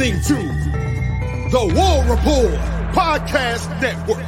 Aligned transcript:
are 0.00 0.04
listening 0.04 0.22
to 0.22 1.50
the 1.50 1.74
War 1.74 2.04
Report 2.04 2.54
Podcast 2.94 3.68
Network. 3.82 4.24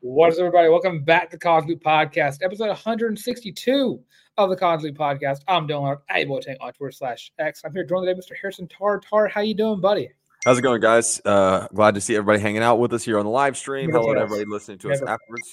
What 0.00 0.32
is 0.32 0.38
everybody? 0.40 0.68
Welcome 0.68 1.04
back 1.04 1.30
to 1.30 1.38
College 1.38 1.66
Loop 1.66 1.82
Podcast, 1.82 2.38
episode 2.42 2.68
162 2.68 4.00
of 4.38 4.50
the 4.50 4.56
College 4.56 4.82
Loop 4.82 4.96
Podcast. 4.96 5.38
I'm 5.46 5.68
Dylan 5.68 5.82
Larck, 5.82 5.98
at 6.08 6.26
Boateng 6.26 6.56
on 6.60 6.72
Twitter 6.72 6.90
slash 6.90 7.30
X. 7.38 7.62
I'm 7.64 7.72
here 7.72 7.84
joined 7.84 8.06
today, 8.06 8.18
Mr. 8.18 8.36
Harrison 8.40 8.66
Tarr. 8.66 9.00
Tarr, 9.00 9.28
how 9.28 9.40
you 9.42 9.54
doing, 9.54 9.80
buddy? 9.80 10.10
How's 10.44 10.58
it 10.58 10.62
going, 10.62 10.80
guys? 10.80 11.20
Uh, 11.24 11.68
glad 11.72 11.94
to 11.94 12.00
see 12.00 12.16
everybody 12.16 12.40
hanging 12.40 12.62
out 12.62 12.80
with 12.80 12.92
us 12.92 13.04
here 13.04 13.18
on 13.18 13.24
the 13.24 13.30
live 13.30 13.56
stream. 13.56 13.90
Hello 13.92 14.14
to 14.14 14.20
everybody 14.20 14.46
listening 14.46 14.78
to 14.78 14.90
us 14.90 15.00
Never. 15.00 15.12
afterwards. 15.12 15.48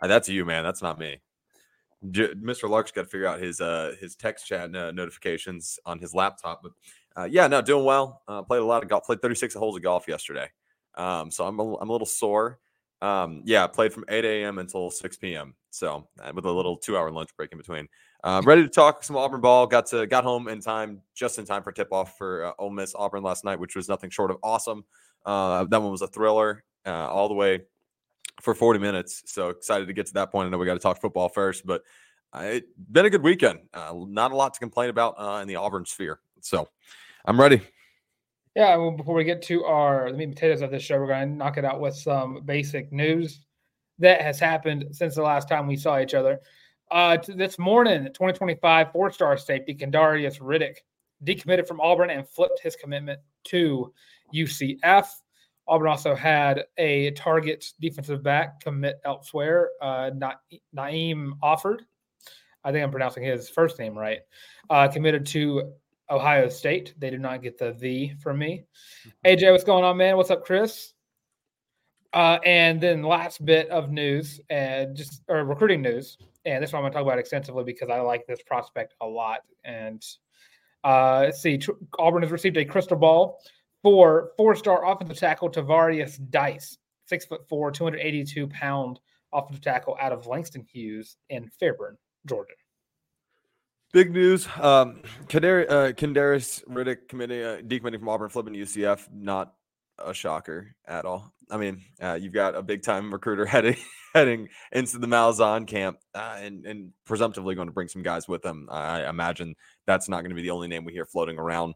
Uh, 0.00 0.06
that's 0.06 0.30
you, 0.30 0.46
man. 0.46 0.64
That's 0.64 0.80
not 0.80 0.98
me. 0.98 1.20
J- 2.10 2.34
Mr. 2.34 2.70
Larck's 2.70 2.92
got 2.92 3.02
to 3.02 3.08
figure 3.08 3.26
out 3.26 3.40
his 3.40 3.60
uh, 3.60 3.94
his 4.00 4.14
text 4.14 4.46
chat 4.46 4.74
uh, 4.74 4.92
notifications 4.92 5.78
on 5.84 5.98
his 5.98 6.14
laptop. 6.14 6.62
But 6.62 6.72
uh, 7.18 7.24
yeah, 7.24 7.48
no, 7.48 7.60
doing 7.60 7.84
well. 7.84 8.22
Uh, 8.28 8.42
played 8.42 8.60
a 8.60 8.64
lot 8.64 8.82
of 8.82 8.88
golf. 8.88 9.04
Played 9.04 9.22
36 9.22 9.54
holes 9.54 9.76
of 9.76 9.82
golf 9.82 10.06
yesterday. 10.06 10.48
Um, 10.94 11.30
so 11.32 11.46
I'm 11.46 11.58
a, 11.58 11.74
I'm 11.78 11.88
a 11.88 11.92
little 11.92 12.06
sore. 12.06 12.60
Um, 13.02 13.42
yeah, 13.44 13.66
played 13.66 13.92
from 13.92 14.04
8 14.08 14.24
a.m. 14.24 14.58
until 14.58 14.90
6 14.90 15.16
p.m. 15.16 15.54
So 15.70 16.08
uh, 16.22 16.30
with 16.32 16.44
a 16.44 16.50
little 16.50 16.76
two 16.76 16.96
hour 16.96 17.10
lunch 17.10 17.30
break 17.36 17.50
in 17.50 17.58
between. 17.58 17.88
Uh, 18.22 18.40
ready 18.44 18.62
to 18.62 18.68
talk 18.68 19.02
some 19.02 19.16
Auburn 19.16 19.40
ball. 19.40 19.66
Got 19.66 19.86
to 19.86 20.06
got 20.06 20.22
home 20.22 20.48
in 20.48 20.60
time, 20.60 21.00
just 21.14 21.38
in 21.38 21.44
time 21.44 21.62
for 21.62 21.72
tip 21.72 21.92
off 21.92 22.16
for 22.16 22.46
uh, 22.46 22.52
Ole 22.58 22.70
Miss 22.70 22.94
Auburn 22.94 23.22
last 23.22 23.44
night, 23.44 23.58
which 23.58 23.74
was 23.74 23.88
nothing 23.88 24.10
short 24.10 24.30
of 24.30 24.38
awesome. 24.42 24.84
Uh, 25.26 25.64
that 25.64 25.82
one 25.82 25.90
was 25.90 26.02
a 26.02 26.08
thriller 26.08 26.62
uh, 26.86 27.08
all 27.08 27.28
the 27.28 27.34
way 27.34 27.62
for 28.40 28.54
40 28.54 28.78
minutes. 28.78 29.24
So 29.26 29.48
excited 29.48 29.86
to 29.86 29.92
get 29.92 30.06
to 30.06 30.14
that 30.14 30.30
point. 30.30 30.46
I 30.46 30.50
know 30.50 30.58
we 30.58 30.66
got 30.66 30.74
to 30.74 30.80
talk 30.80 31.00
football 31.00 31.28
first, 31.28 31.66
but 31.66 31.82
uh, 32.32 32.42
it's 32.44 32.66
been 32.90 33.06
a 33.06 33.10
good 33.10 33.22
weekend. 33.22 33.60
Not 33.74 34.32
a 34.32 34.36
lot 34.36 34.54
to 34.54 34.60
complain 34.60 34.90
about 34.90 35.42
in 35.42 35.48
the 35.48 35.56
Auburn 35.56 35.84
sphere. 35.84 36.20
So 36.40 36.68
I'm 37.24 37.40
ready. 37.40 37.62
Yeah, 38.54 38.76
well, 38.76 38.90
before 38.90 39.14
we 39.14 39.24
get 39.24 39.42
to 39.42 39.64
our 39.64 40.10
the 40.10 40.18
meat 40.18 40.30
potatoes 40.30 40.62
of 40.62 40.70
this 40.70 40.82
show, 40.82 40.98
we're 40.98 41.06
going 41.06 41.28
to 41.28 41.34
knock 41.34 41.58
it 41.58 41.64
out 41.64 41.80
with 41.80 41.94
some 41.94 42.42
basic 42.44 42.90
news 42.92 43.40
that 43.98 44.20
has 44.20 44.40
happened 44.40 44.86
since 44.92 45.14
the 45.14 45.22
last 45.22 45.48
time 45.48 45.66
we 45.66 45.76
saw 45.76 46.00
each 46.00 46.14
other. 46.14 46.40
Uh, 46.90 47.18
this 47.28 47.58
morning, 47.58 48.04
2025 48.06 48.92
four-star 48.92 49.36
safety 49.36 49.74
Kendarius 49.74 50.40
Riddick 50.40 50.76
decommitted 51.24 51.68
from 51.68 51.80
Auburn 51.80 52.10
and 52.10 52.26
flipped 52.28 52.60
his 52.60 52.76
commitment 52.76 53.20
to 53.44 53.92
UCF. 54.34 55.06
Auburn 55.66 55.88
also 55.88 56.14
had 56.14 56.64
a 56.78 57.10
target 57.10 57.72
defensive 57.80 58.22
back 58.22 58.60
commit 58.60 59.00
elsewhere. 59.04 59.70
Uh, 59.82 60.10
Na- 60.14 60.34
Naeem 60.74 61.32
Offord, 61.42 61.80
I 62.64 62.72
think 62.72 62.82
I'm 62.82 62.90
pronouncing 62.90 63.22
his 63.22 63.50
first 63.50 63.78
name 63.78 63.96
right, 63.96 64.20
uh, 64.70 64.88
committed 64.88 65.26
to 65.26 65.74
Ohio 66.10 66.48
State. 66.48 66.94
They 66.98 67.10
did 67.10 67.20
not 67.20 67.42
get 67.42 67.58
the 67.58 67.72
the 67.72 68.12
from 68.20 68.38
me. 68.38 68.64
AJ, 69.26 69.52
what's 69.52 69.64
going 69.64 69.84
on, 69.84 69.96
man? 69.96 70.16
What's 70.16 70.30
up, 70.30 70.44
Chris? 70.44 70.92
Uh, 72.14 72.38
and 72.44 72.80
then 72.80 73.02
last 73.02 73.44
bit 73.44 73.68
of 73.68 73.90
news 73.90 74.40
and 74.48 74.96
just 74.96 75.22
or 75.28 75.44
recruiting 75.44 75.82
news, 75.82 76.16
and 76.46 76.62
this 76.62 76.72
one 76.72 76.78
I'm 76.78 76.84
going 76.84 76.92
to 76.92 76.96
talk 76.98 77.06
about 77.06 77.18
extensively 77.18 77.64
because 77.64 77.90
I 77.90 78.00
like 78.00 78.26
this 78.26 78.42
prospect 78.42 78.94
a 79.02 79.06
lot. 79.06 79.40
And 79.64 80.02
uh, 80.84 81.24
let's 81.26 81.42
see, 81.42 81.60
Auburn 81.98 82.22
has 82.22 82.32
received 82.32 82.56
a 82.56 82.64
crystal 82.64 82.96
ball 82.96 83.40
for 83.82 84.30
four-star 84.36 84.90
offensive 84.90 85.18
tackle 85.18 85.50
Tavarius 85.50 86.18
Dice, 86.30 86.78
six 87.06 87.26
foot 87.26 87.46
four, 87.48 87.70
282 87.70 88.46
pound 88.48 89.00
offensive 89.34 89.62
tackle 89.62 89.96
out 90.00 90.12
of 90.12 90.26
Langston 90.26 90.62
Hughes 90.62 91.18
in 91.28 91.48
Fairburn, 91.60 91.98
Georgia. 92.26 92.54
Big 93.92 94.12
news. 94.12 94.46
Um, 94.60 95.00
Kendar- 95.28 95.70
uh, 95.70 95.92
Kendarius 95.92 96.62
Riddick 96.66 97.08
committing, 97.08 97.42
uh, 97.42 97.58
decommitting 97.64 97.98
from 97.98 98.08
Auburn, 98.08 98.28
flipping 98.28 98.54
UCF. 98.54 99.08
Not 99.12 99.54
a 99.98 100.12
shocker 100.12 100.74
at 100.86 101.04
all. 101.06 101.32
I 101.50 101.56
mean, 101.56 101.82
uh, 102.00 102.18
you've 102.20 102.34
got 102.34 102.54
a 102.54 102.62
big 102.62 102.82
time 102.82 103.10
recruiter 103.10 103.46
heading 103.46 103.76
heading 104.14 104.48
into 104.72 104.98
the 104.98 105.06
Malzahn 105.06 105.66
camp, 105.66 105.98
uh, 106.14 106.36
and 106.38 106.66
and 106.66 106.92
presumptively 107.06 107.54
going 107.54 107.68
to 107.68 107.72
bring 107.72 107.88
some 107.88 108.02
guys 108.02 108.28
with 108.28 108.44
him. 108.44 108.68
I 108.70 109.08
imagine 109.08 109.54
that's 109.86 110.08
not 110.08 110.20
going 110.20 110.30
to 110.30 110.36
be 110.36 110.42
the 110.42 110.50
only 110.50 110.68
name 110.68 110.84
we 110.84 110.92
hear 110.92 111.06
floating 111.06 111.38
around 111.38 111.74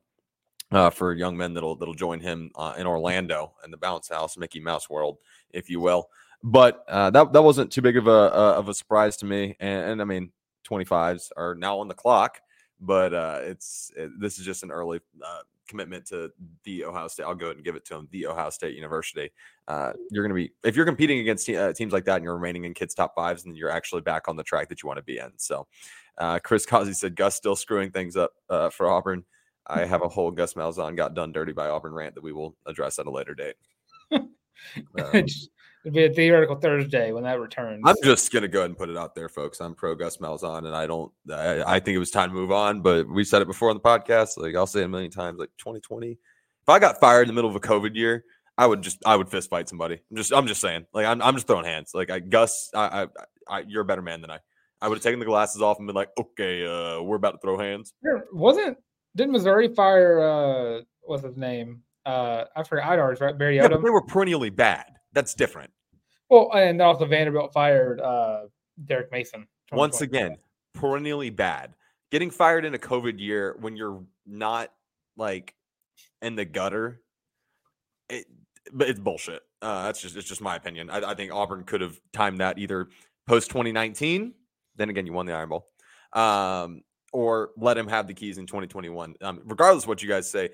uh, 0.70 0.90
for 0.90 1.14
young 1.14 1.36
men 1.36 1.54
that'll 1.54 1.76
that'll 1.76 1.94
join 1.94 2.20
him 2.20 2.50
uh, 2.56 2.74
in 2.76 2.86
Orlando 2.86 3.54
in 3.64 3.70
the 3.70 3.76
bounce 3.76 4.08
house, 4.08 4.36
Mickey 4.36 4.60
Mouse 4.60 4.90
world, 4.90 5.18
if 5.50 5.70
you 5.70 5.80
will. 5.80 6.08
But 6.42 6.84
uh, 6.88 7.10
that 7.10 7.32
that 7.32 7.42
wasn't 7.42 7.72
too 7.72 7.82
big 7.82 7.96
of 7.96 8.06
a 8.06 8.10
uh, 8.10 8.54
of 8.58 8.68
a 8.68 8.74
surprise 8.74 9.16
to 9.18 9.26
me, 9.26 9.56
and, 9.60 9.92
and 9.92 10.02
I 10.02 10.04
mean, 10.04 10.32
25s 10.68 11.30
are 11.36 11.54
now 11.54 11.78
on 11.78 11.88
the 11.88 11.94
clock, 11.94 12.40
but 12.80 13.14
uh, 13.14 13.40
it's 13.42 13.92
it, 13.96 14.10
this 14.20 14.38
is 14.38 14.44
just 14.44 14.62
an 14.62 14.70
early 14.70 15.00
uh, 15.24 15.40
commitment 15.68 16.06
to 16.06 16.30
the 16.64 16.84
Ohio 16.84 17.08
State. 17.08 17.24
I'll 17.24 17.34
go 17.34 17.46
ahead 17.46 17.56
and 17.56 17.64
give 17.64 17.76
it 17.76 17.84
to 17.86 17.94
them. 17.94 18.08
The 18.10 18.26
Ohio 18.26 18.50
State 18.50 18.74
University. 18.74 19.30
Uh, 19.68 19.92
you're 20.10 20.26
going 20.26 20.36
to 20.36 20.48
be 20.48 20.52
if 20.64 20.76
you're 20.76 20.86
competing 20.86 21.20
against 21.20 21.46
te- 21.46 21.56
uh, 21.56 21.72
teams 21.72 21.92
like 21.92 22.04
that 22.04 22.16
and 22.16 22.24
you're 22.24 22.34
remaining 22.34 22.64
in 22.64 22.74
kids 22.74 22.94
top 22.94 23.14
fives, 23.14 23.44
then 23.44 23.54
you're 23.54 23.70
actually 23.70 24.02
back 24.02 24.28
on 24.28 24.36
the 24.36 24.42
track 24.42 24.68
that 24.68 24.82
you 24.82 24.86
want 24.86 24.98
to 24.98 25.04
be 25.04 25.18
in. 25.18 25.30
So, 25.36 25.66
uh, 26.18 26.38
Chris 26.40 26.66
Causey 26.72 26.92
said 26.92 27.16
Gus 27.16 27.36
still 27.36 27.56
screwing 27.56 27.90
things 27.90 28.16
up 28.16 28.32
uh, 28.50 28.70
for 28.70 28.88
Auburn. 28.88 29.24
I 29.66 29.84
have 29.84 30.02
a 30.02 30.08
whole 30.08 30.30
Gus 30.30 30.54
Malzahn 30.54 30.96
got 30.96 31.14
done 31.14 31.32
dirty 31.32 31.52
by 31.52 31.68
Auburn 31.68 31.92
rant 31.92 32.16
that 32.16 32.24
we 32.24 32.32
will 32.32 32.56
address 32.66 32.98
at 32.98 33.06
a 33.06 33.10
later 33.10 33.34
date. 33.34 33.56
Um, 34.96 35.24
It'll 35.84 35.94
be 35.94 36.04
a 36.04 36.12
theoretical 36.12 36.56
Thursday 36.56 37.10
when 37.12 37.24
that 37.24 37.40
returns. 37.40 37.82
I'm 37.84 37.96
just 38.04 38.32
gonna 38.32 38.46
go 38.46 38.60
ahead 38.60 38.70
and 38.70 38.78
put 38.78 38.88
it 38.88 38.96
out 38.96 39.16
there, 39.16 39.28
folks. 39.28 39.60
I'm 39.60 39.74
pro 39.74 39.96
Gus 39.96 40.18
Malzahn, 40.18 40.58
and 40.58 40.76
I 40.76 40.86
don't. 40.86 41.10
I, 41.32 41.76
I 41.76 41.80
think 41.80 41.96
it 41.96 41.98
was 41.98 42.10
time 42.10 42.28
to 42.28 42.34
move 42.34 42.52
on. 42.52 42.82
But 42.82 43.08
we 43.08 43.24
said 43.24 43.42
it 43.42 43.48
before 43.48 43.68
on 43.70 43.76
the 43.76 43.80
podcast. 43.80 44.36
Like 44.36 44.54
I'll 44.54 44.66
say 44.66 44.80
it 44.80 44.84
a 44.84 44.88
million 44.88 45.10
times. 45.10 45.40
Like 45.40 45.50
2020, 45.58 46.12
if 46.12 46.68
I 46.68 46.78
got 46.78 47.00
fired 47.00 47.22
in 47.22 47.28
the 47.28 47.34
middle 47.34 47.50
of 47.50 47.56
a 47.56 47.60
COVID 47.60 47.96
year, 47.96 48.24
I 48.56 48.66
would 48.66 48.82
just 48.82 48.98
I 49.04 49.16
would 49.16 49.28
fist 49.28 49.50
fight 49.50 49.68
somebody. 49.68 50.00
I'm 50.10 50.16
just 50.16 50.32
I'm 50.32 50.46
just 50.46 50.60
saying. 50.60 50.86
Like 50.92 51.06
I'm 51.06 51.20
I'm 51.20 51.34
just 51.34 51.48
throwing 51.48 51.64
hands. 51.64 51.92
Like 51.94 52.10
I 52.10 52.20
Gus, 52.20 52.70
I 52.74 53.02
I, 53.02 53.06
I 53.48 53.64
you're 53.66 53.82
a 53.82 53.84
better 53.84 54.02
man 54.02 54.20
than 54.20 54.30
I. 54.30 54.38
I 54.80 54.88
would 54.88 54.98
have 54.98 55.02
taken 55.02 55.20
the 55.20 55.26
glasses 55.26 55.62
off 55.62 55.78
and 55.78 55.86
been 55.86 55.94
like, 55.94 56.10
okay, 56.18 56.66
uh, 56.66 57.00
we're 57.02 57.14
about 57.16 57.32
to 57.32 57.38
throw 57.38 57.56
hands. 57.56 57.92
Wasn't 58.32 58.76
didn't 59.16 59.32
Missouri 59.32 59.68
fire 59.74 60.20
uh 60.20 60.80
what's 61.02 61.24
his 61.24 61.36
name? 61.36 61.82
Uh 62.06 62.44
I 62.54 62.62
forgot 62.62 62.86
Idar's 62.86 63.20
right, 63.20 63.36
Barry 63.36 63.56
Yeah, 63.56 63.68
but 63.68 63.82
they 63.82 63.90
were 63.90 64.02
perennially 64.02 64.50
bad. 64.50 64.86
That's 65.12 65.34
different. 65.34 65.70
well, 66.30 66.50
and 66.54 66.80
also 66.80 67.04
Vanderbilt 67.04 67.52
fired 67.52 68.00
uh 68.00 68.42
Derek 68.86 69.12
Mason. 69.12 69.46
once 69.70 70.00
again 70.00 70.36
perennially 70.74 71.30
bad 71.30 71.74
getting 72.10 72.30
fired 72.30 72.64
in 72.64 72.74
a 72.74 72.78
covid 72.78 73.20
year 73.20 73.56
when 73.60 73.76
you're 73.76 74.02
not 74.26 74.70
like 75.16 75.54
in 76.22 76.34
the 76.34 76.44
gutter 76.44 77.00
it, 78.08 78.26
but 78.72 78.88
it's 78.88 78.98
bullshit 78.98 79.42
uh 79.60 79.84
that's 79.84 80.00
just 80.00 80.16
it's 80.16 80.26
just 80.26 80.40
my 80.40 80.56
opinion 80.56 80.88
i, 80.88 81.10
I 81.10 81.14
think 81.14 81.32
auburn 81.32 81.64
could 81.64 81.82
have 81.82 82.00
timed 82.12 82.38
that 82.38 82.58
either 82.58 82.88
post 83.26 83.50
2019 83.50 84.32
then 84.76 84.88
again 84.88 85.04
you 85.06 85.12
won 85.12 85.26
the 85.26 85.34
iron 85.34 85.50
bowl 85.50 85.66
um 86.14 86.82
or 87.12 87.50
let 87.58 87.76
him 87.76 87.86
have 87.88 88.06
the 88.06 88.14
keys 88.14 88.38
in 88.38 88.46
2021 88.46 89.14
um, 89.20 89.40
regardless 89.44 89.84
of 89.84 89.88
what 89.88 90.02
you 90.02 90.08
guys 90.08 90.30
say 90.30 90.48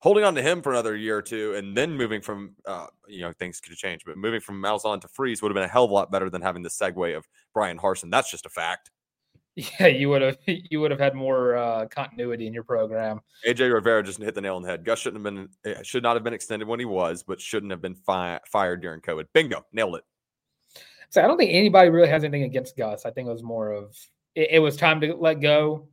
holding 0.00 0.24
on 0.24 0.34
to 0.34 0.42
him 0.42 0.62
for 0.62 0.72
another 0.72 0.96
year 0.96 1.18
or 1.18 1.22
two 1.22 1.54
and 1.54 1.76
then 1.76 1.96
moving 1.96 2.20
from 2.20 2.54
uh, 2.66 2.86
you 3.08 3.20
know 3.20 3.32
things 3.32 3.60
could 3.60 3.76
change 3.76 4.04
but 4.04 4.16
moving 4.16 4.40
from 4.40 4.60
Malzahn 4.60 5.00
to 5.00 5.08
Freeze 5.08 5.42
would 5.42 5.50
have 5.50 5.54
been 5.54 5.64
a 5.64 5.68
hell 5.68 5.84
of 5.84 5.90
a 5.90 5.94
lot 5.94 6.10
better 6.10 6.30
than 6.30 6.42
having 6.42 6.62
the 6.62 6.68
segue 6.68 7.16
of 7.16 7.28
Bryan 7.54 7.78
Harsin 7.78 8.10
that's 8.10 8.30
just 8.30 8.46
a 8.46 8.50
fact 8.50 8.90
Yeah, 9.56 9.86
you 9.88 10.08
would 10.08 10.22
have 10.22 10.38
you 10.46 10.80
would 10.80 10.90
have 10.90 11.00
had 11.00 11.14
more 11.14 11.56
uh 11.56 11.86
continuity 11.86 12.46
in 12.46 12.54
your 12.54 12.64
program. 12.64 13.20
AJ 13.46 13.72
Rivera 13.72 14.02
just 14.02 14.22
hit 14.22 14.34
the 14.34 14.40
nail 14.40 14.56
on 14.56 14.62
the 14.62 14.68
head. 14.68 14.84
Gus 14.84 15.00
shouldn't 15.00 15.24
have 15.24 15.34
been, 15.34 15.48
eh, 15.64 15.82
should 15.82 16.02
not 16.02 16.16
have 16.16 16.24
been 16.24 16.34
extended 16.34 16.68
when 16.68 16.78
he 16.78 16.86
was, 16.86 17.22
but 17.22 17.40
shouldn't 17.40 17.72
have 17.72 17.82
been 17.82 17.94
fi- 17.94 18.40
fired 18.46 18.80
during 18.80 19.00
COVID. 19.00 19.26
Bingo, 19.32 19.64
nailed 19.72 19.96
it. 19.96 20.04
So 21.10 21.22
I 21.22 21.26
don't 21.26 21.36
think 21.36 21.52
anybody 21.52 21.90
really 21.90 22.08
has 22.08 22.22
anything 22.22 22.44
against 22.44 22.76
Gus. 22.76 23.04
I 23.04 23.10
think 23.10 23.28
it 23.28 23.32
was 23.32 23.42
more 23.42 23.72
of 23.72 23.96
it, 24.34 24.48
it 24.52 24.58
was 24.60 24.76
time 24.76 25.00
to 25.00 25.14
let 25.14 25.40
go, 25.40 25.88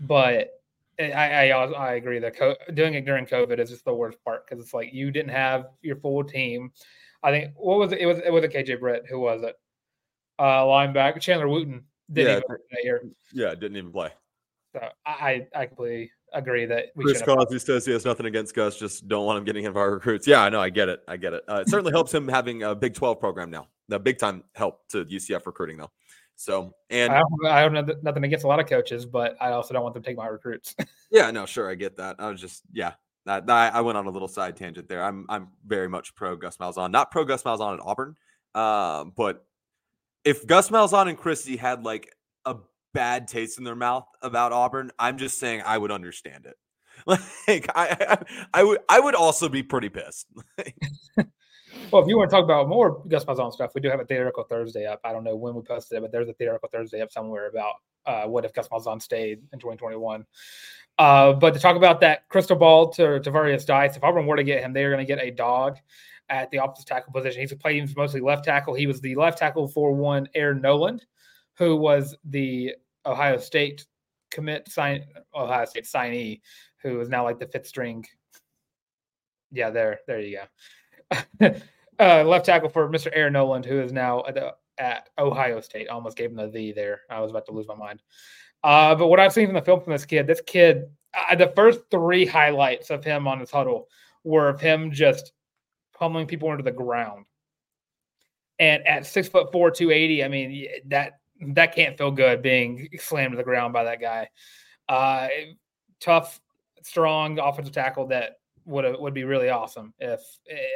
but 0.00 0.57
I 0.98 1.12
I, 1.12 1.48
I 1.48 1.64
I 1.64 1.92
agree 1.94 2.18
that 2.18 2.36
co- 2.36 2.56
doing 2.74 2.94
it 2.94 3.04
during 3.04 3.26
COVID 3.26 3.58
is 3.58 3.70
just 3.70 3.84
the 3.84 3.94
worst 3.94 4.22
part 4.24 4.46
because 4.46 4.62
it's 4.62 4.74
like 4.74 4.92
you 4.92 5.10
didn't 5.10 5.30
have 5.30 5.66
your 5.82 5.96
full 5.96 6.24
team. 6.24 6.72
I 7.22 7.30
think 7.30 7.52
what 7.56 7.78
was 7.78 7.92
it? 7.92 8.00
It 8.00 8.06
was 8.06 8.18
it 8.18 8.32
was 8.32 8.44
a 8.44 8.48
KJ 8.48 8.80
Britt. 8.80 9.04
Who 9.08 9.20
was 9.20 9.42
it? 9.42 9.56
Uh, 10.38 10.62
linebacker 10.62 11.20
Chandler 11.20 11.48
Wooten 11.48 11.84
didn't 12.12 12.28
Yeah, 12.28 12.36
even 12.36 12.42
play 12.46 12.56
that 12.70 12.84
year. 12.84 13.02
Yeah, 13.32 13.54
didn't 13.54 13.76
even 13.76 13.92
play. 13.92 14.10
So 14.72 14.88
I 15.06 15.46
I 15.54 15.66
completely 15.66 16.10
agree 16.32 16.66
that 16.66 16.86
we 16.94 17.04
Chris. 17.04 17.22
Cosby 17.22 17.58
says 17.58 17.86
he 17.86 17.92
has 17.92 18.04
nothing 18.04 18.26
against 18.26 18.54
Gus, 18.54 18.76
just 18.78 19.08
don't 19.08 19.24
want 19.24 19.38
him 19.38 19.44
getting 19.44 19.64
hit 19.64 19.76
our 19.76 19.90
recruits. 19.94 20.26
Yeah, 20.26 20.42
I 20.42 20.48
know, 20.48 20.60
I 20.60 20.70
get 20.70 20.88
it, 20.88 21.00
I 21.08 21.16
get 21.16 21.32
it. 21.32 21.42
Uh, 21.48 21.56
it 21.56 21.68
certainly 21.68 21.92
helps 21.92 22.12
him 22.12 22.28
having 22.28 22.62
a 22.62 22.74
Big 22.74 22.94
Twelve 22.94 23.18
program 23.18 23.50
now. 23.50 23.68
The 23.88 23.98
big 23.98 24.18
time 24.18 24.44
help 24.54 24.86
to 24.90 25.04
UCF 25.04 25.46
recruiting 25.46 25.78
though. 25.78 25.90
So 26.38 26.72
and 26.88 27.12
I 27.12 27.20
don't, 27.20 27.46
I 27.46 27.68
don't 27.68 28.02
nothing 28.04 28.24
against 28.24 28.44
a 28.44 28.48
lot 28.48 28.60
of 28.60 28.66
coaches, 28.66 29.04
but 29.04 29.36
I 29.40 29.50
also 29.50 29.74
don't 29.74 29.82
want 29.82 29.94
them 29.94 30.02
to 30.02 30.08
take 30.08 30.16
my 30.16 30.26
recruits. 30.26 30.74
Yeah, 31.10 31.30
no, 31.30 31.46
sure, 31.46 31.70
I 31.70 31.74
get 31.74 31.96
that. 31.96 32.16
I 32.18 32.28
was 32.28 32.38
just, 32.38 32.64
yeah, 32.70 32.92
that, 33.24 33.48
I 33.48 33.80
went 33.80 33.96
on 33.96 34.04
a 34.04 34.10
little 34.10 34.28
side 34.28 34.56
tangent 34.56 34.90
there. 34.90 35.02
I'm, 35.02 35.24
I'm 35.30 35.48
very 35.66 35.88
much 35.88 36.14
pro 36.14 36.36
Gus 36.36 36.58
Malzahn, 36.58 36.90
not 36.90 37.10
pro 37.10 37.24
Gus 37.24 37.44
Malzahn 37.44 37.72
at 37.72 37.80
Auburn, 37.80 38.14
um, 38.54 39.14
but 39.16 39.46
if 40.22 40.46
Gus 40.46 40.68
Malzahn 40.68 41.08
and 41.08 41.16
Kristi 41.16 41.58
had 41.58 41.82
like 41.82 42.14
a 42.44 42.56
bad 42.92 43.28
taste 43.28 43.58
in 43.58 43.64
their 43.64 43.76
mouth 43.76 44.06
about 44.22 44.52
Auburn. 44.52 44.90
I'm 44.98 45.18
just 45.18 45.38
saying 45.38 45.62
I 45.64 45.78
would 45.78 45.90
understand 45.92 46.46
it. 46.46 46.56
Like 47.06 47.70
I, 47.76 47.96
I, 48.00 48.18
I 48.52 48.64
would, 48.64 48.80
I 48.88 48.98
would 48.98 49.14
also 49.14 49.48
be 49.48 49.62
pretty 49.62 49.88
pissed. 49.88 50.26
well, 51.90 52.02
if 52.02 52.08
you 52.08 52.16
want 52.16 52.30
to 52.30 52.36
talk 52.36 52.44
about 52.44 52.68
more 52.68 53.02
Gus 53.08 53.24
Malzahn 53.24 53.52
stuff, 53.52 53.72
we 53.74 53.80
do 53.80 53.88
have 53.88 54.00
a 54.00 54.04
theoretical 54.04 54.44
Thursday 54.44 54.86
up. 54.86 55.00
I 55.04 55.12
don't 55.12 55.24
know 55.24 55.36
when 55.36 55.54
we 55.54 55.62
posted 55.62 55.98
it, 55.98 56.00
but 56.02 56.12
there's 56.12 56.28
a 56.28 56.34
theoretical 56.34 56.68
Thursday 56.70 57.00
up 57.00 57.12
somewhere 57.12 57.48
about 57.48 57.74
uh, 58.06 58.24
what 58.24 58.44
if 58.44 58.52
Gus 58.52 58.68
Malzahn 58.68 59.00
stayed 59.00 59.40
in 59.52 59.58
2021. 59.58 60.24
Uh, 60.98 61.32
but 61.32 61.54
to 61.54 61.60
talk 61.60 61.76
about 61.76 62.00
that 62.00 62.28
crystal 62.28 62.56
ball 62.56 62.88
to 62.90 63.02
Tarvarius 63.20 63.64
Dice, 63.64 63.96
if 63.96 64.02
Auburn 64.02 64.26
were 64.26 64.36
to 64.36 64.42
get 64.42 64.62
him, 64.62 64.72
they 64.72 64.84
are 64.84 64.90
going 64.90 65.04
to 65.04 65.14
get 65.14 65.22
a 65.22 65.30
dog 65.30 65.76
at 66.28 66.50
the 66.50 66.62
offensive 66.62 66.86
tackle 66.86 67.12
position. 67.12 67.40
He's 67.40 67.54
playing 67.54 67.88
mostly 67.96 68.20
left 68.20 68.44
tackle. 68.44 68.74
He 68.74 68.86
was 68.86 69.00
the 69.00 69.14
left 69.14 69.38
tackle 69.38 69.68
for 69.68 69.92
one 69.92 70.28
Aaron 70.34 70.60
Noland, 70.60 71.06
who 71.56 71.76
was 71.76 72.16
the 72.24 72.74
Ohio 73.06 73.38
State 73.38 73.86
commit 74.30 74.68
sign 74.68 75.04
Ohio 75.34 75.64
State 75.64 75.84
signee, 75.84 76.40
who 76.82 77.00
is 77.00 77.08
now 77.08 77.24
like 77.24 77.38
the 77.38 77.46
fifth 77.46 77.66
string. 77.66 78.04
Yeah, 79.50 79.70
there, 79.70 80.00
there 80.06 80.20
you 80.20 80.36
go. 80.36 80.44
uh, 81.40 82.24
left 82.24 82.46
tackle 82.46 82.68
for 82.68 82.88
Mr. 82.88 83.08
Aaron 83.12 83.32
Noland, 83.32 83.64
who 83.64 83.80
is 83.80 83.92
now 83.92 84.24
at, 84.26 84.34
the, 84.34 84.54
at 84.78 85.08
Ohio 85.18 85.60
State. 85.60 85.88
Almost 85.88 86.16
gave 86.16 86.30
him 86.30 86.36
the 86.36 86.48
the 86.48 86.72
there. 86.72 87.00
I 87.10 87.20
was 87.20 87.30
about 87.30 87.46
to 87.46 87.52
lose 87.52 87.68
my 87.68 87.74
mind. 87.74 88.02
Uh, 88.64 88.94
but 88.94 89.08
what 89.08 89.20
I've 89.20 89.32
seen 89.32 89.46
from 89.46 89.54
the 89.54 89.62
film 89.62 89.80
from 89.80 89.92
this 89.92 90.04
kid, 90.04 90.26
this 90.26 90.42
kid, 90.46 90.84
uh, 91.14 91.34
the 91.36 91.52
first 91.54 91.80
three 91.90 92.26
highlights 92.26 92.90
of 92.90 93.04
him 93.04 93.26
on 93.28 93.40
his 93.40 93.50
huddle 93.50 93.88
were 94.24 94.48
of 94.48 94.60
him 94.60 94.90
just 94.90 95.32
pummeling 95.94 96.26
people 96.26 96.50
into 96.50 96.64
the 96.64 96.72
ground. 96.72 97.26
And 98.58 98.86
at 98.86 99.06
six 99.06 99.28
foot 99.28 99.52
four, 99.52 99.70
two 99.70 99.92
eighty, 99.92 100.24
I 100.24 100.28
mean 100.28 100.66
that 100.86 101.20
that 101.40 101.74
can't 101.74 101.96
feel 101.96 102.10
good 102.10 102.42
being 102.42 102.88
slammed 102.98 103.32
to 103.32 103.36
the 103.36 103.44
ground 103.44 103.72
by 103.72 103.84
that 103.84 104.00
guy. 104.00 104.28
Uh, 104.88 105.28
tough, 106.00 106.40
strong 106.82 107.38
offensive 107.38 107.72
tackle 107.72 108.08
that 108.08 108.40
would 108.68 108.84
would 109.00 109.14
be 109.14 109.24
really 109.24 109.48
awesome 109.48 109.94
if, 109.98 110.20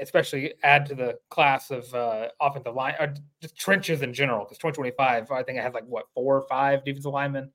especially 0.00 0.55
add 0.62 0.87
to 0.87 0.94
the 0.94 1.19
class 1.29 1.71
of 1.71 1.93
uh, 1.94 2.29
offensive 2.41 2.75
line 2.75 2.94
or 2.99 3.15
just 3.41 3.56
trenches 3.56 4.03
in 4.03 4.15
general. 4.15 4.44
Because 4.44 4.59
2025, 4.59 5.31
I 5.31 5.43
think 5.43 5.59
I 5.59 5.62
have 5.62 5.75
like 5.75 5.85
what 5.87 6.06
four 6.15 6.37
or 6.37 6.47
five 6.49 6.85
defensive 6.85 7.12
linemen, 7.12 7.53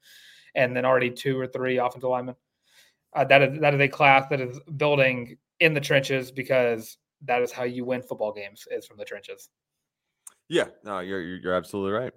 and 0.56 0.76
then 0.76 0.86
already 0.86 1.10
two 1.10 1.40
or 1.40 1.48
three 1.48 1.78
offensive 1.78 2.10
linemen. 2.10 2.36
Uh, 3.16 3.26
that 3.26 3.42
is 3.42 3.60
that 3.60 3.74
is 3.74 3.82
a 3.82 3.88
class 3.88 4.30
that 4.30 4.40
is 4.40 4.60
building 4.78 5.38
in 5.60 5.74
the 5.74 5.82
trenches 5.82 6.32
because 6.32 6.98
that 7.26 7.42
is 7.42 7.52
how 7.52 7.64
you 7.64 7.84
win 7.84 8.04
football 8.04 8.32
games 8.32 8.68
is 8.70 8.86
from 8.86 8.98
the 8.98 9.06
trenches. 9.06 9.50
Yeah, 10.50 10.66
no, 10.84 11.00
you're 11.00 11.22
you're 11.22 11.56
absolutely 11.56 11.94
right. 11.94 12.14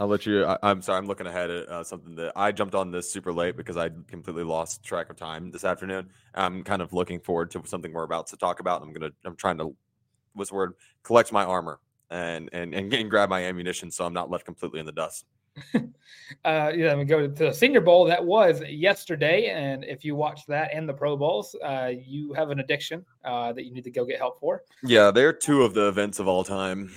I'll 0.00 0.08
let 0.08 0.24
you. 0.24 0.46
I, 0.46 0.70
am 0.70 0.80
sorry, 0.80 0.96
I'm 0.96 1.06
looking 1.06 1.26
ahead 1.26 1.50
at 1.50 1.68
uh, 1.68 1.84
something 1.84 2.14
that 2.16 2.32
I 2.34 2.52
jumped 2.52 2.74
on 2.74 2.90
this 2.90 3.12
super 3.12 3.34
late 3.34 3.54
because 3.54 3.76
I 3.76 3.90
completely 4.08 4.44
lost 4.44 4.82
track 4.82 5.10
of 5.10 5.16
time 5.16 5.50
this 5.50 5.62
afternoon. 5.62 6.08
I'm 6.34 6.64
kind 6.64 6.80
of 6.80 6.94
looking 6.94 7.20
forward 7.20 7.50
to 7.50 7.62
something 7.66 7.92
we're 7.92 8.04
about 8.04 8.26
to 8.28 8.38
talk 8.38 8.60
about. 8.60 8.80
I'm 8.80 8.94
gonna. 8.94 9.10
I'm 9.26 9.36
trying 9.36 9.58
to, 9.58 9.76
what's 10.32 10.48
the 10.48 10.56
word? 10.56 10.72
Collect 11.02 11.32
my 11.32 11.44
armor 11.44 11.80
and 12.08 12.48
and 12.54 12.74
and, 12.74 12.90
and 12.94 13.10
grab 13.10 13.28
my 13.28 13.44
ammunition 13.44 13.90
so 13.90 14.06
I'm 14.06 14.14
not 14.14 14.30
left 14.30 14.46
completely 14.46 14.80
in 14.80 14.86
the 14.86 14.92
dust. 14.92 15.26
uh, 15.74 16.72
yeah, 16.74 16.94
we 16.94 17.04
go 17.04 17.20
to 17.20 17.28
the 17.28 17.52
Senior 17.52 17.82
Bowl. 17.82 18.06
That 18.06 18.24
was 18.24 18.62
yesterday, 18.62 19.50
and 19.50 19.84
if 19.84 20.02
you 20.02 20.16
watch 20.16 20.46
that 20.46 20.70
and 20.72 20.88
the 20.88 20.94
Pro 20.94 21.14
Bowls, 21.14 21.54
uh, 21.62 21.90
you 21.94 22.32
have 22.32 22.48
an 22.48 22.60
addiction 22.60 23.04
uh, 23.26 23.52
that 23.52 23.66
you 23.66 23.74
need 23.74 23.84
to 23.84 23.90
go 23.90 24.06
get 24.06 24.16
help 24.16 24.40
for. 24.40 24.62
Yeah, 24.82 25.10
they're 25.10 25.34
two 25.34 25.62
of 25.62 25.74
the 25.74 25.88
events 25.88 26.20
of 26.20 26.26
all 26.26 26.42
time 26.42 26.90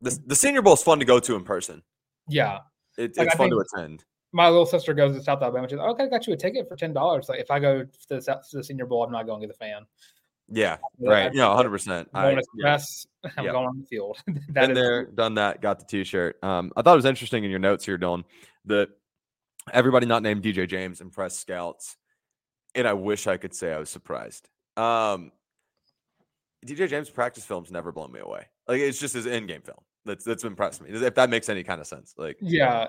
the, 0.00 0.18
the 0.26 0.36
Senior 0.36 0.62
Bowl 0.62 0.74
is 0.74 0.82
fun 0.82 0.98
to 0.98 1.04
go 1.04 1.18
to 1.18 1.34
in 1.36 1.44
person. 1.44 1.82
Yeah, 2.28 2.58
it, 2.96 3.16
like, 3.16 3.26
it's 3.26 3.34
I 3.34 3.38
fun 3.38 3.50
to 3.50 3.58
attend. 3.58 4.04
My 4.32 4.48
little 4.48 4.66
sister 4.66 4.92
goes 4.92 5.16
to 5.16 5.22
South 5.22 5.42
Alabama. 5.42 5.68
She's 5.68 5.78
like, 5.78 5.88
okay, 5.90 6.04
I 6.04 6.08
got 6.08 6.26
you 6.26 6.34
a 6.34 6.36
ticket 6.36 6.68
for 6.68 6.76
ten 6.76 6.92
dollars. 6.92 7.28
Like 7.28 7.40
if 7.40 7.50
I 7.50 7.58
go 7.58 7.82
to 7.82 7.88
the, 8.08 8.20
to 8.20 8.56
the 8.56 8.64
Senior 8.64 8.86
Bowl, 8.86 9.04
I'm 9.04 9.12
not 9.12 9.26
going 9.26 9.40
to 9.40 9.46
the 9.46 9.54
fan. 9.54 9.86
Yeah, 10.50 10.78
right. 11.00 11.32
Yeah, 11.34 11.54
hundred 11.54 11.70
percent. 11.70 12.08
I'm 12.14 12.34
going 12.34 12.44
yeah. 12.56 12.78
I'm 13.36 13.44
yeah. 13.44 13.52
going 13.52 13.66
on 13.66 13.78
the 13.80 13.86
field. 13.86 14.18
that 14.26 14.66
Been 14.66 14.74
there, 14.74 15.04
cool. 15.04 15.14
done 15.14 15.34
that, 15.34 15.60
got 15.60 15.78
the 15.78 15.84
T-shirt. 15.84 16.42
Um, 16.42 16.72
I 16.76 16.82
thought 16.82 16.94
it 16.94 16.96
was 16.96 17.04
interesting 17.04 17.44
in 17.44 17.50
your 17.50 17.58
notes 17.58 17.84
here, 17.84 17.98
Dylan, 17.98 18.24
that 18.66 18.88
everybody 19.72 20.06
not 20.06 20.22
named 20.22 20.42
DJ 20.42 20.68
James 20.68 21.00
impressed 21.00 21.40
scouts, 21.40 21.96
and 22.74 22.88
I 22.88 22.94
wish 22.94 23.26
I 23.26 23.36
could 23.36 23.54
say 23.54 23.72
I 23.72 23.78
was 23.78 23.90
surprised. 23.90 24.48
Um, 24.76 25.32
DJ 26.64 26.88
James 26.88 27.10
practice 27.10 27.44
films 27.44 27.70
never 27.70 27.92
blown 27.92 28.12
me 28.12 28.20
away. 28.20 28.46
Like 28.66 28.80
it's 28.80 28.98
just 28.98 29.14
his 29.14 29.26
in-game 29.26 29.62
film 29.62 29.78
that's 30.08 30.24
that's 30.24 30.44
impressed 30.44 30.82
me. 30.82 30.90
If 30.90 31.14
that 31.14 31.30
makes 31.30 31.48
any 31.48 31.62
kind 31.62 31.80
of 31.80 31.86
sense, 31.86 32.14
like 32.16 32.36
yeah, 32.40 32.88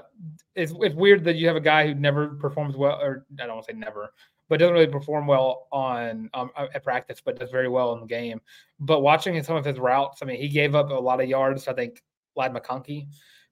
it's 0.56 0.74
it's 0.80 0.96
weird 0.96 1.24
that 1.26 1.36
you 1.36 1.48
have 1.48 1.56
a 1.56 1.62
guy 1.62 1.88
who 1.88 1.94
never 1.94 2.30
performs 2.30 2.76
well, 2.76 3.00
or 3.00 3.26
I 3.40 3.46
don't 3.46 3.56
want 3.56 3.68
to 3.68 3.74
say 3.74 3.78
never, 3.78 4.14
but 4.48 4.60
doesn't 4.60 4.74
really 4.74 4.88
perform 4.88 5.28
well 5.28 5.68
on 5.72 6.30
um, 6.34 6.50
at 6.58 6.84
practice, 6.84 7.22
but 7.24 7.38
does 7.40 7.52
very 7.52 7.68
well 7.68 7.94
in 7.94 8.00
the 8.00 8.08
game. 8.08 8.42
But 8.80 9.02
watching 9.02 9.42
some 9.44 9.56
of 9.56 9.66
his 9.66 9.78
routes, 9.78 10.22
I 10.22 10.26
mean, 10.26 10.38
he 10.38 10.48
gave 10.48 10.74
up 10.74 10.90
a 10.90 10.94
lot 10.94 11.22
of 11.22 11.30
yards. 11.30 11.68
I 11.68 11.74
think 11.74 12.02
Ladd 12.36 12.54
McConkey, 12.54 13.08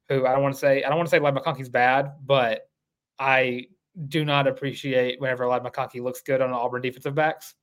who 0.10 0.26
I 0.26 0.32
don't 0.32 0.42
want 0.42 0.56
to 0.56 0.60
say 0.60 0.84
I 0.84 0.90
don't 0.90 0.98
want 0.98 1.08
to 1.08 1.12
say 1.12 1.20
Ladd 1.20 1.36
McConkey's 1.36 1.70
bad, 1.70 2.14
but 2.26 2.62
I 3.20 3.68
do 4.08 4.26
not 4.26 4.48
appreciate 4.48 5.20
whenever 5.20 5.48
Ladd 5.48 5.64
McConkey 5.64 6.02
looks 6.02 6.22
good 6.22 6.42
on 6.42 6.52
Auburn 6.52 6.82
defensive 6.82 7.16
backs. 7.16 7.54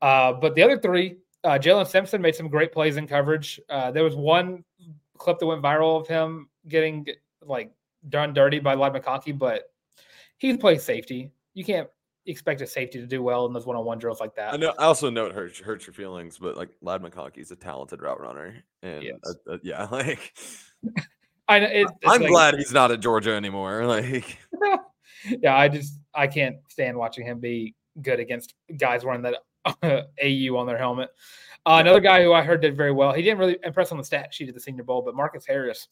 Uh, 0.00 0.32
but 0.32 0.54
the 0.54 0.62
other 0.62 0.78
three, 0.78 1.16
uh, 1.44 1.58
Jaylin 1.58 1.86
Simpson 1.86 2.22
made 2.22 2.34
some 2.34 2.48
great 2.48 2.72
plays 2.72 2.96
in 2.96 3.06
coverage. 3.06 3.60
Uh, 3.68 3.90
there 3.90 4.04
was 4.04 4.16
one 4.16 4.64
clip 5.18 5.38
that 5.38 5.46
went 5.46 5.62
viral 5.62 6.00
of 6.00 6.06
him 6.06 6.48
getting 6.68 7.06
like 7.42 7.72
done 8.08 8.32
dirty 8.32 8.58
by 8.58 8.74
Ladd 8.74 8.92
McConkey, 8.92 9.36
but 9.36 9.72
he 10.38 10.56
plays 10.56 10.82
safety. 10.82 11.32
You 11.54 11.64
can't 11.64 11.88
expect 12.26 12.60
a 12.60 12.66
safety 12.66 13.00
to 13.00 13.06
do 13.06 13.22
well 13.22 13.46
in 13.46 13.52
those 13.52 13.66
one-on-one 13.66 13.98
drills 13.98 14.20
like 14.20 14.34
that. 14.36 14.54
I 14.54 14.56
know. 14.56 14.74
I 14.78 14.84
also 14.84 15.10
know 15.10 15.26
it 15.26 15.32
hurts, 15.32 15.58
hurts 15.58 15.86
your 15.86 15.94
feelings, 15.94 16.38
but 16.38 16.56
like 16.56 16.68
Ladd 16.80 17.02
McConkey 17.02 17.38
is 17.38 17.50
a 17.50 17.56
talented 17.56 18.02
route 18.02 18.20
runner, 18.20 18.62
and 18.82 19.02
yes. 19.02 19.16
uh, 19.26 19.54
uh, 19.54 19.58
yeah, 19.62 19.84
like 19.90 20.34
I 21.48 21.58
know. 21.58 21.66
It, 21.66 21.86
I'm 22.06 22.20
like, 22.20 22.30
glad 22.30 22.54
he's 22.54 22.72
not 22.72 22.90
at 22.90 23.00
Georgia 23.00 23.32
anymore. 23.32 23.84
Like, 23.88 24.38
yeah, 25.42 25.56
I 25.56 25.68
just 25.68 25.98
I 26.14 26.26
can't 26.26 26.56
stand 26.68 26.96
watching 26.96 27.26
him 27.26 27.40
be 27.40 27.74
good 28.02 28.20
against 28.20 28.54
guys 28.76 29.04
wearing 29.04 29.22
that 29.22 29.36
AU 29.82 30.56
on 30.56 30.66
their 30.66 30.78
helmet. 30.78 31.10
Uh, 31.66 31.78
another 31.80 32.00
guy 32.00 32.22
who 32.22 32.32
I 32.32 32.42
heard 32.42 32.62
did 32.62 32.76
very 32.76 32.92
well. 32.92 33.12
He 33.12 33.22
didn't 33.22 33.38
really 33.38 33.58
impress 33.62 33.92
on 33.92 33.98
the 33.98 34.04
stat 34.04 34.32
sheet 34.32 34.48
at 34.48 34.54
the 34.54 34.60
Senior 34.60 34.84
Bowl, 34.84 35.02
but 35.02 35.14
Marcus 35.14 35.44
Harris 35.46 35.88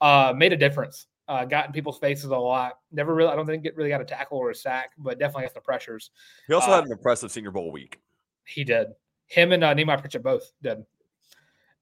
uh, 0.00 0.32
made 0.36 0.52
a 0.52 0.56
difference. 0.56 1.06
Uh, 1.28 1.44
got 1.44 1.66
in 1.66 1.72
people's 1.72 1.98
faces 1.98 2.30
a 2.30 2.36
lot. 2.36 2.78
Never 2.90 3.14
really, 3.14 3.30
I 3.30 3.36
don't 3.36 3.46
think 3.46 3.64
it 3.64 3.76
really 3.76 3.90
got 3.90 4.00
a 4.00 4.04
tackle 4.04 4.38
or 4.38 4.50
a 4.50 4.54
sack, 4.54 4.90
but 4.98 5.18
definitely 5.18 5.44
got 5.44 5.54
the 5.54 5.60
pressures. 5.60 6.10
He 6.48 6.54
also 6.54 6.70
had 6.70 6.80
uh, 6.80 6.86
an 6.86 6.92
impressive 6.92 7.30
Senior 7.30 7.50
Bowl 7.50 7.70
week. 7.70 8.00
He 8.46 8.64
did. 8.64 8.88
Him 9.26 9.52
and 9.52 9.62
uh, 9.62 9.72
Nehemiah 9.74 9.98
Pritchett 9.98 10.24
both 10.24 10.50
did. 10.62 10.84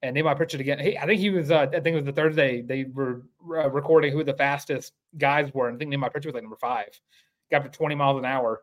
And 0.03 0.15
Nehemiah 0.15 0.37
Pritchett 0.37 0.61
again. 0.61 0.79
He, 0.79 0.99
I 0.99 1.07
think 1.07 1.21
he 1.21 1.31
was. 1.31 1.51
Uh, 1.51 1.61
I 1.61 1.67
think 1.67 1.87
it 1.87 1.95
was 1.95 2.05
the 2.05 2.13
Thursday 2.13 2.61
they 2.61 2.85
were 2.85 3.23
uh, 3.49 3.71
recording 3.71 4.13
who 4.13 4.23
the 4.23 4.35
fastest 4.35 4.93
guys 5.17 5.53
were. 5.55 5.69
And 5.69 5.77
I 5.77 5.79
think 5.79 5.89
Nehemiah 5.89 6.11
Pritchett 6.11 6.29
was 6.29 6.35
like 6.35 6.43
number 6.43 6.59
five. 6.61 6.89
Got 7.51 7.65
up 7.65 7.73
to 7.73 7.79
20 7.79 7.95
miles 7.95 8.19
an 8.19 8.27
hour 8.27 8.63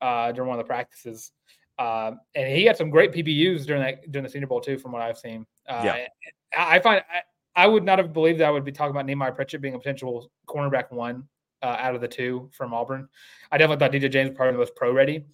uh, 0.00 0.32
during 0.32 0.48
one 0.48 0.58
of 0.58 0.64
the 0.64 0.68
practices. 0.68 1.30
Um, 1.78 2.20
and 2.34 2.48
he 2.48 2.64
had 2.64 2.76
some 2.76 2.90
great 2.90 3.12
PBUs 3.12 3.66
during 3.66 3.82
that 3.82 4.10
during 4.10 4.24
the 4.24 4.30
Senior 4.30 4.46
Bowl 4.46 4.60
too, 4.60 4.78
from 4.78 4.92
what 4.92 5.02
I've 5.02 5.18
seen. 5.18 5.44
Uh, 5.68 5.82
yeah, 5.84 6.06
I, 6.56 6.78
find 6.78 7.02
I, 7.12 7.64
I, 7.64 7.66
would 7.66 7.84
not 7.84 7.98
have 7.98 8.12
believed 8.12 8.40
that 8.40 8.46
I 8.46 8.50
would 8.50 8.64
be 8.64 8.72
talking 8.72 8.92
about 8.92 9.06
Nehemiah 9.06 9.32
Pritchett 9.32 9.60
being 9.60 9.74
a 9.74 9.78
potential 9.78 10.30
cornerback 10.46 10.92
one 10.92 11.24
uh, 11.62 11.76
out 11.78 11.94
of 11.94 12.00
the 12.00 12.08
two 12.08 12.48
from 12.52 12.72
Auburn. 12.72 13.08
I 13.50 13.58
definitely 13.58 13.84
thought 13.84 13.92
DJ 13.92 14.10
James 14.10 14.30
was 14.30 14.36
probably 14.36 14.52
the 14.52 14.58
most 14.58 14.76
pro 14.76 14.92
ready, 14.92 15.24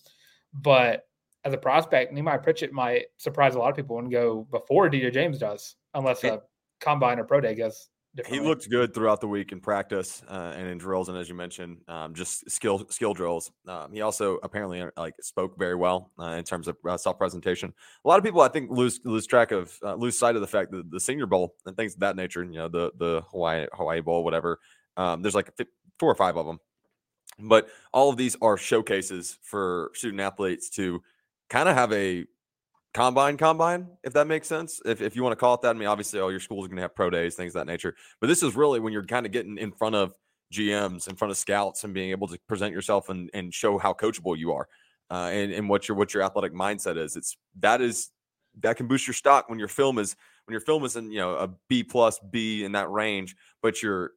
but 0.55 1.07
as 1.45 1.53
a 1.53 1.59
prospect, 1.59 2.13
Nehemiah 2.13 2.39
Pritchett 2.39 2.73
might 2.73 3.07
surprise 3.17 3.55
a 3.55 3.59
lot 3.59 3.71
of 3.71 3.77
people 3.77 3.99
and 3.99 4.11
go 4.11 4.47
before 4.51 4.89
DJ 4.89 5.13
James 5.13 5.39
does, 5.39 5.77
unless 5.95 6.25
a 6.25 6.43
combine 6.81 7.19
or 7.19 7.25
pro 7.25 7.41
day 7.41 7.55
goes 7.55 7.89
he 8.27 8.41
looked 8.41 8.69
good 8.69 8.93
throughout 8.93 9.21
the 9.21 9.29
week 9.29 9.53
in 9.53 9.61
practice 9.61 10.23
uh, 10.29 10.53
and 10.57 10.67
in 10.67 10.79
drills, 10.79 11.09
and 11.09 11.17
as 11.17 11.29
you 11.29 11.35
mentioned, 11.35 11.79
um, 11.87 12.13
just 12.13 12.51
skill 12.51 12.85
skill 12.91 13.15
drills. 13.15 13.53
Um, 13.69 13.93
he 13.93 14.01
also 14.01 14.39
apparently 14.43 14.81
uh, 14.81 14.91
like 14.97 15.15
spoke 15.21 15.57
very 15.57 15.77
well 15.77 16.11
uh, 16.19 16.31
in 16.33 16.43
terms 16.43 16.67
of 16.67 16.77
uh, 16.89 16.97
self 16.97 17.19
presentation. 17.19 17.73
A 18.05 18.09
lot 18.09 18.19
of 18.19 18.25
people, 18.25 18.41
I 18.41 18.49
think, 18.49 18.71
lose 18.71 19.01
lose 19.05 19.27
track 19.27 19.53
of 19.53 19.73
uh, 19.85 19.95
lose 19.95 20.19
sight 20.19 20.35
of 20.35 20.41
the 20.41 20.49
fact 20.49 20.73
that 20.73 20.91
the 20.91 20.99
Senior 20.99 21.27
Bowl 21.27 21.55
and 21.67 21.77
things 21.77 21.95
of 21.95 22.01
that 22.01 22.17
nature. 22.17 22.43
You 22.43 22.59
know, 22.59 22.69
the 22.69 22.91
the 22.99 23.23
Hawaii 23.31 23.67
Hawaii 23.73 24.01
Bowl, 24.01 24.25
whatever. 24.25 24.59
Um, 24.97 25.23
there's 25.23 25.37
like 25.37 25.53
four 26.01 26.11
or 26.11 26.17
five 26.17 26.37
of 26.37 26.47
them, 26.47 26.59
but 27.39 27.69
all 27.93 28.11
of 28.11 28.17
these 28.17 28.37
are 28.43 28.57
showcases 28.57 29.39
for 29.43 29.93
student 29.95 30.21
athletes 30.21 30.69
to 30.71 31.01
kind 31.49 31.69
of 31.69 31.77
have 31.77 31.93
a 31.93 32.25
combine 32.93 33.37
combine 33.37 33.87
if 34.03 34.13
that 34.15 34.27
makes 34.27 34.49
sense. 34.49 34.81
If, 34.85 35.01
if 35.01 35.15
you 35.15 35.23
want 35.23 35.33
to 35.33 35.37
call 35.37 35.55
it 35.55 35.63
that 35.63 35.71
i 35.71 35.79
mean 35.79 35.89
obviously 35.89 36.21
all 36.21 36.31
your 36.31 36.41
schools 36.41 36.65
are 36.65 36.69
going 36.69 36.77
to 36.77 36.83
have 36.83 36.95
pro 36.95 37.11
days 37.11 37.35
things 37.35 37.55
of 37.55 37.61
that 37.61 37.71
nature. 37.71 37.95
But 38.21 38.27
this 38.27 38.43
is 38.43 38.57
really 38.57 38.81
when 38.81 38.93
you're 38.93 39.05
kind 39.05 39.27
of 39.27 39.33
getting 39.33 39.59
in 39.59 39.73
front 39.73 39.95
of 39.95 40.15
gms 40.53 41.09
in 41.09 41.15
front 41.15 41.31
of 41.31 41.39
scouts 41.39 41.85
and 41.85 41.95
being 41.95 42.11
able 42.11 42.27
to 42.27 42.37
present 42.49 42.75
yourself 42.75 43.09
and, 43.09 43.31
and 43.33 43.55
show 43.55 43.79
how 43.79 43.93
coachable 43.93 44.37
you 44.37 44.53
are 44.53 44.67
uh, 45.11 45.31
and, 45.33 45.53
and 45.53 45.69
what 45.69 45.89
your 45.89 45.97
what 45.97 46.15
your 46.15 46.23
athletic 46.23 46.53
mindset 46.53 46.97
is. 46.97 47.17
It's 47.17 47.37
that 47.61 47.81
is 47.81 48.11
that 48.61 48.77
can 48.77 48.89
boost 48.89 49.07
your 49.07 49.15
stock 49.15 49.49
when 49.49 49.59
your 49.59 49.69
film 49.69 49.99
is 49.99 50.17
when 50.47 50.53
your 50.53 50.61
film 50.61 50.85
is 50.85 50.97
in 50.97 51.11
you 51.11 51.19
know 51.19 51.35
a 51.35 51.49
b 51.69 51.83
plus 51.83 52.19
b 52.31 52.65
in 52.65 52.73
that 52.73 52.91
range 52.91 53.37
but 53.63 53.83
your 53.83 54.13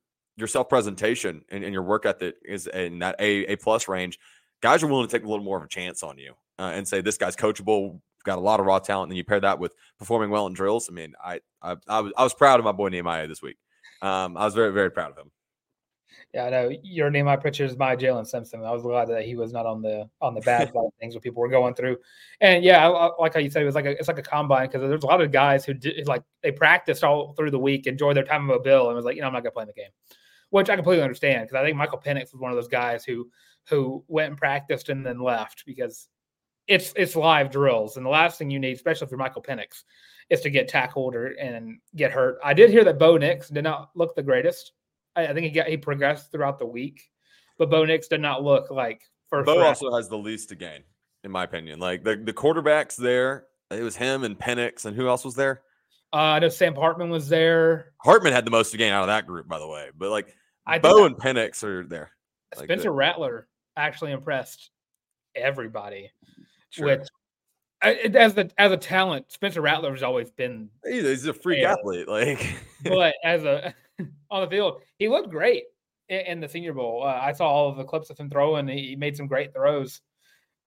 self 0.48 0.70
presentation 0.70 1.44
and, 1.50 1.64
and, 1.64 1.74
your 1.74 1.84
work 1.84 2.06
ethic 2.06 2.36
is 2.44 2.68
in 2.68 3.00
that 3.00 3.16
A 3.20 3.46
A 3.46 3.56
plus 3.56 3.88
range, 3.88 4.20
guys 4.62 4.84
are 4.84 4.88
willing 4.88 5.08
to 5.08 5.12
take 5.12 5.24
a 5.24 5.30
little 5.30 5.44
more 5.44 5.58
of 5.58 5.64
a 5.64 5.68
chance 5.68 6.04
on 6.04 6.18
you 6.18 6.34
uh, 6.60 6.72
and 6.74 6.88
say 6.88 7.02
this 7.02 7.18
guy's 7.18 7.36
coachable, 7.36 8.00
got 8.24 8.38
a 8.38 8.42
lot 8.42 8.60
of 8.60 8.66
raw 8.66 8.80
talent. 8.80 9.08
And 9.08 9.12
then 9.12 9.18
you 9.18 9.24
pair 9.24 9.40
that 9.40 9.60
with 9.60 9.74
performing 10.00 10.30
well 10.30 10.48
in 10.48 10.54
drills. 10.54 10.90
I 10.90 10.94
mean, 10.94 11.14
I 11.24 11.42
I, 11.62 11.76
I 11.88 12.00
was 12.02 12.14
I 12.18 12.24
was 12.24 12.34
proud 12.34 12.60
of 12.60 12.66
my 12.66 12.72
boy 12.72 12.90
Nehemiah 12.90 13.28
this 13.28 13.42
week. 13.42 13.58
Um, 14.02 14.38
I 14.38 14.46
was 14.46 14.54
very 14.54 14.72
very 14.72 14.92
proud 14.92 15.12
of 15.12 15.18
him. 15.18 15.32
Yeah, 16.34 16.46
I 16.46 16.50
know 16.50 16.72
your 16.84 17.12
name, 17.12 17.26
my 17.26 17.36
picture 17.36 17.64
is 17.64 17.78
my 17.78 17.96
Jaylin 17.96 18.26
Simpson. 18.26 18.64
I 18.64 18.72
was 18.72 18.82
glad 18.82 19.08
that 19.10 19.24
he 19.24 19.36
was 19.36 19.54
not 19.54 19.68
on 19.68 19.84
the 19.84 20.10
on 20.20 20.34
the 20.34 20.42
bad 20.42 20.68
side 20.70 20.76
of 20.76 20.92
things 21.00 21.14
what 21.14 21.24
people 21.24 21.42
were 21.42 21.50
going 21.50 21.76
through. 21.76 21.98
And 22.42 22.64
yeah, 22.64 22.88
I, 22.88 22.90
I, 22.90 23.10
like 23.20 23.36
how 23.36 23.40
you 23.40 23.52
said, 23.52 23.62
it 23.62 23.66
was 23.66 23.76
like 23.76 23.86
a, 23.86 23.92
it's 23.92 24.08
like 24.08 24.18
a 24.18 24.24
combine 24.24 24.68
because 24.68 24.82
there's 24.82 25.04
a 25.04 25.08
lot 25.08 25.22
of 25.22 25.32
guys 25.32 25.64
who 25.64 25.74
did 25.74 26.08
like 26.08 26.24
they 26.42 26.52
practiced 26.52 27.04
all 27.04 27.34
through 27.34 27.52
the 27.52 27.60
week, 27.60 27.86
enjoyed 27.86 28.18
their 28.18 28.24
time 28.24 28.42
in 28.42 28.48
Mobile, 28.48 28.88
and 28.88 28.96
was 28.96 29.06
like, 29.06 29.16
you 29.16 29.22
know, 29.22 29.28
I'm 29.28 29.34
not 29.34 29.44
gonna 29.44 29.52
play 29.52 29.64
in 29.64 29.68
the 29.68 29.74
game, 29.74 29.92
which 30.50 30.70
I 30.70 30.76
completely 30.76 31.04
understand 31.04 31.48
because 31.48 31.62
I 31.62 31.64
think 31.64 31.78
Michael 31.78 32.02
Penix 32.04 32.34
was 32.34 32.42
one 32.42 32.52
of 32.52 32.58
those 32.58 32.68
guys 32.68 33.06
who 33.06 33.30
who 33.70 34.04
went 34.08 34.30
and 34.30 34.38
practiced 34.38 34.90
and 34.90 35.06
then 35.06 35.20
left 35.20 35.64
because 35.68 36.10
it's 36.68 36.94
it's 36.96 37.16
live 37.16 37.52
drills, 37.52 37.98
and 37.98 38.06
the 38.06 38.10
last 38.10 38.38
thing 38.38 38.50
you 38.50 38.60
need, 38.60 38.76
especially 38.76 39.08
for 39.08 39.18
Michael 39.18 39.42
Penix, 39.42 39.84
is 40.30 40.42
to 40.42 40.50
get 40.50 40.68
tackled 40.68 41.16
or 41.16 41.28
and 41.28 41.80
get 41.96 42.12
hurt. 42.12 42.38
I 42.44 42.54
did 42.54 42.70
hear 42.70 42.84
that 42.86 43.00
Bo 43.00 43.18
Nix 43.18 43.50
did 43.50 43.64
not 43.64 43.90
look 43.96 44.16
the 44.16 44.24
greatest 44.24 44.74
I, 45.16 45.28
I 45.28 45.34
think 45.34 45.46
he 45.46 45.52
got 45.52 45.68
he 45.68 45.78
progressed 45.78 46.32
throughout 46.32 46.60
the 46.60 46.66
week, 46.66 47.10
but 47.58 47.70
Bo 47.70 47.86
Nix 47.86 48.08
did 48.08 48.22
not 48.22 48.44
look 48.44 48.72
like 48.72 49.02
first. 49.28 49.46
Bo 49.46 49.56
round. 49.56 49.68
also 49.68 49.96
has 49.96 50.10
the 50.10 50.18
least 50.18 50.50
to 50.50 50.56
gain, 50.56 50.84
in 51.24 51.32
my 51.32 51.44
opinion. 51.44 51.80
Like 51.80 52.04
the 52.04 52.16
the 52.16 52.34
quarterbacks 52.34 52.96
there, 52.96 53.46
it 53.72 53.82
was 53.82 53.96
him 53.96 54.24
and 54.24 54.38
Penix, 54.38 54.86
and 54.86 54.96
who 54.96 55.08
else 55.08 55.24
was 55.24 55.36
there? 55.36 55.62
Uh, 56.12 56.18
I 56.18 56.40
know 56.40 56.50
Sam 56.50 56.76
Hartman 56.76 57.10
was 57.10 57.28
there. 57.28 57.94
Hartman 58.04 58.34
had 58.34 58.46
the 58.46 58.52
most 58.52 58.72
to 58.72 58.78
gain 58.78 58.94
out 58.94 59.02
of 59.02 59.08
that 59.08 59.26
group, 59.26 59.48
by 59.48 59.60
the 59.60 59.68
way. 59.68 59.90
But 59.98 60.12
like 60.12 60.36
I 60.66 60.80
Bo 60.80 61.06
and 61.06 61.16
Penix 61.16 61.64
are 61.64 61.86
there. 61.86 62.12
Spencer 62.56 62.92
like 62.92 62.98
Rattler 62.98 63.48
actually 63.76 64.12
impressed 64.12 64.70
everybody. 65.36 66.12
Sure. 66.74 66.88
Which 66.88 67.08
as 67.84 68.34
the 68.34 68.50
as 68.58 68.72
a 68.72 68.78
talent, 68.78 69.32
Spencer 69.32 69.62
Rattler 69.62 69.92
has 69.92 70.04
always 70.04 70.32
been. 70.32 70.70
He's 70.86 71.28
a 71.28 71.34
freak 71.34 71.64
athlete, 71.64 72.08
like. 72.08 72.56
but 72.84 73.14
as 73.24 73.44
a 73.44 73.74
on 74.32 74.44
the 74.44 74.50
field. 74.50 74.82
He 74.98 75.08
looked 75.08 75.30
great 75.30 75.64
in, 76.10 76.20
in 76.22 76.40
the 76.40 76.48
Senior 76.48 76.74
Bowl. 76.74 77.04
Uh, 77.04 77.20
I 77.22 77.34
saw 77.34 77.48
all 77.48 77.70
of 77.70 77.78
the 77.78 77.84
clips 77.84 78.10
of 78.10 78.18
him 78.18 78.30
throwing. 78.30 78.68
He 78.68 78.96
made 78.96 79.16
some 79.18 79.28
great 79.28 79.54
throws. 79.54 80.02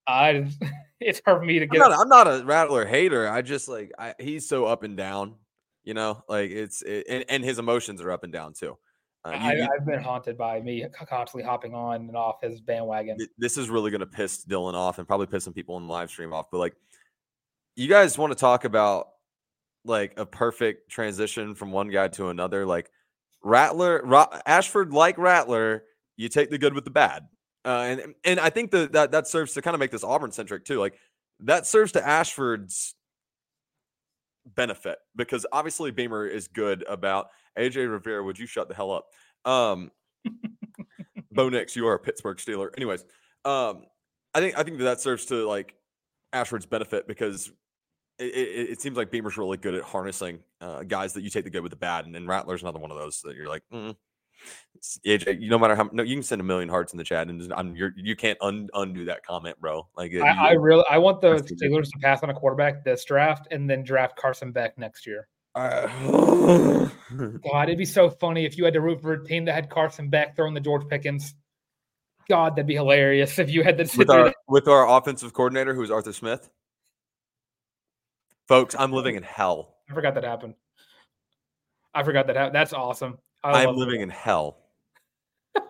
Uh, 0.06 0.42
it's 1.00 1.20
hard 1.24 1.40
for 1.40 1.44
me 1.44 1.58
to 1.58 1.66
get. 1.66 1.82
I'm 1.82 1.90
not, 1.90 2.00
I'm 2.00 2.08
not, 2.08 2.26
a 2.28 2.44
Rattler 2.44 2.84
hater. 2.84 3.28
I 3.28 3.42
just 3.42 3.68
like 3.68 3.92
I, 3.98 4.14
he's 4.18 4.48
so 4.48 4.66
up 4.66 4.82
and 4.82 4.96
down. 4.96 5.34
You 5.84 5.94
know, 5.94 6.22
like 6.28 6.50
it's 6.50 6.82
it, 6.82 7.06
and, 7.08 7.24
and 7.28 7.44
his 7.44 7.58
emotions 7.58 8.00
are 8.00 8.10
up 8.10 8.24
and 8.24 8.32
down 8.32 8.54
too. 8.54 8.76
Uh, 9.26 9.30
you, 9.30 9.62
I, 9.62 9.68
have 9.76 9.86
been 9.86 10.02
haunted 10.02 10.38
by 10.38 10.60
me 10.60 10.86
constantly 11.08 11.42
hopping 11.42 11.74
on 11.74 11.96
and 11.96 12.16
off 12.16 12.42
his 12.42 12.60
bandwagon. 12.60 13.18
This 13.36 13.58
is 13.58 13.68
really 13.68 13.90
going 13.90 14.00
to 14.00 14.06
piss 14.06 14.44
Dylan 14.44 14.74
off 14.74 14.98
and 14.98 15.06
probably 15.06 15.26
piss 15.26 15.44
some 15.44 15.52
people 15.52 15.76
in 15.78 15.86
the 15.86 15.92
live 15.92 16.10
stream 16.10 16.32
off. 16.32 16.46
But 16.50 16.58
like, 16.58 16.74
you 17.74 17.88
guys 17.88 18.16
want 18.16 18.32
to 18.32 18.38
talk 18.38 18.64
about 18.64 19.08
like 19.84 20.14
a 20.16 20.24
perfect 20.24 20.90
transition 20.90 21.54
from 21.54 21.72
one 21.72 21.88
guy 21.88 22.08
to 22.08 22.28
another? 22.28 22.64
Like, 22.64 22.90
Rattler, 23.42 24.02
Ashford, 24.46 24.92
like 24.92 25.18
Rattler, 25.18 25.84
you 26.16 26.28
take 26.28 26.50
the 26.50 26.58
good 26.58 26.74
with 26.74 26.84
the 26.84 26.90
bad, 26.90 27.26
uh, 27.64 27.68
and 27.88 28.14
and 28.24 28.40
I 28.40 28.50
think 28.50 28.70
that 28.70 28.92
that 28.92 29.12
that 29.12 29.26
serves 29.28 29.54
to 29.54 29.62
kind 29.62 29.74
of 29.74 29.80
make 29.80 29.90
this 29.90 30.04
Auburn 30.04 30.32
centric 30.32 30.64
too. 30.64 30.78
Like 30.80 30.94
that 31.40 31.66
serves 31.66 31.92
to 31.92 32.06
Ashford's 32.06 32.94
benefit 34.54 34.98
because 35.14 35.46
obviously 35.52 35.90
Beamer 35.90 36.26
is 36.26 36.48
good 36.48 36.84
about 36.88 37.28
AJ 37.58 37.90
Rivera. 37.90 38.22
Would 38.22 38.38
you 38.38 38.46
shut 38.46 38.68
the 38.68 38.74
hell 38.74 38.90
up? 38.92 39.06
Um, 39.44 39.90
Bo 41.32 41.48
Nix, 41.48 41.76
you 41.76 41.86
are 41.86 41.94
a 41.94 41.98
Pittsburgh 41.98 42.38
Steeler. 42.38 42.70
Anyways, 42.76 43.04
um, 43.44 43.84
I 44.34 44.40
think 44.40 44.58
I 44.58 44.62
think 44.62 44.78
that, 44.78 44.84
that 44.84 45.00
serves 45.00 45.26
to 45.26 45.46
like 45.46 45.74
Ashford's 46.32 46.66
benefit 46.66 47.06
because 47.06 47.50
it, 48.18 48.24
it, 48.24 48.70
it, 48.70 48.80
seems 48.80 48.96
like 48.96 49.10
Beamer's 49.10 49.36
really 49.36 49.56
good 49.56 49.74
at 49.74 49.82
harnessing 49.82 50.40
uh, 50.60 50.82
guys 50.82 51.12
that 51.12 51.22
you 51.22 51.30
take 51.30 51.44
the 51.44 51.50
good 51.50 51.62
with 51.62 51.70
the 51.70 51.76
bad, 51.76 52.06
and, 52.06 52.16
and 52.16 52.26
Rattler's 52.26 52.62
another 52.62 52.78
one 52.78 52.90
of 52.90 52.98
those 52.98 53.20
that 53.22 53.36
you're 53.36 53.48
like, 53.48 53.62
mm. 53.72 53.94
AJ, 55.06 55.40
you 55.40 55.50
no 55.50 55.58
matter 55.58 55.74
how 55.74 55.88
no, 55.92 56.02
you 56.02 56.14
can 56.14 56.22
send 56.22 56.40
a 56.40 56.44
million 56.44 56.68
hearts 56.68 56.92
in 56.92 56.98
the 56.98 57.04
chat, 57.04 57.28
and 57.28 57.52
I'm, 57.52 57.76
you're, 57.76 57.92
you 57.96 58.16
can't 58.16 58.38
un, 58.40 58.68
undo 58.74 59.04
that 59.06 59.24
comment, 59.24 59.60
bro. 59.60 59.86
Like, 59.96 60.14
I, 60.14 60.48
I 60.48 60.52
really, 60.52 60.84
I 60.90 60.98
want 60.98 61.20
the 61.20 61.36
Steelers 61.36 61.90
to 61.90 61.98
pass 62.00 62.22
on 62.22 62.30
a 62.30 62.34
quarterback 62.34 62.84
this 62.84 63.04
draft 63.04 63.48
and 63.50 63.68
then 63.68 63.82
draft 63.82 64.16
Carson 64.16 64.52
Beck 64.52 64.78
next 64.78 65.06
year. 65.06 65.28
Uh, 65.56 65.88
God, 67.50 67.62
it'd 67.64 67.78
be 67.78 67.86
so 67.86 68.10
funny 68.10 68.44
if 68.44 68.58
you 68.58 68.64
had 68.64 68.74
to 68.74 68.82
root 68.82 69.00
for 69.00 69.14
a 69.14 69.24
team 69.24 69.46
that 69.46 69.54
had 69.54 69.70
Carson 69.70 70.10
Beck 70.10 70.36
throwing 70.36 70.52
the 70.52 70.60
George 70.60 70.86
Pickens. 70.86 71.34
God, 72.28 72.56
that'd 72.56 72.66
be 72.66 72.74
hilarious 72.74 73.38
if 73.38 73.48
you 73.48 73.62
had 73.62 73.78
to 73.78 73.88
with 73.96 74.10
our 74.10 74.34
with 74.48 74.68
our 74.68 74.86
offensive 74.86 75.32
coordinator, 75.32 75.74
who's 75.74 75.90
Arthur 75.90 76.12
Smith. 76.12 76.50
Folks, 78.48 78.76
I'm 78.78 78.92
living 78.92 79.16
in 79.16 79.22
hell. 79.22 79.76
I 79.90 79.94
forgot 79.94 80.14
that 80.14 80.24
happened. 80.24 80.54
I 81.94 82.02
forgot 82.02 82.26
that 82.26 82.36
happened. 82.36 82.54
That's 82.54 82.74
awesome. 82.74 83.16
I 83.42 83.62
am 83.62 83.76
living 83.76 84.00
that. 84.00 84.04
in 84.04 84.10
hell. 84.10 84.58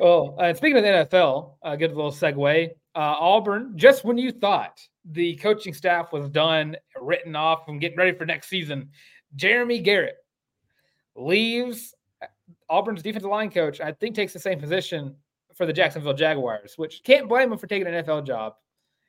well, 0.00 0.36
uh, 0.40 0.54
speaking 0.54 0.78
of 0.78 0.82
the 0.82 0.88
NFL, 0.88 1.56
uh, 1.62 1.76
good 1.76 1.94
little 1.94 2.10
segue. 2.10 2.70
Uh, 2.94 2.98
Auburn, 2.98 3.72
just 3.76 4.02
when 4.04 4.16
you 4.16 4.30
thought 4.30 4.80
the 5.04 5.36
coaching 5.36 5.74
staff 5.74 6.12
was 6.12 6.28
done, 6.28 6.76
written 7.00 7.36
off, 7.36 7.68
and 7.68 7.80
getting 7.80 7.98
ready 7.98 8.16
for 8.16 8.24
next 8.24 8.48
season, 8.48 8.90
Jeremy 9.36 9.80
Garrett 9.80 10.16
leaves 11.16 11.94
uh, 12.22 12.26
Auburn's 12.68 13.02
defensive 13.02 13.30
line 13.30 13.50
coach. 13.50 13.80
I 13.80 13.92
think 13.92 14.14
takes 14.14 14.32
the 14.32 14.38
same 14.38 14.58
position 14.58 15.16
for 15.54 15.66
the 15.66 15.72
Jacksonville 15.72 16.14
Jaguars, 16.14 16.74
which 16.76 17.02
can't 17.04 17.28
blame 17.28 17.52
him 17.52 17.58
for 17.58 17.66
taking 17.66 17.86
an 17.86 18.04
NFL 18.04 18.26
job. 18.26 18.54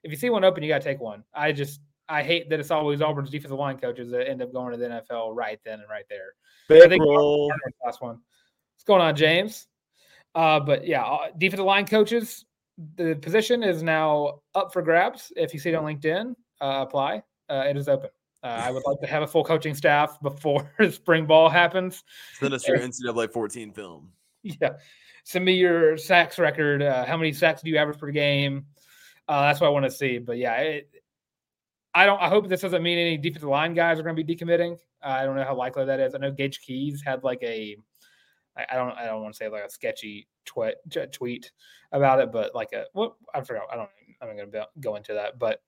If 0.04 0.12
you 0.12 0.18
see 0.18 0.30
one 0.30 0.44
open, 0.44 0.62
you 0.64 0.70
got 0.70 0.82
to 0.82 0.88
take 0.88 1.00
one. 1.00 1.24
I 1.34 1.52
just 1.52 1.80
I 2.08 2.22
hate 2.22 2.50
that 2.50 2.60
it's 2.60 2.72
always 2.72 3.02
Auburn's 3.02 3.32
defensive 3.32 3.58
line 3.58 3.78
coaches 3.78 4.12
that 4.12 4.30
end 4.30 4.42
up 4.42 4.54
going 4.54 4.72
to 4.72 4.78
the 4.78 4.88
NFL 4.88 5.36
right 5.36 5.60
then 5.66 5.80
and 5.80 5.90
right 5.90 6.06
there. 6.10 6.34
Big 6.68 7.02
roll. 7.02 7.52
Last 7.84 8.02
one. 8.02 8.20
What's 8.76 8.84
going 8.86 9.02
on, 9.02 9.16
James? 9.16 9.68
Uh, 10.36 10.60
but 10.60 10.86
yeah, 10.86 11.04
uh, 11.04 11.28
defensive 11.38 11.66
line 11.66 11.88
coaches. 11.88 12.46
The 12.98 13.16
position 13.16 13.64
is 13.64 13.82
now 13.84 14.42
up 14.54 14.74
for 14.74 14.82
grabs. 14.82 15.32
If 15.36 15.54
you 15.54 15.60
see 15.60 15.70
it 15.70 15.76
on 15.76 15.86
LinkedIn, 15.86 16.36
uh, 16.62 16.86
apply. 16.88 17.24
Uh, 17.50 17.64
it 17.68 17.78
is 17.78 17.88
open. 17.88 18.10
Uh, 18.44 18.48
I 18.48 18.72
would 18.72 18.84
like 18.86 19.00
to 19.00 19.08
have 19.08 19.24
a 19.24 19.28
full 19.28 19.44
coaching 19.44 19.74
staff 19.74 20.20
before 20.22 20.72
spring 20.92 21.26
ball 21.26 21.50
happens. 21.50 22.04
Send 22.40 22.54
us 22.54 22.68
your 22.68 22.78
NCAA 22.80 23.32
14 23.32 23.72
film. 23.72 24.12
Yeah. 24.44 24.74
Send 25.24 25.46
me 25.46 25.54
your 25.54 25.98
sacks 25.98 26.38
record. 26.38 26.84
Uh, 26.84 27.06
how 27.06 27.18
many 27.18 27.34
sacks 27.34 27.62
do 27.62 27.70
you 27.70 27.78
average 27.78 27.98
per 27.98 28.12
game? 28.12 28.66
that's 29.28 29.60
what 29.60 29.68
I 29.68 29.72
want 29.72 29.86
to 29.86 29.92
see. 29.92 30.20
But 30.20 30.38
yeah, 30.38 30.56
it, 30.58 30.90
I 31.96 32.06
don't. 32.06 32.22
I 32.22 32.28
hope 32.28 32.50
this 32.50 32.62
doesn't 32.62 32.84
mean 32.84 32.98
any 32.98 33.18
defensive 33.18 33.50
line 33.50 33.74
guys 33.74 33.98
are 33.98 34.04
going 34.04 34.16
to 34.16 34.24
be 34.24 34.36
decommitting. 34.36 34.74
Uh, 35.02 35.08
I 35.08 35.24
don't 35.24 35.36
know 35.36 35.46
how 35.46 35.56
likely 35.56 35.86
that 35.86 36.02
is. 36.02 36.14
I 36.14 36.18
know 36.18 36.30
Gage 36.30 36.60
Keys 36.60 37.02
had 37.04 37.24
like 37.24 37.42
a. 37.42 37.78
I, 38.58 38.66
I 38.72 38.76
don't. 38.76 38.92
I 38.98 39.06
don't 39.06 39.22
want 39.22 39.34
to 39.34 39.38
say 39.38 39.50
like 39.50 39.64
a 39.64 39.70
sketchy 39.70 40.28
tweet 40.46 40.76
tweet 41.12 41.52
about 41.92 42.20
it, 42.20 42.32
but 42.32 42.56
like 42.56 42.74
a 42.74 42.86
what 42.94 43.14
I 43.34 43.42
forgot. 43.42 43.64
I 43.72 43.76
don't. 43.76 43.90
I'm 44.22 44.36
going 44.36 44.52
to 44.52 44.68
go 44.80 44.96
into 44.96 45.14
that, 45.14 45.38
but 45.40 45.62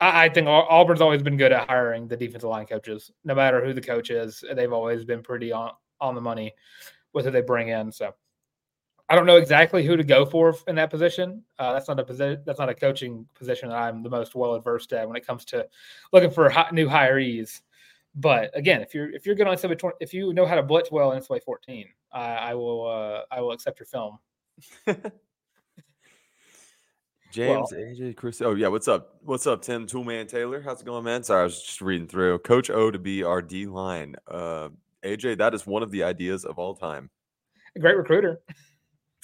I, 0.00 0.24
I 0.24 0.28
think 0.28 0.48
Auburn's 0.48 1.00
always 1.00 1.22
been 1.22 1.36
good 1.36 1.52
at 1.52 1.68
hiring 1.68 2.08
the 2.08 2.16
defensive 2.16 2.48
line 2.48 2.66
coaches. 2.66 3.10
No 3.24 3.34
matter 3.34 3.64
who 3.64 3.72
the 3.72 3.80
coach 3.80 4.10
is, 4.10 4.42
they've 4.54 4.72
always 4.72 5.04
been 5.04 5.22
pretty 5.22 5.52
on 5.52 5.72
on 6.00 6.14
the 6.14 6.20
money 6.20 6.52
with 7.12 7.24
who 7.24 7.30
they 7.30 7.42
bring 7.42 7.68
in. 7.68 7.92
So 7.92 8.14
I 9.08 9.14
don't 9.14 9.26
know 9.26 9.36
exactly 9.36 9.84
who 9.84 9.96
to 9.96 10.04
go 10.04 10.24
for 10.24 10.54
in 10.66 10.74
that 10.76 10.90
position. 10.90 11.44
Uh, 11.58 11.74
that's 11.74 11.88
not 11.88 12.00
a 12.00 12.04
position. 12.04 12.42
That's 12.46 12.58
not 12.58 12.68
a 12.68 12.74
coaching 12.74 13.26
position 13.34 13.68
that 13.68 13.76
I'm 13.76 14.02
the 14.02 14.10
most 14.10 14.34
well 14.34 14.56
adversed 14.56 14.92
at 14.92 15.06
when 15.06 15.16
it 15.16 15.26
comes 15.26 15.44
to 15.46 15.68
looking 16.12 16.30
for 16.30 16.52
new 16.72 16.88
hirees. 16.88 17.60
But 18.14 18.50
again, 18.56 18.82
if 18.82 18.94
you're 18.94 19.10
if 19.10 19.26
you're 19.26 19.34
good 19.34 19.46
on 19.46 19.56
NCAA, 19.56 19.92
if 20.00 20.12
you 20.12 20.32
know 20.32 20.46
how 20.46 20.54
to 20.54 20.62
blitz 20.62 20.90
well 20.90 21.12
in 21.12 21.22
NCAA 21.22 21.42
14, 21.42 21.86
I, 22.12 22.34
I 22.34 22.54
will 22.54 22.86
uh, 22.86 23.22
I 23.30 23.40
will 23.40 23.52
accept 23.52 23.80
your 23.80 23.86
film. 23.86 24.18
James, 27.32 27.72
well, 27.72 27.80
AJ, 27.80 28.16
Chris. 28.16 28.42
Oh 28.42 28.54
yeah, 28.54 28.68
what's 28.68 28.88
up? 28.88 29.16
What's 29.22 29.46
up, 29.46 29.62
Tim 29.62 29.86
Toolman 29.86 30.28
Taylor? 30.28 30.60
How's 30.60 30.82
it 30.82 30.84
going, 30.84 31.04
man? 31.04 31.22
Sorry, 31.22 31.40
I 31.40 31.44
was 31.44 31.62
just 31.62 31.80
reading 31.80 32.06
through. 32.06 32.38
Coach 32.40 32.68
O 32.68 32.90
to 32.90 32.98
be 32.98 33.22
our 33.22 33.40
D 33.40 33.66
line. 33.66 34.16
Uh, 34.28 34.68
AJ, 35.02 35.38
that 35.38 35.54
is 35.54 35.66
one 35.66 35.82
of 35.82 35.90
the 35.90 36.02
ideas 36.02 36.44
of 36.44 36.58
all 36.58 36.74
time. 36.74 37.08
A 37.74 37.78
great 37.78 37.96
recruiter. 37.96 38.40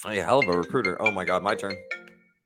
Oh, 0.05 0.11
yeah, 0.11 0.25
hell 0.25 0.39
of 0.39 0.47
a 0.47 0.57
recruiter. 0.57 0.99
Oh 1.01 1.11
my 1.11 1.23
God, 1.23 1.43
my 1.43 1.55
turn. 1.55 1.75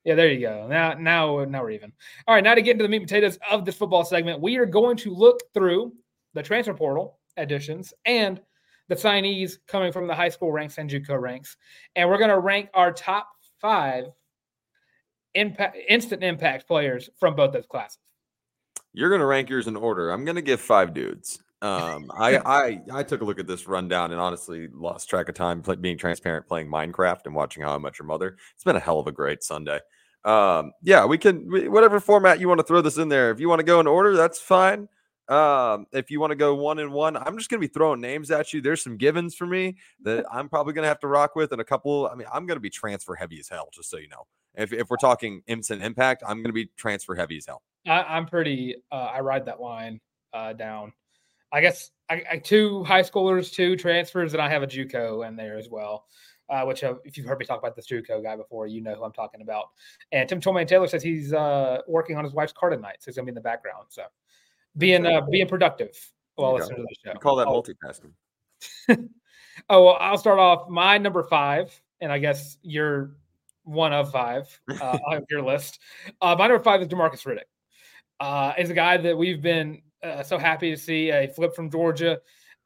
Yeah, 0.03 0.15
there 0.15 0.29
you 0.29 0.41
go. 0.41 0.67
Now, 0.67 0.95
now, 0.95 1.45
now 1.45 1.61
we're 1.61 1.71
even. 1.71 1.93
All 2.27 2.35
right, 2.35 2.43
now 2.43 2.55
to 2.55 2.61
get 2.61 2.71
into 2.71 2.83
the 2.83 2.89
meat 2.89 2.97
and 2.97 3.07
potatoes 3.07 3.39
of 3.49 3.63
this 3.63 3.75
football 3.75 4.03
segment, 4.03 4.41
we 4.41 4.57
are 4.57 4.65
going 4.65 4.97
to 4.97 5.13
look 5.13 5.39
through 5.53 5.93
the 6.33 6.43
transfer 6.43 6.73
portal 6.73 7.19
additions 7.37 7.93
and 8.05 8.41
the 8.89 8.95
signees 8.95 9.57
coming 9.67 9.91
from 9.91 10.07
the 10.07 10.15
high 10.15 10.29
school 10.29 10.51
ranks 10.51 10.77
and 10.77 10.89
JUCO 10.89 11.19
ranks, 11.19 11.57
and 11.95 12.09
we're 12.09 12.17
going 12.17 12.29
to 12.29 12.39
rank 12.39 12.69
our 12.73 12.91
top 12.91 13.29
five 13.59 14.05
impact, 15.33 15.77
instant 15.87 16.23
impact 16.23 16.67
players 16.67 17.09
from 17.19 17.35
both 17.35 17.53
those 17.53 17.67
classes. 17.67 17.99
You're 18.93 19.09
going 19.09 19.21
to 19.21 19.25
rank 19.25 19.49
yours 19.49 19.67
in 19.67 19.75
order. 19.75 20.11
I'm 20.11 20.25
going 20.25 20.35
to 20.35 20.41
give 20.41 20.61
five 20.61 20.93
dudes. 20.93 21.41
Um, 21.61 22.11
I, 22.15 22.37
I 22.45 22.81
I 22.91 23.03
took 23.03 23.21
a 23.21 23.25
look 23.25 23.39
at 23.39 23.47
this 23.47 23.67
rundown 23.67 24.11
and 24.11 24.19
honestly 24.19 24.67
lost 24.71 25.09
track 25.09 25.29
of 25.29 25.35
time 25.35 25.61
play, 25.61 25.75
being 25.75 25.97
transparent, 25.97 26.47
playing 26.47 26.67
Minecraft 26.67 27.25
and 27.25 27.33
watching 27.33 27.63
How 27.63 27.73
I 27.73 27.77
Met 27.79 27.97
Your 27.97 28.05
Mother. 28.05 28.37
It's 28.53 28.63
been 28.63 28.75
a 28.75 28.81
hell 28.81 28.99
of 28.99 29.07
a 29.07 29.11
great 29.11 29.43
Sunday. 29.43 29.79
Um, 30.25 30.71
yeah, 30.81 31.05
we 31.05 31.17
can 31.17 31.71
whatever 31.71 31.99
format 31.99 32.39
you 32.39 32.47
want 32.47 32.59
to 32.59 32.65
throw 32.65 32.81
this 32.81 32.97
in 32.97 33.09
there. 33.09 33.31
If 33.31 33.39
you 33.39 33.49
want 33.49 33.59
to 33.59 33.65
go 33.65 33.79
in 33.79 33.87
order, 33.87 34.15
that's 34.15 34.39
fine. 34.39 34.87
Um, 35.29 35.87
if 35.93 36.11
you 36.11 36.19
want 36.19 36.31
to 36.31 36.35
go 36.35 36.53
one 36.55 36.79
and 36.79 36.91
one, 36.91 37.15
I'm 37.15 37.37
just 37.37 37.49
gonna 37.49 37.61
be 37.61 37.67
throwing 37.67 38.01
names 38.01 38.29
at 38.29 38.53
you. 38.53 38.61
There's 38.61 38.83
some 38.83 38.97
givens 38.97 39.35
for 39.35 39.45
me 39.45 39.77
that 40.01 40.25
I'm 40.31 40.49
probably 40.49 40.73
gonna 40.73 40.87
have 40.87 40.99
to 40.99 41.07
rock 41.07 41.35
with, 41.35 41.51
and 41.51 41.61
a 41.61 41.63
couple. 41.63 42.09
I 42.11 42.15
mean, 42.15 42.27
I'm 42.33 42.45
gonna 42.45 42.59
be 42.59 42.69
transfer 42.69 43.15
heavy 43.15 43.39
as 43.39 43.47
hell, 43.47 43.69
just 43.73 43.89
so 43.89 43.97
you 43.97 44.09
know. 44.09 44.27
If 44.55 44.73
if 44.73 44.89
we're 44.89 44.97
talking 44.97 45.41
instant 45.47 45.81
impact, 45.81 46.23
I'm 46.27 46.41
gonna 46.41 46.53
be 46.53 46.69
transfer 46.77 47.15
heavy 47.15 47.37
as 47.37 47.45
hell. 47.45 47.61
I, 47.87 48.17
am 48.17 48.25
pretty. 48.25 48.75
Uh, 48.91 49.11
I 49.13 49.21
ride 49.21 49.45
that 49.45 49.61
line 49.61 50.01
uh, 50.33 50.53
down. 50.53 50.91
I 51.51 51.61
guess 51.61 51.91
I, 52.09 52.23
I, 52.31 52.37
two 52.37 52.83
high 52.83 53.03
schoolers, 53.03 53.51
two 53.51 53.75
transfers, 53.75 54.33
and 54.33 54.41
I 54.41 54.49
have 54.49 54.63
a 54.63 54.67
JUCO 54.67 55.27
in 55.27 55.35
there 55.35 55.57
as 55.57 55.69
well. 55.69 56.05
Uh, 56.49 56.65
which 56.65 56.83
uh, 56.83 56.95
if 57.05 57.17
you've 57.17 57.25
heard 57.25 57.39
me 57.39 57.45
talk 57.45 57.57
about 57.59 57.75
this 57.75 57.87
JUCO 57.87 58.21
guy 58.21 58.35
before, 58.35 58.67
you 58.67 58.81
know 58.81 58.93
who 58.93 59.03
I'm 59.03 59.13
talking 59.13 59.41
about. 59.41 59.67
And 60.11 60.27
Tim 60.27 60.41
Tolman 60.41 60.67
Taylor 60.67 60.87
says 60.87 61.01
he's 61.01 61.31
uh, 61.31 61.79
working 61.87 62.17
on 62.17 62.25
his 62.25 62.33
wife's 62.33 62.51
car 62.51 62.69
tonight, 62.69 62.97
so 62.99 63.05
he's 63.05 63.15
gonna 63.15 63.25
be 63.25 63.29
in 63.29 63.35
the 63.35 63.41
background. 63.41 63.85
So 63.89 64.03
being 64.77 65.05
uh, 65.05 65.21
being 65.29 65.47
productive 65.47 65.97
while 66.35 66.55
listening 66.55 66.77
to 66.77 66.83
the 66.83 67.11
show. 67.11 67.19
call 67.19 67.35
that 67.37 67.47
oh. 67.47 67.61
multitasking. 67.61 68.11
oh, 69.69 69.85
well, 69.85 69.97
I'll 69.99 70.17
start 70.17 70.39
off 70.39 70.69
my 70.69 70.97
number 70.97 71.23
five, 71.23 71.79
and 72.01 72.11
I 72.11 72.19
guess 72.19 72.57
you're 72.61 73.15
one 73.63 73.93
of 73.93 74.11
five 74.11 74.59
uh, 74.81 74.97
on 75.07 75.25
your 75.29 75.41
list. 75.41 75.79
Uh, 76.21 76.35
my 76.37 76.47
number 76.47 76.63
five 76.63 76.81
is 76.81 76.87
Demarcus 76.87 77.25
Riddick. 77.25 77.43
Uh, 78.19 78.53
is 78.57 78.69
a 78.69 78.73
guy 78.73 78.97
that 78.97 79.17
we've 79.17 79.41
been 79.41 79.81
uh, 80.03 80.23
so 80.23 80.37
happy 80.37 80.71
to 80.71 80.77
see 80.77 81.11
a 81.11 81.27
flip 81.27 81.55
from 81.55 81.69
Georgia. 81.69 82.19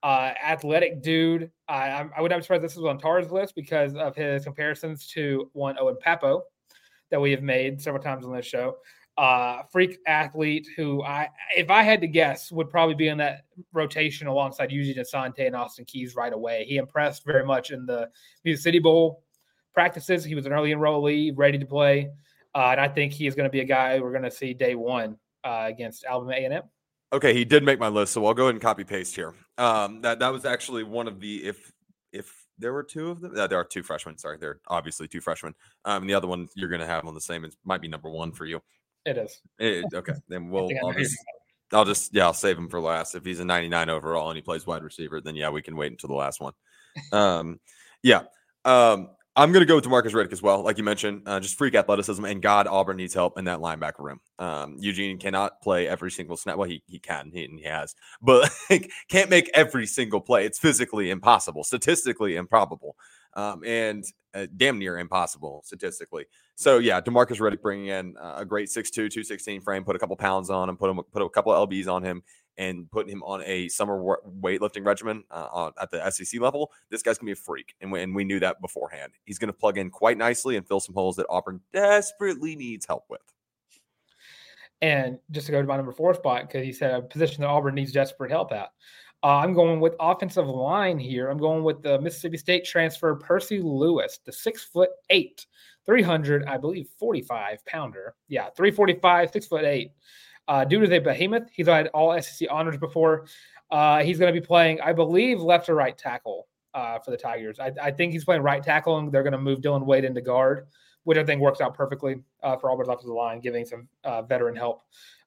Uh, 0.03 0.31
athletic 0.45 1.01
dude. 1.01 1.51
I, 1.67 2.05
I 2.15 2.21
would 2.21 2.29
not 2.29 2.37
be 2.37 2.43
surprised 2.43 2.63
this 2.63 2.75
was 2.75 2.85
on 2.85 2.99
Tarr's 2.99 3.31
list 3.31 3.55
because 3.55 3.95
of 3.95 4.15
his 4.15 4.43
comparisons 4.43 5.07
to 5.07 5.49
one 5.53 5.75
Owen 5.79 5.97
Pappoe 5.99 6.43
that 7.09 7.19
we 7.19 7.31
have 7.31 7.41
made 7.41 7.81
several 7.81 8.01
times 8.01 8.25
on 8.25 8.33
this 8.33 8.45
show 8.45 8.77
uh, 9.17 9.63
freak 9.71 9.97
athlete 10.05 10.67
who 10.75 11.03
I, 11.03 11.29
if 11.55 11.71
I 11.71 11.81
had 11.81 12.01
to 12.01 12.07
guess, 12.07 12.51
would 12.51 12.69
probably 12.69 12.95
be 12.95 13.07
in 13.07 13.17
that 13.17 13.45
rotation 13.73 14.27
alongside 14.27 14.71
Eugene 14.71 15.03
Asante 15.03 15.45
and 15.45 15.55
Austin 15.55 15.85
Keys 15.85 16.15
right 16.15 16.33
away. 16.33 16.65
He 16.65 16.77
impressed 16.77 17.25
very 17.25 17.43
much 17.43 17.71
in 17.71 17.85
the 17.85 18.09
Music 18.43 18.63
City 18.63 18.79
Bowl 18.79 19.23
practices. 19.73 20.23
He 20.23 20.35
was 20.35 20.45
an 20.45 20.53
early 20.53 20.71
enrollee, 20.71 21.33
ready 21.35 21.57
to 21.57 21.65
play, 21.65 22.09
uh, 22.53 22.69
and 22.71 22.81
I 22.81 22.87
think 22.87 23.11
he 23.11 23.25
is 23.25 23.33
going 23.33 23.47
to 23.47 23.51
be 23.51 23.61
a 23.61 23.65
guy 23.65 23.99
we're 23.99 24.11
going 24.11 24.23
to 24.23 24.31
see 24.31 24.53
day 24.53 24.75
one 24.75 25.17
uh, 25.43 25.65
against 25.65 26.05
Alabama 26.05 26.33
A&M. 26.37 26.63
Okay, 27.13 27.33
he 27.33 27.45
did 27.45 27.63
make 27.63 27.79
my 27.79 27.87
list, 27.87 28.13
so 28.13 28.25
I'll 28.25 28.33
go 28.33 28.43
ahead 28.43 28.55
and 28.55 28.61
copy 28.61 28.83
paste 28.83 29.15
here. 29.15 29.33
Um, 29.57 30.01
that 30.01 30.19
that 30.19 30.31
was 30.31 30.45
actually 30.45 30.83
one 30.83 31.07
of 31.07 31.19
the 31.19 31.45
if 31.45 31.71
if 32.11 32.31
there 32.59 32.73
were 32.73 32.83
two 32.83 33.09
of 33.09 33.21
them. 33.21 33.33
Uh, 33.35 33.47
there 33.47 33.59
are 33.59 33.63
two 33.63 33.81
freshmen. 33.81 34.17
Sorry, 34.17 34.37
there 34.37 34.49
are 34.49 34.59
obviously 34.67 35.07
two 35.07 35.21
freshmen. 35.21 35.53
Um, 35.85 36.03
and 36.03 36.09
the 36.09 36.13
other 36.13 36.27
one 36.27 36.47
you're 36.55 36.69
going 36.69 36.81
to 36.81 36.87
have 36.87 37.05
on 37.05 37.13
the 37.13 37.21
same. 37.21 37.45
It 37.45 37.55
might 37.63 37.81
be 37.81 37.87
number 37.87 38.09
one 38.09 38.31
for 38.31 38.45
you. 38.45 38.61
It 39.07 39.17
is. 39.17 39.41
It, 39.57 39.85
okay, 39.93 40.13
then 40.27 40.49
we'll. 40.49 40.69
I'll 40.83 40.91
just, 40.91 41.17
I'll 41.71 41.85
just, 41.85 42.13
yeah, 42.13 42.25
I'll 42.25 42.33
save 42.33 42.57
him 42.57 42.67
for 42.67 42.81
last. 42.81 43.15
If 43.15 43.23
he's 43.23 43.39
a 43.39 43.45
99 43.45 43.89
overall 43.89 44.29
and 44.29 44.35
he 44.35 44.41
plays 44.41 44.67
wide 44.67 44.83
receiver, 44.83 45.21
then 45.21 45.35
yeah, 45.35 45.49
we 45.49 45.61
can 45.61 45.77
wait 45.77 45.91
until 45.91 46.09
the 46.09 46.15
last 46.15 46.41
one. 46.41 46.53
Um, 47.13 47.61
yeah. 48.03 48.23
Um, 48.65 49.09
I'm 49.37 49.51
going 49.51 49.61
to 49.61 49.65
go 49.65 49.75
with 49.75 49.85
Demarcus 49.85 50.13
Riddick 50.13 50.33
as 50.33 50.41
well. 50.41 50.61
Like 50.61 50.77
you 50.77 50.83
mentioned, 50.83 51.21
uh, 51.25 51.39
just 51.39 51.57
freak 51.57 51.75
athleticism. 51.75 52.25
And 52.25 52.41
God, 52.41 52.67
Auburn 52.67 52.97
needs 52.97 53.13
help 53.13 53.37
in 53.37 53.45
that 53.45 53.59
linebacker 53.59 53.99
room. 53.99 54.19
Um, 54.39 54.75
Eugene 54.79 55.19
cannot 55.19 55.61
play 55.61 55.87
every 55.87 56.11
single 56.11 56.35
snap. 56.35 56.57
Well, 56.57 56.67
he, 56.67 56.83
he 56.87 56.99
can, 56.99 57.31
he, 57.31 57.47
he 57.55 57.63
has, 57.63 57.95
but 58.21 58.49
like, 58.69 58.91
can't 59.09 59.29
make 59.29 59.49
every 59.53 59.85
single 59.85 60.19
play. 60.19 60.45
It's 60.45 60.59
physically 60.59 61.11
impossible, 61.11 61.63
statistically 61.63 62.35
improbable, 62.35 62.97
um, 63.35 63.63
and 63.63 64.03
uh, 64.33 64.47
damn 64.57 64.79
near 64.79 64.97
impossible 64.97 65.61
statistically. 65.63 66.25
So 66.57 66.79
yeah, 66.79 66.99
Demarcus 66.99 67.39
Riddick 67.39 67.61
bringing 67.61 67.87
in 67.87 68.15
a 68.19 68.43
great 68.43 68.67
6'2", 68.67 68.91
216 68.91 69.61
frame, 69.61 69.83
put 69.83 69.95
a 69.95 69.99
couple 69.99 70.15
pounds 70.15 70.49
on 70.49 70.67
him, 70.67 70.75
put 70.75 70.89
him 70.89 70.99
put 71.11 71.21
a 71.21 71.29
couple 71.29 71.53
of 71.53 71.69
lbs 71.69 71.87
on 71.87 72.01
him, 72.01 72.23
and 72.57 72.89
putting 72.89 73.11
him 73.11 73.21
on 73.21 73.43
a 73.45 73.67
summer 73.67 74.17
weightlifting 74.41 74.83
regimen 74.83 75.23
uh, 75.29 75.69
at 75.79 75.91
the 75.91 76.09
SEC 76.09 76.41
level. 76.41 76.71
This 76.89 77.03
guy's 77.03 77.19
gonna 77.19 77.27
be 77.27 77.33
a 77.33 77.35
freak, 77.35 77.75
and 77.79 77.91
we, 77.91 78.01
and 78.01 78.15
we 78.15 78.23
knew 78.23 78.39
that 78.39 78.59
beforehand. 78.59 79.13
He's 79.23 79.37
gonna 79.37 79.53
plug 79.53 79.77
in 79.77 79.91
quite 79.91 80.17
nicely 80.17 80.55
and 80.55 80.67
fill 80.67 80.79
some 80.79 80.95
holes 80.95 81.15
that 81.17 81.27
Auburn 81.29 81.61
desperately 81.73 82.55
needs 82.55 82.87
help 82.87 83.05
with. 83.07 83.21
And 84.81 85.19
just 85.29 85.45
to 85.45 85.51
go 85.51 85.61
to 85.61 85.67
my 85.67 85.77
number 85.77 85.91
four 85.91 86.15
spot, 86.15 86.47
because 86.47 86.65
he 86.65 86.73
said 86.73 86.91
a 86.91 87.03
position 87.03 87.41
that 87.41 87.49
Auburn 87.49 87.75
needs 87.75 87.91
desperate 87.91 88.31
help 88.31 88.51
at. 88.51 88.71
Uh, 89.23 89.37
I'm 89.37 89.53
going 89.53 89.79
with 89.79 89.93
offensive 89.99 90.47
line 90.47 90.97
here. 90.97 91.29
I'm 91.29 91.39
going 91.39 91.63
with 91.63 91.83
the 91.83 92.01
Mississippi 92.01 92.37
State 92.37 92.65
transfer 92.65 93.13
Percy 93.15 93.59
Lewis, 93.61 94.19
the 94.25 94.31
six 94.31 94.63
foot 94.63 94.89
eight 95.11 95.45
300, 95.87 96.45
I 96.45 96.57
believe, 96.57 96.89
45 96.99 97.65
pounder. 97.65 98.13
Yeah, 98.27 98.49
345, 98.55 99.31
six 99.31 99.47
foot 99.47 99.63
eight. 99.63 99.93
Uh, 100.47 100.63
dude 100.63 100.83
is 100.83 100.91
a 100.91 100.99
behemoth. 100.99 101.49
He's 101.51 101.67
had 101.67 101.87
all 101.87 102.19
SEC 102.21 102.47
honors 102.51 102.77
before. 102.77 103.25
Uh, 103.71 104.03
he's 104.03 104.19
going 104.19 104.33
to 104.33 104.39
be 104.39 104.45
playing, 104.45 104.79
I 104.81 104.93
believe, 104.93 105.41
left 105.41 105.67
or 105.67 105.75
right 105.75 105.97
tackle 105.97 106.47
uh, 106.73 106.99
for 106.99 107.11
the 107.11 107.17
Tigers. 107.17 107.59
I, 107.59 107.71
I, 107.81 107.91
think 107.91 108.13
he's 108.13 108.23
playing 108.23 108.43
right 108.43 108.63
tackle, 108.63 108.97
and 108.97 109.11
they're 109.11 109.23
going 109.23 109.33
to 109.33 109.39
move 109.39 109.61
Dillon 109.61 109.85
Wade 109.85 110.05
into 110.05 110.21
guard, 110.21 110.67
which 111.03 111.17
I 111.17 111.23
think 111.23 111.41
works 111.41 111.59
out 111.59 111.73
perfectly 111.73 112.21
uh, 112.43 112.55
for 112.55 112.71
of 112.71 113.01
the 113.01 113.13
line, 113.13 113.41
giving 113.41 113.65
some 113.65 113.87
uh, 114.03 114.21
veteran 114.21 114.55
help. 114.55 114.83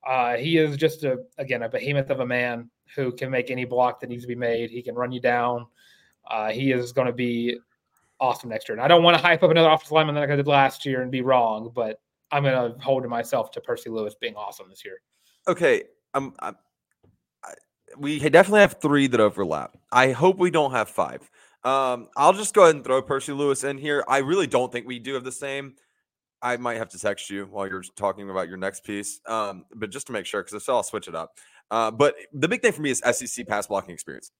Uh, 0.07 0.37
he 0.37 0.57
is 0.57 0.77
just 0.79 1.05
a 1.05 1.18
again 1.37 1.62
a 1.62 1.68
behemoth 1.68 2.09
of 2.09 2.20
a 2.20 2.27
man 2.27 2.70
who 2.96 3.12
can 3.12 3.31
make 3.31 3.51
any 3.51 3.66
block 3.66 4.01
that 4.01 4.09
needs 4.09 4.23
to 4.23 4.29
be 4.29 4.35
made. 4.35 4.70
He 4.70 4.81
can 4.81 4.94
run 4.94 5.12
you 5.12 5.20
down. 5.20 5.66
Uh, 6.27 6.51
he 6.51 6.73
is 6.73 6.92
going 6.92 7.07
to 7.07 7.12
be 7.12 7.59
awesome 8.20 8.50
next 8.50 8.68
year. 8.68 8.76
And 8.76 8.85
I 8.85 8.88
don't 8.88 9.02
want 9.02 9.16
to 9.16 9.22
hype 9.22 9.42
up 9.42 9.50
another 9.50 9.68
offensive 9.68 9.92
lineman 9.92 10.14
like 10.14 10.30
I 10.30 10.37
did 10.37 10.46
last 10.46 10.85
year 10.85 11.02
and 11.02 11.11
be 11.11 11.22
wrong, 11.22 11.70
but 11.74 12.00
I'm 12.30 12.42
going 12.42 12.72
to 12.72 12.78
hold 12.80 13.06
myself 13.09 13.50
to 13.52 13.61
Percy 13.61 13.90
Lewis 13.90 14.14
being 14.20 14.37
awesome 14.37 14.68
this 14.68 14.85
year. 14.85 15.00
Okay, 15.48 15.85
um, 16.14 16.35
I, 16.40 16.52
I, 17.44 17.54
we 17.96 18.18
definitely 18.18 18.61
have 18.61 18.76
three 18.80 19.06
that 19.09 19.20
overlap. 19.20 19.76
I 19.90 20.12
hope 20.12 20.38
we 20.38 20.50
don't 20.50 20.72
have 20.72 20.88
five. 20.88 21.28
Um, 21.64 22.09
I'll 22.16 22.33
just 22.33 22.54
go 22.54 22.62
ahead 22.62 22.76
and 22.76 22.85
throw 22.85 23.02
Percy 23.02 23.33
Lewis 23.33 23.64
in 23.64 23.78
here. 23.78 24.04
I 24.06 24.18
really 24.18 24.46
don't 24.46 24.70
think 24.70 24.87
we 24.87 24.98
do 24.98 25.14
have 25.14 25.24
the 25.24 25.33
same. 25.33 25.74
I 26.42 26.56
might 26.56 26.78
have 26.78 26.88
to 26.90 26.98
text 26.98 27.28
you 27.28 27.46
while 27.50 27.68
you're 27.68 27.83
talking 27.96 28.30
about 28.30 28.48
your 28.48 28.56
next 28.56 28.85
piece, 28.85 29.20
um, 29.26 29.66
but 29.74 29.90
just 29.90 30.06
to 30.06 30.12
make 30.12 30.24
sure, 30.24 30.42
because 30.42 30.54
if 30.54 30.62
so, 30.62 30.76
I'll 30.76 30.83
switch 30.83 31.06
it 31.06 31.14
up. 31.14 31.38
Uh, 31.70 31.90
but 31.90 32.14
the 32.33 32.48
big 32.48 32.62
thing 32.62 32.72
for 32.72 32.80
me 32.80 32.90
is 32.90 33.02
SEC 33.12 33.46
pass 33.46 33.66
blocking 33.66 33.92
experience 33.92 34.30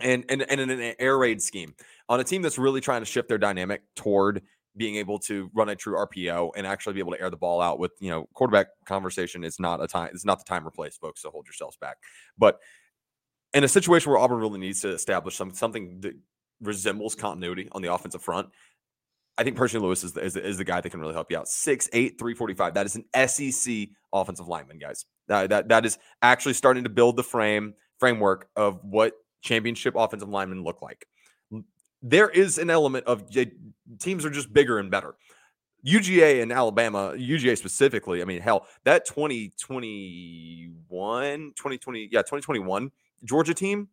and, 0.00 0.24
and, 0.28 0.42
and 0.42 0.60
in 0.60 0.70
an 0.70 0.94
air 0.98 1.18
raid 1.18 1.40
scheme 1.40 1.74
on 2.08 2.20
a 2.20 2.24
team 2.24 2.42
that's 2.42 2.58
really 2.58 2.80
trying 2.80 3.00
to 3.00 3.06
shift 3.06 3.28
their 3.28 3.38
dynamic 3.38 3.82
toward 3.94 4.42
being 4.76 4.96
able 4.96 5.18
to 5.20 5.50
run 5.54 5.68
a 5.68 5.76
true 5.76 5.94
RPO 5.94 6.50
and 6.56 6.66
actually 6.66 6.94
be 6.94 7.00
able 7.00 7.12
to 7.12 7.20
air 7.20 7.30
the 7.30 7.36
ball 7.36 7.60
out 7.60 7.78
with, 7.78 7.92
you 8.00 8.10
know, 8.10 8.28
quarterback 8.34 8.68
conversation 8.84 9.44
is 9.44 9.60
not 9.60 9.82
a 9.82 9.86
time, 9.86 10.10
it's 10.12 10.24
not 10.24 10.38
the 10.38 10.44
time 10.44 10.66
or 10.66 10.70
place, 10.70 10.96
folks. 10.96 11.22
So 11.22 11.30
hold 11.30 11.46
yourselves 11.46 11.76
back. 11.76 11.98
But 12.36 12.58
in 13.52 13.62
a 13.62 13.68
situation 13.68 14.10
where 14.10 14.18
Auburn 14.18 14.40
really 14.40 14.58
needs 14.58 14.80
to 14.80 14.88
establish 14.92 15.36
some 15.36 15.54
something 15.54 16.00
that 16.00 16.14
resembles 16.60 17.14
continuity 17.14 17.68
on 17.70 17.82
the 17.82 17.92
offensive 17.92 18.22
front, 18.22 18.48
I 19.38 19.44
think 19.44 19.56
Percy 19.56 19.78
Lewis 19.78 20.02
is 20.02 20.12
the, 20.12 20.24
is 20.24 20.34
the, 20.34 20.46
is 20.46 20.58
the 20.58 20.64
guy 20.64 20.80
that 20.80 20.90
can 20.90 21.00
really 21.00 21.14
help 21.14 21.30
you 21.30 21.38
out. 21.38 21.46
6'8, 21.46 21.90
345. 22.18 22.74
That 22.74 22.86
is 22.86 22.96
an 22.96 23.28
SEC 23.28 23.88
offensive 24.12 24.48
lineman, 24.48 24.78
guys. 24.78 25.06
That, 25.28 25.50
that, 25.50 25.68
that 25.68 25.86
is 25.86 25.98
actually 26.22 26.54
starting 26.54 26.84
to 26.84 26.90
build 26.90 27.16
the 27.16 27.22
frame 27.22 27.74
framework 27.98 28.48
of 28.56 28.80
what 28.82 29.14
championship 29.44 29.94
offensive 29.96 30.28
linemen 30.28 30.64
look 30.64 30.82
like. 30.82 31.06
There 32.02 32.28
is 32.28 32.58
an 32.58 32.70
element 32.70 33.06
of 33.06 33.30
teams 34.00 34.24
are 34.24 34.30
just 34.30 34.52
bigger 34.52 34.80
and 34.80 34.90
better. 34.90 35.14
UGA 35.86 36.42
and 36.42 36.50
Alabama, 36.50 37.12
UGA 37.14 37.56
specifically, 37.58 38.22
I 38.22 38.24
mean, 38.24 38.40
hell, 38.40 38.66
that 38.84 39.04
2021, 39.04 41.52
2020, 41.56 42.08
yeah, 42.10 42.20
2021 42.20 42.90
Georgia 43.24 43.52
team, 43.52 43.88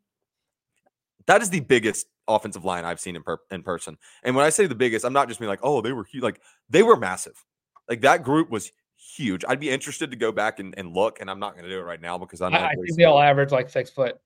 that 1.26 1.42
is 1.42 1.50
the 1.50 1.60
biggest 1.60 2.08
offensive 2.30 2.64
line 2.64 2.86
I've 2.86 3.02
seen 3.02 3.18
in, 3.18 3.24
per, 3.24 3.40
in 3.52 3.62
person. 3.62 3.98
And 4.24 4.34
when 4.36 4.46
I 4.46 4.50
say 4.50 4.68
the 4.68 4.76
biggest, 4.76 5.06
I'm 5.06 5.14
not 5.14 5.28
just 5.28 5.42
being 5.42 5.50
like, 5.50 5.60
oh, 5.64 5.82
they 5.82 5.92
were 5.92 6.06
huge. 6.06 6.24
Like, 6.24 6.40
they 6.70 6.82
were 6.82 6.96
massive. 6.96 7.44
Like, 7.90 8.00
that 8.02 8.24
group 8.24 8.50
was 8.50 8.72
huge. 8.96 9.44
I'd 9.48 9.60
be 9.60 9.70
interested 9.70 10.12
to 10.12 10.18
go 10.18 10.32
back 10.32 10.60
and, 10.60 10.74
and 10.78 10.94
look, 10.94 11.20
and 11.20 11.30
I'm 11.30 11.40
not 11.40 11.56
going 11.56 11.66
to 11.66 11.70
do 11.70 11.80
it 11.80 11.84
right 11.84 12.00
now 12.00 12.18
because 12.18 12.42
I'm. 12.42 12.54
I, 12.54 12.68
I 12.68 12.76
think 12.76 12.96
they 12.96 13.04
all 13.04 13.22
average 13.22 13.52
like 13.52 13.70
six 13.70 13.90
foot 13.90 14.18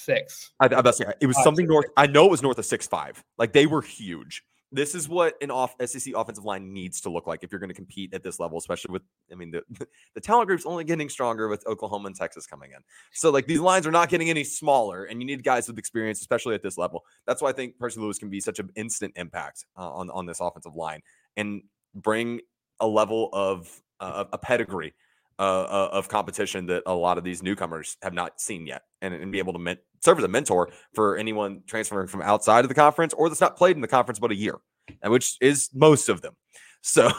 six. 0.00 0.52
I, 0.60 0.66
I 0.66 0.90
say 0.90 1.06
it 1.20 1.26
was 1.26 1.36
uh, 1.38 1.44
something 1.44 1.66
north. 1.66 1.86
I 1.96 2.06
know 2.06 2.26
it 2.26 2.30
was 2.30 2.42
north 2.42 2.58
of 2.58 2.66
six 2.66 2.86
five. 2.86 3.22
Like 3.38 3.52
they 3.52 3.66
were 3.66 3.82
huge. 3.82 4.42
This 4.72 4.94
is 4.94 5.08
what 5.08 5.34
an 5.42 5.50
off 5.50 5.74
SEC 5.84 6.14
offensive 6.14 6.44
line 6.44 6.72
needs 6.72 7.00
to 7.00 7.10
look 7.10 7.26
like 7.26 7.42
if 7.42 7.50
you're 7.50 7.58
going 7.58 7.70
to 7.70 7.74
compete 7.74 8.14
at 8.14 8.22
this 8.22 8.38
level, 8.38 8.56
especially 8.58 8.92
with. 8.92 9.02
I 9.32 9.34
mean, 9.34 9.50
the 9.50 9.62
the 10.14 10.20
talent 10.20 10.48
group's 10.48 10.66
only 10.66 10.84
getting 10.84 11.08
stronger 11.08 11.48
with 11.48 11.66
Oklahoma 11.66 12.06
and 12.06 12.16
Texas 12.16 12.46
coming 12.46 12.70
in. 12.72 12.78
So 13.12 13.30
like 13.30 13.46
these 13.46 13.60
lines 13.60 13.86
are 13.86 13.90
not 13.90 14.08
getting 14.08 14.30
any 14.30 14.44
smaller, 14.44 15.04
and 15.04 15.20
you 15.20 15.26
need 15.26 15.42
guys 15.42 15.66
with 15.66 15.78
experience, 15.78 16.20
especially 16.20 16.54
at 16.54 16.62
this 16.62 16.78
level. 16.78 17.04
That's 17.26 17.42
why 17.42 17.50
I 17.50 17.52
think 17.52 17.78
Percy 17.78 18.00
Lewis 18.00 18.18
can 18.18 18.30
be 18.30 18.40
such 18.40 18.58
an 18.58 18.70
instant 18.76 19.14
impact 19.16 19.66
uh, 19.76 19.90
on 19.90 20.10
on 20.10 20.26
this 20.26 20.40
offensive 20.40 20.74
line 20.74 21.02
and 21.36 21.62
bring 21.94 22.40
a 22.80 22.86
level 22.86 23.28
of 23.32 23.82
uh, 24.00 24.24
a 24.32 24.38
pedigree 24.38 24.94
uh, 25.40 25.42
uh, 25.42 25.88
of 25.92 26.08
competition 26.08 26.66
that 26.66 26.82
a 26.84 26.92
lot 26.94 27.16
of 27.16 27.24
these 27.24 27.42
newcomers 27.42 27.96
have 28.02 28.12
not 28.12 28.38
seen 28.40 28.66
yet, 28.66 28.82
and, 29.00 29.14
and 29.14 29.32
be 29.32 29.38
able 29.38 29.54
to 29.54 29.58
men- 29.58 29.78
serve 30.00 30.18
as 30.18 30.24
a 30.24 30.28
mentor 30.28 30.68
for 30.94 31.16
anyone 31.16 31.62
transferring 31.66 32.06
from 32.06 32.20
outside 32.20 32.62
of 32.62 32.68
the 32.68 32.74
conference 32.74 33.14
or 33.14 33.28
that's 33.28 33.40
not 33.40 33.56
played 33.56 33.74
in 33.74 33.80
the 33.80 33.88
conference 33.88 34.18
but 34.18 34.30
a 34.30 34.34
year, 34.34 34.58
and 35.02 35.10
which 35.10 35.38
is 35.40 35.70
most 35.74 36.08
of 36.08 36.20
them. 36.22 36.34
So 36.82 37.10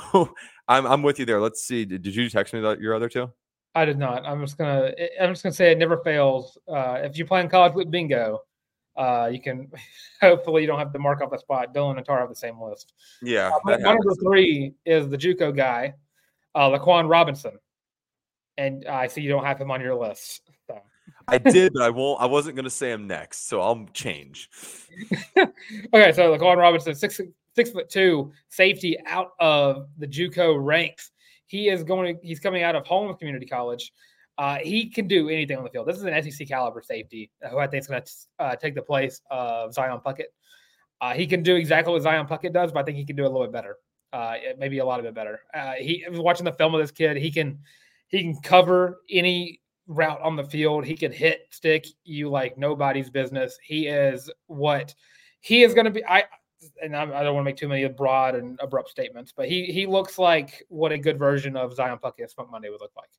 I'm 0.67 0.87
I'm 0.87 1.03
with 1.03 1.19
you 1.19 1.25
there. 1.27 1.39
Let's 1.39 1.63
see. 1.63 1.85
Did, 1.85 2.01
did 2.01 2.15
you 2.15 2.27
text 2.31 2.51
me 2.51 2.61
that 2.61 2.79
your 2.79 2.95
other 2.95 3.07
two? 3.07 3.31
I 3.75 3.85
did 3.85 3.99
not. 3.99 4.25
I'm 4.25 4.41
just 4.41 4.57
gonna. 4.57 4.91
I'm 5.21 5.33
just 5.33 5.43
gonna 5.43 5.53
say 5.53 5.71
it 5.71 5.77
never 5.77 5.97
fails. 5.97 6.57
Uh, 6.67 6.97
if 7.03 7.15
you 7.15 7.25
play 7.25 7.41
in 7.41 7.47
college 7.47 7.75
with 7.75 7.91
bingo, 7.91 8.39
uh, 8.97 9.29
you 9.31 9.39
can 9.39 9.71
hopefully 10.21 10.61
you 10.61 10.67
don't 10.67 10.79
have 10.79 10.93
to 10.93 10.99
mark 10.99 11.21
off 11.21 11.29
the 11.29 11.37
spot. 11.37 11.75
Dylan 11.75 11.97
and 11.97 12.05
Tarr 12.05 12.19
have 12.19 12.29
the 12.29 12.35
same 12.35 12.59
list. 12.59 12.93
Yeah. 13.21 13.49
Uh, 13.49 13.59
my, 13.63 13.77
my 13.77 13.93
number 13.93 14.15
three 14.23 14.73
is 14.83 15.09
the 15.09 15.17
JUCO 15.17 15.55
guy, 15.55 15.93
uh, 16.55 16.69
Laquan 16.69 17.07
Robinson, 17.09 17.53
and 18.57 18.85
I 18.85 19.07
see 19.07 19.21
you 19.21 19.29
don't 19.29 19.45
have 19.45 19.59
him 19.59 19.71
on 19.71 19.81
your 19.81 19.95
list. 19.95 20.41
So. 20.67 20.79
I 21.27 21.37
did, 21.39 21.73
but 21.73 21.83
I 21.83 21.89
won't. 21.89 22.21
I 22.21 22.25
wasn't 22.25 22.55
going 22.55 22.65
to 22.65 22.69
say 22.69 22.91
him 22.91 23.07
next, 23.07 23.47
so 23.47 23.61
I'll 23.61 23.85
change. 23.93 24.49
okay, 25.37 26.11
so 26.11 26.37
Laquan 26.37 26.57
Robinson, 26.57 26.95
six 26.95 27.19
six 27.55 27.69
foot 27.69 27.89
two 27.89 28.31
safety 28.49 28.97
out 29.05 29.31
of 29.39 29.87
the 29.97 30.07
JUCO 30.07 30.63
ranks. 30.63 31.11
He 31.47 31.69
is 31.69 31.83
going. 31.83 32.19
He's 32.21 32.39
coming 32.39 32.63
out 32.63 32.75
of 32.75 32.85
Holmes 32.85 33.17
Community 33.17 33.45
College. 33.45 33.91
Uh, 34.37 34.57
he 34.57 34.89
can 34.89 35.07
do 35.07 35.29
anything 35.29 35.57
on 35.57 35.63
the 35.63 35.69
field. 35.69 35.87
This 35.87 35.97
is 35.97 36.03
an 36.03 36.31
SEC 36.31 36.47
caliber 36.47 36.81
safety 36.81 37.29
who 37.49 37.59
I 37.59 37.67
think 37.67 37.81
is 37.81 37.87
going 37.87 38.01
to 38.01 38.11
uh, 38.39 38.55
take 38.55 38.75
the 38.75 38.81
place 38.81 39.21
of 39.29 39.73
Zion 39.73 39.99
Puckett. 40.03 40.31
Uh, 40.99 41.13
he 41.13 41.27
can 41.27 41.43
do 41.43 41.55
exactly 41.55 41.91
what 41.91 42.01
Zion 42.01 42.27
Puckett 42.27 42.53
does, 42.53 42.71
but 42.71 42.79
I 42.79 42.83
think 42.83 42.97
he 42.97 43.05
can 43.05 43.15
do 43.15 43.23
a 43.23 43.29
little 43.29 43.43
bit 43.43 43.51
better. 43.51 43.77
Uh, 44.13 44.35
maybe 44.57 44.79
a 44.79 44.85
lot 44.85 44.99
of 44.99 45.05
it 45.05 45.13
better. 45.13 45.41
Uh, 45.53 45.73
he 45.73 46.05
was 46.09 46.19
watching 46.19 46.45
the 46.45 46.51
film 46.53 46.73
of 46.73 46.81
this 46.81 46.91
kid. 46.91 47.17
He 47.17 47.31
can 47.31 47.59
he 48.11 48.21
can 48.21 48.35
cover 48.41 48.99
any 49.09 49.61
route 49.87 50.21
on 50.21 50.35
the 50.35 50.43
field. 50.43 50.85
He 50.85 50.95
can 50.95 51.11
hit 51.11 51.47
stick 51.49 51.85
you 52.03 52.29
like 52.29 52.57
nobody's 52.57 53.09
business. 53.09 53.57
He 53.63 53.87
is 53.87 54.29
what 54.47 54.93
he 55.39 55.63
is 55.63 55.73
going 55.73 55.85
to 55.85 55.91
be. 55.91 56.05
I 56.05 56.25
and 56.81 56.95
I, 56.95 57.03
I 57.03 57.23
don't 57.23 57.33
want 57.33 57.45
to 57.45 57.49
make 57.49 57.57
too 57.57 57.67
many 57.67 57.87
broad 57.87 58.35
and 58.35 58.59
abrupt 58.61 58.89
statements, 58.89 59.33
but 59.35 59.47
he 59.47 59.65
he 59.65 59.85
looks 59.85 60.19
like 60.19 60.63
what 60.69 60.91
a 60.91 60.97
good 60.97 61.17
version 61.17 61.55
of 61.57 61.73
Zion 61.73 61.97
Puckett 61.97 62.29
Spunk 62.29 62.51
Monday 62.51 62.69
would 62.69 62.81
look 62.81 62.91
like. 62.95 63.09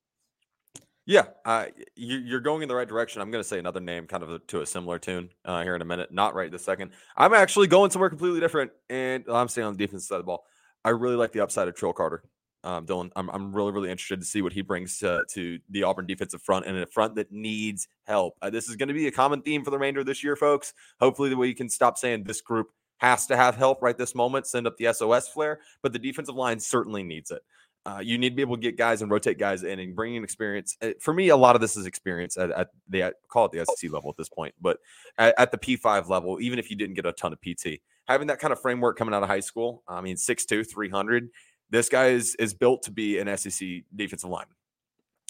Yeah, 1.05 1.25
uh, 1.45 1.67
you, 1.97 2.37
are 2.37 2.41
going 2.41 2.63
in 2.63 2.69
the 2.69 2.77
right 2.77 2.87
direction. 2.87 3.21
I'm 3.21 3.33
going 3.33 3.43
to 3.43 3.49
say 3.49 3.59
another 3.59 3.81
name, 3.81 4.07
kind 4.07 4.23
of 4.23 4.31
a, 4.31 4.39
to 4.39 4.61
a 4.61 4.67
similar 4.67 5.01
tune, 5.01 5.31
uh, 5.45 5.65
here 5.65 5.75
in 5.75 5.83
a 5.83 5.85
minute. 5.85 6.13
Not 6.13 6.37
right 6.37 6.49
this 6.49 6.65
second. 6.65 6.93
I'm 7.17 7.35
actually 7.35 7.67
going 7.67 7.91
somewhere 7.91 8.09
completely 8.09 8.39
different, 8.39 8.71
and 8.89 9.25
I'm 9.29 9.49
staying 9.49 9.67
on 9.67 9.77
the 9.77 9.85
defense 9.85 10.07
side 10.07 10.17
of 10.17 10.21
the 10.21 10.27
ball. 10.27 10.45
I 10.85 10.91
really 10.91 11.17
like 11.17 11.33
the 11.33 11.41
upside 11.41 11.67
of 11.67 11.75
Trill 11.75 11.93
Carter. 11.93 12.23
Um, 12.65 12.87
Dylan, 12.87 13.11
I'm, 13.17 13.29
I'm 13.31 13.55
really, 13.55 13.73
really 13.73 13.91
interested 13.91 14.21
to 14.21 14.27
see 14.27 14.41
what 14.41 14.53
he 14.53 14.63
brings 14.63 14.99
to, 14.99 15.25
to 15.31 15.59
the 15.71 15.83
Auburn 15.83 16.07
defensive 16.07 16.43
front 16.43 16.67
and 16.67 16.77
a 16.79 16.87
front 16.87 17.17
that 17.17 17.33
needs 17.33 17.89
help. 18.05 18.37
Uh, 18.41 18.51
this 18.51 18.69
is 18.69 18.77
going 18.77 18.89
to 18.89 18.95
be 18.95 19.09
a 19.09 19.13
common 19.13 19.43
theme 19.43 19.65
for 19.65 19.71
the 19.71 19.79
remainder 19.79 20.01
of 20.01 20.07
this 20.07 20.23
year, 20.23 20.37
folks. 20.37 20.73
Hopefully, 21.01 21.31
you 21.49 21.55
can 21.55 21.69
stop 21.69 21.99
saying 21.99 22.25
this 22.25 22.41
group 22.41 22.69
has 22.99 23.27
to 23.27 23.37
have 23.37 23.57
help 23.57 23.83
right 23.83 23.99
this 23.99 24.15
moment, 24.15 24.47
send 24.47 24.67
up 24.67 24.77
the 24.77 24.93
SOS 24.93 25.29
flare, 25.29 25.59
but 25.83 25.93
the 25.93 25.99
defensive 25.99 26.37
line 26.37 26.61
certainly 26.61 27.03
needs 27.03 27.33
it. 27.33 27.43
Uh, 27.85 27.99
you 28.01 28.17
need 28.17 28.31
to 28.31 28.37
be 28.37 28.43
able 28.43 28.55
to 28.55 28.63
get 28.63 28.79
guys 28.79 29.03
and 29.03 29.11
rotate 29.11 29.39
guys 29.39 29.65
in 29.65 29.81
and 29.81 29.97
bring 29.97 30.15
in 30.15 30.23
experience. 30.23 30.77
Uh, 30.81 30.91
for 31.01 31.13
me, 31.13 31.31
a 31.31 31.37
lot 31.37 31.57
of 31.57 31.61
this 31.61 31.77
is 31.77 31.85
experience 31.85 32.37
at, 32.37 32.53
at 32.53 32.69
the 32.89 33.03
I 33.03 33.13
call 33.29 33.47
it 33.47 33.53
the 33.53 33.67
SEC 33.67 33.91
level 33.91 34.09
at 34.09 34.17
this 34.17 34.29
point, 34.29 34.55
but 34.61 34.79
at, 35.19 35.35
at, 35.37 35.51
the 35.51 35.59
P5 35.59 36.09
level, 36.09 36.41
even 36.41 36.61
if 36.61 36.71
you 36.71 36.77
didn't 36.77 36.95
get 36.95 37.07
a 37.07 37.13
ton 37.13 37.33
of 37.33 37.41
PT, 37.41 37.81
having 38.07 38.29
that 38.29 38.39
kind 38.39 38.53
of 38.53 38.61
framework 38.61 38.97
coming 38.97 39.15
out 39.15 39.25
of 39.25 39.29
high 39.29 39.41
school, 39.41 39.83
I 39.89 40.01
mean, 40.01 40.15
6'2, 40.15 40.71
300, 40.71 41.29
this 41.73 41.89
guy 41.89 42.09
is 42.09 42.37
is 42.37 42.55
built 42.55 42.83
to 42.85 42.93
be 42.93 43.19
an 43.19 43.37
SEC 43.37 43.69
defensive 43.97 44.31
lineman. 44.31 44.55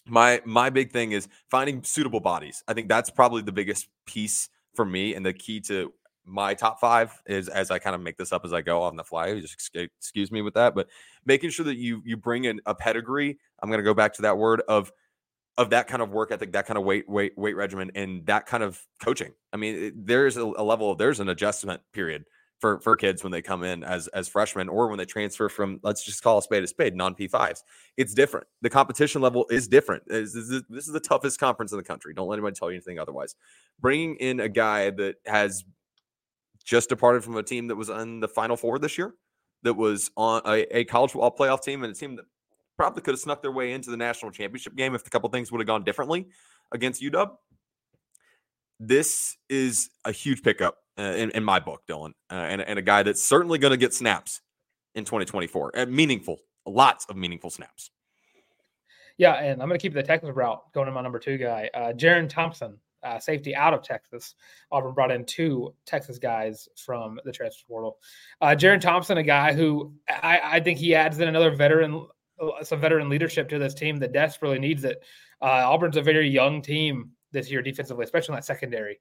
My 0.07 0.42
my 0.44 0.68
big 0.68 0.90
thing 0.90 1.12
is 1.12 1.28
finding 1.48 1.83
suitable 1.85 2.20
bodies. 2.20 2.62
I 2.68 2.74
think 2.74 2.88
that's 2.88 3.09
probably 3.09 3.42
the 3.42 3.52
biggest 3.52 3.88
piece 4.05 4.50
for 4.74 4.85
me 4.85 5.14
and 5.14 5.24
the 5.24 5.33
key 5.33 5.61
to 5.61 5.92
my 6.24 6.55
top 6.55 6.81
five 6.81 7.20
is 7.26 7.48
as 7.48 7.70
I 7.70 7.78
kind 7.78 7.94
of 7.94 8.00
make 8.00 8.16
this 8.16 8.33
up 8.33 8.44
as 8.44 8.52
I 8.52 8.61
go 8.61 8.83
on 8.83 8.96
the 8.96 9.05
fly. 9.05 9.40
Just 9.40 9.70
excuse 9.74 10.31
me 10.31 10.42
with 10.42 10.55
that, 10.55 10.74
but 10.74 10.88
making 11.24 11.50
sure 11.50 11.64
that 11.64 11.76
you 11.76 12.02
you 12.05 12.16
bring 12.16 12.44
in 12.44 12.61
a 12.66 12.74
pedigree. 12.74 13.38
I'm 13.62 13.68
going 13.68 13.78
to 13.78 13.85
go 13.85 13.94
back 13.94 14.12
to 14.14 14.22
that 14.22 14.37
word 14.37 14.62
of 14.68 14.92
of 15.59 15.70
that 15.70 15.87
kind 15.87 16.02
of 16.02 16.11
work 16.11 16.33
ethic, 16.33 16.52
that 16.52 16.66
kind 16.66 16.78
of 16.78 16.85
weight 16.85 17.09
weight 17.09 17.37
weight 17.37 17.57
regimen, 17.57 17.92
and 17.94 18.26
that 18.26 18.46
kind 18.46 18.62
of 18.62 18.81
coaching. 19.02 19.33
I 19.52 19.57
mean, 19.57 19.76
it, 19.76 20.07
there's 20.07 20.37
a, 20.37 20.42
a 20.42 20.64
level. 20.64 20.90
Of 20.92 20.98
there's 20.98 21.20
an 21.20 21.28
adjustment 21.28 21.83
period 21.92 22.24
for 22.62 22.79
for 22.79 22.94
kids 22.94 23.25
when 23.25 23.33
they 23.33 23.42
come 23.42 23.64
in 23.64 23.83
as 23.83 24.07
as 24.09 24.29
freshmen 24.29 24.68
or 24.68 24.87
when 24.87 24.96
they 24.96 25.05
transfer 25.05 25.48
from 25.48 25.81
let's 25.83 26.05
just 26.05 26.22
call 26.22 26.38
a 26.38 26.42
spade 26.42 26.62
a 26.62 26.66
spade 26.68 26.94
non 26.94 27.12
P5s. 27.12 27.64
It's 27.96 28.14
different. 28.14 28.46
The 28.62 28.70
competition 28.70 29.20
level 29.20 29.46
is 29.51 29.66
different. 29.66 30.05
This 30.07 30.37
is, 30.37 30.62
this 30.70 30.87
is 30.87 30.92
the 30.92 31.01
toughest 31.01 31.40
conference 31.40 31.72
in 31.72 31.79
the 31.79 31.85
country. 31.85 32.14
Don't 32.14 32.29
let 32.29 32.37
anybody 32.37 32.55
tell 32.55 32.70
you 32.70 32.77
anything 32.77 33.01
otherwise. 33.01 33.35
Bringing 33.81 34.14
in 34.14 34.38
a 34.38 34.48
guy 34.48 34.90
that 34.90 35.16
has 35.27 35.64
just 36.64 36.88
departed 36.88 37.25
from 37.25 37.37
a 37.37 37.42
team 37.42 37.66
that 37.66 37.75
was 37.75 37.88
in 37.88 38.20
the 38.20 38.29
Final 38.29 38.57
Four 38.57 38.79
this 38.79 38.96
year, 38.96 39.14
that 39.64 39.75
was 39.75 40.12
on 40.16 40.42
a, 40.46 40.79
a 40.79 40.85
college 40.85 41.11
football 41.11 41.35
playoff 41.37 41.62
team, 41.62 41.83
and 41.83 41.92
a 41.92 41.96
team 41.96 42.14
that 42.14 42.27
probably 42.77 43.03
could 43.03 43.14
have 43.14 43.20
snuck 43.20 43.42
their 43.42 43.51
way 43.51 43.72
into 43.72 43.90
the 43.90 43.96
national 43.96 44.31
championship 44.31 44.77
game 44.77 44.94
if 44.94 45.05
a 45.05 45.11
couple 45.11 45.29
things 45.31 45.51
would 45.51 45.59
have 45.59 45.66
gone 45.66 45.83
differently 45.83 46.29
against 46.70 47.03
UW. 47.03 47.33
This 48.79 49.37
is 49.48 49.90
a 50.05 50.12
huge 50.12 50.44
pickup 50.44 50.82
uh, 50.98 51.02
in, 51.02 51.31
in, 51.31 51.44
my 51.44 51.59
book, 51.59 51.83
Dylan, 51.88 52.12
uh, 52.31 52.35
and, 52.35 52.61
and 52.61 52.78
a 52.78 52.83
guy 52.83 53.02
that's 53.02 53.22
certainly 53.22 53.59
going 53.59 53.70
to 53.70 53.76
get 53.76 53.94
snaps 53.94 54.40
in 54.94 55.05
2024, 55.05 55.72
and 55.74 55.92
meaningful, 55.92 56.38
lots 56.66 57.07
of 57.07 57.16
meaningful 57.16 57.50
snaps. 57.50 57.90
Yeah, 59.18 59.35
and 59.35 59.62
I'm 59.62 59.68
going 59.68 59.78
to 59.78 59.83
keep 59.83 59.94
the 59.94 60.02
Texas 60.02 60.31
route 60.35 60.62
going 60.72 60.87
to 60.87 60.92
my 60.92 61.02
number 61.02 61.18
two 61.18 61.38
guy, 61.38 61.70
uh, 61.74 61.92
Jerrin 61.92 62.28
Thompson 62.28 62.78
uh, 63.02 63.18
safety 63.18 63.55
out 63.55 63.74
of 63.74 63.83
Texas. 63.83 64.35
Auburn 64.70 64.94
brought 64.94 65.11
in 65.11 65.24
two 65.24 65.74
Texas 65.87 66.18
guys 66.18 66.68
from 66.76 67.18
the 67.24 67.33
transfer 67.33 67.64
portal. 67.66 67.98
Uh, 68.40 68.48
Jerrin 68.48 68.81
Thompson, 68.81 69.18
a 69.18 69.22
guy 69.22 69.52
who 69.52 69.92
I, 70.09 70.40
I, 70.44 70.61
think 70.61 70.78
he 70.78 70.94
adds 70.94 71.18
in 71.18 71.28
another 71.28 71.55
veteran, 71.55 72.07
uh, 72.40 72.62
some 72.62 72.81
veteran 72.81 73.09
leadership 73.09 73.48
to 73.50 73.59
this 73.59 73.74
team 73.74 73.96
that 73.98 74.12
desperately 74.12 74.59
needs 74.59 74.85
it. 74.85 75.02
Uh, 75.40 75.68
Auburn's 75.68 75.96
a 75.96 76.02
very 76.02 76.28
young 76.28 76.62
team 76.62 77.11
this 77.33 77.50
year 77.50 77.62
defensively, 77.62 78.05
especially 78.05 78.35
in 78.35 78.37
that 78.37 78.44
secondary. 78.44 78.98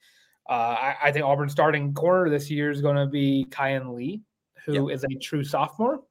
Uh, 0.49 0.53
I, 0.53 0.95
I, 1.03 1.11
think 1.11 1.25
Auburn's 1.25 1.51
starting 1.51 1.93
corner 1.93 2.29
this 2.29 2.49
year 2.49 2.71
is 2.71 2.81
going 2.81 2.97
to 2.97 3.05
be 3.05 3.45
Kayin 3.49 3.95
Lee, 3.95 4.21
who 4.65 4.89
yep. 4.89 4.95
is 4.95 5.03
a 5.03 5.15
true 5.21 5.43
sophomore. 5.43 6.01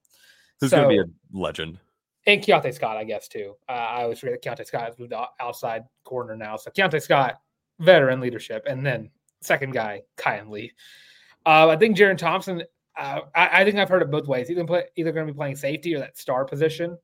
Who's 0.60 0.70
so, 0.70 0.82
going 0.82 0.96
to 0.96 1.04
be 1.04 1.10
a 1.10 1.38
legend 1.38 1.78
and 2.26 2.42
Keionte 2.42 2.72
Scott, 2.74 2.96
I 2.96 3.04
guess 3.04 3.28
too. 3.28 3.56
Uh, 3.68 3.72
I 3.72 4.02
always 4.02 4.18
forget 4.18 4.40
that 4.42 4.58
Keionte 4.58 4.66
Scott 4.66 4.84
has 4.84 4.98
moved 4.98 5.12
outside 5.40 5.84
corner 6.04 6.36
now. 6.36 6.56
So 6.56 6.70
Keionte 6.70 7.00
Scott 7.02 7.40
veteran 7.78 8.20
leadership, 8.20 8.64
and 8.66 8.84
then 8.84 9.10
second 9.40 9.72
guy, 9.72 10.02
Kayin 10.16 10.50
Lee. 10.50 10.72
Uh, 11.46 11.68
I 11.68 11.76
think 11.76 11.96
Jerrin 11.96 12.18
Thompson. 12.18 12.62
Uh, 12.98 13.20
I, 13.34 13.60
I, 13.60 13.64
think 13.64 13.76
I've 13.76 13.88
heard 13.88 14.02
it 14.02 14.10
both 14.10 14.26
ways. 14.26 14.48
He's 14.48 14.62
play, 14.64 14.84
either 14.96 15.12
going 15.12 15.26
to 15.26 15.32
be 15.32 15.36
playing 15.36 15.56
safety 15.56 15.94
or 15.94 16.00
that 16.00 16.18
star 16.18 16.44
position. 16.44 16.98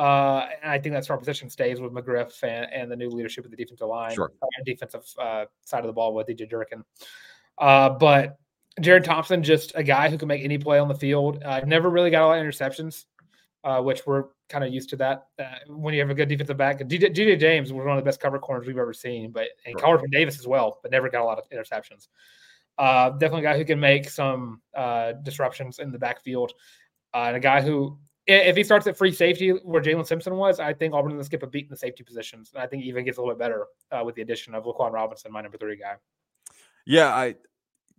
Uh, 0.00 0.48
and 0.62 0.70
I 0.70 0.78
think 0.78 0.94
that 0.94 1.04
star 1.04 1.18
position 1.18 1.50
stays 1.50 1.78
with 1.78 1.92
McGriff 1.92 2.42
and, 2.42 2.72
and 2.72 2.90
the 2.90 2.96
new 2.96 3.10
leadership 3.10 3.44
of 3.44 3.50
the 3.50 3.56
defensive 3.56 3.86
line, 3.86 4.14
sure. 4.14 4.32
defensive 4.64 5.04
uh, 5.18 5.44
side 5.66 5.80
of 5.80 5.88
the 5.88 5.92
ball 5.92 6.14
with 6.14 6.26
DJ 6.26 6.48
Durkin. 6.48 6.82
Uh, 7.58 7.90
but 7.90 8.38
Jared 8.80 9.04
Thompson, 9.04 9.42
just 9.42 9.72
a 9.74 9.82
guy 9.82 10.08
who 10.08 10.16
can 10.16 10.26
make 10.26 10.42
any 10.42 10.56
play 10.56 10.78
on 10.78 10.88
the 10.88 10.94
field. 10.94 11.42
Uh, 11.44 11.60
never 11.66 11.90
really 11.90 12.08
got 12.08 12.22
a 12.22 12.26
lot 12.26 12.38
of 12.38 12.46
interceptions, 12.46 13.04
uh, 13.62 13.82
which 13.82 14.06
we're 14.06 14.24
kind 14.48 14.64
of 14.64 14.72
used 14.72 14.88
to 14.88 14.96
that. 14.96 15.26
Uh, 15.38 15.44
when 15.68 15.92
you 15.92 16.00
have 16.00 16.08
a 16.08 16.14
good 16.14 16.30
defensive 16.30 16.56
back, 16.56 16.78
DJ, 16.80 17.14
DJ, 17.14 17.38
James 17.38 17.70
was 17.70 17.84
one 17.84 17.98
of 17.98 18.02
the 18.02 18.08
best 18.08 18.20
cover 18.20 18.38
corners 18.38 18.66
we've 18.66 18.78
ever 18.78 18.94
seen, 18.94 19.32
but 19.32 19.48
and 19.66 19.74
right. 19.74 19.84
Carlton 19.84 20.08
Davis 20.08 20.38
as 20.38 20.46
well, 20.46 20.78
but 20.82 20.90
never 20.90 21.10
got 21.10 21.20
a 21.20 21.24
lot 21.24 21.38
of 21.38 21.44
interceptions. 21.50 22.08
Uh, 22.78 23.10
definitely 23.10 23.40
a 23.40 23.52
guy 23.52 23.58
who 23.58 23.66
can 23.66 23.78
make 23.78 24.08
some 24.08 24.62
uh, 24.74 25.12
disruptions 25.24 25.78
in 25.78 25.92
the 25.92 25.98
backfield, 25.98 26.52
uh, 27.12 27.24
and 27.26 27.36
a 27.36 27.40
guy 27.40 27.60
who, 27.60 27.98
if 28.34 28.56
he 28.56 28.64
starts 28.64 28.86
at 28.86 28.96
free 28.96 29.12
safety 29.12 29.50
where 29.50 29.82
Jaylin 29.82 30.06
Simpson 30.06 30.36
was, 30.36 30.60
I 30.60 30.72
think 30.72 30.94
Auburn's 30.94 31.12
going 31.12 31.20
to 31.20 31.24
skip 31.24 31.42
a 31.42 31.46
beat 31.46 31.64
in 31.64 31.70
the 31.70 31.76
safety 31.76 32.02
positions, 32.02 32.50
and 32.54 32.62
I 32.62 32.66
think 32.66 32.84
even 32.84 33.04
gets 33.04 33.18
a 33.18 33.20
little 33.20 33.34
bit 33.34 33.40
better 33.40 33.66
uh, 33.92 34.02
with 34.04 34.14
the 34.14 34.22
addition 34.22 34.54
of 34.54 34.64
Laquan 34.64 34.92
Robinson, 34.92 35.32
my 35.32 35.40
number 35.40 35.58
three 35.58 35.76
guy. 35.76 35.96
Yeah, 36.86 37.08
I 37.08 37.34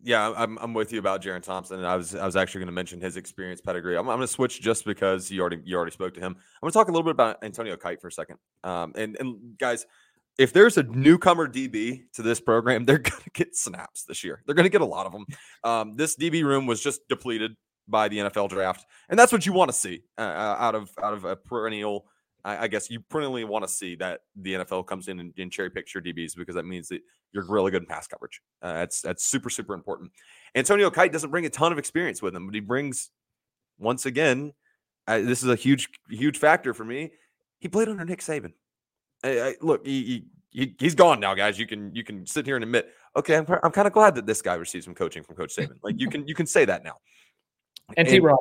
yeah, 0.03 0.33
I'm 0.35 0.57
I'm 0.59 0.73
with 0.73 0.91
you 0.91 0.99
about 0.99 1.21
Jerrin 1.21 1.43
Thompson. 1.43 1.83
I 1.83 1.95
was 1.95 2.15
I 2.15 2.25
was 2.25 2.35
actually 2.35 2.59
going 2.59 2.67
to 2.67 2.73
mention 2.73 2.99
his 2.99 3.17
experience 3.17 3.61
pedigree. 3.61 3.95
I'm, 3.95 4.09
I'm 4.09 4.17
going 4.17 4.21
to 4.21 4.27
switch 4.27 4.61
just 4.61 4.85
because 4.85 5.29
you 5.29 5.41
already 5.41 5.59
you 5.63 5.75
already 5.75 5.91
spoke 5.91 6.13
to 6.15 6.19
him. 6.19 6.35
I'm 6.35 6.61
going 6.61 6.71
to 6.71 6.77
talk 6.77 6.87
a 6.87 6.91
little 6.91 7.03
bit 7.03 7.11
about 7.11 7.43
Antonio 7.43 7.77
Kite 7.77 8.01
for 8.01 8.07
a 8.07 8.11
second. 8.11 8.37
Um, 8.63 8.93
and 8.95 9.15
and 9.19 9.57
guys, 9.57 9.85
if 10.37 10.53
there's 10.53 10.77
a 10.77 10.83
newcomer 10.83 11.47
DB 11.47 12.03
to 12.13 12.21
this 12.21 12.39
program, 12.39 12.85
they're 12.85 12.97
going 12.99 13.23
to 13.23 13.29
get 13.31 13.55
snaps 13.55 14.03
this 14.03 14.23
year. 14.23 14.41
They're 14.45 14.55
going 14.55 14.65
to 14.65 14.71
get 14.71 14.81
a 14.81 14.85
lot 14.85 15.05
of 15.05 15.11
them. 15.11 15.25
Um, 15.63 15.93
this 15.95 16.15
DB 16.15 16.43
room 16.43 16.65
was 16.65 16.81
just 16.81 17.07
depleted 17.07 17.55
by 17.87 18.07
the 18.07 18.17
NFL 18.17 18.49
draft, 18.49 18.85
and 19.09 19.19
that's 19.19 19.31
what 19.31 19.45
you 19.45 19.53
want 19.53 19.69
to 19.69 19.77
see 19.77 20.03
uh, 20.17 20.21
uh, 20.21 20.55
out 20.59 20.75
of 20.75 20.91
out 21.01 21.13
of 21.13 21.25
a 21.25 21.35
perennial 21.35 22.05
I, 22.43 22.63
I 22.63 22.67
guess 22.67 22.89
you 22.89 22.99
perennially 22.99 23.43
want 23.43 23.63
to 23.63 23.69
see 23.69 23.95
that 23.95 24.21
the 24.35 24.55
NFL 24.55 24.87
comes 24.87 25.07
in 25.07 25.19
and, 25.19 25.33
and 25.37 25.51
cherry 25.51 25.69
picks 25.69 25.93
your 25.93 26.03
DBs 26.03 26.35
because 26.35 26.55
that 26.55 26.65
means 26.65 26.87
that 26.89 27.01
you're 27.33 27.45
really 27.45 27.71
good 27.71 27.83
in 27.83 27.87
pass 27.87 28.07
coverage. 28.07 28.41
Uh, 28.61 28.73
that's 28.73 29.01
that's 29.01 29.23
super 29.25 29.49
super 29.49 29.73
important. 29.73 30.11
Antonio 30.55 30.89
Kite 30.89 31.11
doesn't 31.11 31.31
bring 31.31 31.45
a 31.45 31.49
ton 31.49 31.71
of 31.71 31.77
experience 31.77 32.21
with 32.21 32.35
him, 32.35 32.45
but 32.45 32.55
he 32.55 32.61
brings 32.61 33.09
once 33.79 34.05
again. 34.05 34.53
This 35.07 35.43
is 35.43 35.49
a 35.49 35.55
huge 35.55 35.89
huge 36.09 36.37
factor 36.37 36.73
for 36.73 36.85
me. 36.85 37.11
He 37.59 37.67
played 37.67 37.89
under 37.89 38.05
Nick 38.05 38.19
Saban. 38.19 38.53
I, 39.23 39.39
I, 39.39 39.55
look, 39.61 39.85
he, 39.85 40.25
he, 40.49 40.75
he's 40.79 40.95
gone 40.95 41.19
now, 41.19 41.33
guys. 41.33 41.59
You 41.59 41.67
can 41.67 41.93
you 41.93 42.03
can 42.03 42.25
sit 42.25 42.45
here 42.45 42.55
and 42.55 42.63
admit, 42.63 42.89
okay, 43.15 43.35
I'm, 43.35 43.45
I'm 43.63 43.71
kind 43.71 43.87
of 43.87 43.93
glad 43.93 44.15
that 44.15 44.25
this 44.25 44.41
guy 44.41 44.55
received 44.55 44.85
some 44.85 44.95
coaching 44.95 45.23
from 45.23 45.35
Coach 45.35 45.55
Saban. 45.55 45.77
Like 45.83 45.95
you 45.97 46.09
can 46.09 46.27
you 46.27 46.35
can 46.35 46.45
say 46.45 46.65
that 46.65 46.83
now. 46.83 46.95
And 47.97 48.07
T 48.07 48.19
Rob. 48.19 48.39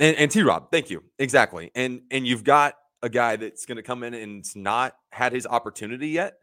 And, 0.00 0.16
and 0.16 0.30
T 0.30 0.42
Rob, 0.42 0.70
thank 0.70 0.90
you. 0.90 1.02
Exactly. 1.18 1.70
And 1.74 2.02
and 2.10 2.26
you've 2.26 2.44
got 2.44 2.74
a 3.02 3.08
guy 3.08 3.36
that's 3.36 3.66
going 3.66 3.76
to 3.76 3.82
come 3.82 4.02
in 4.02 4.14
and 4.14 4.44
not 4.56 4.94
had 5.10 5.32
his 5.32 5.46
opportunity 5.46 6.08
yet 6.08 6.34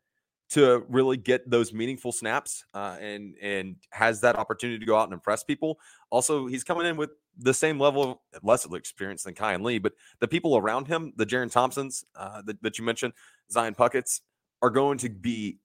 to 0.50 0.84
really 0.90 1.16
get 1.16 1.50
those 1.50 1.72
meaningful 1.72 2.12
snaps 2.12 2.64
uh, 2.74 2.98
and 3.00 3.36
and 3.42 3.76
has 3.92 4.22
that 4.22 4.36
opportunity 4.36 4.80
to 4.80 4.86
go 4.86 4.98
out 4.98 5.04
and 5.04 5.14
impress 5.14 5.44
people. 5.44 5.80
Also, 6.10 6.48
he's 6.48 6.64
coming 6.64 6.88
in 6.88 6.98
with 6.98 7.12
the 7.38 7.54
same 7.54 7.80
level 7.80 8.22
of 8.34 8.44
less 8.44 8.66
experience 8.66 9.24
than 9.24 9.34
Kayin 9.34 9.62
Lee, 9.62 9.80
but 9.80 9.94
the 10.20 10.28
people 10.28 10.58
around 10.58 10.88
him, 10.88 11.14
the 11.16 11.26
Jerrin 11.26 11.52
Thompsons 11.52 12.04
uh, 12.16 12.42
that, 12.42 12.62
that 12.64 12.78
you 12.78 12.84
mentioned, 12.84 13.14
Zion 13.52 13.76
Puckett's, 13.76 14.22
are 14.62 14.70
going 14.70 14.98
to 14.98 15.10
be 15.10 15.60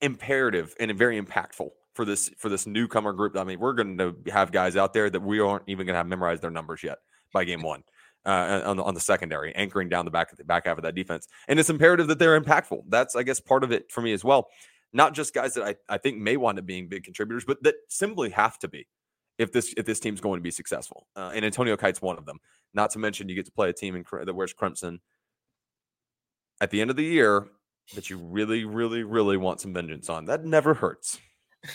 imperative 0.00 0.74
and 0.78 0.94
very 0.96 1.20
impactful 1.20 1.70
for 1.94 2.04
this 2.04 2.30
for 2.38 2.48
this 2.48 2.66
newcomer 2.66 3.12
group. 3.12 3.36
I 3.36 3.44
mean, 3.44 3.58
we're 3.58 3.72
going 3.72 3.98
to 3.98 4.16
have 4.30 4.52
guys 4.52 4.76
out 4.76 4.92
there 4.92 5.08
that 5.10 5.20
we 5.20 5.40
aren't 5.40 5.64
even 5.68 5.86
going 5.86 5.94
to 5.94 5.98
have 5.98 6.06
memorized 6.06 6.42
their 6.42 6.50
numbers 6.50 6.82
yet 6.82 6.98
by 7.32 7.44
game 7.44 7.62
one 7.62 7.82
uh, 8.26 8.62
on, 8.64 8.76
the, 8.76 8.82
on 8.82 8.94
the 8.94 9.00
secondary, 9.00 9.54
anchoring 9.54 9.88
down 9.88 10.04
the 10.04 10.10
back 10.10 10.34
the 10.36 10.44
back 10.44 10.66
half 10.66 10.76
of 10.76 10.84
that 10.84 10.94
defense. 10.94 11.28
And 11.48 11.58
it's 11.58 11.70
imperative 11.70 12.08
that 12.08 12.18
they're 12.18 12.40
impactful. 12.40 12.84
That's, 12.88 13.16
I 13.16 13.22
guess, 13.22 13.40
part 13.40 13.64
of 13.64 13.72
it 13.72 13.90
for 13.90 14.00
me 14.00 14.12
as 14.12 14.24
well. 14.24 14.48
Not 14.92 15.14
just 15.14 15.34
guys 15.34 15.54
that 15.54 15.64
I, 15.64 15.74
I 15.88 15.98
think 15.98 16.18
may 16.18 16.36
wind 16.36 16.58
up 16.58 16.66
being 16.66 16.88
big 16.88 17.04
contributors, 17.04 17.44
but 17.44 17.62
that 17.62 17.74
simply 17.88 18.30
have 18.30 18.58
to 18.60 18.68
be 18.68 18.86
if 19.38 19.52
this 19.52 19.74
if 19.76 19.86
this 19.86 20.00
team's 20.00 20.20
going 20.20 20.38
to 20.38 20.42
be 20.42 20.50
successful. 20.50 21.06
Uh, 21.16 21.32
and 21.34 21.44
Antonio 21.44 21.76
Kite's 21.76 22.00
one 22.00 22.18
of 22.18 22.26
them. 22.26 22.38
Not 22.74 22.90
to 22.90 22.98
mention 22.98 23.28
you 23.28 23.34
get 23.34 23.46
to 23.46 23.52
play 23.52 23.70
a 23.70 23.72
team 23.72 23.96
in, 23.96 24.04
that 24.24 24.34
wears 24.34 24.52
crimson 24.52 25.00
at 26.60 26.70
the 26.70 26.80
end 26.80 26.90
of 26.90 26.96
the 26.96 27.04
year 27.04 27.48
that 27.94 28.08
you 28.08 28.16
really, 28.16 28.64
really, 28.64 29.02
really 29.02 29.36
want 29.36 29.60
some 29.60 29.74
vengeance 29.74 30.08
on. 30.08 30.24
That 30.24 30.44
never 30.44 30.74
hurts. 30.74 31.18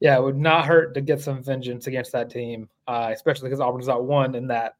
Yeah, 0.00 0.16
it 0.18 0.22
would 0.24 0.36
not 0.36 0.66
hurt 0.66 0.94
to 0.94 1.00
get 1.00 1.20
some 1.20 1.44
vengeance 1.44 1.86
against 1.86 2.10
that 2.10 2.28
team, 2.28 2.68
uh, 2.88 3.10
especially 3.12 3.48
because 3.48 3.60
Auburn's 3.60 3.86
not 3.86 4.04
won 4.04 4.34
in 4.34 4.48
that 4.48 4.74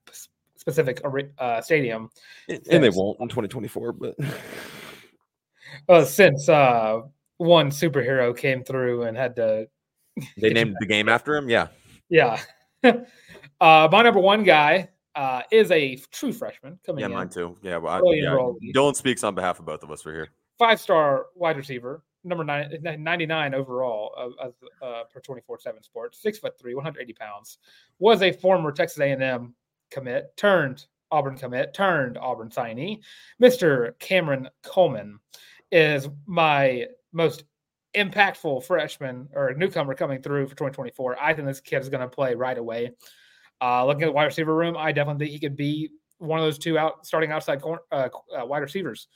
specific 0.57 1.01
uh, 1.39 1.61
stadium. 1.61 2.11
And, 2.49 2.83
they 2.83 2.91
won't 2.91 3.21
in 3.21 3.29
2024, 3.29 3.93
but 3.93 4.17
uh, 5.89 6.05
since 6.05 6.49
uh, 6.49 7.03
one 7.37 7.71
superhero 7.71 8.37
came 8.37 8.65
through 8.65 9.05
and 9.05 9.17
had 9.17 9.37
to. 9.37 9.69
They 10.37 10.53
named 10.53 10.75
the 10.81 10.87
game 10.87 11.09
after 11.09 11.37
him. 11.37 11.49
Yeah. 11.49 11.69
Yeah. 12.09 12.41
uh, 12.83 13.89
my 13.93 14.03
number 14.03 14.19
one 14.19 14.43
guy 14.43 14.89
uh, 15.15 15.43
is 15.53 15.71
a 15.71 15.97
true 16.11 16.33
freshman 16.33 16.81
coming 16.85 17.01
yeah, 17.01 17.07
in. 17.07 17.13
Yeah, 17.13 17.17
mine 17.17 17.29
too. 17.29 17.57
Yeah, 17.63 17.77
well, 17.77 17.95
I, 17.95 18.13
yeah. 18.15 18.73
Dylan 18.75 18.97
speaks 18.97 19.23
on 19.23 19.37
behalf 19.37 19.61
of 19.61 19.67
both 19.67 19.85
of 19.85 19.91
us. 19.93 20.05
We're 20.05 20.15
here. 20.15 20.29
Five 20.59 20.81
star 20.81 21.27
wide 21.37 21.57
receiver, 21.57 22.03
number 22.25 22.45
nine, 22.45 22.71
99 22.83 23.55
overall 23.55 24.13
of, 24.17 24.55
uh, 24.83 25.05
per 25.13 25.21
24 25.21 25.59
7 25.61 25.83
sports, 25.83 26.23
six 26.23 26.39
foot 26.39 26.59
three, 26.59 26.75
180 26.75 27.13
pounds, 27.15 27.59
was 27.99 28.23
a 28.23 28.33
former 28.33 28.73
Texas 28.73 29.01
A&M 29.01 29.55
commit, 29.91 30.37
turned 30.37 30.87
Auburn 31.11 31.37
commit, 31.37 31.75
turned 31.75 32.17
Auburn 32.17 32.49
signee. 32.49 33.01
Mr. 33.41 33.99
Cameron 33.99 34.49
Coleman 34.63 35.19
is 35.71 36.09
my 36.27 36.87
most 37.13 37.45
impactful 37.95 38.65
freshman 38.65 39.29
or 39.35 39.53
newcomer 39.55 39.95
coming 39.95 40.23
through 40.23 40.47
for 40.47 40.55
2024. 40.55 41.19
I 41.21 41.35
think 41.35 41.47
this 41.47 41.61
kid 41.61 41.83
is 41.83 41.91
going 41.91 42.01
to 42.01 42.09
play 42.09 42.35
right 42.35 42.57
away. 42.57 42.93
Uh, 43.61 43.85
looking 43.87 44.03
at 44.03 44.07
the 44.07 44.13
wide 44.13 44.25
receiver 44.25 44.57
room, 44.57 44.77
I 44.77 44.93
definitely 44.93 45.27
think 45.27 45.33
he 45.35 45.47
could 45.47 45.57
be 45.57 45.91
one 46.19 46.39
of 46.39 46.45
those 46.45 46.59
two 46.59 46.79
out 46.79 47.07
starting 47.07 47.31
outside 47.31 47.61
corner, 47.61 47.83
uh, 47.93 48.09
uh, 48.37 48.47
wide 48.47 48.63
receivers. 48.63 49.09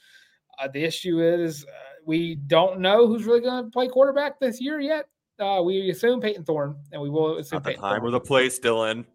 Uh, 0.57 0.67
the 0.67 0.83
issue 0.83 1.21
is 1.21 1.63
uh, 1.65 1.69
we 2.05 2.35
don't 2.35 2.79
know 2.79 3.07
who's 3.07 3.25
really 3.25 3.41
going 3.41 3.63
to 3.65 3.69
play 3.69 3.87
quarterback 3.87 4.39
this 4.39 4.59
year 4.61 4.79
yet. 4.79 5.07
Uh, 5.39 5.61
we 5.63 5.89
assume 5.89 6.19
Payton 6.19 6.45
Thorne, 6.45 6.75
and 6.91 7.01
we 7.01 7.09
will 7.09 7.37
assume 7.37 7.57
At 7.57 7.63
the 7.63 7.69
Payton 7.69 7.81
time 7.81 7.99
Thorne. 7.99 8.07
or 8.07 8.11
the 8.11 8.19
place 8.19 8.55
still 8.55 8.85
in. 8.85 9.05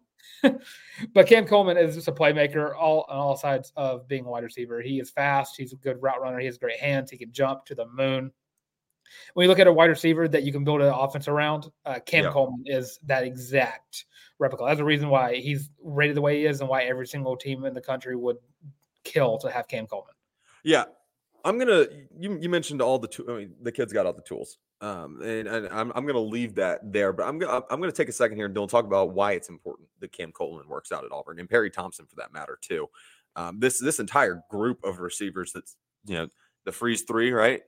but 1.13 1.27
Cam 1.27 1.45
Coleman 1.45 1.77
is 1.77 1.95
just 1.95 2.07
a 2.07 2.11
playmaker 2.11 2.73
all 2.75 3.05
on 3.09 3.17
all 3.17 3.35
sides 3.35 3.71
of 3.75 4.07
being 4.07 4.25
a 4.25 4.29
wide 4.29 4.43
receiver. 4.43 4.81
He 4.81 4.99
is 4.99 5.09
fast. 5.09 5.55
He's 5.57 5.73
a 5.73 5.77
good 5.77 6.01
route 6.01 6.21
runner. 6.21 6.39
He 6.39 6.45
has 6.45 6.57
great 6.57 6.79
hands. 6.79 7.11
He 7.11 7.17
can 7.17 7.31
jump 7.31 7.65
to 7.65 7.75
the 7.75 7.85
moon. 7.87 8.31
When 9.33 9.43
you 9.43 9.49
look 9.49 9.59
at 9.59 9.67
a 9.67 9.73
wide 9.73 9.89
receiver 9.89 10.27
that 10.27 10.43
you 10.43 10.51
can 10.51 10.63
build 10.63 10.81
an 10.81 10.87
offense 10.93 11.27
around, 11.27 11.69
uh, 11.85 11.99
Cam 12.05 12.25
Yeah. 12.25 12.31
Coleman 12.31 12.63
is 12.65 12.99
that 13.03 13.23
exact 13.23 14.05
replica. 14.39 14.65
That's 14.65 14.79
the 14.79 14.85
reason 14.85 15.09
why 15.09 15.35
he's 15.35 15.69
rated 15.81 16.15
the 16.15 16.21
way 16.21 16.39
he 16.39 16.45
is, 16.45 16.61
and 16.61 16.69
why 16.69 16.83
every 16.83 17.07
single 17.07 17.35
team 17.37 17.65
in 17.65 17.73
the 17.73 17.81
country 17.81 18.15
would 18.15 18.37
kill 19.03 19.37
to 19.39 19.51
have 19.51 19.67
Cam 19.67 19.87
Coleman. 19.87 20.13
Yeah, 20.63 20.85
I'm 21.43 21.57
gonna. 21.59 21.85
You 22.17 22.37
you 22.41 22.49
mentioned 22.49 22.81
all 22.81 22.97
the 22.99 23.07
two. 23.07 23.25
I 23.29 23.37
mean, 23.39 23.53
the 23.61 23.71
kids 23.71 23.91
got 23.91 24.05
all 24.05 24.13
the 24.13 24.21
tools. 24.21 24.57
Um, 24.81 25.21
and, 25.21 25.47
and 25.47 25.67
I'm 25.69 25.91
I'm 25.95 26.05
gonna 26.05 26.19
leave 26.19 26.55
that 26.55 26.79
there. 26.91 27.11
But 27.13 27.27
I'm 27.27 27.37
gonna 27.39 27.63
I'm 27.69 27.79
gonna 27.79 27.91
take 27.91 28.09
a 28.09 28.13
second 28.13 28.37
here 28.37 28.45
and 28.45 28.55
Dylan 28.55 28.69
talk 28.69 28.85
about 28.85 29.11
why 29.11 29.33
it's 29.33 29.49
important 29.49 29.89
that 29.99 30.11
Cam 30.11 30.31
Coleman 30.31 30.67
works 30.67 30.91
out 30.91 31.03
at 31.05 31.11
Auburn 31.11 31.39
and 31.39 31.49
Perry 31.49 31.69
Thompson 31.69 32.05
for 32.05 32.15
that 32.17 32.31
matter 32.33 32.57
too. 32.61 32.87
Um, 33.35 33.59
this 33.59 33.79
this 33.79 33.99
entire 33.99 34.41
group 34.49 34.83
of 34.83 34.99
receivers 34.99 35.51
that's 35.53 35.75
you 36.05 36.15
know 36.15 36.27
the 36.65 36.71
freeze 36.71 37.01
three 37.03 37.31
right. 37.31 37.61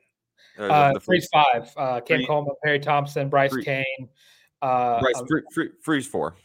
The- 0.58 0.72
Uh, 0.72 0.94
the 0.94 1.00
freeze 1.00 1.28
five: 1.34 1.70
uh, 1.76 2.00
Cam 2.02 2.26
Coleman, 2.26 2.56
Perry 2.64 2.80
Thompson, 2.80 3.30
Bryce 3.30 3.56
Cain. 3.58 3.86
Uh, 4.62 5.00
Bryce, 5.02 5.16
um, 5.18 5.28
free, 5.28 5.42
free, 5.54 5.70
freeze 5.82 6.08
four. 6.08 6.36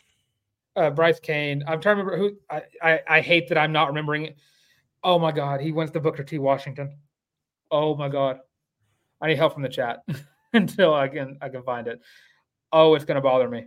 uh, 0.77 0.91
Bryce 0.91 1.21
Cain. 1.21 1.63
I'm 1.69 1.81
trying 1.81 1.97
to 1.99 2.03
remember 2.05 2.17
who. 2.17 2.37
I, 2.51 2.63
I 2.83 3.01
I 3.09 3.21
hate 3.21 3.49
that 3.49 3.59
I'm 3.59 3.73
not 3.73 3.87
remembering 3.89 4.27
it. 4.27 4.37
Oh 5.05 5.19
my 5.19 5.33
God, 5.33 5.61
he 5.61 5.71
went 5.73 5.93
to 5.93 6.01
Booker 6.01 6.23
T. 6.25 6.39
Washington. 6.39 6.97
Oh 7.71 7.95
my 7.95 8.09
God, 8.09 8.41
I 9.21 9.29
need 9.29 9.37
help 9.37 9.55
from 9.55 9.63
the 9.63 9.69
chat 9.69 10.05
until 10.53 10.95
I 10.95 11.09
can 11.09 11.39
I 11.41 11.49
can 11.49 11.63
find 11.63 11.87
it. 11.87 12.01
Oh, 12.73 12.95
it's 12.95 13.05
gonna 13.05 13.21
bother 13.21 13.49
me. 13.49 13.67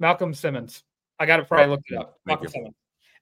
Malcolm 0.00 0.34
Simmons. 0.34 0.82
I 1.18 1.26
got 1.26 1.36
to 1.36 1.44
probably 1.44 1.68
look 1.68 1.80
it 1.86 1.96
up. 1.96 2.18
Malcolm. 2.26 2.48
Simmons. 2.48 2.74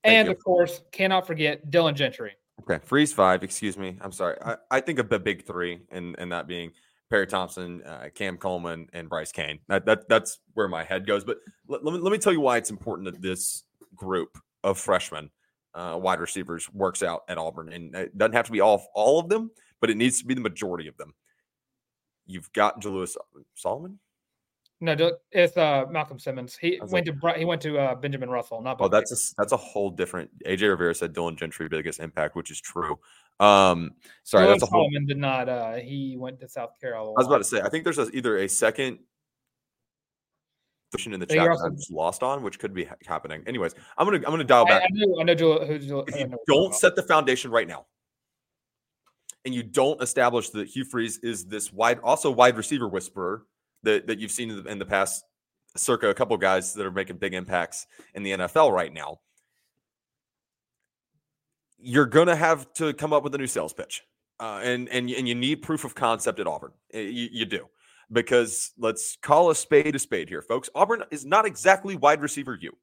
Thank 0.02 0.14
and 0.14 0.26
you. 0.26 0.32
of 0.32 0.42
course, 0.42 0.80
cannot 0.90 1.26
forget 1.26 1.70
Dylan 1.70 1.94
Gentry. 1.94 2.32
Okay, 2.62 2.84
freeze 2.84 3.12
five. 3.12 3.42
Excuse 3.42 3.76
me. 3.76 3.98
I'm 4.00 4.12
sorry. 4.12 4.36
I, 4.44 4.56
I 4.70 4.80
think 4.80 4.98
of 4.98 5.08
the 5.08 5.18
big 5.18 5.44
three, 5.46 5.80
and 5.90 6.16
and 6.18 6.32
that 6.32 6.46
being 6.46 6.72
Perry 7.10 7.26
Thompson, 7.26 7.82
uh, 7.82 8.08
Cam 8.14 8.36
Coleman, 8.38 8.88
and 8.92 9.08
Bryce 9.08 9.32
Cain. 9.32 9.58
That, 9.68 9.84
that 9.86 10.08
that's 10.08 10.38
where 10.54 10.68
my 10.68 10.82
head 10.82 11.06
goes. 11.06 11.24
But 11.24 11.38
let, 11.68 11.84
let 11.84 11.92
me 11.94 12.00
let 12.00 12.10
me 12.10 12.18
tell 12.18 12.32
you 12.32 12.40
why 12.40 12.56
it's 12.56 12.70
important 12.70 13.12
that 13.12 13.20
this 13.20 13.64
group 13.94 14.38
of 14.64 14.78
freshmen, 14.78 15.30
uh, 15.74 15.98
wide 16.00 16.20
receivers, 16.20 16.68
works 16.72 17.02
out 17.02 17.22
at 17.28 17.38
Auburn, 17.38 17.72
and 17.72 17.94
it 17.94 18.16
doesn't 18.16 18.34
have 18.34 18.46
to 18.46 18.52
be 18.52 18.60
all 18.60 18.86
all 18.94 19.18
of 19.18 19.28
them, 19.28 19.50
but 19.80 19.90
it 19.90 19.96
needs 19.96 20.18
to 20.20 20.26
be 20.26 20.34
the 20.34 20.40
majority 20.40 20.88
of 20.88 20.96
them. 20.96 21.14
You've 22.26 22.52
got 22.52 22.80
Jalewis 22.80 23.16
Solomon. 23.54 23.98
No, 24.82 25.12
it's 25.30 25.56
uh, 25.56 25.84
Malcolm 25.88 26.18
Simmons. 26.18 26.56
He 26.56 26.80
went 26.88 27.06
to 27.06 27.14
he 27.36 27.44
went 27.44 27.62
to 27.62 27.78
uh, 27.78 27.94
Benjamin 27.94 28.28
Russell, 28.28 28.60
not. 28.60 28.78
Oh, 28.80 28.88
that's 28.88 29.12
a 29.12 29.34
that's 29.38 29.52
a 29.52 29.56
whole 29.56 29.90
different. 29.90 30.28
AJ 30.44 30.62
Rivera 30.62 30.92
said 30.92 31.14
Dylan 31.14 31.36
Gentry 31.36 31.68
biggest 31.68 32.00
impact, 32.00 32.34
which 32.34 32.50
is 32.50 32.60
true. 32.60 32.98
Um, 33.38 33.92
sorry, 34.24 34.46
Dylan 34.46 34.48
that's 34.48 34.64
a 34.64 34.66
whole. 34.66 34.82
Solomon 34.82 35.06
did 35.06 35.18
not. 35.18 35.48
Uh, 35.48 35.74
he 35.74 36.16
went 36.18 36.40
to 36.40 36.48
South 36.48 36.80
Carolina. 36.80 37.12
I 37.12 37.20
was 37.20 37.28
about 37.28 37.38
to 37.38 37.44
say, 37.44 37.60
I 37.60 37.68
think 37.68 37.84
there's 37.84 37.98
a, 37.98 38.10
either 38.10 38.38
a 38.38 38.48
second 38.48 38.98
in 41.14 41.20
the 41.20 41.26
chat 41.26 41.48
also- 41.48 41.64
I'm 41.66 41.76
just 41.76 41.90
lost 41.90 42.22
on, 42.22 42.42
which 42.42 42.58
could 42.58 42.74
be 42.74 42.84
ha- 42.84 42.96
happening. 43.06 43.42
Anyways, 43.46 43.74
I'm 43.96 44.06
gonna 44.06 44.18
I'm 44.18 44.24
gonna 44.32 44.44
dial 44.44 44.66
back. 44.66 44.82
I 44.82 44.88
know. 44.92 45.20
I 45.20 45.24
know. 45.24 45.32
Who 45.32 45.36
Jul- 45.36 45.58
if 45.62 45.70
I 45.70 45.78
you 45.78 45.88
know 45.88 45.96
what 45.98 46.08
you're 46.18 46.26
talking 46.28 46.38
don't 46.46 46.74
set 46.74 46.94
the 46.96 47.02
foundation 47.02 47.50
right 47.50 47.66
now, 47.66 47.86
and 49.44 49.54
you 49.54 49.62
don't 49.62 50.00
establish 50.02 50.50
that 50.50 50.68
Hugh 50.68 50.84
Freeze 50.84 51.18
is 51.18 51.46
this 51.46 51.72
wide, 51.72 51.98
also 52.00 52.30
wide 52.30 52.56
receiver 52.56 52.88
whisperer 52.88 53.44
that 53.82 54.06
that 54.06 54.18
you've 54.18 54.30
seen 54.30 54.50
in 54.50 54.62
the, 54.62 54.70
in 54.70 54.78
the 54.78 54.84
past, 54.86 55.24
circa 55.76 56.08
a 56.08 56.14
couple 56.14 56.36
guys 56.36 56.74
that 56.74 56.84
are 56.86 56.90
making 56.92 57.16
big 57.16 57.34
impacts 57.34 57.86
in 58.14 58.22
the 58.22 58.32
NFL 58.32 58.70
right 58.72 58.92
now. 58.92 59.18
You're 61.78 62.06
gonna 62.06 62.36
have 62.36 62.72
to 62.74 62.92
come 62.94 63.12
up 63.12 63.24
with 63.24 63.34
a 63.34 63.38
new 63.38 63.46
sales 63.48 63.72
pitch, 63.72 64.02
uh, 64.38 64.60
and 64.62 64.88
and 64.90 65.10
and 65.10 65.26
you 65.28 65.34
need 65.34 65.62
proof 65.62 65.84
of 65.84 65.94
concept 65.94 66.38
at 66.38 66.46
Auburn. 66.46 66.72
Uh, 66.94 66.98
You, 66.98 67.28
you 67.32 67.44
do 67.44 67.66
because 68.12 68.72
let's 68.78 69.16
call 69.22 69.50
a 69.50 69.54
spade 69.54 69.94
a 69.94 69.98
spade 69.98 70.28
here, 70.28 70.42
folks. 70.42 70.68
Auburn 70.74 71.02
is 71.10 71.24
not 71.24 71.46
exactly 71.46 71.96
wide 71.96 72.20
receiver 72.20 72.58
you. 72.60 72.76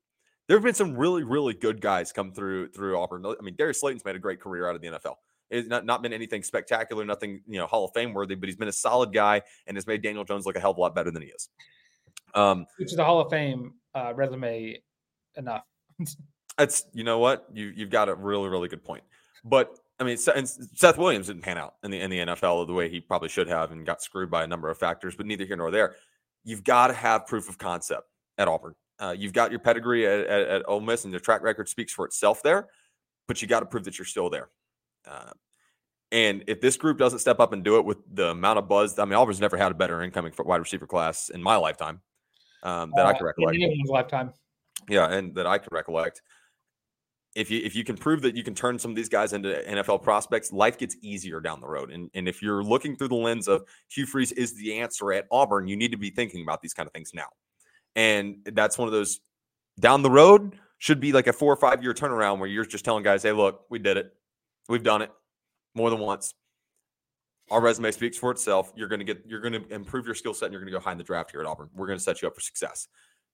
There 0.47 0.57
have 0.57 0.63
been 0.63 0.73
some 0.73 0.95
really, 0.95 1.23
really 1.23 1.53
good 1.53 1.79
guys 1.79 2.11
come 2.11 2.31
through 2.31 2.69
through 2.69 2.97
Auburn. 2.97 3.25
I 3.25 3.41
mean, 3.41 3.55
Darius 3.55 3.81
Slayton's 3.81 4.03
made 4.03 4.15
a 4.15 4.19
great 4.19 4.41
career 4.41 4.67
out 4.67 4.75
of 4.75 4.81
the 4.81 4.87
NFL. 4.87 5.15
It's 5.51 5.67
not, 5.67 5.85
not 5.85 6.01
been 6.01 6.13
anything 6.13 6.43
spectacular, 6.43 7.05
nothing 7.05 7.41
you 7.47 7.59
know 7.59 7.67
Hall 7.67 7.85
of 7.85 7.91
Fame 7.93 8.13
worthy, 8.13 8.35
but 8.35 8.49
he's 8.49 8.55
been 8.55 8.67
a 8.67 8.73
solid 8.73 9.13
guy 9.13 9.41
and 9.67 9.77
has 9.77 9.85
made 9.85 10.01
Daniel 10.01 10.23
Jones 10.23 10.45
look 10.45 10.55
a 10.55 10.59
hell 10.59 10.71
of 10.71 10.77
a 10.77 10.81
lot 10.81 10.95
better 10.95 11.11
than 11.11 11.21
he 11.21 11.29
is. 11.29 11.49
Um, 12.33 12.65
which 12.77 12.91
is 12.91 12.97
a 12.97 13.05
Hall 13.05 13.19
of 13.19 13.29
Fame 13.29 13.73
uh, 13.93 14.13
resume 14.15 14.81
enough. 15.35 15.63
That's 16.57 16.85
you 16.93 17.03
know 17.03 17.19
what 17.19 17.47
you 17.53 17.71
you've 17.75 17.89
got 17.89 18.09
a 18.09 18.15
really 18.15 18.49
really 18.49 18.67
good 18.67 18.83
point. 18.83 19.03
But 19.45 19.77
I 19.99 20.05
mean, 20.05 20.17
and 20.33 20.47
Seth 20.47 20.97
Williams 20.97 21.27
didn't 21.27 21.41
pan 21.41 21.57
out 21.57 21.75
in 21.83 21.91
the 21.91 21.99
in 21.99 22.09
the 22.09 22.19
NFL 22.19 22.67
the 22.67 22.73
way 22.73 22.89
he 22.89 22.99
probably 23.01 23.29
should 23.29 23.47
have, 23.47 23.71
and 23.71 23.85
got 23.85 24.01
screwed 24.01 24.31
by 24.31 24.43
a 24.43 24.47
number 24.47 24.69
of 24.69 24.77
factors. 24.77 25.15
But 25.15 25.25
neither 25.25 25.45
here 25.45 25.57
nor 25.57 25.71
there. 25.71 25.95
You've 26.45 26.63
got 26.63 26.87
to 26.87 26.93
have 26.93 27.27
proof 27.27 27.49
of 27.49 27.57
concept 27.57 28.07
at 28.37 28.47
Auburn. 28.47 28.75
Uh, 28.97 29.13
you've 29.17 29.33
got 29.33 29.51
your 29.51 29.59
pedigree 29.59 30.05
at, 30.05 30.21
at, 30.21 30.47
at 30.47 30.69
Ole 30.69 30.79
Miss, 30.79 31.03
and 31.03 31.13
the 31.13 31.19
track 31.19 31.41
record 31.41 31.67
speaks 31.67 31.91
for 31.91 32.05
itself 32.05 32.41
there. 32.41 32.67
But 33.27 33.41
you 33.41 33.47
got 33.47 33.59
to 33.59 33.65
prove 33.65 33.83
that 33.85 33.97
you're 33.97 34.05
still 34.05 34.29
there. 34.29 34.49
Uh, 35.07 35.31
and 36.11 36.43
if 36.47 36.61
this 36.61 36.77
group 36.77 36.97
doesn't 36.97 37.19
step 37.19 37.39
up 37.39 37.53
and 37.53 37.63
do 37.63 37.77
it 37.77 37.85
with 37.85 37.97
the 38.11 38.29
amount 38.29 38.57
of 38.57 38.67
buzz, 38.67 38.97
I 38.97 39.05
mean, 39.05 39.13
Auburn's 39.13 39.39
never 39.39 39.57
had 39.57 39.71
a 39.71 39.75
better 39.75 40.01
incoming 40.01 40.33
wide 40.39 40.57
receiver 40.57 40.87
class 40.87 41.29
in 41.29 41.43
my 41.43 41.55
lifetime 41.55 42.01
um, 42.63 42.91
that 42.95 43.05
uh, 43.05 43.09
I 43.09 43.13
can 43.13 43.25
recollect. 43.25 43.55
In 43.55 43.63
anyone's 43.63 43.89
lifetime. 43.89 44.33
Yeah, 44.87 45.11
and 45.11 45.35
that 45.35 45.45
I 45.45 45.57
can 45.59 45.69
recollect. 45.71 46.21
If 47.39 47.49
you 47.49 47.61
if 47.63 47.75
you 47.75 47.83
can 47.83 47.95
prove 47.95 48.21
that 48.23 48.35
you 48.35 48.43
can 48.43 48.53
turn 48.53 48.77
some 48.77 48.91
of 48.91 48.95
these 48.95 49.09
guys 49.09 49.31
into 49.31 49.63
NFL 49.67 50.03
prospects, 50.03 50.51
life 50.51 50.77
gets 50.77 50.97
easier 51.01 51.39
down 51.39 51.61
the 51.61 51.67
road. 51.67 51.89
And 51.89 52.09
and 52.13 52.27
if 52.27 52.41
you're 52.41 52.63
looking 52.63 52.95
through 52.95 53.07
the 53.07 53.15
lens 53.15 53.47
of 53.47 53.63
Hugh 53.87 54.05
Freeze 54.05 54.31
is 54.33 54.55
the 54.57 54.79
answer 54.79 55.13
at 55.13 55.25
Auburn, 55.31 55.67
you 55.67 55.77
need 55.77 55.91
to 55.91 55.97
be 55.97 56.09
thinking 56.09 56.43
about 56.43 56.61
these 56.61 56.73
kind 56.73 56.85
of 56.85 56.93
things 56.93 57.11
now. 57.13 57.27
And 57.95 58.37
that's 58.45 58.77
one 58.77 58.87
of 58.87 58.91
those 58.91 59.21
down 59.79 60.01
the 60.01 60.11
road 60.11 60.57
should 60.79 60.99
be 60.99 61.11
like 61.11 61.27
a 61.27 61.33
four 61.33 61.53
or 61.53 61.57
five 61.57 61.83
year 61.83 61.93
turnaround 61.93 62.39
where 62.39 62.49
you're 62.49 62.65
just 62.65 62.85
telling 62.85 63.03
guys, 63.03 63.23
hey, 63.23 63.31
look, 63.31 63.65
we 63.69 63.79
did 63.79 63.97
it. 63.97 64.13
We've 64.67 64.83
done 64.83 65.01
it 65.01 65.11
more 65.75 65.89
than 65.89 65.99
once. 65.99 66.33
Our 67.51 67.61
resume 67.61 67.91
speaks 67.91 68.17
for 68.17 68.31
itself. 68.31 68.71
You're 68.75 68.87
to 68.87 69.03
get, 69.03 69.23
you're 69.25 69.41
to 69.41 69.73
improve 69.73 70.05
your 70.05 70.15
skill 70.15 70.33
set 70.33 70.47
and 70.47 70.53
you're 70.53 70.63
to 70.63 70.71
go 70.71 70.79
high 70.79 70.91
in 70.91 70.97
the 70.97 71.03
draft 71.03 71.31
here 71.31 71.41
at 71.41 71.47
Auburn. 71.47 71.69
We're 71.73 71.87
to 71.97 72.03
set 72.03 72.21
you 72.21 72.27
up 72.27 72.35
for 72.35 72.41
success. 72.41 72.87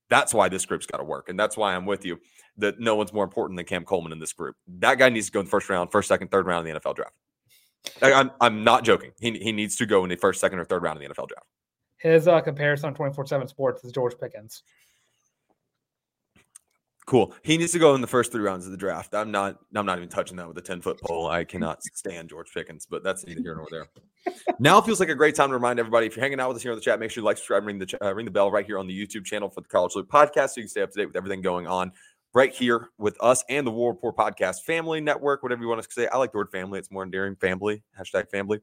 That's 0.09 0.33
why 0.33 0.49
this 0.49 0.65
group's 0.65 0.85
got 0.85 0.97
to 0.97 1.03
work. 1.03 1.29
And 1.29 1.39
that's 1.39 1.57
why 1.57 1.75
I'm 1.75 1.85
with 1.85 2.05
you 2.05 2.19
that 2.57 2.79
no 2.79 2.95
one's 2.95 3.11
more 3.11 3.23
important 3.23 3.57
than 3.57 3.65
Cam 3.65 3.83
Coleman 3.83 4.11
in 4.11 4.19
this 4.19 4.33
group. 4.33 4.55
That 4.67 4.97
guy 4.97 5.09
needs 5.09 5.27
to 5.27 5.31
go 5.31 5.39
in 5.39 5.45
the 5.45 5.49
first 5.49 5.69
round, 5.69 5.91
first, 5.91 6.07
second, 6.07 6.29
third 6.29 6.45
round 6.45 6.67
of 6.67 6.73
the 6.73 6.79
NFL 6.79 6.95
draft. 6.95 7.13
I'm, 8.01 8.31
I'm 8.41 8.63
not 8.63 8.83
joking. 8.83 9.11
He, 9.19 9.31
he 9.37 9.51
needs 9.51 9.75
to 9.77 9.85
go 9.85 10.03
in 10.03 10.09
the 10.09 10.15
first, 10.15 10.39
second, 10.39 10.59
or 10.59 10.65
third 10.65 10.83
round 10.83 10.97
of 10.97 11.03
the 11.03 11.13
NFL 11.13 11.27
draft. 11.27 11.45
His 11.97 12.27
uh, 12.27 12.41
comparison 12.41 12.87
on 12.87 12.93
24 12.93 13.25
7 13.25 13.47
sports 13.47 13.83
is 13.83 13.91
George 13.91 14.13
Pickens. 14.19 14.63
Cool. 17.05 17.33
He 17.43 17.57
needs 17.57 17.71
to 17.73 17.79
go 17.79 17.93
in 17.93 18.01
the 18.01 18.07
first 18.07 18.31
three 18.31 18.41
rounds 18.41 18.65
of 18.65 18.71
the 18.71 18.77
draft. 18.77 19.13
I'm 19.13 19.29
not. 19.29 19.59
I'm 19.75 19.85
not 19.85 19.99
even 19.99 20.09
touching 20.09 20.37
that 20.37 20.47
with 20.47 20.57
a 20.57 20.61
ten 20.61 20.81
foot 20.81 20.99
pole. 21.01 21.27
I 21.27 21.43
cannot 21.43 21.83
stand 21.83 22.29
George 22.29 22.51
Pickens, 22.51 22.87
but 22.89 23.03
that's 23.03 23.25
neither 23.27 23.41
here 23.41 23.55
nor 23.55 23.67
there. 23.69 23.87
now 24.59 24.81
feels 24.81 24.99
like 24.99 25.09
a 25.09 25.15
great 25.15 25.35
time 25.35 25.49
to 25.49 25.53
remind 25.53 25.77
everybody 25.77 26.07
if 26.07 26.15
you're 26.15 26.23
hanging 26.23 26.39
out 26.39 26.47
with 26.47 26.57
us 26.57 26.63
here 26.63 26.71
in 26.71 26.77
the 26.77 26.81
chat, 26.81 26.99
make 26.99 27.11
sure 27.11 27.21
you 27.21 27.25
like, 27.25 27.37
subscribe, 27.37 27.63
ring 27.63 27.77
the 27.77 27.97
uh, 28.03 28.13
ring 28.15 28.25
the 28.25 28.31
bell 28.31 28.49
right 28.49 28.65
here 28.65 28.79
on 28.79 28.87
the 28.87 29.07
YouTube 29.07 29.23
channel 29.23 29.49
for 29.49 29.61
the 29.61 29.67
College 29.67 29.95
Loop 29.95 30.09
podcast, 30.09 30.49
so 30.49 30.53
you 30.57 30.63
can 30.63 30.69
stay 30.69 30.81
up 30.81 30.91
to 30.91 30.97
date 30.97 31.05
with 31.05 31.15
everything 31.15 31.41
going 31.43 31.67
on 31.67 31.91
right 32.33 32.53
here 32.53 32.89
with 32.97 33.15
us 33.21 33.43
and 33.49 33.67
the 33.67 33.71
War 33.71 33.91
Report 33.91 34.17
podcast 34.17 34.61
family 34.63 34.99
network, 34.99 35.43
whatever 35.43 35.61
you 35.61 35.67
want 35.67 35.83
to 35.83 35.91
say. 35.91 36.07
I 36.07 36.17
like 36.17 36.31
the 36.31 36.39
word 36.39 36.49
family; 36.51 36.79
it's 36.79 36.89
more 36.89 37.03
endearing. 37.03 37.35
Family 37.35 37.83
hashtag 37.99 38.31
family. 38.31 38.61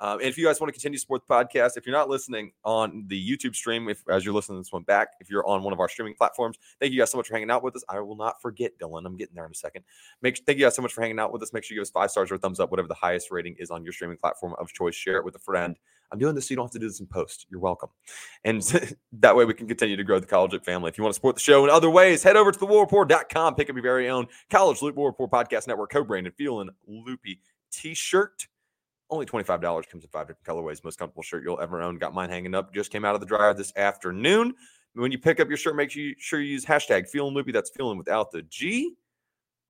Um, 0.00 0.18
and 0.18 0.28
if 0.28 0.38
you 0.38 0.46
guys 0.46 0.58
want 0.60 0.68
to 0.68 0.72
continue 0.72 0.96
to 0.96 1.00
support 1.00 1.22
the 1.26 1.32
podcast, 1.32 1.76
if 1.76 1.86
you're 1.86 1.94
not 1.94 2.08
listening 2.08 2.52
on 2.64 3.04
the 3.08 3.30
YouTube 3.30 3.54
stream, 3.54 3.88
if 3.88 4.02
as 4.08 4.24
you're 4.24 4.32
listening 4.34 4.58
to 4.58 4.62
this 4.62 4.72
one 4.72 4.82
back, 4.82 5.08
if 5.20 5.28
you're 5.28 5.46
on 5.46 5.62
one 5.62 5.74
of 5.74 5.78
our 5.78 5.88
streaming 5.88 6.14
platforms, 6.14 6.58
thank 6.80 6.92
you 6.92 6.98
guys 6.98 7.10
so 7.10 7.18
much 7.18 7.28
for 7.28 7.34
hanging 7.34 7.50
out 7.50 7.62
with 7.62 7.76
us. 7.76 7.84
I 7.88 8.00
will 8.00 8.16
not 8.16 8.40
forget, 8.40 8.72
Dylan. 8.78 9.04
I'm 9.04 9.16
getting 9.16 9.34
there 9.34 9.44
in 9.44 9.52
a 9.52 9.54
second. 9.54 9.84
Make 10.22 10.38
thank 10.46 10.58
you 10.58 10.64
guys 10.64 10.74
so 10.74 10.82
much 10.82 10.94
for 10.94 11.02
hanging 11.02 11.18
out 11.18 11.32
with 11.32 11.42
us. 11.42 11.52
Make 11.52 11.64
sure 11.64 11.74
you 11.74 11.80
give 11.80 11.86
us 11.86 11.90
five 11.90 12.10
stars 12.10 12.30
or 12.30 12.36
a 12.36 12.38
thumbs 12.38 12.60
up, 12.60 12.70
whatever 12.70 12.88
the 12.88 12.94
highest 12.94 13.30
rating 13.30 13.56
is 13.58 13.70
on 13.70 13.84
your 13.84 13.92
streaming 13.92 14.16
platform 14.16 14.54
of 14.58 14.72
choice. 14.72 14.94
Share 14.94 15.18
it 15.18 15.24
with 15.24 15.36
a 15.36 15.40
friend. 15.40 15.76
I'm 16.12 16.18
doing 16.18 16.34
this 16.34 16.48
so 16.48 16.52
you 16.52 16.56
don't 16.56 16.66
have 16.66 16.72
to 16.72 16.78
do 16.78 16.88
this 16.88 17.00
in 17.00 17.06
post. 17.06 17.46
You're 17.50 17.60
welcome. 17.60 17.90
And 18.44 18.62
that 19.12 19.36
way 19.36 19.44
we 19.44 19.54
can 19.54 19.68
continue 19.68 19.96
to 19.96 20.04
grow 20.04 20.18
the 20.18 20.26
College 20.26 20.52
Loop 20.52 20.64
family. 20.64 20.88
If 20.88 20.98
you 20.98 21.04
want 21.04 21.12
to 21.12 21.16
support 21.16 21.36
the 21.36 21.42
show 21.42 21.62
in 21.64 21.70
other 21.70 21.90
ways, 21.90 22.22
head 22.22 22.36
over 22.36 22.50
to 22.50 22.58
thewarreport.com. 22.58 23.54
Pick 23.54 23.68
up 23.68 23.76
your 23.76 23.82
very 23.82 24.08
own 24.08 24.26
College 24.48 24.82
Loop 24.82 24.96
War 24.96 25.10
Report 25.10 25.30
Podcast 25.30 25.68
Network 25.68 25.92
co-branded 25.92 26.34
Feeling 26.36 26.70
Loopy 26.86 27.40
t-shirt. 27.70 28.48
Only 29.10 29.26
$25 29.26 29.60
comes 29.88 30.04
in 30.04 30.10
five 30.10 30.28
different 30.28 30.44
colorways. 30.44 30.82
Most 30.84 30.98
comfortable 30.98 31.22
shirt 31.22 31.42
you'll 31.44 31.60
ever 31.60 31.82
own. 31.82 31.98
Got 31.98 32.14
mine 32.14 32.30
hanging 32.30 32.54
up. 32.54 32.72
Just 32.72 32.92
came 32.92 33.04
out 33.04 33.14
of 33.14 33.20
the 33.20 33.26
dryer 33.26 33.52
this 33.52 33.72
afternoon. 33.76 34.54
When 34.94 35.12
you 35.12 35.18
pick 35.18 35.40
up 35.40 35.48
your 35.48 35.56
shirt, 35.56 35.76
make 35.76 35.90
sure 35.90 36.40
you, 36.40 36.52
use 36.52 36.64
hashtag 36.64 37.08
feeling 37.08 37.34
loopy. 37.34 37.52
That's 37.52 37.70
feeling 37.70 37.98
without 37.98 38.30
the 38.30 38.42
G 38.42 38.94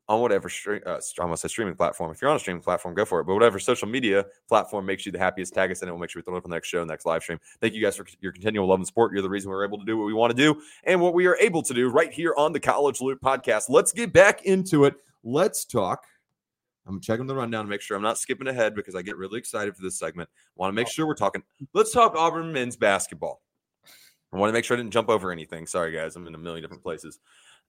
on 0.09 0.21
whatever 0.21 0.49
stream, 0.49 0.83
uh, 0.87 0.99
almost 1.21 1.45
a 1.45 1.49
streaming 1.49 1.77
platform. 1.77 2.11
If 2.11 2.21
you're 2.21 2.31
on 2.31 2.37
a 2.37 2.41
streaming 2.41 2.63
platform, 2.63 2.95
go 2.95 3.05
for 3.05 3.21
it. 3.21 3.25
But 3.25 3.35
whatever 3.35 3.61
social 3.61 3.87
media 3.87 4.27
platform 4.49 4.85
makes 4.85 5.07
you 5.07 5.13
the 5.13 5.19
happiest, 5.19 5.55
tag 5.55 5.71
us 5.71 5.83
and 5.83 5.89
it 5.89 5.93
will 5.93 6.01
make 6.01 6.11
sure 6.11 6.21
we 6.21 6.25
throw 6.25 6.35
it 6.35 6.39
up 6.39 6.45
on 6.45 6.51
the 6.51 6.57
next 6.57 6.69
show, 6.69 6.81
and 6.81 6.89
next 6.89 7.07
live 7.07 7.23
stream. 7.23 7.39
Thank 7.61 7.75
you 7.75 7.83
guys 7.83 7.97
for 7.97 8.05
your 8.21 8.33
continual 8.33 8.67
love 8.67 8.81
and 8.81 8.87
support. 8.87 9.13
You're 9.13 9.23
the 9.23 9.31
reason 9.31 9.51
we're 9.51 9.65
able 9.65 9.79
to 9.79 9.85
do 9.85 9.97
what 9.97 10.07
we 10.07 10.13
want 10.13 10.37
to 10.37 10.37
do 10.37 10.61
and 10.85 11.01
what 11.01 11.15
we 11.15 11.27
are 11.27 11.37
able 11.41 11.63
to 11.63 11.73
do 11.73 11.89
right 11.89 12.13
here 12.13 12.35
on 12.37 12.53
the 12.53 12.59
College 12.61 13.01
Loop 13.01 13.21
podcast. 13.21 13.67
Let's 13.69 13.93
get 13.93 14.13
back 14.13 14.43
into 14.45 14.85
it. 14.85 14.95
Let's 15.23 15.65
talk 15.65 16.05
I'm 16.91 17.01
checking 17.01 17.27
the 17.27 17.35
rundown 17.35 17.65
to 17.65 17.71
make 17.71 17.81
sure 17.81 17.97
I'm 17.97 18.03
not 18.03 18.19
skipping 18.19 18.49
ahead 18.49 18.75
because 18.75 18.95
I 18.95 19.03
get 19.03 19.17
really 19.17 19.39
excited 19.39 19.77
for 19.77 19.83
this 19.83 19.99
segment. 19.99 20.29
Want 20.57 20.71
to 20.71 20.75
make 20.75 20.89
sure 20.89 21.07
we're 21.07 21.15
talking. 21.15 21.43
Let's 21.73 21.93
talk 21.93 22.15
Auburn 22.17 22.53
men's 22.53 22.77
basketball. 22.77 23.43
I 24.33 24.37
want 24.37 24.51
to 24.51 24.53
make 24.53 24.65
sure 24.65 24.77
I 24.77 24.81
didn't 24.81 24.93
jump 24.93 25.09
over 25.09 25.33
anything. 25.33 25.67
Sorry, 25.67 25.93
guys. 25.93 26.17
I'm 26.17 26.27
in 26.27 26.35
a 26.35 26.39
million 26.39 26.63
different 26.63 26.83
places. 26.83 27.19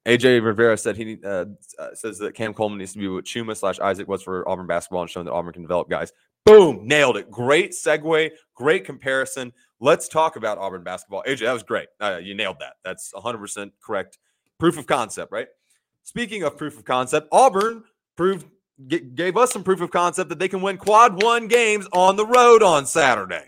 AJ 0.08 0.44
Rivera 0.44 0.76
said 0.78 0.98
he 0.98 1.20
uh, 1.24 1.46
uh, 1.78 1.94
says 1.94 2.18
that 2.18 2.34
Cam 2.34 2.54
Coleman 2.54 2.80
needs 2.80 2.94
to 2.94 3.00
be 3.00 3.08
what 3.08 3.26
Chuma 3.26 3.56
slash 3.56 3.80
Isaac 3.80 4.08
was 4.08 4.24
for 4.24 4.48
Auburn 4.50 4.66
basketball 4.66 5.02
and 5.02 5.10
showing 5.10 5.26
that 5.26 5.32
Auburn 5.32 5.54
can 5.54 5.62
develop 5.62 5.90
guys. 5.90 6.12
Boom, 6.44 6.88
nailed 6.88 7.18
it. 7.18 7.30
Great 7.30 7.72
segue, 7.72 8.32
great 8.56 8.84
comparison. 8.84 9.54
Let's 9.80 10.08
talk 10.08 10.36
about 10.36 10.58
Auburn 10.58 10.84
basketball. 10.84 11.24
AJ, 11.28 11.42
that 11.42 11.54
was 11.54 11.62
great. 11.62 11.88
Uh, 12.00 12.20
you 12.22 12.34
nailed 12.34 12.58
that. 12.60 12.74
That's 12.84 13.14
100% 13.14 13.72
correct. 13.84 14.18
Proof 14.60 14.78
of 14.80 14.88
concept, 14.88 15.32
right? 15.32 15.48
Speaking 16.04 16.42
of 16.44 16.58
proof 16.58 16.80
of 16.80 16.86
concept, 16.86 17.28
Auburn 17.32 17.84
proved 18.16 18.48
g- 18.88 19.00
gave 19.00 19.38
us 19.38 19.52
some 19.52 19.64
proof 19.64 19.82
of 19.82 19.92
concept 19.92 20.30
that 20.30 20.40
they 20.40 20.48
can 20.48 20.62
win 20.62 20.78
quad 20.78 21.22
one 21.22 21.48
games 21.48 21.88
on 21.94 22.16
the 22.16 22.26
road 22.26 22.64
on 22.64 22.86
Saturday. 22.86 23.48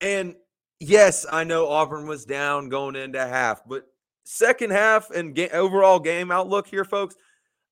And 0.00 0.34
yes, 0.78 1.26
I 1.30 1.44
know 1.44 1.68
Auburn 1.68 2.06
was 2.06 2.24
down 2.24 2.68
going 2.68 2.96
into 2.96 3.20
half, 3.20 3.62
but 3.66 3.84
second 4.24 4.70
half 4.70 5.10
and 5.10 5.34
ga- 5.34 5.50
overall 5.50 6.00
game 6.00 6.30
outlook 6.30 6.66
here, 6.66 6.84
folks, 6.84 7.16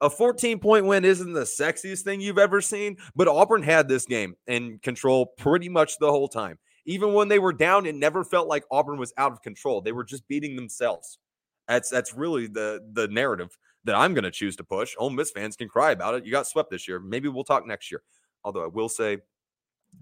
a 0.00 0.08
14 0.08 0.58
point 0.60 0.86
win 0.86 1.04
isn't 1.04 1.32
the 1.32 1.40
sexiest 1.40 2.02
thing 2.02 2.20
you've 2.20 2.38
ever 2.38 2.60
seen, 2.60 2.96
but 3.16 3.28
Auburn 3.28 3.62
had 3.62 3.88
this 3.88 4.06
game 4.06 4.34
in 4.46 4.78
control 4.78 5.26
pretty 5.38 5.68
much 5.68 5.98
the 5.98 6.10
whole 6.10 6.28
time. 6.28 6.58
Even 6.86 7.12
when 7.12 7.28
they 7.28 7.38
were 7.38 7.52
down, 7.52 7.84
it 7.84 7.94
never 7.94 8.24
felt 8.24 8.48
like 8.48 8.64
Auburn 8.70 8.98
was 8.98 9.12
out 9.18 9.32
of 9.32 9.42
control. 9.42 9.80
They 9.80 9.92
were 9.92 10.04
just 10.04 10.26
beating 10.28 10.56
themselves. 10.56 11.18
That's 11.66 11.90
that's 11.90 12.14
really 12.14 12.46
the 12.46 12.80
the 12.92 13.08
narrative 13.08 13.56
that 13.88 13.96
I'm 13.96 14.12
going 14.12 14.24
to 14.24 14.30
choose 14.30 14.54
to 14.56 14.64
push. 14.64 14.94
Ole 14.98 15.08
Miss 15.08 15.30
fans 15.30 15.56
can 15.56 15.66
cry 15.66 15.92
about 15.92 16.14
it. 16.14 16.26
You 16.26 16.30
got 16.30 16.46
swept 16.46 16.70
this 16.70 16.86
year. 16.86 17.00
Maybe 17.00 17.28
we'll 17.28 17.42
talk 17.42 17.66
next 17.66 17.90
year. 17.90 18.02
Although 18.44 18.62
I 18.62 18.66
will 18.66 18.88
say, 18.88 19.18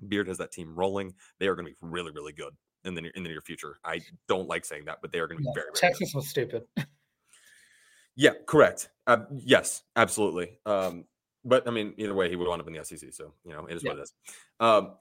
Beard 0.09 0.27
has 0.27 0.39
that 0.39 0.51
team 0.51 0.75
rolling. 0.75 1.15
They 1.39 1.47
are 1.47 1.55
going 1.55 1.67
to 1.67 1.71
be 1.71 1.77
really, 1.81 2.11
really 2.11 2.33
good 2.33 2.53
in 2.85 2.95
the 2.95 3.01
near, 3.01 3.13
in 3.15 3.23
the 3.23 3.29
near 3.29 3.41
future. 3.41 3.79
I 3.85 4.01
don't 4.27 4.49
like 4.49 4.65
saying 4.65 4.87
that, 4.87 4.99
but 5.03 5.13
they 5.13 5.21
are 5.21 5.29
going 5.29 5.39
to 5.39 5.45
be 5.45 5.51
very, 5.55 5.67
very. 5.67 5.75
Texas 5.75 6.13
good. 6.13 6.19
was 6.19 6.29
stupid. 6.29 6.65
yeah, 8.17 8.33
correct. 8.47 8.91
Uh, 9.07 9.19
yes, 9.37 9.85
absolutely. 9.95 10.59
Um, 10.67 11.05
but 11.45 11.69
I 11.69 11.71
mean, 11.71 11.95
either 11.97 12.15
way, 12.15 12.29
he 12.29 12.35
would 12.35 12.49
wind 12.49 12.61
up 12.61 12.67
in 12.67 12.75
the 12.75 12.85
SEC. 12.85 13.13
So 13.13 13.35
you 13.45 13.53
know, 13.53 13.67
it 13.67 13.77
is 13.77 13.85
yeah. 13.85 13.91
what 13.91 13.99
it 13.99 14.03
is. 14.03 14.15
Um, 14.59 14.93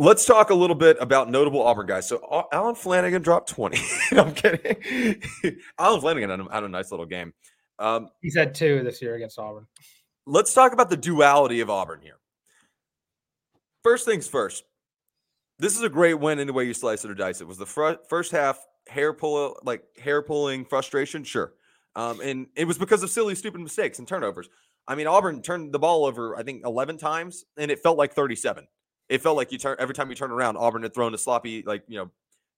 Let's 0.00 0.24
talk 0.24 0.48
a 0.48 0.54
little 0.54 0.76
bit 0.76 0.96
about 0.98 1.28
notable 1.28 1.62
Auburn 1.62 1.84
guys. 1.84 2.08
So 2.08 2.46
Allen 2.52 2.74
Flanigan 2.74 3.20
dropped 3.22 3.50
20. 3.50 3.78
I'm 4.18 4.32
kidding. 4.32 5.22
Allen 5.78 6.00
Flanigan 6.00 6.30
had 6.30 6.40
a, 6.40 6.50
had 6.50 6.64
a 6.64 6.70
nice 6.70 6.90
little 6.90 7.04
game. 7.04 7.34
Um, 7.80 8.08
He's 8.20 8.36
had 8.36 8.54
two 8.54 8.82
this 8.84 9.02
year 9.02 9.16
against 9.16 9.38
Auburn. 9.38 9.66
Let's 10.26 10.54
talk 10.54 10.72
about 10.72 10.90
the 10.90 10.96
duality 10.96 11.60
of 11.60 11.70
Auburn 11.70 12.00
here. 12.02 12.18
First 13.82 14.04
things 14.04 14.28
first. 14.28 14.64
This 15.58 15.76
is 15.76 15.82
a 15.82 15.88
great 15.88 16.14
win 16.14 16.38
in 16.38 16.48
any 16.48 16.52
way 16.52 16.64
you 16.64 16.74
slice 16.74 17.04
it 17.04 17.10
or 17.10 17.14
dice 17.14 17.40
it. 17.40 17.46
Was 17.46 17.58
the 17.58 17.66
fr- 17.66 17.94
first 18.08 18.32
half 18.32 18.58
hair 18.86 19.12
pull 19.12 19.58
like 19.64 19.82
hair 19.98 20.22
pulling 20.22 20.64
frustration? 20.64 21.24
Sure. 21.24 21.52
Um, 21.96 22.20
and 22.20 22.46
it 22.54 22.66
was 22.66 22.78
because 22.78 23.02
of 23.02 23.10
silly, 23.10 23.34
stupid 23.34 23.60
mistakes 23.60 23.98
and 23.98 24.06
turnovers. 24.06 24.48
I 24.86 24.94
mean, 24.94 25.06
Auburn 25.06 25.42
turned 25.42 25.72
the 25.72 25.78
ball 25.78 26.04
over, 26.04 26.36
I 26.36 26.42
think, 26.42 26.62
11 26.64 26.98
times, 26.98 27.44
and 27.56 27.70
it 27.70 27.80
felt 27.80 27.98
like 27.98 28.12
37. 28.12 28.66
It 29.08 29.22
felt 29.22 29.36
like 29.36 29.52
you 29.52 29.58
turn 29.58 29.76
every 29.78 29.94
time 29.94 30.08
you 30.08 30.16
turn 30.16 30.30
around, 30.30 30.56
Auburn 30.56 30.82
had 30.82 30.94
thrown 30.94 31.14
a 31.14 31.18
sloppy, 31.18 31.62
like, 31.66 31.82
you 31.88 31.98
know, 31.98 32.10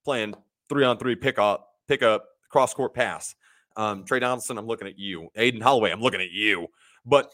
playing 0.04 0.34
three 0.68 0.84
on 0.84 0.98
three 0.98 1.16
pick 1.16 1.38
up, 1.38 1.68
pick 1.88 2.02
up, 2.02 2.26
cross 2.50 2.74
court 2.74 2.94
pass. 2.94 3.34
Um, 3.76 4.04
Tre 4.04 4.20
Donaldson, 4.20 4.58
I'm 4.58 4.66
looking 4.66 4.88
at 4.88 4.98
you. 4.98 5.28
Aden 5.34 5.60
Holloway, 5.60 5.90
I'm 5.90 6.00
looking 6.00 6.20
at 6.20 6.30
you. 6.30 6.68
But 7.04 7.30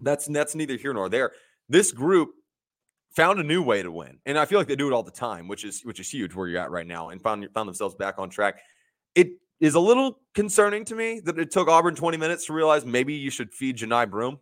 that's 0.00 0.26
that's 0.26 0.54
neither 0.54 0.76
here 0.76 0.92
nor 0.92 1.08
there. 1.08 1.32
This 1.68 1.92
group 1.92 2.30
found 3.14 3.40
a 3.40 3.42
new 3.42 3.62
way 3.62 3.82
to 3.82 3.90
win, 3.90 4.18
and 4.26 4.38
I 4.38 4.44
feel 4.44 4.58
like 4.58 4.68
they 4.68 4.76
do 4.76 4.88
it 4.88 4.92
all 4.92 5.02
the 5.02 5.10
time, 5.10 5.48
which 5.48 5.64
is 5.64 5.82
which 5.82 6.00
is 6.00 6.10
huge 6.10 6.34
where 6.34 6.48
you're 6.48 6.60
at 6.60 6.70
right 6.70 6.86
now, 6.86 7.08
and 7.10 7.22
found 7.22 7.46
found 7.54 7.68
themselves 7.68 7.94
back 7.94 8.18
on 8.18 8.30
track. 8.30 8.60
It 9.14 9.30
is 9.60 9.74
a 9.74 9.80
little 9.80 10.20
concerning 10.34 10.84
to 10.86 10.94
me 10.94 11.20
that 11.20 11.38
it 11.38 11.50
took 11.50 11.68
Auburn 11.68 11.94
20 11.94 12.18
minutes 12.18 12.46
to 12.46 12.52
realize 12.52 12.84
maybe 12.84 13.14
you 13.14 13.30
should 13.30 13.52
feed 13.54 13.78
Johni 13.78 14.08
Broom. 14.10 14.38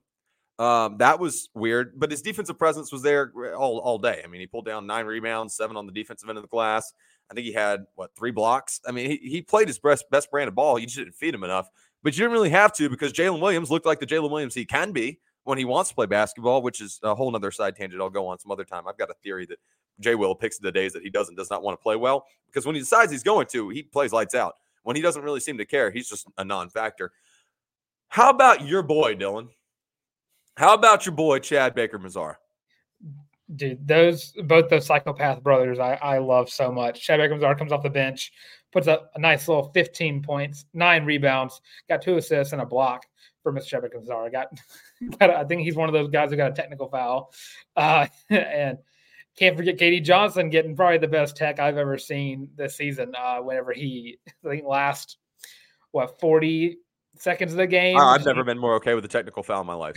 Um, 0.59 0.99
that 0.99 1.19
was 1.19 1.49
weird, 1.55 1.99
but 1.99 2.11
his 2.11 2.23
defensive 2.23 2.59
presence 2.59 2.93
was 2.93 3.03
there 3.03 3.33
all, 3.57 3.79
all 3.79 3.99
day. 3.99 4.23
I 4.23 4.29
mean, 4.29 4.41
he 4.41 4.47
pulled 4.47 4.67
down 4.67 4.87
nine 4.87 5.05
rebounds, 5.05 5.57
seven 5.57 5.77
on 5.77 5.87
the 5.87 5.93
defensive 5.93 6.29
end 6.29 6.39
of 6.39 6.43
the 6.43 6.49
glass. 6.49 6.93
I 7.31 7.35
think 7.35 7.47
he 7.47 7.53
had 7.53 7.87
what 7.95 8.15
three 8.17 8.31
blocks. 8.31 8.81
I 8.87 8.93
mean, 8.93 9.11
he, 9.11 9.17
he 9.17 9.43
played 9.43 9.69
his 9.69 9.79
best 9.79 10.05
best 10.11 10.31
brand 10.31 10.49
of 10.49 10.55
ball. 10.55 10.79
You 10.79 10.87
just 10.87 10.99
didn't 10.99 11.15
feed 11.15 11.35
him 11.35 11.45
enough, 11.45 11.69
but 12.03 12.15
you 12.15 12.23
didn't 12.23 12.33
really 12.33 12.51
have 12.51 12.73
to 12.75 12.89
because 12.89 13.13
Jaylin 13.13 13.41
Williams 13.41 13.71
looked 13.71 13.87
like 13.87 14.01
the 14.01 14.07
Jaylin 14.07 14.31
Williams 14.31 14.55
he 14.55 14.65
can 14.65 14.93
be 14.93 15.21
when 15.45 15.59
he 15.59 15.65
wants 15.65 15.91
to 15.91 15.95
play 15.95 16.07
basketball, 16.07 16.63
which 16.63 16.81
is 16.81 17.01
a 17.03 17.15
whole 17.15 17.35
other 17.35 17.51
side 17.51 17.77
tangent. 17.77 18.01
I'll 18.01 18.11
go 18.11 18.27
on 18.27 18.39
some 18.39 18.51
other 18.51 18.65
time. 18.65 18.87
I've 18.87 18.99
got 18.99 19.11
a 19.11 19.15
theory 19.23 19.47
that 19.47 19.59
Jay 20.01 20.15
Will 20.15 20.35
picks 20.35 20.59
the 20.59 20.73
days 20.73 20.93
that 20.93 21.03
he 21.03 21.11
doesn't 21.11 21.37
does 21.37 21.51
not 21.51 21.63
want 21.63 21.79
to 21.79 21.83
play 21.83 21.97
well 21.97 22.27
because 22.47 22.67
when 22.67 22.75
he 22.75 22.81
decides 22.81 23.11
he's 23.11 23.23
going 23.23 23.47
to, 23.49 23.69
he 23.71 23.83
plays 23.83 24.13
lights 24.13 24.35
out. 24.35 24.55
When 24.83 24.97
he 24.97 25.03
doesn't 25.03 25.23
really 25.23 25.41
seem 25.41 25.57
to 25.59 25.65
care, 25.65 25.91
he's 25.91 26.09
just 26.09 26.27
a 26.37 26.45
non-factor. 26.45 27.11
How 28.09 28.31
about 28.31 28.67
your 28.67 28.83
boy 28.83 29.15
Dylan? 29.15 29.49
How 30.57 30.75
about 30.75 31.07
your 31.07 31.15
boy 31.15 31.39
Chad 31.39 31.75
Baker 31.75 31.99
Mazar? 31.99 32.37
Dude, 33.55 33.87
those 33.87 34.33
both 34.45 34.71
those 34.71 34.87
psychopath 34.87 35.43
brothers, 35.43 35.79
I, 35.79 35.95
I 35.95 36.19
love 36.19 36.49
so 36.49 36.73
much. 36.73 37.03
Chad 37.03 37.21
Baker 37.21 37.39
comes 37.57 37.73
off 37.73 37.83
the 37.83 37.91
bench, 37.91 38.33
puts 38.73 38.89
up 38.89 39.11
a 39.15 39.19
nice 39.19 39.49
little 39.49 39.71
15 39.75 40.23
points, 40.23 40.65
nine 40.73 41.05
rebounds, 41.05 41.61
got 41.89 42.01
two 42.01 42.17
assists 42.17 42.53
and 42.53 42.63
a 42.63 42.67
block 42.67 43.05
for 43.43 43.53
Mr. 43.53 43.67
Chad 43.67 43.83
Baker 43.83 44.01
Got, 44.31 44.49
got 45.19 45.31
I 45.31 45.45
think 45.45 45.63
he's 45.63 45.77
one 45.77 45.89
of 45.89 45.93
those 45.93 46.09
guys 46.09 46.31
who 46.31 46.37
got 46.37 46.53
a 46.53 46.55
technical 46.55 46.89
foul. 46.89 47.33
Uh, 47.77 48.07
and 48.31 48.79
can't 49.37 49.57
forget 49.57 49.79
KD 49.79 50.03
Johnson 50.03 50.49
getting 50.49 50.75
probably 50.75 50.99
the 50.99 51.09
best 51.09 51.37
tech 51.37 51.59
I've 51.59 51.77
ever 51.77 51.99
seen 51.99 52.49
this 52.57 52.77
season. 52.77 53.15
Uh, 53.17 53.39
whenever 53.39 53.73
he, 53.73 54.19
I 54.29 54.49
think 54.49 54.65
last 54.65 55.19
what 55.91 56.19
40 56.21 56.79
seconds 57.17 57.53
of 57.53 57.59
the 57.59 57.67
game. 57.67 57.99
I've 57.99 58.25
never 58.25 58.45
been 58.45 58.59
more 58.59 58.75
okay 58.77 58.95
with 58.95 59.05
a 59.05 59.09
technical 59.09 59.43
foul 59.43 59.61
in 59.61 59.67
my 59.67 59.75
life. 59.75 59.95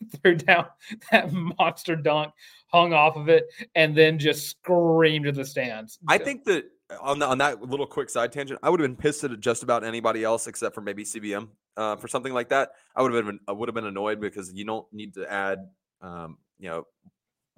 threw 0.22 0.36
down 0.36 0.66
that 1.10 1.32
monster 1.32 1.96
dunk, 1.96 2.32
hung 2.68 2.92
off 2.92 3.16
of 3.16 3.28
it, 3.28 3.46
and 3.74 3.96
then 3.96 4.18
just 4.18 4.48
screamed 4.48 5.24
to 5.26 5.32
the 5.32 5.44
stands. 5.44 5.98
I 6.08 6.18
think 6.18 6.44
that 6.44 6.64
on 7.00 7.18
the, 7.18 7.26
on 7.26 7.38
that 7.38 7.62
little 7.62 7.86
quick 7.86 8.10
side 8.10 8.32
tangent, 8.32 8.60
I 8.62 8.70
would 8.70 8.80
have 8.80 8.88
been 8.88 8.96
pissed 8.96 9.24
at 9.24 9.38
just 9.40 9.62
about 9.62 9.84
anybody 9.84 10.24
else 10.24 10.46
except 10.46 10.74
for 10.74 10.80
maybe 10.80 11.04
CBM 11.04 11.48
uh, 11.76 11.96
for 11.96 12.08
something 12.08 12.32
like 12.32 12.48
that. 12.50 12.70
I 12.96 13.02
would 13.02 13.12
have 13.12 13.26
been 13.26 13.40
I 13.46 13.52
would 13.52 13.68
have 13.68 13.74
been 13.74 13.86
annoyed 13.86 14.20
because 14.20 14.52
you 14.52 14.64
don't 14.64 14.86
need 14.92 15.14
to 15.14 15.30
add 15.30 15.58
um, 16.00 16.38
you 16.58 16.68
know 16.68 16.86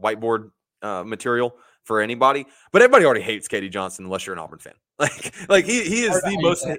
whiteboard 0.03 0.51
uh, 0.83 1.05
material 1.05 1.55
for 1.85 2.01
anybody. 2.01 2.47
But 2.73 2.83
everybody 2.83 3.05
already 3.05 3.23
hates 3.23 3.49
KD 3.49 3.71
Johnson 3.71 4.05
unless 4.05 4.27
you're 4.27 4.35
an 4.35 4.41
Auburn 4.41 4.59
fan. 4.59 4.75
Like 5.01 5.35
like 5.49 5.65
he 5.65 5.83
he 5.85 6.03
is 6.03 6.21
the 6.21 6.39
most. 6.43 6.67
What'd 6.67 6.79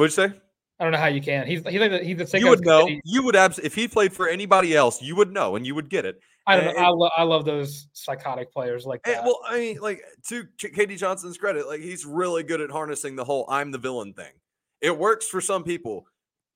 you 0.00 0.08
say? 0.08 0.32
I 0.80 0.84
don't 0.84 0.92
know 0.92 0.98
how 0.98 1.06
you 1.06 1.20
can. 1.20 1.46
He's 1.46 1.62
he's 1.68 1.80
like 1.80 2.02
he's 2.02 2.16
the 2.16 2.26
same. 2.26 2.42
You 2.42 2.48
would 2.50 2.64
know. 2.64 2.88
You 3.04 3.22
would 3.22 3.36
abs- 3.36 3.60
if 3.60 3.74
he 3.74 3.86
played 3.86 4.12
for 4.12 4.28
anybody 4.28 4.74
else, 4.74 5.00
you 5.00 5.14
would 5.16 5.32
know 5.32 5.54
and 5.56 5.64
you 5.66 5.74
would 5.74 5.88
get 5.88 6.04
it. 6.04 6.20
I 6.46 6.56
don't 6.56 6.66
And- 6.68 6.76
know. 6.76 6.82
I, 6.82 6.88
lo- 6.88 7.10
I 7.16 7.22
love 7.22 7.44
those 7.44 7.88
psychotic 7.92 8.52
players 8.52 8.84
like 8.84 9.00
And, 9.06 9.14
that. 9.16 9.24
well, 9.24 9.38
I 9.46 9.58
mean, 9.58 9.78
like 9.80 10.02
to 10.28 10.44
KD 10.58 10.98
Johnson's 10.98 11.38
credit, 11.38 11.66
like 11.68 11.80
he's 11.80 12.04
really 12.04 12.42
good 12.42 12.60
at 12.60 12.70
harnessing 12.70 13.14
the 13.16 13.24
whole 13.24 13.46
"I'm 13.48 13.70
the 13.70 13.78
villain" 13.78 14.14
thing. 14.14 14.32
It 14.80 14.98
works 14.98 15.28
for 15.28 15.40
some 15.40 15.62
people. 15.64 16.06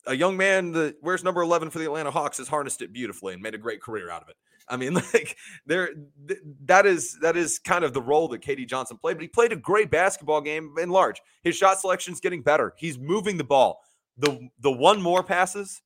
A 0.07 0.15
young 0.15 0.37
man 0.37 0.73
that 0.73 0.97
wears 1.03 1.23
number 1.23 1.41
eleven 1.43 1.71
for 1.71 1.79
the 1.79 1.85
Atlanta 1.85 2.11
Hawks 2.11 2.39
has 2.39 2.49
harnessed 2.49 2.83
it 2.83 2.93
beautifully 2.93 3.35
and 3.35 3.43
made 3.43 3.55
a 3.55 3.59
great 3.59 3.81
career 3.81 4.11
out 4.11 4.23
of 4.23 4.29
it. 4.31 4.37
I 4.69 4.77
mean, 4.77 4.95
like 5.15 5.37
there, 5.65 5.91
th- 6.27 6.41
that 6.65 6.87
is 6.87 7.17
that 7.23 7.37
is 7.37 7.59
kind 7.61 7.85
of 7.85 7.93
the 7.95 8.03
role 8.03 8.27
that 8.29 8.41
KD 8.41 8.67
Johnson 8.67 8.99
played. 8.99 9.15
But 9.17 9.23
he 9.23 9.29
played 9.29 9.53
a 9.53 9.57
great 9.57 9.91
basketball 9.91 10.41
game 10.41 10.75
in 10.81 10.91
large. 10.91 11.21
His 11.45 11.57
shot 11.57 11.79
selection's 11.81 12.21
getting 12.21 12.43
better. 12.43 12.75
He's 12.77 12.99
moving 12.99 13.37
the 13.39 13.45
ball. 13.45 13.81
The 14.19 14.49
the 14.61 14.71
one 14.71 15.01
more 15.01 15.23
passes 15.23 15.81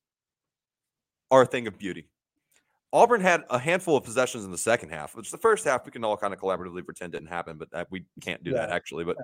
are 1.30 1.42
a 1.42 1.46
thing 1.46 1.66
of 1.66 1.78
beauty. 1.78 2.08
Auburn 2.92 3.22
had 3.22 3.44
a 3.48 3.58
handful 3.58 3.96
of 3.96 4.04
possessions 4.04 4.44
in 4.44 4.50
the 4.50 4.58
second 4.58 4.90
half, 4.90 5.16
which 5.16 5.30
the 5.30 5.38
first 5.38 5.64
half 5.64 5.86
we 5.86 5.92
can 5.92 6.04
all 6.04 6.16
kind 6.16 6.34
of 6.34 6.40
collaboratively 6.40 6.84
pretend 6.84 7.12
didn't 7.12 7.28
happen, 7.28 7.56
but 7.56 7.70
that, 7.70 7.90
we 7.90 8.04
can't 8.20 8.44
do 8.44 8.52
that 8.52 8.70
actually. 8.70 9.04
But 9.04 9.16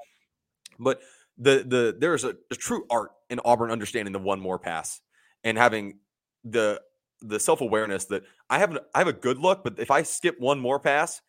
but 0.78 1.00
the 1.36 1.64
the 1.66 1.96
there 1.98 2.14
is 2.14 2.24
a, 2.24 2.34
a 2.50 2.54
true 2.54 2.84
art 2.90 3.10
in 3.28 3.40
Auburn 3.44 3.70
understanding 3.70 4.12
the 4.12 4.18
one 4.18 4.40
more 4.40 4.58
pass 4.58 5.00
and 5.44 5.58
having 5.58 5.98
the 6.44 6.80
the 7.20 7.38
self 7.38 7.60
awareness 7.60 8.06
that 8.06 8.24
I 8.48 8.58
have 8.58 8.78
I 8.94 8.98
have 8.98 9.08
a 9.08 9.12
good 9.12 9.38
look, 9.38 9.62
but 9.64 9.78
if 9.78 9.90
I 9.90 10.02
skip 10.02 10.38
one 10.38 10.58
more 10.58 10.80
pass, 10.80 11.20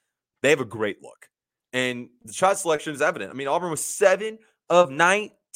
they 0.41 0.49
have 0.49 0.61
a 0.61 0.65
great 0.65 1.01
look, 1.01 1.27
and 1.73 2.09
the 2.23 2.33
shot 2.33 2.57
selection 2.57 2.93
is 2.93 3.01
evident. 3.01 3.31
I 3.31 3.35
mean, 3.35 3.47
Auburn 3.47 3.71
was 3.71 3.83
seven 3.83 4.39
of 4.69 4.89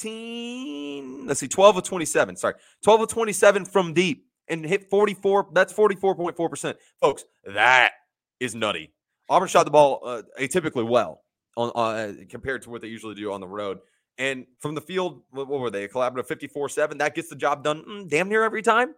Let's 0.02 1.40
see, 1.40 1.48
twelve 1.48 1.78
of 1.78 1.84
twenty-seven. 1.84 2.36
Sorry, 2.36 2.56
twelve 2.84 3.02
of 3.02 3.10
twenty-seven 3.10 3.66
from 3.66 3.94
deep 3.94 4.28
and 4.48 4.66
hit 4.66 4.90
forty-four. 4.90 5.50
That's 5.54 5.74
forty-four 5.74 6.16
point 6.16 6.36
four 6.36 6.50
percent, 6.50 6.78
folks. 7.00 7.26
That 7.46 7.94
is 8.40 8.56
nutty. 8.56 8.92
Auburn 9.30 9.48
shot 9.48 9.64
the 9.64 9.72
ball 9.72 10.02
uh, 10.04 10.22
atypically 10.40 10.88
well 10.88 11.24
on 11.56 11.72
uh, 11.76 12.14
compared 12.30 12.64
to 12.64 12.70
what 12.70 12.82
they 12.82 12.88
usually 12.88 13.16
do 13.16 13.32
on 13.32 13.42
the 13.42 13.48
road. 13.48 13.80
And 14.18 14.46
from 14.60 14.76
the 14.76 14.82
field, 14.82 15.22
what, 15.32 15.48
what 15.48 15.60
were 15.60 15.72
they? 15.72 15.86
A 15.86 15.90
collaborative 15.90 16.28
54 16.28 16.70
7. 16.70 16.98
That 16.98 17.16
gets 17.16 17.30
the 17.30 17.36
job 17.36 17.64
done 17.64 17.84
mm, 17.88 18.10
damn 18.10 18.30
near 18.30 18.44
every 18.44 18.62
time, 18.62 18.94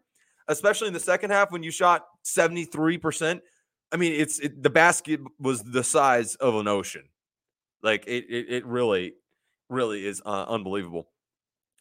especially 0.47 0.87
in 0.87 0.93
the 0.93 0.99
second 0.99 1.31
half 1.31 1.51
when 1.51 1.63
you 1.63 1.71
shot 1.71 2.05
73%. 2.25 3.41
I 3.91 3.97
mean, 3.97 4.13
it's 4.13 4.39
it, 4.39 4.61
the 4.61 4.69
basket 4.69 5.21
was 5.39 5.63
the 5.63 5.83
size 5.83 6.35
of 6.35 6.55
an 6.55 6.67
ocean. 6.67 7.03
Like 7.81 8.05
it, 8.07 8.25
it, 8.29 8.45
it 8.49 8.65
really, 8.65 9.13
really 9.69 10.05
is 10.05 10.21
uh, 10.25 10.45
unbelievable. 10.47 11.07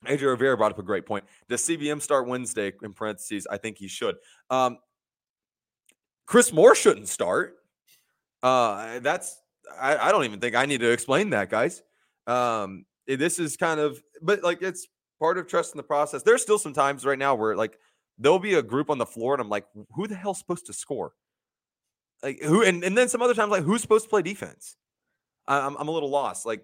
AJ 0.07 0.23
Rivera 0.23 0.57
brought 0.57 0.73
up 0.73 0.79
a 0.79 0.83
great 0.83 1.07
point. 1.07 1.25
Does 1.49 1.63
CBM 1.63 2.01
start 2.03 2.29
Wednesday? 2.29 2.73
In 2.83 2.93
parentheses, 2.93 3.47
I 3.51 3.57
think 3.57 3.79
he 3.79 3.89
should. 3.89 4.17
Um, 4.51 4.79
Chris 6.27 6.53
Moore 6.53 6.75
shouldn't 6.75 7.09
start. 7.09 7.57
Uh, 8.43 8.99
that's 9.01 9.41
I, 9.81 9.97
I 9.97 10.13
don't 10.13 10.25
even 10.25 10.41
think 10.41 10.55
I 10.55 10.67
need 10.67 10.81
to 10.81 10.91
explain 10.91 11.31
that, 11.31 11.51
guys. 11.51 11.83
Um, 12.27 12.85
this 13.07 13.39
is 13.39 13.57
kind 13.57 13.81
of, 13.81 14.03
but 14.23 14.43
like 14.43 14.63
it's 14.63 14.87
part 15.19 15.39
of 15.39 15.47
trusting 15.47 15.77
the 15.77 15.83
process. 15.83 16.23
There's 16.23 16.43
still 16.43 16.59
some 16.59 16.73
times 16.73 17.05
right 17.05 17.19
now 17.19 17.35
where 17.35 17.57
like 17.57 17.79
there'll 18.19 18.39
be 18.39 18.55
a 18.55 18.63
group 18.63 18.91
on 18.91 18.99
the 18.99 19.07
floor, 19.07 19.35
and 19.35 19.41
I'm 19.41 19.49
like, 19.49 19.67
who 19.95 20.07
the 20.07 20.15
hell's 20.15 20.39
supposed 20.39 20.67
to 20.67 20.73
score? 20.73 21.13
Like 22.23 22.43
who? 22.43 22.63
And 22.63 22.85
and 22.85 22.97
then 22.97 23.09
some 23.09 23.23
other 23.23 23.35
times 23.35 23.51
like 23.51 23.65
who's 23.65 23.83
supposed 23.83 24.05
to 24.05 24.11
play 24.11 24.23
defense? 24.23 24.77
I'm 25.47 25.77
I'm 25.77 25.89
a 25.89 25.91
little 25.91 26.11
lost. 26.11 26.47
Like, 26.47 26.63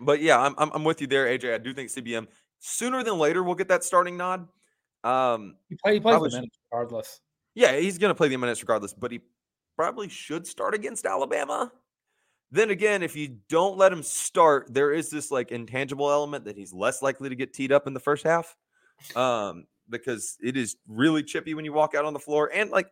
but 0.00 0.20
yeah, 0.20 0.40
I'm 0.40 0.54
I'm, 0.58 0.70
I'm 0.72 0.84
with 0.84 1.00
you 1.00 1.06
there, 1.06 1.26
AJ. 1.26 1.54
I 1.54 1.58
do 1.58 1.72
think 1.74 1.90
CBM 1.90 2.26
sooner 2.60 3.02
than 3.02 3.18
later 3.18 3.42
will 3.42 3.54
get 3.54 3.68
that 3.68 3.84
starting 3.84 4.16
nod. 4.16 4.48
Um, 5.02 5.56
he, 5.68 5.76
play, 5.76 5.94
he 5.94 6.00
plays 6.00 6.20
the 6.20 6.30
minutes 6.30 6.58
regardless. 6.72 7.20
yeah, 7.54 7.76
he's 7.76 7.98
going 7.98 8.10
to 8.10 8.14
play 8.14 8.28
the 8.28 8.36
minutes 8.36 8.62
regardless, 8.62 8.94
but 8.94 9.12
he 9.12 9.20
probably 9.76 10.08
should 10.08 10.46
start 10.46 10.74
against 10.74 11.04
Alabama. 11.04 11.70
Then 12.50 12.70
again, 12.70 13.02
if 13.02 13.16
you 13.16 13.36
don't 13.48 13.76
let 13.76 13.92
him 13.92 14.02
start, 14.02 14.72
there 14.72 14.92
is 14.92 15.10
this 15.10 15.30
like 15.30 15.50
intangible 15.50 16.10
element 16.10 16.44
that 16.44 16.56
he's 16.56 16.72
less 16.72 17.02
likely 17.02 17.28
to 17.28 17.34
get 17.34 17.52
teed 17.52 17.72
up 17.72 17.86
in 17.86 17.94
the 17.94 18.00
first 18.00 18.24
half. 18.24 18.56
Um, 19.16 19.66
because 19.90 20.36
it 20.42 20.56
is 20.56 20.76
really 20.88 21.22
chippy 21.22 21.54
when 21.54 21.64
you 21.64 21.72
walk 21.72 21.94
out 21.94 22.04
on 22.04 22.12
the 22.12 22.18
floor. 22.18 22.50
And 22.52 22.70
like 22.70 22.88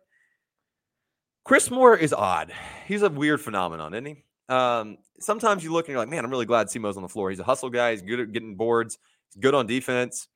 Chris 1.43 1.71
Moore 1.71 1.97
is 1.97 2.13
odd. 2.13 2.53
He's 2.85 3.01
a 3.01 3.09
weird 3.09 3.41
phenomenon, 3.41 3.93
isn't 3.93 4.05
he? 4.05 4.23
Um, 4.49 4.97
sometimes 5.19 5.63
you 5.63 5.71
look 5.71 5.85
and 5.87 5.93
you're 5.93 5.99
like, 5.99 6.09
man, 6.09 6.25
I'm 6.25 6.31
really 6.31 6.45
glad 6.45 6.67
Simo's 6.67 6.97
on 6.97 7.03
the 7.03 7.09
floor. 7.09 7.29
He's 7.29 7.39
a 7.39 7.43
hustle 7.43 7.69
guy, 7.69 7.91
he's 7.91 8.01
good 8.01 8.19
at 8.19 8.31
getting 8.31 8.55
boards, 8.55 8.97
he's 9.29 9.41
good 9.41 9.55
on 9.55 9.67
defense. 9.67 10.27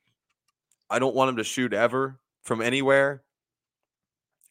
I 0.90 1.00
don't 1.00 1.16
want 1.16 1.30
him 1.30 1.38
to 1.38 1.44
shoot 1.44 1.74
ever 1.74 2.20
from 2.44 2.62
anywhere 2.62 3.24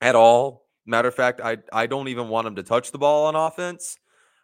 at 0.01 0.15
all. 0.15 0.67
Matter 0.85 1.09
of 1.09 1.15
fact, 1.15 1.41
I 1.41 1.59
I 1.73 1.87
don't 1.87 2.09
even 2.09 2.29
want 2.29 2.47
him 2.47 2.57
to 2.57 2.63
touch 2.63 2.93
the 2.93 2.99
ball 2.99 3.27
on 3.27 3.35
offense, 3.35 3.99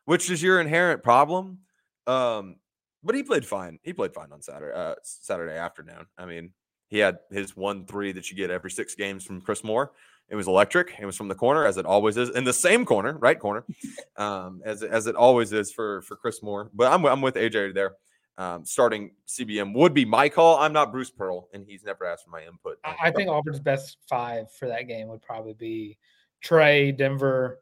which 0.07 0.31
is 0.31 0.43
your 0.43 0.61
inherent 0.61 1.03
problem. 1.03 1.59
Um, 2.07 2.57
but 3.05 3.15
he 3.15 3.23
played 3.23 3.47
fine. 3.47 3.79
He 3.83 3.93
played 3.93 4.15
fine 4.15 4.33
on 4.33 4.43
Saturday 4.43 4.75
uh, 4.75 4.95
Saturday 5.03 5.57
afternoon. 5.57 6.07
I 6.19 6.27
mean, 6.27 6.53
he 6.89 6.99
had 6.99 7.19
his 7.31 7.57
one 7.57 7.87
three 7.87 8.13
that 8.13 8.31
you 8.31 8.37
get 8.37 8.51
every 8.51 8.71
six 8.71 8.95
games 8.95 9.25
from 9.25 9.41
Chris 9.41 9.63
Moore. 9.63 9.93
It 10.29 10.37
was 10.37 10.49
electric. 10.49 10.95
It 10.99 11.05
was 11.05 11.17
from 11.17 11.29
the 11.29 11.35
corner, 11.35 11.67
as 11.67 11.77
it 11.77 11.85
always 11.85 12.17
is, 12.17 12.31
in 12.31 12.45
the 12.45 12.53
same 12.53 12.87
corner, 12.87 13.19
right 13.19 13.39
corner, 13.39 13.65
um, 14.17 14.63
as 14.65 14.83
it- 14.83 14.91
as 14.91 15.07
it 15.07 15.15
always 15.15 15.53
is 15.53 15.71
for 15.73 16.03
for 16.03 16.17
Chris 16.17 16.43
Moore. 16.43 16.71
But 16.75 16.91
I'm 16.93 17.05
I'm 17.07 17.21
with 17.21 17.35
AJ 17.35 17.75
there. 17.75 17.97
Um, 18.39 18.65
starting 18.65 19.11
CBM 19.29 19.75
would 19.75 19.93
be 19.93 20.07
my 20.07 20.31
call. 20.31 20.57
I'm 20.57 20.73
not 20.73 20.91
Bruce 20.91 21.11
Pearl, 21.11 21.49
and 21.53 21.67
he's 21.67 21.85
never 21.85 22.07
asked 22.07 22.25
for 22.25 22.31
my 22.31 22.43
input. 22.45 22.79
I, 22.83 22.97
I 23.03 23.11
think 23.11 23.29
Auburn's 23.29 23.61
best 23.61 23.99
five 24.09 24.51
for 24.53 24.69
that 24.69 24.89
game 24.89 25.09
would 25.09 25.21
probably 25.21 25.53
be 25.53 25.99
Tre, 26.41 26.93
Denver, 26.93 27.61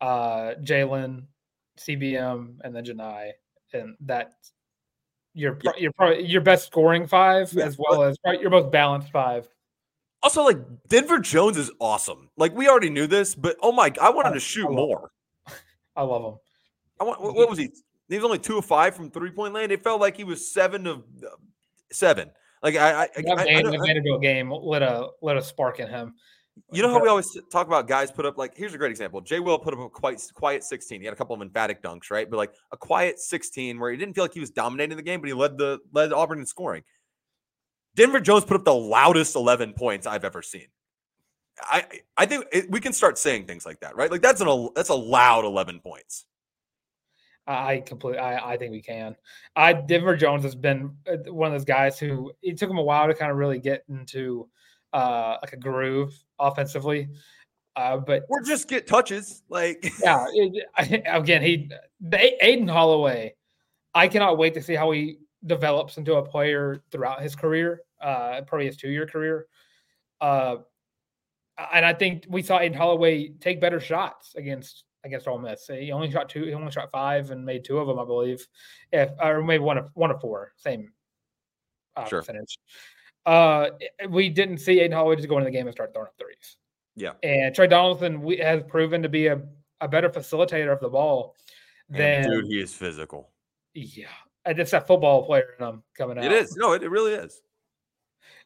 uh, 0.00 0.54
Jaylin, 0.60 1.22
CBM, 1.78 2.56
and 2.64 2.74
then 2.74 2.84
Johni, 2.84 3.30
and 3.72 3.94
that 4.00 4.32
your 5.34 5.52
pro- 5.54 5.76
your 5.78 5.92
probably 5.92 6.26
your 6.26 6.40
best 6.40 6.66
scoring 6.66 7.06
five 7.06 7.52
Yeah, 7.52 7.66
as 7.66 7.78
well 7.78 8.02
as 8.02 8.18
probably 8.18 8.40
your 8.40 8.50
most 8.50 8.72
balanced 8.72 9.12
five. 9.12 9.46
Also, 10.22 10.42
like 10.42 10.58
Denver 10.88 11.18
Jones 11.20 11.56
is 11.56 11.70
awesome. 11.80 12.28
Like 12.36 12.54
we 12.54 12.68
already 12.68 12.90
knew 12.90 13.06
this, 13.06 13.34
but 13.34 13.56
oh 13.62 13.72
my, 13.72 13.92
I 14.00 14.10
wanted 14.10 14.30
I- 14.30 14.34
to 14.34 14.40
shoot 14.40 14.66
I 14.68 14.70
more. 14.70 15.10
I 15.96 16.02
love 16.02 16.24
him. 16.24 16.38
I 17.00 17.04
want. 17.04 17.20
What, 17.20 17.34
what 17.34 17.48
was 17.50 17.58
he? 17.58 17.70
He 18.08 18.16
was 18.16 18.24
only 18.24 18.38
two 18.38 18.58
of 18.58 18.64
five 18.64 18.96
from 18.96 19.10
three 19.10 19.30
point 19.30 19.54
land. 19.54 19.70
It 19.70 19.82
felt 19.82 20.00
like 20.00 20.16
he 20.16 20.24
was 20.24 20.50
seven 20.50 20.86
of 20.86 21.04
uh, 21.24 21.28
seven. 21.92 22.30
Like 22.62 22.74
I, 22.74 22.90
I, 22.90 23.02
I, 23.02 23.22
That 23.22 23.38
I 23.38 23.62
the 23.62 23.78
Vanderbilt 23.78 24.20
game 24.22 24.50
lit 24.50 24.82
a 24.82 25.08
lit 25.22 25.36
a 25.36 25.42
spark 25.42 25.78
in 25.78 25.86
him. 25.88 26.14
you 26.72 26.82
know 26.82 26.88
how 26.90 27.00
we 27.00 27.08
always 27.08 27.36
talk 27.52 27.68
about 27.68 27.86
guys 27.86 28.10
put 28.10 28.26
up 28.26 28.36
like 28.36 28.56
here's 28.56 28.74
a 28.74 28.78
great 28.78 28.90
example. 28.90 29.20
Jay 29.20 29.38
Will 29.38 29.58
put 29.60 29.74
up 29.74 29.80
a 29.80 29.88
quite 29.88 30.20
quiet 30.34 30.64
16. 30.64 31.00
He 31.00 31.04
had 31.04 31.14
a 31.14 31.16
couple 31.16 31.36
of 31.36 31.42
emphatic 31.42 31.80
dunks, 31.82 32.10
right? 32.10 32.28
But 32.28 32.36
like 32.38 32.52
a 32.72 32.76
quiet 32.76 33.20
16 33.20 33.78
where 33.78 33.92
he 33.92 33.96
didn't 33.96 34.14
feel 34.14 34.24
like 34.24 34.34
he 34.34 34.40
was 34.40 34.50
dominating 34.50 34.96
the 34.96 35.02
game, 35.04 35.20
but 35.20 35.28
he 35.28 35.34
led 35.34 35.56
the 35.56 35.78
led 35.92 36.12
Auburn 36.12 36.40
in 36.40 36.46
scoring. 36.46 36.82
Denver 37.98 38.20
Jones 38.20 38.44
put 38.44 38.56
up 38.56 38.64
the 38.64 38.72
loudest 38.72 39.34
11 39.34 39.72
points 39.72 40.06
I've 40.06 40.24
ever 40.24 40.40
seen. 40.40 40.68
I 41.60 41.84
I 42.16 42.26
think 42.26 42.44
it, 42.52 42.70
we 42.70 42.78
can 42.78 42.92
start 42.92 43.18
saying 43.18 43.46
things 43.46 43.66
like 43.66 43.80
that, 43.80 43.96
right? 43.96 44.08
Like 44.08 44.22
that's 44.22 44.40
an 44.40 44.46
a 44.46 44.68
that's 44.76 44.90
a 44.90 44.94
loud 44.94 45.44
11 45.44 45.80
points. 45.80 46.24
I 47.48 47.72
I 47.72 47.80
completely, 47.80 48.20
I, 48.20 48.52
I 48.52 48.56
think 48.56 48.70
we 48.70 48.80
can. 48.80 49.16
I 49.56 49.72
Denver 49.72 50.16
Jones 50.16 50.44
has 50.44 50.54
been 50.54 50.94
uh, 51.10 51.16
one 51.32 51.48
of 51.48 51.58
those 51.58 51.64
guys 51.64 51.98
who 51.98 52.30
it 52.40 52.56
took 52.56 52.70
him 52.70 52.78
a 52.78 52.82
while 52.82 53.08
to 53.08 53.14
kind 53.14 53.32
of 53.32 53.36
really 53.36 53.58
get 53.58 53.82
into 53.88 54.48
uh, 54.92 55.38
like 55.42 55.52
a 55.52 55.56
groove 55.56 56.14
offensively. 56.38 57.08
Uh, 57.74 57.96
but 57.96 58.22
or 58.28 58.42
just 58.42 58.68
get 58.68 58.86
touches. 58.86 59.42
Like 59.48 59.92
yeah, 60.04 60.24
it, 60.32 61.02
again, 61.08 61.42
he 61.42 61.68
the, 62.00 62.46
Aden 62.46 62.68
Holloway. 62.68 63.34
I 63.92 64.06
cannot 64.06 64.38
wait 64.38 64.54
to 64.54 64.62
see 64.62 64.76
how 64.76 64.92
he 64.92 65.18
develops 65.46 65.96
into 65.98 66.14
a 66.14 66.22
player 66.22 66.84
throughout 66.92 67.22
his 67.22 67.34
career, 67.34 67.82
uh, 68.00 68.40
probably 68.46 68.66
his 68.66 68.76
two 68.76 68.90
year 68.90 69.06
career. 69.06 69.46
Uh, 70.20 70.56
and 71.72 71.84
I 71.84 71.92
think 71.92 72.24
we 72.28 72.42
saw 72.42 72.60
Aden 72.60 72.76
Holloway 72.78 73.30
take 73.40 73.60
better 73.60 73.80
shots 73.80 74.34
against 74.36 74.84
against 75.04 75.26
Ole 75.28 75.38
Miss. 75.38 75.66
He 75.66 75.92
only 75.92 76.10
shot 76.10 76.28
two. 76.28 76.44
He 76.44 76.52
only 76.54 76.70
shot 76.70 76.90
five 76.92 77.30
and 77.30 77.44
made 77.44 77.64
two 77.64 77.78
of 77.78 77.86
them, 77.86 77.98
I 77.98 78.04
believe. 78.04 78.46
If 78.92 79.10
or 79.20 79.42
maybe 79.42 79.62
one 79.62 79.78
of 79.78 79.90
one 79.94 80.10
of 80.10 80.20
four, 80.20 80.52
same 80.56 80.92
uh, 81.96 82.04
Sure. 82.06 82.20
percentage. 82.20 82.58
Uh, 83.26 83.70
we 84.08 84.28
didn't 84.30 84.58
see 84.58 84.80
Aden 84.80 84.92
Holloway 84.92 85.16
just 85.16 85.28
go 85.28 85.36
into 85.38 85.46
the 85.46 85.56
game 85.56 85.66
and 85.66 85.74
start 85.74 85.92
throwing 85.92 86.08
up 86.08 86.14
threes. 86.18 86.56
Yeah. 86.96 87.12
And 87.22 87.54
Tre 87.54 87.66
Donaldson 87.66 88.22
we, 88.22 88.38
has 88.38 88.62
proven 88.66 89.02
to 89.02 89.08
be 89.08 89.26
a, 89.26 89.40
a 89.80 89.88
better 89.88 90.08
facilitator 90.08 90.72
of 90.72 90.80
the 90.80 90.88
ball 90.88 91.34
and 91.90 91.98
than 91.98 92.30
dude, 92.30 92.46
he 92.46 92.60
is 92.60 92.72
physical. 92.72 93.30
yeah. 93.74 94.06
And 94.44 94.58
It's 94.58 94.70
that 94.70 94.86
football 94.86 95.26
player 95.26 95.54
in 95.58 95.64
him 95.66 95.82
coming 95.96 96.16
out. 96.18 96.24
It 96.24 96.32
is. 96.32 96.56
No, 96.56 96.72
it, 96.72 96.82
it 96.82 96.88
really 96.90 97.12
is. 97.12 97.42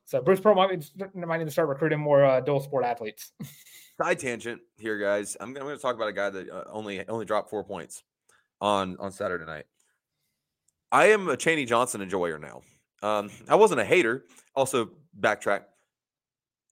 So 0.05 0.20
Bruce 0.20 0.40
Pearl 0.40 0.55
might, 0.55 0.70
be- 0.70 1.26
might 1.26 1.38
need 1.38 1.44
to 1.44 1.50
start 1.50 1.68
recruiting 1.68 2.00
more 2.00 2.24
uh, 2.24 2.40
dual 2.40 2.61
sport 2.61 2.84
athletes. 2.84 3.32
Side 4.03 4.18
tangent 4.18 4.61
here, 4.78 4.98
guys. 4.98 5.36
I'm, 5.40 5.53
going 5.53 5.76
to 5.76 5.80
talk 5.80 5.94
about 5.94 6.09
a 6.09 6.12
guy 6.12 6.30
that 6.30 6.48
uh, 6.48 6.64
only 6.70 7.07
only 7.09 7.24
dropped 7.24 7.50
four 7.50 7.62
points 7.62 8.03
on 8.61 8.96
on 8.98 9.12
Saturday 9.12 9.44
night. 9.44 9.64
I 10.90 11.07
am 11.07 11.28
a 11.28 11.36
Chaney 11.36 11.64
Johnson 11.64 12.03
enjoyer 12.03 12.38
now. 12.38 12.62
Um, 13.03 13.30
I 13.48 13.57
wasn't 13.57 13.80
a 13.80 13.84
hater. 13.84 14.24
Also, 14.55 14.90
backtrack. 15.18 15.64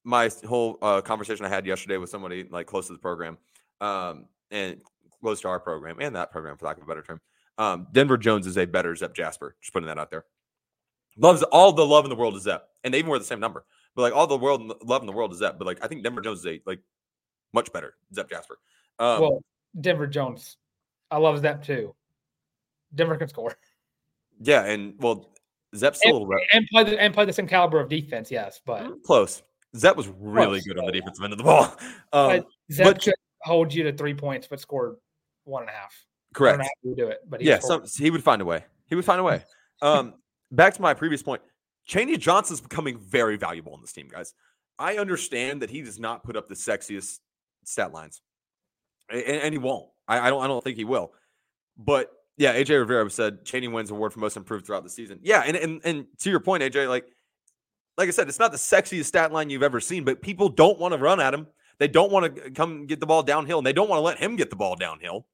My 0.02 0.30
whole 0.46 0.78
uh, 0.80 1.02
conversation 1.02 1.44
I 1.44 1.50
had 1.50 1.66
yesterday 1.66 1.98
with 1.98 2.08
somebody 2.08 2.44
like 2.50 2.66
close 2.66 2.86
to 2.86 2.94
the 2.94 2.98
program, 2.98 3.36
um, 3.80 4.26
and 4.50 4.80
close 5.20 5.40
to 5.42 5.48
our 5.48 5.60
program 5.60 5.98
and 6.00 6.16
that 6.16 6.32
program, 6.32 6.56
for 6.56 6.66
lack 6.66 6.78
of 6.78 6.84
a 6.84 6.86
better 6.86 7.02
term. 7.02 7.20
Um, 7.58 7.86
Denver 7.92 8.16
Jones 8.16 8.46
is 8.46 8.56
a 8.56 8.64
better 8.64 8.96
Zep 8.96 9.14
Jasper. 9.14 9.56
Just 9.60 9.74
putting 9.74 9.88
that 9.88 9.98
out 9.98 10.10
there. 10.10 10.24
Loves 11.16 11.42
all 11.44 11.72
the 11.72 11.84
love 11.84 12.04
in 12.04 12.11
the 12.11 12.16
world 12.16 12.36
is 12.36 12.42
Zep, 12.42 12.68
and 12.84 12.94
they 12.94 12.98
even 12.98 13.11
wear 13.11 13.18
the 13.18 13.24
same 13.24 13.40
number. 13.40 13.64
But 13.94 14.02
like 14.02 14.14
all 14.14 14.26
the 14.26 14.36
world 14.36 14.72
love 14.84 15.02
in 15.02 15.06
the 15.06 15.12
world 15.12 15.32
is 15.32 15.38
Zep. 15.38 15.58
But 15.58 15.66
like 15.66 15.84
I 15.84 15.88
think 15.88 16.02
Denver 16.02 16.20
Jones 16.20 16.40
is 16.40 16.46
a 16.46 16.61
like 16.66 16.80
much 17.52 17.72
better 17.72 17.94
Zep 18.14 18.30
Jasper. 18.30 18.58
Um, 18.98 19.20
well, 19.20 19.44
Denver 19.80 20.06
Jones. 20.06 20.56
I 21.11 21.18
love 21.18 21.42
that 21.42 21.64
too. 21.64 21.94
Denver 22.94 23.16
can 23.16 23.28
score 23.28 23.56
yeah, 24.40 24.64
and 24.64 24.94
well, 24.98 25.30
Zep's 25.76 25.98
still 25.98 26.12
a 26.12 26.14
little 26.14 26.26
rep- 26.26 26.40
and 26.52 26.66
play 26.72 26.84
the 26.84 27.00
and 27.00 27.12
play 27.12 27.24
the 27.24 27.32
same 27.32 27.46
caliber 27.46 27.78
of 27.78 27.88
defense. 27.88 28.30
Yes, 28.30 28.61
but 28.64 29.02
close. 29.04 29.42
Zep 29.76 29.96
was 29.96 30.08
really 30.18 30.58
Close, 30.61 30.64
good 30.64 30.78
on 30.78 30.86
the 30.86 30.92
yeah. 30.92 31.00
defensive 31.00 31.24
end 31.24 31.32
of 31.32 31.38
the 31.38 31.44
ball. 31.44 31.76
Um, 32.12 32.38
but 32.38 32.46
Zep 32.72 32.86
but- 32.86 33.02
could 33.02 33.14
hold 33.42 33.72
you 33.72 33.84
to 33.84 33.92
three 33.92 34.14
points, 34.14 34.48
but 34.48 34.61
scored 34.61 34.96
one 35.44 35.62
and 35.62 35.70
a 35.70 35.72
half. 35.72 35.94
Correct. 36.34 36.58
know 36.58 36.64
how 36.64 36.70
he 36.82 36.88
would 36.88 36.98
do 36.98 37.06
it, 37.08 37.18
but 37.28 37.40
he 37.40 37.48
Yeah, 37.48 37.61
some, 37.61 37.84
he 37.96 38.11
would 38.11 38.24
find 38.24 38.42
a 38.42 38.44
way. 38.44 38.64
He 38.88 38.94
would 38.96 39.04
find 39.04 39.20
a 39.20 39.24
way. 39.24 39.44
Um, 39.82 40.12
back 40.51 40.74
to 40.74 40.82
my 40.82 40.94
previous 40.94 41.22
point. 41.22 41.42
Chaney 41.84 42.16
Johnson's 42.16 42.61
becoming 42.61 42.98
very 42.98 43.36
valuable 43.36 43.74
in 43.74 43.80
this 43.80 43.92
team, 43.92 44.09
guys. 44.09 44.34
I 44.78 44.96
understand 44.96 45.62
that 45.62 45.70
he 45.70 45.82
does 45.82 45.98
not 45.98 46.22
put 46.22 46.36
up 46.36 46.48
the 46.48 46.55
sexiest 46.55 47.18
stat 47.64 47.92
lines, 47.92 48.22
and, 49.11 49.22
and 49.22 49.55
he 49.55 49.59
won't. 49.59 49.88
I, 50.09 50.20
I 50.20 50.30
don't. 50.30 50.42
I 50.42 50.46
don't 50.46 50.62
think 50.62 50.76
he 50.76 50.84
will. 50.84 51.12
But 51.76 52.11
yeah, 52.36 52.55
AJ 52.55 52.78
Rivera 52.78 53.11
said 53.11 53.44
Chaney 53.44 53.68
wins 53.68 53.90
award 53.90 54.12
for 54.12 54.20
most 54.20 54.36
improved 54.36 54.66
throughout 54.66 54.84
the 54.84 54.90
season. 54.90 55.18
Yeah, 55.22 55.42
and 55.46 55.57
and 55.57 55.80
and 55.84 56.07
to 56.20 56.30
your 56.30 56.40
point, 56.40 56.62
AJ, 56.62 56.88
like 56.88 57.07
like 57.98 58.09
I 58.09 58.12
said, 58.12 58.28
it's 58.28 58.38
not 58.38 58.53
the 58.53 58.59
sexiest 58.59 59.05
stat 59.05 59.32
line 59.32 59.51
you've 59.51 59.62
ever 59.62 59.80
seen, 59.80 60.05
but 60.05 60.22
people 60.22 60.48
don't 60.48 60.78
want 60.78 60.94
to 60.94 60.98
run 60.98 61.20
at 61.20 61.34
him. 61.34 61.46
They 61.78 61.88
don't 61.88 62.11
want 62.11 62.34
to 62.34 62.51
come 62.51 62.86
get 62.86 63.01
the 63.01 63.07
ball 63.07 63.22
downhill, 63.22 63.59
and 63.59 63.66
they 63.66 63.72
don't 63.72 63.88
want 63.88 63.98
to 63.98 64.05
let 64.05 64.18
him 64.18 64.36
get 64.36 64.51
the 64.51 64.57
ball 64.57 64.76
downhill. 64.76 65.26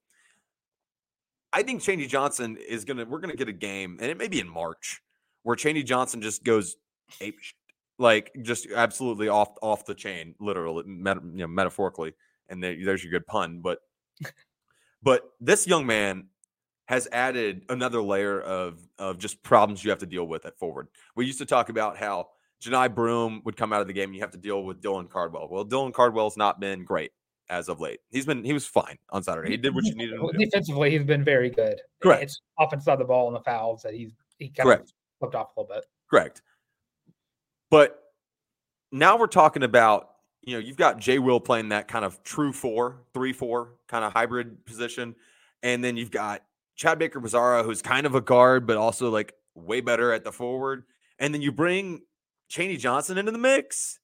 I 1.52 1.62
think 1.62 1.82
Chaney 1.82 2.06
Johnson 2.06 2.56
is 2.56 2.84
gonna. 2.84 3.04
We're 3.04 3.20
gonna 3.20 3.36
get 3.36 3.48
a 3.48 3.52
game, 3.52 3.98
and 4.00 4.10
it 4.10 4.18
may 4.18 4.28
be 4.28 4.40
in 4.40 4.48
March, 4.48 5.00
where 5.46 5.54
Chaney 5.54 5.84
Johnson 5.84 6.20
just 6.20 6.42
goes 6.42 6.76
ape 7.20 7.38
shit, 7.40 7.54
like 7.98 8.32
just 8.42 8.66
absolutely 8.74 9.28
off 9.28 9.50
off 9.62 9.86
the 9.86 9.94
chain, 9.94 10.34
literally, 10.40 10.82
meta, 10.84 11.20
you 11.22 11.38
know, 11.38 11.46
metaphorically. 11.46 12.14
And 12.48 12.60
there, 12.60 12.76
there's 12.84 13.04
your 13.04 13.12
good 13.12 13.26
pun, 13.28 13.60
but 13.60 13.78
but 15.04 15.30
this 15.40 15.64
young 15.64 15.86
man 15.86 16.26
has 16.86 17.06
added 17.12 17.64
another 17.68 18.02
layer 18.02 18.40
of 18.40 18.80
of 18.98 19.18
just 19.18 19.40
problems 19.44 19.84
you 19.84 19.90
have 19.90 20.00
to 20.00 20.06
deal 20.06 20.26
with 20.26 20.44
at 20.46 20.58
forward. 20.58 20.88
We 21.14 21.26
used 21.26 21.38
to 21.38 21.46
talk 21.46 21.68
about 21.68 21.96
how 21.96 22.26
Johni 22.60 22.92
Broom 22.92 23.42
would 23.44 23.56
come 23.56 23.72
out 23.72 23.80
of 23.80 23.86
the 23.86 23.92
game 23.92 24.08
and 24.08 24.16
you 24.16 24.22
have 24.22 24.32
to 24.32 24.38
deal 24.38 24.64
with 24.64 24.82
Dylan 24.82 25.08
Cardwell. 25.08 25.46
Well, 25.48 25.64
Dylan 25.64 25.92
Cardwell's 25.92 26.36
not 26.36 26.58
been 26.58 26.84
great 26.84 27.12
as 27.48 27.68
of 27.68 27.80
late. 27.80 28.00
He's 28.10 28.26
been 28.26 28.42
he 28.42 28.52
was 28.52 28.66
fine 28.66 28.98
on 29.10 29.22
Saturday. 29.22 29.52
He 29.52 29.56
did 29.56 29.76
what 29.76 29.84
you 29.84 29.94
needed 29.94 30.20
Well. 30.20 30.32
Defensively, 30.36 30.90
he's 30.90 31.04
been 31.04 31.22
very 31.22 31.50
good. 31.50 31.80
Correct. 32.02 32.24
It's 32.24 32.40
offensive 32.58 32.84
side 32.84 32.98
the 32.98 33.04
ball 33.04 33.28
and 33.28 33.36
the 33.36 33.44
fouls 33.44 33.82
that 33.82 33.94
he's 33.94 34.10
he 34.38 34.48
kind 34.48 34.66
Correct. 34.66 34.82
of 34.82 34.92
slipped 35.18 35.34
off 35.34 35.56
a 35.56 35.60
little 35.60 35.74
bit. 35.74 35.84
Correct. 36.08 36.42
But 37.70 37.98
now 38.92 39.18
we're 39.18 39.26
talking 39.26 39.62
about, 39.62 40.10
you 40.42 40.54
know, 40.54 40.58
you've 40.58 40.76
got 40.76 40.98
Jay 40.98 41.18
Will 41.18 41.40
playing 41.40 41.70
that 41.70 41.88
kind 41.88 42.04
of 42.04 42.22
true 42.22 42.52
four, 42.52 43.02
three, 43.12 43.32
four 43.32 43.74
kind 43.88 44.04
of 44.04 44.12
hybrid 44.12 44.64
position. 44.64 45.16
And 45.62 45.82
then 45.82 45.96
you've 45.96 46.10
got 46.10 46.42
Chad 46.76 46.98
Baker 46.98 47.20
Bizarro, 47.20 47.64
who's 47.64 47.82
kind 47.82 48.06
of 48.06 48.14
a 48.14 48.20
guard, 48.20 48.66
but 48.66 48.76
also 48.76 49.10
like 49.10 49.34
way 49.54 49.80
better 49.80 50.12
at 50.12 50.24
the 50.24 50.32
forward. 50.32 50.84
And 51.18 51.34
then 51.34 51.42
you 51.42 51.50
bring 51.50 52.02
Chaney 52.48 52.76
Johnson 52.76 53.18
into 53.18 53.32
the 53.32 53.38
mix. 53.38 53.98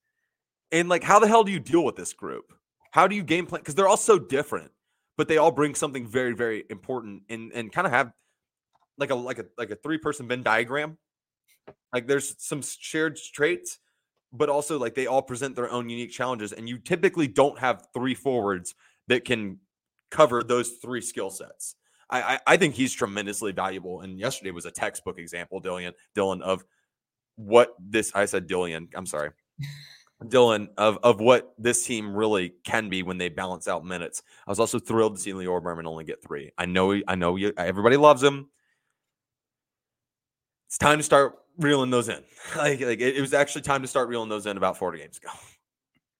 And 0.73 0.89
like, 0.89 1.03
how 1.03 1.19
the 1.19 1.29
hell 1.29 1.45
do 1.45 1.53
you 1.53 1.61
deal 1.61 1.85
with 1.85 1.97
this 1.97 2.15
group? 2.15 2.53
How 2.93 3.07
do 3.07 3.15
you 3.15 3.23
game 3.23 3.47
plan? 3.47 3.61
Because 3.61 3.75
they're 3.75 3.89
all 3.89 3.97
so 3.97 4.19
different, 4.19 4.71
but 5.17 5.29
they 5.29 5.37
all 5.37 5.51
bring 5.51 5.75
something 5.75 6.07
very, 6.07 6.35
very 6.35 6.65
important 6.71 7.23
and 7.29 7.53
and 7.53 7.73
kind 7.73 7.87
of 7.87 7.93
have 7.93 8.13
like 8.99 9.11
a 9.11 9.15
like 9.15 9.39
a 9.39 9.45
like 9.59 9.71
a 9.71 9.77
three 9.77 9.99
person 9.99 10.29
Venn 10.29 10.43
diagram. 10.43 10.97
Like 11.93 12.07
there's 12.07 12.35
some 12.39 12.63
shared 12.63 13.17
traits, 13.17 13.79
but 14.33 14.49
also 14.49 14.79
like 14.79 14.95
they 14.95 15.07
all 15.07 15.23
present 15.23 15.57
their 15.57 15.71
own 15.71 15.89
unique 15.89 16.11
challenges. 16.11 16.53
And 16.53 16.69
you 16.69 16.79
typically 16.79 17.29
don't 17.29 17.59
have 17.59 17.87
three 17.93 18.15
forwards 18.15 18.75
that 19.09 19.25
can 19.25 19.59
cover 20.11 20.43
those 20.43 20.73
three 20.83 21.01
skill 21.01 21.31
sets. 21.31 21.77
I, 22.09 22.23
I 22.23 22.39
I 22.47 22.57
think 22.57 22.75
he's 22.75 22.93
tremendously 22.93 23.53
valuable. 23.53 24.01
And 24.01 24.19
yesterday 24.19 24.51
was 24.51 24.67
a 24.67 24.71
textbook 24.71 25.19
example, 25.19 25.61
Dylan, 25.61 25.93
Dylan, 26.17 26.41
of 26.41 26.65
what 27.37 27.75
this 27.79 28.13
I 28.15 28.25
said 28.27 28.49
Dylan, 28.49 28.89
I'm 28.95 29.07
sorry. 29.07 29.31
Dylan 30.25 30.69
of 30.79 30.99
of 31.03 31.21
what 31.21 31.53
this 31.59 31.85
team 31.85 32.15
really 32.15 32.55
can 32.65 32.89
be 32.89 33.03
when 33.03 33.19
they 33.19 33.29
balance 33.29 33.67
out 33.67 33.85
minutes. 33.85 34.23
I 34.47 34.51
was 34.51 34.61
also 34.61 34.79
thrilled 34.79 35.17
to 35.17 35.21
see 35.21 35.33
Lior 35.33 35.63
Berman 35.63 35.87
only 35.87 36.05
get 36.05 36.23
three. 36.23 36.53
I 36.57 36.67
know, 36.67 37.01
I 37.09 37.17
know, 37.17 37.37
you, 37.37 37.53
everybody 37.57 37.97
loves 37.97 38.23
him. 38.23 38.49
It's 40.69 40.79
time 40.79 40.99
to 40.99 41.03
start 41.03 41.42
reeling 41.59 41.91
those 41.91 42.09
in. 42.09 42.23
Like, 42.57 42.81
like 42.81 43.01
it, 43.01 43.17
it 43.17 43.21
was 43.21 43.33
actually 43.35 43.63
time 43.63 43.83
to 43.83 43.89
start 43.89 44.09
reeling 44.09 44.29
those 44.29 44.47
in 44.47 44.57
about 44.57 44.77
40 44.77 44.99
games 44.99 45.19
ago. 45.19 45.31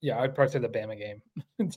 Yeah, 0.01 0.19
I'd 0.19 0.33
probably 0.33 0.53
say 0.53 0.59
the 0.59 0.69
Bama 0.69 0.97
game. 0.97 1.21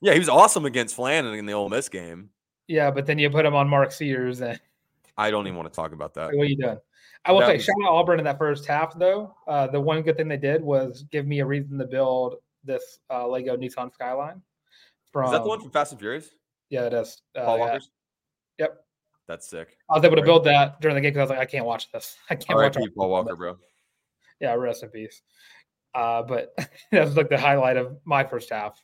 Yeah, 0.00 0.14
he 0.14 0.18
was 0.18 0.28
awesome 0.28 0.64
against 0.64 0.96
Flan 0.96 1.26
in 1.26 1.46
the 1.46 1.52
Ole 1.52 1.68
Miss 1.68 1.88
game. 1.88 2.30
Yeah, 2.66 2.90
but 2.90 3.06
then 3.06 3.18
you 3.18 3.30
put 3.30 3.46
him 3.46 3.54
on 3.54 3.68
Mark 3.68 3.92
Sears 3.92 4.40
and 4.40 4.60
I 5.16 5.30
don't 5.30 5.46
even 5.46 5.56
want 5.56 5.72
to 5.72 5.76
talk 5.76 5.92
about 5.92 6.14
that. 6.14 6.34
What 6.34 6.42
are 6.42 6.48
you 6.48 6.56
doing? 6.56 6.78
I 7.24 7.32
will 7.32 7.40
That 7.40 7.46
say, 7.46 7.52
was- 7.54 7.64
shout 7.64 7.76
out 7.84 7.92
Auburn 7.92 8.18
in 8.18 8.24
that 8.24 8.38
first 8.38 8.66
half, 8.66 8.98
though. 8.98 9.34
Uh, 9.46 9.66
the 9.66 9.80
one 9.80 10.02
good 10.02 10.16
thing 10.16 10.28
they 10.28 10.36
did 10.36 10.62
was 10.62 11.04
give 11.10 11.26
me 11.26 11.40
a 11.40 11.46
reason 11.46 11.78
to 11.78 11.84
build 11.84 12.36
this 12.64 12.98
uh, 13.10 13.28
Lego 13.28 13.56
Nissan 13.56 13.92
Skyline. 13.92 14.40
From 15.12 15.26
Is 15.26 15.32
that 15.32 15.42
the 15.42 15.48
one 15.48 15.60
from 15.60 15.70
Fast 15.70 15.92
and 15.92 16.00
Furious? 16.00 16.30
Yeah, 16.70 16.86
it 16.86 16.94
is. 16.94 17.22
Uh, 17.36 17.44
Paul 17.44 17.58
yeah. 17.58 17.64
Walker's? 17.64 17.90
That's 19.30 19.46
sick. 19.48 19.76
I 19.88 19.94
was 19.94 20.04
able 20.04 20.16
to 20.16 20.22
build 20.22 20.42
that 20.46 20.80
during 20.80 20.96
the 20.96 21.00
game 21.00 21.12
because 21.12 21.18
I 21.20 21.22
was 21.22 21.30
like, 21.30 21.38
I 21.38 21.44
can't 21.48 21.64
watch 21.64 21.88
this. 21.92 22.16
I 22.30 22.34
can't 22.34 22.58
watch. 22.58 22.76
R.I.P. 22.76 22.90
all- 22.96 23.04
Paul 23.04 23.10
Walker, 23.10 23.36
bro. 23.36 23.56
Yeah, 24.40 24.54
rest 24.54 24.82
in 24.82 24.88
peace. 24.88 25.22
Uh, 25.94 26.22
but 26.22 26.52
that 26.90 27.04
was 27.04 27.16
like 27.16 27.28
the 27.28 27.38
highlight 27.38 27.76
of 27.76 27.98
my 28.04 28.24
first 28.24 28.50
half. 28.50 28.82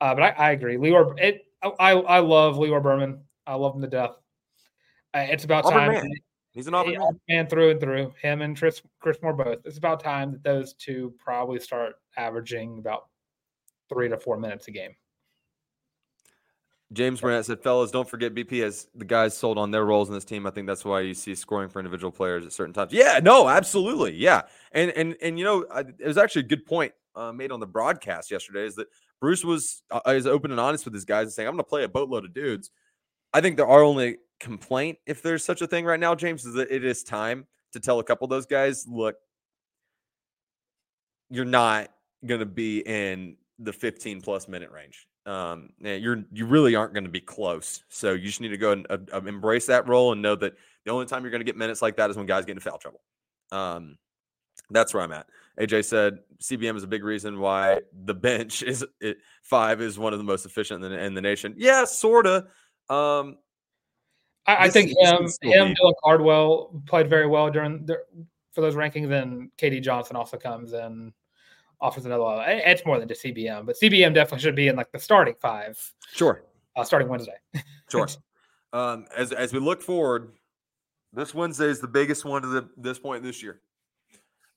Uh, 0.00 0.14
but 0.14 0.22
I, 0.22 0.28
I 0.28 0.50
agree. 0.52 0.76
Lior, 0.76 1.18
it, 1.18 1.40
I, 1.62 1.92
I 1.92 2.18
love 2.20 2.54
Lior 2.56 2.80
Berman. 2.82 3.22
I 3.46 3.54
love 3.54 3.74
him 3.74 3.80
to 3.80 3.88
death. 3.88 4.10
Uh, 5.14 5.26
it's 5.28 5.44
about 5.44 5.64
Auburn 5.64 5.78
time. 5.80 5.92
man. 5.94 6.10
He's 6.52 6.66
an 6.68 6.74
Auburn 6.74 6.92
Yeah, 6.92 6.98
man. 7.00 7.20
man 7.28 7.46
through 7.48 7.70
and 7.70 7.80
through. 7.80 8.12
Him 8.22 8.42
and 8.42 8.56
Chris, 8.56 8.80
Chris 9.00 9.16
Moore 9.22 9.32
both. 9.32 9.58
It's 9.64 9.78
about 9.78 9.98
time 10.00 10.30
that 10.32 10.44
those 10.44 10.74
two 10.74 11.14
probably 11.18 11.58
start 11.58 11.94
averaging 12.16 12.78
about 12.78 13.06
three 13.88 14.08
to 14.08 14.18
four 14.18 14.36
minutes 14.38 14.68
a 14.68 14.70
game. 14.70 14.94
James 16.92 17.20
Burnett 17.20 17.46
said, 17.46 17.60
"Fellas, 17.60 17.90
don't 17.90 18.08
forget 18.08 18.34
BP 18.34 18.62
has 18.62 18.88
the 18.94 19.04
guys 19.04 19.36
sold 19.36 19.58
on 19.58 19.70
their 19.70 19.84
roles 19.84 20.08
in 20.08 20.14
this 20.14 20.24
team. 20.24 20.46
I 20.46 20.50
think 20.50 20.66
that's 20.66 20.84
why 20.84 21.00
you 21.00 21.14
see 21.14 21.34
scoring 21.34 21.68
for 21.68 21.78
individual 21.80 22.12
players 22.12 22.44
at 22.44 22.52
certain 22.52 22.74
times. 22.74 22.92
Yeah, 22.92 23.20
no, 23.22 23.48
absolutely, 23.48 24.14
yeah. 24.14 24.42
And 24.72 24.90
and 24.92 25.16
and 25.22 25.38
you 25.38 25.44
know, 25.44 25.66
I, 25.72 25.80
it 25.80 26.06
was 26.06 26.18
actually 26.18 26.42
a 26.42 26.48
good 26.48 26.66
point 26.66 26.92
uh, 27.16 27.32
made 27.32 27.50
on 27.50 27.60
the 27.60 27.66
broadcast 27.66 28.30
yesterday. 28.30 28.64
Is 28.64 28.76
that 28.76 28.88
Bruce 29.20 29.44
was 29.44 29.82
uh, 29.90 30.00
is 30.08 30.26
open 30.26 30.50
and 30.50 30.60
honest 30.60 30.84
with 30.84 30.94
his 30.94 31.04
guys 31.04 31.24
and 31.24 31.32
saying, 31.32 31.48
"I'm 31.48 31.54
going 31.54 31.64
to 31.64 31.68
play 31.68 31.84
a 31.84 31.88
boatload 31.88 32.24
of 32.24 32.34
dudes." 32.34 32.70
I 33.32 33.40
think 33.40 33.56
there 33.56 33.66
are 33.66 33.82
only 33.82 34.18
complaint, 34.38 34.98
if 35.06 35.22
there's 35.22 35.44
such 35.44 35.62
a 35.62 35.66
thing 35.66 35.84
right 35.84 35.98
now, 35.98 36.14
James, 36.14 36.44
is 36.44 36.54
that 36.54 36.70
it 36.70 36.84
is 36.84 37.02
time 37.02 37.46
to 37.72 37.80
tell 37.80 37.98
a 37.98 38.04
couple 38.04 38.26
of 38.26 38.30
those 38.30 38.46
guys, 38.46 38.86
look, 38.86 39.16
you're 41.30 41.44
not 41.44 41.88
going 42.24 42.40
to 42.40 42.46
be 42.46 42.78
in 42.80 43.36
the 43.58 43.72
15 43.72 44.20
plus 44.20 44.46
minute 44.46 44.70
range. 44.70 45.08
Um, 45.26 45.70
you're 45.80 46.24
you 46.32 46.46
really 46.46 46.74
aren't 46.74 46.92
going 46.92 47.04
to 47.04 47.10
be 47.10 47.20
close. 47.20 47.82
So 47.88 48.12
you 48.12 48.26
just 48.26 48.40
need 48.40 48.48
to 48.48 48.58
go 48.58 48.72
and 48.72 48.86
uh, 48.90 48.98
uh, 49.12 49.20
embrace 49.22 49.66
that 49.66 49.88
role 49.88 50.12
and 50.12 50.20
know 50.20 50.36
that 50.36 50.54
the 50.84 50.90
only 50.90 51.06
time 51.06 51.22
you're 51.22 51.30
going 51.30 51.40
to 51.40 51.46
get 51.46 51.56
minutes 51.56 51.80
like 51.80 51.96
that 51.96 52.10
is 52.10 52.16
when 52.16 52.26
guys 52.26 52.44
get 52.44 52.52
into 52.52 52.68
foul 52.68 52.78
trouble. 52.78 53.00
Um, 53.50 53.96
that's 54.70 54.92
where 54.92 55.02
I'm 55.02 55.12
at. 55.12 55.26
AJ 55.58 55.84
said 55.84 56.18
CBM 56.42 56.76
is 56.76 56.82
a 56.82 56.86
big 56.86 57.04
reason 57.04 57.38
why 57.38 57.80
the 58.04 58.14
bench 58.14 58.62
is 58.66 58.84
it, 59.00 59.18
five 59.42 59.80
is 59.80 59.98
one 59.98 60.12
of 60.12 60.18
the 60.18 60.24
most 60.24 60.46
efficient 60.46 60.84
in 60.84 60.90
the, 60.90 60.98
in 60.98 61.14
the 61.14 61.22
nation. 61.22 61.54
Yeah, 61.56 61.84
sorta. 61.84 62.46
Um, 62.90 63.38
I, 64.46 64.66
I 64.66 64.68
think 64.68 64.90
him, 64.98 65.22
him, 65.40 65.74
Dylan 65.74 65.94
Cardwell 66.04 66.82
played 66.86 67.08
very 67.08 67.26
well 67.26 67.50
during 67.50 67.86
the, 67.86 68.00
for 68.52 68.60
those 68.60 68.74
rankings, 68.74 69.10
and 69.10 69.50
KD 69.56 69.82
Johnson 69.82 70.16
also 70.16 70.36
comes 70.36 70.74
and 70.74 71.12
offers 71.84 72.06
another 72.06 72.24
level. 72.24 72.44
It's 72.46 72.84
more 72.86 72.98
than 72.98 73.06
just 73.06 73.22
CBM, 73.22 73.66
but 73.66 73.76
CBM 73.76 74.14
definitely 74.14 74.40
should 74.40 74.56
be 74.56 74.68
in 74.68 74.76
like 74.76 74.90
the 74.90 74.98
starting 74.98 75.34
five. 75.40 75.78
Sure. 76.14 76.42
Uh, 76.74 76.82
starting 76.82 77.08
Wednesday. 77.08 77.36
sure. 77.90 78.08
Um, 78.72 79.06
as 79.14 79.32
as 79.32 79.52
we 79.52 79.60
look 79.60 79.82
forward, 79.82 80.32
this 81.12 81.34
Wednesday 81.34 81.66
is 81.66 81.80
the 81.80 81.88
biggest 81.88 82.24
one 82.24 82.42
to 82.42 82.48
the, 82.48 82.68
this 82.76 82.98
point 82.98 83.22
this 83.22 83.42
year, 83.42 83.60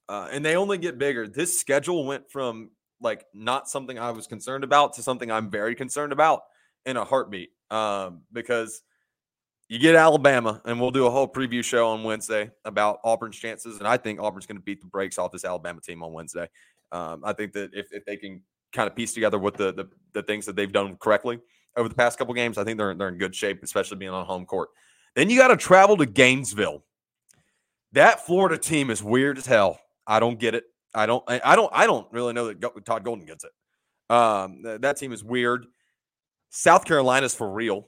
uh, 0.08 0.30
and 0.32 0.44
they 0.44 0.56
only 0.56 0.78
get 0.78 0.98
bigger. 0.98 1.28
This 1.28 1.60
schedule 1.60 2.06
went 2.06 2.32
from 2.32 2.72
like 3.02 3.26
not 3.34 3.70
something 3.70 4.00
I 4.00 4.12
was 4.12 4.26
concerned 4.26 4.64
about 4.64 4.94
to 4.94 5.04
something 5.04 5.30
I'm 5.30 5.52
very 5.52 5.76
concerned 5.76 6.14
about 6.14 6.44
in 6.86 6.98
a 6.98 7.04
heartbeat. 7.04 7.52
Um, 7.70 8.22
because 8.32 8.82
you 9.68 9.80
get 9.80 9.96
Alabama, 9.96 10.62
and 10.64 10.80
we'll 10.80 10.92
do 10.92 11.06
a 11.06 11.12
whole 11.12 11.28
preview 11.28 11.64
show 11.64 11.90
on 11.90 12.04
Wednesday 12.04 12.50
about 12.64 13.00
Auburn's 13.04 13.36
chances. 13.36 13.80
And 13.80 13.88
I 13.88 13.98
think 13.98 14.22
Auburn's 14.22 14.46
going 14.46 14.58
to 14.58 14.64
beat 14.64 14.80
the 14.80 14.88
brakes 14.88 15.18
off 15.18 15.34
this 15.34 15.44
Alabama 15.44 15.82
team 15.82 16.02
on 16.02 16.14
Wednesday. 16.14 16.48
Um, 16.92 17.22
I 17.24 17.34
think 17.34 17.54
that 17.54 17.72
if, 17.74 17.88
if 17.92 18.06
they 18.06 18.18
can 18.18 18.42
kind 18.74 18.88
of 18.88 18.96
piece 18.96 19.14
together 19.14 19.40
what 19.40 19.58
the, 19.58 19.74
the, 19.74 19.90
the 20.14 20.24
things 20.24 20.46
that 20.46 20.56
they've 20.56 20.72
done 20.72 20.96
correctly 20.98 21.40
over 21.76 21.90
the 21.90 21.96
past 21.96 22.18
couple 22.18 22.34
games, 22.34 22.58
I 22.58 22.64
think 22.64 22.78
they're 22.78 22.94
they're 22.94 23.10
in 23.10 23.18
good 23.18 23.36
shape, 23.36 23.64
especially 23.64 23.98
being 23.98 24.12
on 24.12 24.26
home 24.26 24.46
court. 24.46 24.70
Then 25.16 25.30
you 25.30 25.38
got 25.38 25.50
to 25.50 25.58
travel 25.58 25.98
to 25.98 26.06
Gainesville. 26.06 26.84
That 27.94 28.26
Florida 28.26 28.58
team 28.58 28.90
is 28.90 29.02
weird 29.02 29.38
as 29.38 29.46
hell. 29.46 29.80
I 30.06 30.20
don't 30.20 30.40
get 30.40 30.56
it. 30.56 30.66
I 30.94 31.06
don't. 31.06 31.24
I 31.28 31.56
don't. 31.56 31.72
I 31.74 31.86
don't 31.86 32.08
really 32.12 32.34
know 32.34 32.48
that 32.48 32.86
Todd 32.86 33.04
Golden 33.04 33.26
gets 33.26 33.44
it. 33.44 33.52
Um, 34.10 34.62
that 34.64 34.98
team 34.98 35.12
is 35.12 35.24
weird. 35.24 35.66
South 36.50 36.86
Carolina's 36.86 37.36
for 37.36 37.52
real. 37.52 37.88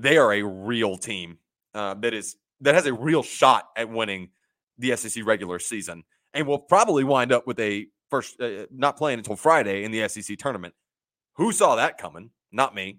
They 0.00 0.16
are 0.16 0.32
a 0.32 0.42
real 0.42 0.96
team 0.96 1.38
uh, 1.74 1.94
that 1.94 2.14
is 2.14 2.36
that 2.60 2.74
has 2.74 2.86
a 2.86 2.92
real 2.92 3.22
shot 3.22 3.68
at 3.76 3.88
winning 3.88 4.30
the 4.78 4.96
SEC 4.96 5.24
regular 5.24 5.58
season, 5.58 6.02
and 6.32 6.46
will 6.46 6.58
probably 6.58 7.04
wind 7.04 7.32
up 7.32 7.46
with 7.46 7.60
a 7.60 7.86
first 8.10 8.40
uh, 8.40 8.66
not 8.70 8.96
playing 8.96 9.18
until 9.18 9.36
Friday 9.36 9.84
in 9.84 9.90
the 9.90 10.08
SEC 10.08 10.36
tournament. 10.38 10.74
Who 11.34 11.52
saw 11.52 11.76
that 11.76 11.98
coming? 11.98 12.30
Not 12.52 12.74
me. 12.74 12.98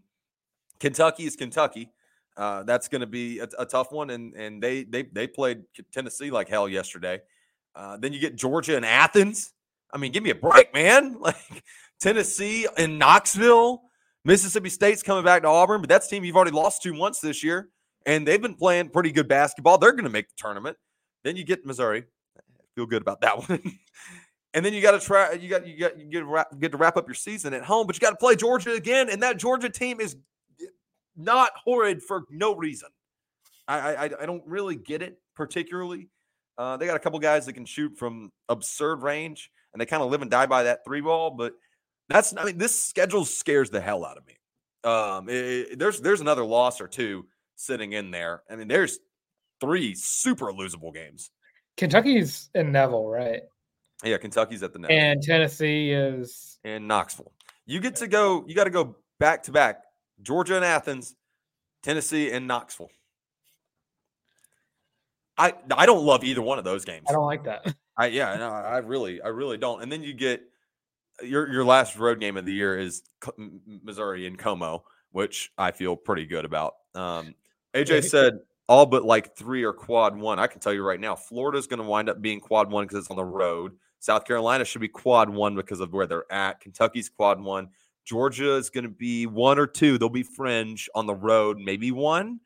Kentucky 0.80 1.26
is 1.26 1.36
Kentucky. 1.36 1.92
Uh, 2.38 2.64
that's 2.64 2.90
going 2.90 3.02
to 3.02 3.08
be 3.08 3.40
a, 3.40 3.48
a, 3.60 3.66
tough 3.66 3.94
one, 3.94 4.10
and 4.10 4.34
and 4.34 4.62
they 4.62 4.84
they 4.84 5.04
they 5.04 5.26
played 5.26 5.64
Tennessee 5.94 6.32
like 6.32 6.50
hell 6.50 6.68
yesterday. 6.68 7.22
Uh, 7.74 7.98
then 7.98 8.12
you 8.12 8.20
get 8.20 8.36
Georgia 8.36 8.76
and 8.76 8.86
Athens. 8.86 9.54
I 9.94 9.98
mean, 9.98 10.12
give 10.12 10.24
me 10.24 10.32
a 10.32 10.36
break, 10.36 10.74
man. 10.74 11.18
Like 11.20 11.64
Tennessee 12.02 12.68
and 12.78 13.00
Knoxville. 13.00 13.82
Mississippi 14.26 14.70
State's 14.70 15.02
coming 15.02 15.24
back 15.24 15.44
to 15.44 15.48
Auburn, 15.48 15.82
but 15.82 15.90
that's 15.90 16.08
team 16.08 16.26
you've 16.26 16.36
already 16.36 16.52
lost 16.52 16.82
to 16.84 16.92
once 16.92 17.20
this 17.20 17.44
year, 17.44 17.70
and 18.06 18.28
they've 18.28 18.42
been 18.42 18.56
playing 18.56 18.90
pretty 18.90 19.12
good 19.12 19.28
basketball. 19.28 19.78
They're 19.78 19.94
going 19.94 20.04
to 20.04 20.10
make 20.10 20.28
the 20.28 20.34
tournament. 20.36 20.78
Then 21.24 21.38
you 21.38 21.46
get 21.46 21.66
Missouri. 21.66 22.04
Feel 22.76 22.86
good 22.86 23.02
about 23.02 23.22
that 23.22 23.38
one. 23.50 23.62
And 24.56 24.66
then 24.66 24.74
you 24.74 24.82
got 24.82 25.00
to 25.00 25.06
try. 25.06 25.34
You 25.34 25.50
got 25.50 25.68
you 25.68 25.78
got 25.78 26.00
you 26.00 26.06
get 26.06 26.60
get 26.60 26.72
to 26.72 26.78
wrap 26.78 26.98
up 26.98 27.08
your 27.08 27.14
season 27.14 27.54
at 27.54 27.64
home, 27.64 27.86
but 27.86 27.96
you 27.96 28.00
got 28.00 28.12
to 28.12 28.16
play 28.16 28.36
Georgia 28.36 28.72
again, 28.72 29.10
and 29.10 29.22
that 29.22 29.38
Georgia 29.38 29.70
team 29.70 30.00
is 30.00 30.16
not 31.16 31.52
horrid 31.62 32.02
for 32.02 32.24
no 32.32 32.56
reason. 32.56 32.90
I 33.68 33.96
I, 33.96 34.04
I 34.06 34.26
don't 34.26 34.44
really 34.48 34.78
get 34.78 35.02
it 35.02 35.20
particularly. 35.36 36.10
Uh, 36.58 36.78
they 36.78 36.86
got 36.86 36.96
a 36.96 37.00
couple 37.00 37.20
guys 37.20 37.46
that 37.46 37.54
can 37.54 37.66
shoot 37.66 37.98
from 37.98 38.32
absurd 38.48 39.04
range, 39.04 39.52
and 39.74 39.82
they 39.82 39.86
kind 39.86 40.02
of 40.02 40.10
live 40.10 40.22
and 40.22 40.32
die 40.32 40.46
by 40.46 40.64
that 40.64 40.86
three 40.86 41.02
ball, 41.02 41.32
but 41.32 41.54
that's 42.08 42.34
I 42.36 42.46
mean, 42.46 42.58
this 42.58 42.78
schedule 42.78 43.26
scares 43.26 43.70
the 43.70 43.82
hell 43.82 44.06
out 44.06 44.18
of 44.18 44.26
me. 44.26 44.38
Um, 44.86 45.28
it, 45.28 45.78
there's 45.78 46.00
there's 46.00 46.22
another 46.22 46.46
loss 46.46 46.80
or 46.80 46.88
two 46.88 47.26
sitting 47.58 47.92
in 47.92 48.10
there. 48.10 48.44
I 48.50 48.56
mean, 48.56 48.70
there's 48.70 49.00
three 49.60 49.96
super 49.96 50.54
losable 50.54 50.94
games. 50.94 51.32
Kentucky's 51.76 52.50
in 52.56 52.72
Neville, 52.72 53.10
right? 53.10 53.42
Yeah, 54.06 54.18
Kentucky's 54.18 54.64
at 54.64 54.74
the 54.74 54.80
Neville. 54.80 54.98
And 54.98 55.22
Tennessee 55.22 55.92
is 55.92 56.60
in 56.64 56.88
Knoxville. 56.88 57.32
You 57.66 57.80
get 57.80 57.96
to 57.98 58.08
go, 58.08 58.46
you 58.48 58.54
got 58.54 58.66
to 58.66 58.70
go 58.70 58.96
back 59.20 59.44
to 59.44 59.52
back. 59.52 59.82
Georgia 60.22 60.56
and 60.56 60.64
Athens, 60.64 61.16
Tennessee 61.84 62.32
and 62.32 62.48
Knoxville. 62.48 62.90
I 65.38 65.54
I 65.76 65.86
don't 65.86 66.06
love 66.06 66.24
either 66.24 66.42
one 66.42 66.60
of 66.60 66.66
those 66.66 66.86
games. 66.86 67.06
I 67.10 67.14
don't 67.14 67.26
like 67.26 67.44
that. 67.44 67.76
I 67.98 68.08
yeah, 68.08 68.36
no, 68.36 68.50
I 68.50 68.78
really 68.78 69.22
I 69.22 69.30
really 69.30 69.58
don't. 69.58 69.82
And 69.82 69.92
then 69.92 70.04
you 70.04 70.14
get 70.14 70.44
your 71.22 71.52
your 71.52 71.66
last 71.66 71.98
road 71.98 72.20
game 72.20 72.38
of 72.38 72.46
the 72.46 72.54
year 72.54 72.78
is 72.78 73.04
Missouri 73.84 74.28
and 74.28 74.38
Como, 74.38 74.84
which 75.12 75.52
I 75.58 75.72
feel 75.72 75.96
pretty 75.96 76.26
good 76.26 76.46
about. 76.46 76.76
Um, 76.94 77.36
AJ 77.74 78.06
said 78.06 78.40
all 78.68 78.86
but 78.86 79.04
like 79.04 79.36
three 79.36 79.64
are 79.64 79.74
quad 79.74 80.18
one. 80.18 80.40
I 80.40 80.48
can 80.48 80.60
tell 80.60 80.74
you 80.74 80.84
right 80.84 81.00
now, 81.00 81.16
Florida's 81.16 81.68
going 81.68 81.82
to 81.82 81.86
wind 81.86 82.10
up 82.10 82.22
being 82.22 82.40
quad 82.40 82.72
one 82.72 82.86
because 82.86 83.00
it's 83.00 83.12
on 83.12 83.18
the 83.18 83.24
road. 83.24 83.74
South 84.06 84.24
Carolina 84.24 84.64
should 84.64 84.82
be 84.82 84.88
quad 84.88 85.32
one 85.32 85.56
because 85.56 85.80
of 85.80 85.92
where 85.92 86.06
they're 86.06 86.32
at. 86.32 86.60
Kentucky's 86.60 87.10
quad 87.10 87.42
one. 87.42 87.70
Georgia 88.06 88.54
is 88.54 88.70
going 88.70 88.84
to 88.84 88.90
be 88.90 89.26
one 89.26 89.58
or 89.58 89.66
two. 89.66 89.98
They'll 89.98 90.10
be 90.10 90.22
fringe 90.22 90.88
on 90.94 91.08
the 91.08 91.16
road, 91.16 91.58
maybe 91.58 91.92
one. 91.92 92.40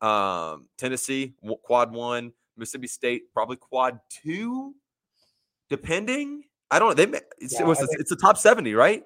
Um, 0.00 0.68
Tennessee 0.78 1.34
quad 1.62 1.92
one. 1.92 2.32
Mississippi 2.56 2.86
State 2.86 3.24
probably 3.34 3.56
quad 3.56 4.00
two, 4.08 4.74
depending. 5.68 6.44
I 6.70 6.78
don't 6.78 6.96
know. 6.96 7.04
They 7.04 7.18
it's, 7.38 7.52
yeah, 7.52 7.60
it 7.60 7.66
was 7.66 7.78
think, 7.78 7.90
it's 7.98 8.10
a 8.10 8.16
top 8.16 8.38
seventy, 8.38 8.72
right? 8.72 9.04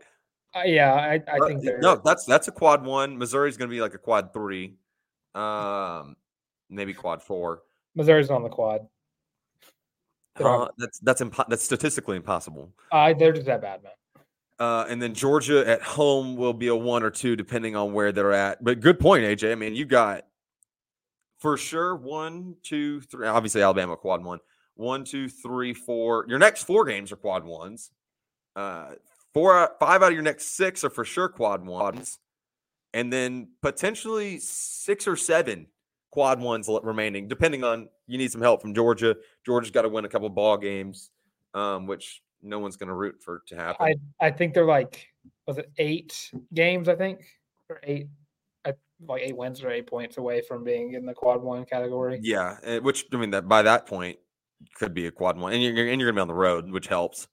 Uh, 0.54 0.62
yeah, 0.64 0.92
I, 0.94 1.20
I 1.28 1.38
uh, 1.38 1.46
think 1.48 1.64
no. 1.80 2.00
That's 2.04 2.24
that's 2.24 2.46
a 2.46 2.52
quad 2.52 2.84
one. 2.84 3.18
Missouri's 3.18 3.56
going 3.56 3.68
to 3.68 3.74
be 3.74 3.80
like 3.80 3.94
a 3.94 3.98
quad 3.98 4.32
three, 4.32 4.76
um, 5.34 6.14
maybe 6.70 6.94
quad 6.94 7.20
four. 7.20 7.62
Missouri's 7.96 8.30
on 8.30 8.44
the 8.44 8.48
quad. 8.48 8.86
Uh, 10.38 10.68
that's 10.78 10.98
that's 11.00 11.22
impo- 11.22 11.48
that's 11.48 11.62
statistically 11.62 12.16
impossible. 12.16 12.72
Uh, 12.92 13.12
they're 13.14 13.32
just 13.32 13.46
that 13.46 13.62
bad, 13.62 13.82
man. 13.82 13.92
Uh, 14.58 14.86
and 14.88 15.02
then 15.02 15.12
Georgia 15.12 15.68
at 15.68 15.82
home 15.82 16.36
will 16.36 16.54
be 16.54 16.68
a 16.68 16.74
one 16.74 17.02
or 17.02 17.10
two, 17.10 17.36
depending 17.36 17.76
on 17.76 17.92
where 17.92 18.12
they're 18.12 18.32
at. 18.32 18.62
But 18.64 18.80
good 18.80 18.98
point, 18.98 19.24
AJ. 19.24 19.52
I 19.52 19.54
mean, 19.54 19.74
you 19.74 19.84
got 19.84 20.24
for 21.38 21.56
sure 21.56 21.94
one, 21.94 22.56
two, 22.62 23.00
three. 23.02 23.26
Obviously, 23.26 23.62
Alabama 23.62 23.96
quad 23.96 24.24
one 24.24 24.40
one, 24.76 25.04
two, 25.04 25.28
three, 25.28 25.74
four. 25.74 26.24
Your 26.28 26.38
next 26.38 26.64
four 26.64 26.84
games 26.84 27.10
are 27.10 27.16
quad 27.16 27.44
ones. 27.44 27.90
Uh, 28.54 28.92
four, 29.34 29.70
five 29.80 30.02
out 30.02 30.08
of 30.08 30.14
your 30.14 30.22
next 30.22 30.56
six 30.56 30.84
are 30.84 30.90
for 30.90 31.04
sure 31.04 31.28
quad 31.28 31.66
ones, 31.66 32.18
and 32.94 33.12
then 33.12 33.48
potentially 33.62 34.38
six 34.38 35.08
or 35.08 35.16
seven 35.16 35.66
quad 36.16 36.40
ones 36.40 36.66
remaining, 36.82 37.28
depending 37.28 37.62
on 37.62 37.90
you 38.06 38.16
need 38.16 38.32
some 38.32 38.40
help 38.40 38.62
from 38.62 38.72
Georgia. 38.72 39.14
Georgia's 39.44 39.70
got 39.70 39.82
to 39.82 39.90
win 39.90 40.06
a 40.06 40.08
couple 40.08 40.30
ball 40.30 40.56
games, 40.56 41.10
um, 41.52 41.86
which 41.86 42.22
no 42.40 42.58
one's 42.58 42.78
going 42.78 42.88
to 42.88 42.94
root 42.94 43.16
for 43.22 43.42
to 43.48 43.54
happen. 43.54 43.86
I 43.86 44.26
I 44.26 44.30
think 44.30 44.54
they're 44.54 44.64
like 44.64 45.06
was 45.46 45.58
it 45.58 45.70
eight 45.76 46.30
games? 46.54 46.88
I 46.88 46.94
think 46.94 47.20
or 47.68 47.80
eight 47.82 48.06
like 49.06 49.20
eight 49.20 49.36
wins 49.36 49.62
or 49.62 49.68
eight 49.68 49.86
points 49.86 50.16
away 50.16 50.40
from 50.40 50.64
being 50.64 50.94
in 50.94 51.04
the 51.04 51.12
quad 51.12 51.42
one 51.42 51.66
category. 51.66 52.18
Yeah, 52.22 52.56
eh, 52.62 52.78
which 52.78 53.04
I 53.12 53.18
mean 53.18 53.32
that 53.32 53.46
by 53.46 53.60
that 53.60 53.84
point 53.84 54.16
could 54.76 54.94
be 54.94 55.06
a 55.06 55.10
quad 55.10 55.36
one, 55.36 55.52
and 55.52 55.62
you're 55.62 55.86
and 55.86 56.00
you're 56.00 56.10
gonna 56.10 56.18
be 56.18 56.22
on 56.22 56.28
the 56.28 56.34
road, 56.34 56.70
which 56.70 56.86
helps. 56.86 57.28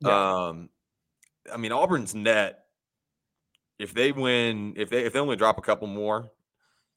Yeah. 0.00 0.48
Um, 0.48 0.68
I 1.50 1.56
mean 1.56 1.72
Auburn's 1.72 2.14
net. 2.14 2.58
If 3.78 3.94
they 3.94 4.12
win, 4.12 4.74
if 4.76 4.90
they 4.90 5.06
if 5.06 5.14
they 5.14 5.18
only 5.18 5.36
drop 5.36 5.56
a 5.56 5.62
couple 5.62 5.86
more, 5.86 6.30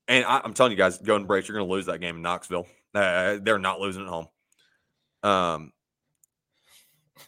and 0.07 0.25
I, 0.25 0.41
am 0.43 0.53
telling 0.53 0.71
you 0.71 0.77
guys, 0.77 0.97
go 0.97 1.15
and 1.15 1.27
brace, 1.27 1.47
you're 1.47 1.57
gonna 1.57 1.69
lose 1.69 1.85
that 1.85 1.99
game 1.99 2.17
in 2.17 2.21
Knoxville. 2.21 2.67
Uh, 2.93 3.37
they're 3.41 3.59
not 3.59 3.79
losing 3.79 4.03
at 4.03 4.09
home. 4.09 4.27
Um, 5.23 5.71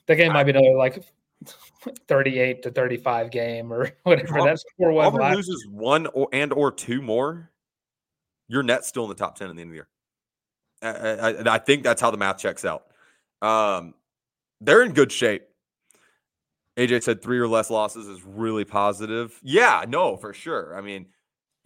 the 0.07 0.15
game 0.15 0.31
I, 0.31 0.33
might 0.33 0.43
be 0.43 0.51
another 0.51 0.75
like 0.75 1.03
38 2.07 2.63
to 2.63 2.71
35 2.71 3.31
game 3.31 3.71
or 3.71 3.91
whatever. 4.03 4.41
That's 4.43 4.63
four 4.77 4.91
one. 4.91 5.05
Auburn 5.05 5.35
loses 5.35 5.65
one 5.69 6.07
or 6.07 6.27
and 6.33 6.51
or 6.53 6.71
two 6.71 7.01
more. 7.01 7.51
Your 8.47 8.63
net's 8.63 8.87
still 8.87 9.03
in 9.03 9.09
the 9.09 9.15
top 9.15 9.37
ten 9.37 9.49
at 9.49 9.55
the 9.55 9.61
end 9.61 9.69
of 9.69 9.71
the 9.71 9.75
year. 9.75 9.87
I, 10.83 11.55
I, 11.55 11.57
think 11.59 11.83
that's 11.83 12.01
how 12.01 12.11
the 12.11 12.17
math 12.17 12.39
checks 12.39 12.65
out. 12.65 12.83
Um, 13.41 13.93
they're 14.59 14.83
in 14.83 14.91
good 14.91 15.13
shape. 15.13 15.43
AJ 16.77 17.03
said 17.03 17.21
three 17.21 17.39
or 17.39 17.47
less 17.47 17.69
losses 17.69 18.07
is 18.07 18.23
really 18.23 18.65
positive. 18.65 19.39
Yeah, 19.43 19.85
no, 19.87 20.17
for 20.17 20.33
sure. 20.33 20.75
I 20.75 20.81
mean, 20.81 21.07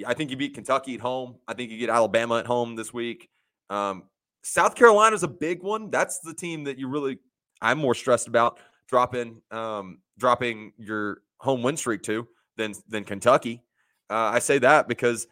I 0.06 0.14
think 0.14 0.32
you 0.32 0.38
beat 0.38 0.54
Kentucky 0.54 0.96
at 0.96 1.02
home. 1.02 1.36
I 1.48 1.54
think 1.54 1.72
you 1.72 1.78
get 1.78 1.90
Alabama 1.90 2.38
at 2.38 2.46
home 2.46 2.76
this 2.76 2.94
week. 2.94 3.30
Um, 3.70 4.04
South 4.44 4.76
Carolina's 4.76 5.24
a 5.24 5.28
big 5.28 5.64
one. 5.64 5.90
That's 5.90 6.20
the 6.20 6.34
team 6.34 6.66
that 6.66 6.78
you 6.78 6.88
really 6.88 7.20
I'm 7.62 7.78
more 7.78 7.96
stressed 7.96 8.28
about 8.28 8.60
dropping 8.88 9.42
um, 9.52 10.00
dropping 10.18 10.74
your 10.78 11.22
home 11.40 11.64
win 11.64 11.78
streak 11.78 12.04
to 12.04 12.28
than 12.56 12.74
than 12.88 13.04
Kentucky. 13.04 13.64
Uh, 14.10 14.32
I 14.34 14.40
say 14.40 14.60
that 14.60 14.88
because 14.88 15.28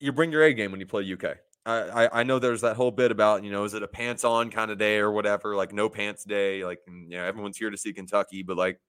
you 0.00 0.12
bring 0.12 0.32
your 0.32 0.42
A 0.42 0.52
game 0.52 0.70
when 0.70 0.80
you 0.80 0.86
play 0.86 1.10
UK. 1.12 1.36
I, 1.66 2.04
I, 2.06 2.20
I 2.20 2.22
know 2.22 2.38
there's 2.38 2.62
that 2.62 2.76
whole 2.76 2.90
bit 2.90 3.10
about 3.10 3.44
you 3.44 3.50
know 3.50 3.64
is 3.64 3.74
it 3.74 3.82
a 3.82 3.88
pants 3.88 4.24
on 4.24 4.50
kind 4.50 4.70
of 4.70 4.78
day 4.78 4.98
or 4.98 5.10
whatever 5.10 5.54
like 5.54 5.72
no 5.72 5.88
pants 5.88 6.24
day 6.24 6.64
like 6.64 6.78
you 6.86 7.10
know 7.10 7.24
everyone's 7.24 7.58
here 7.58 7.70
to 7.70 7.76
see 7.76 7.92
Kentucky 7.92 8.42
but 8.42 8.56
like 8.56 8.80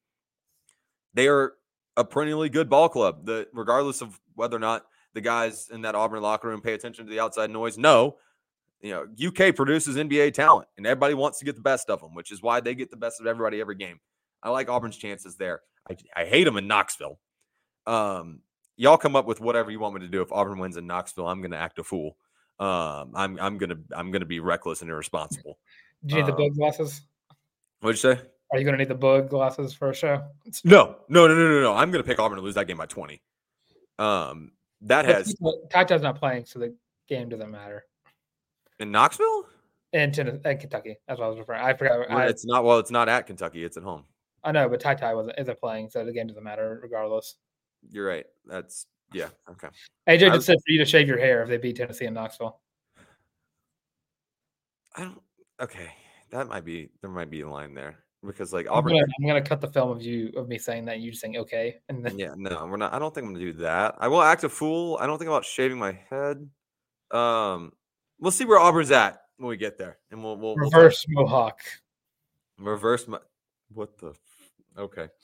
they 1.14 1.28
are 1.28 1.54
a 1.98 2.06
perennially 2.06 2.48
good 2.48 2.70
ball 2.70 2.88
club 2.88 3.26
that 3.26 3.48
regardless 3.54 4.02
of 4.02 4.18
whether 4.40 4.58
or 4.58 4.60
not 4.60 4.86
the 5.14 5.22
guys 5.22 5.70
in 5.72 5.82
that 5.82 5.96
Auburn 5.96 6.22
locker 6.22 6.48
room 6.48 6.62
pay 6.62 6.74
attention 6.74 7.06
to 7.06 7.12
the 7.12 7.20
outside 7.20 7.52
noise 7.52 7.78
no 7.78 8.18
you 8.82 8.92
know 8.92 9.06
UK 9.28 9.56
produces 9.56 9.96
NBA 9.96 10.34
talent 10.34 10.68
and 10.78 10.88
everybody 10.88 11.14
wants 11.14 11.40
to 11.40 11.46
get 11.46 11.56
the 11.56 11.62
best 11.62 11.90
of 11.90 12.02
them 12.02 12.16
which 12.16 12.32
is 12.32 12.42
why 12.42 12.60
they 12.60 12.74
get 12.74 12.90
the 12.90 12.98
best 12.98 13.22
of 13.22 13.28
everybody 13.28 13.62
every 13.62 13.76
game 13.76 14.00
I 14.42 14.50
like 14.50 14.70
Auburn's 14.70 14.98
chances 14.98 15.36
there 15.36 15.62
I, 15.90 15.98
I 16.16 16.26
hate 16.26 16.46
them 16.46 16.58
in 16.58 16.68
Knoxville 16.68 17.20
um 17.86 18.40
y'all 18.78 18.98
come 18.98 19.16
up 19.16 19.28
with 19.28 19.42
whatever 19.42 19.70
you 19.70 19.80
want 19.80 19.96
me 19.96 20.02
to 20.02 20.08
do 20.08 20.22
if 20.22 20.32
Auburn 20.32 20.58
wins 20.58 20.78
in 20.78 20.88
Knoxville 20.88 21.28
I'm 21.28 21.42
going 21.42 21.52
to 21.52 21.58
act 21.58 21.78
a 21.80 21.84
fool 21.84 22.16
um, 22.60 23.14
I'm 23.16 23.40
I'm 23.40 23.58
gonna 23.58 23.78
I'm 23.96 24.12
gonna 24.12 24.26
be 24.26 24.42
reckless 24.42 24.82
and 24.82 24.90
irresponsible. 24.90 25.58
Do 26.06 26.16
you 26.16 26.22
need 26.22 26.30
Um, 26.30 26.36
the 26.36 26.44
bug 26.44 26.56
glasses? 26.56 27.02
What'd 27.80 28.04
you 28.04 28.16
say? 28.16 28.22
Are 28.52 28.58
you 28.58 28.66
going 28.66 28.74
to 28.74 28.78
need 28.78 28.90
the 28.90 28.96
bug 28.96 29.30
glasses 29.30 29.74
for 29.74 29.92
a 29.92 29.94
show? 29.94 30.24
No, 30.66 30.98
no, 31.08 31.28
no, 31.28 31.36
no, 31.36 31.48
no, 31.48 31.62
no. 31.62 31.74
I'm 31.74 31.92
gonna 31.92 32.04
pick 32.04 32.20
Auburn 32.20 32.38
to 32.38 32.44
lose 32.44 32.56
that 32.56 32.68
game 32.68 32.78
by 32.78 32.88
20. 32.88 33.22
Um, 34.00 34.52
that 34.82 35.06
has 35.06 35.36
Tata's 35.70 36.02
not 36.02 36.18
playing, 36.18 36.46
so 36.46 36.58
the 36.60 36.74
game 37.10 37.28
doesn't 37.28 37.52
matter. 37.52 37.84
in 38.80 38.92
Knoxville. 38.92 39.46
And, 39.92 40.14
Tennessee, 40.14 40.40
and 40.46 40.60
Kentucky. 40.60 40.98
That's 41.08 41.20
what 41.20 41.26
I 41.26 41.30
was 41.30 41.40
referring. 41.40 41.62
I 41.62 41.74
forgot. 41.74 42.08
Well, 42.10 42.18
I, 42.18 42.28
it's 42.28 42.46
not 42.46 42.64
well. 42.64 42.80
It's 42.80 42.92
not 42.92 43.10
at 43.10 43.28
Kentucky. 43.28 43.64
It's 43.64 43.76
at 43.76 43.84
home. 43.84 44.06
I 44.44 44.52
know, 44.52 44.70
but 44.70 44.80
Tata 44.80 45.12
wasn't 45.14 45.38
isn't 45.38 45.60
playing, 45.60 45.90
so 45.90 46.06
the 46.06 46.14
game 46.14 46.28
doesn't 46.28 46.44
matter 46.44 46.80
regardless. 46.82 47.36
You're 47.92 48.08
right. 48.08 48.26
That's 48.46 48.86
yeah. 49.14 49.30
Okay. 49.50 49.68
AJ 50.08 50.20
just 50.20 50.32
was- 50.32 50.46
said 50.46 50.58
for 50.66 50.72
you 50.72 50.80
to 50.80 50.86
shave 50.86 51.08
your 51.08 51.18
hair 51.18 51.44
if 51.44 51.50
they 51.50 51.58
beat 51.58 51.76
Tennessee 51.76 52.06
in 52.06 52.14
Knoxville. 52.14 52.60
I 54.96 55.04
don't. 55.04 55.22
Okay, 55.60 55.90
that 56.32 56.48
might 56.48 56.64
be 56.64 56.90
there. 57.02 57.12
Might 57.12 57.30
be 57.30 57.42
a 57.42 57.50
line 57.50 57.74
there 57.74 57.98
because 58.26 58.52
like 58.54 58.68
I'm 58.68 58.74
Auburn. 58.74 58.94
gonna, 58.94 59.06
I'm 59.22 59.28
gonna 59.28 59.42
cut 59.42 59.62
the 59.62 59.68
film 59.70 59.90
of 59.92 60.02
you 60.02 60.32
of 60.36 60.48
me 60.48 60.58
saying 60.58 60.86
that 60.86 61.00
you 61.00 61.12
just 61.12 61.22
saying 61.22 61.38
okay, 61.38 61.78
and 61.90 62.06
then 62.06 62.18
Yeah, 62.20 62.34
no, 62.36 62.66
we're 62.68 62.78
not. 62.78 62.94
I 62.94 63.00
don't 63.00 63.14
think 63.14 63.26
I'm 63.28 63.34
gonna 63.34 63.46
do 63.46 63.54
that. 63.60 63.96
I 64.00 64.08
will 64.08 64.22
act 64.22 64.44
a 64.44 64.50
fool. 64.50 64.98
I 65.00 65.08
don't 65.08 65.18
think 65.18 65.30
about 65.30 65.46
shaving 65.46 65.78
my 65.80 65.98
head. 66.10 66.50
Um, 67.12 67.72
we'll 68.20 68.32
see 68.32 68.46
where 68.46 68.60
Auburn's 68.60 68.92
at 68.92 69.22
when 69.38 69.50
we 69.50 69.58
get 69.58 69.78
there, 69.78 69.98
and 70.12 70.24
we'll 70.24 70.36
we'll, 70.38 70.56
we'll 70.56 70.66
reverse 70.66 71.06
mohawk. 71.10 71.60
reverse 72.58 73.08
my. 73.08 73.20
What 73.74 73.98
the? 74.00 74.14
Okay. 74.78 75.08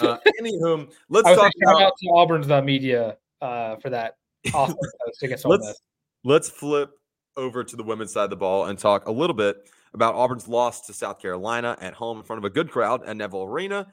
Uh, 0.00 0.18
anywho, 0.40 0.88
let's 1.08 1.26
talk 1.26 1.50
about. 1.64 1.82
out 1.82 1.92
to 2.00 2.06
Auburn's 2.10 2.48
uh, 2.48 2.62
media 2.62 3.16
uh, 3.42 3.74
for 3.78 3.90
that 3.90 4.14
awesome 4.54 4.76
post 5.04 5.20
against 5.24 5.44
Ole 5.44 5.50
Let's 5.50 5.66
Miss. 5.66 5.80
let's 6.22 6.48
flip 6.48 6.92
over 7.36 7.64
to 7.64 7.74
the 7.74 7.82
women's 7.82 8.12
side 8.12 8.22
of 8.22 8.30
the 8.30 8.36
ball 8.36 8.66
and 8.66 8.78
talk 8.78 9.08
a 9.08 9.10
little 9.10 9.34
bit 9.34 9.56
about 9.94 10.14
Auburn's 10.14 10.46
loss 10.48 10.86
to 10.86 10.92
South 10.92 11.18
Carolina 11.20 11.76
at 11.80 11.94
home 11.94 12.18
in 12.18 12.24
front 12.24 12.38
of 12.38 12.44
a 12.44 12.50
good 12.50 12.70
crowd 12.70 13.02
at 13.06 13.16
Neville 13.16 13.44
Arena, 13.44 13.86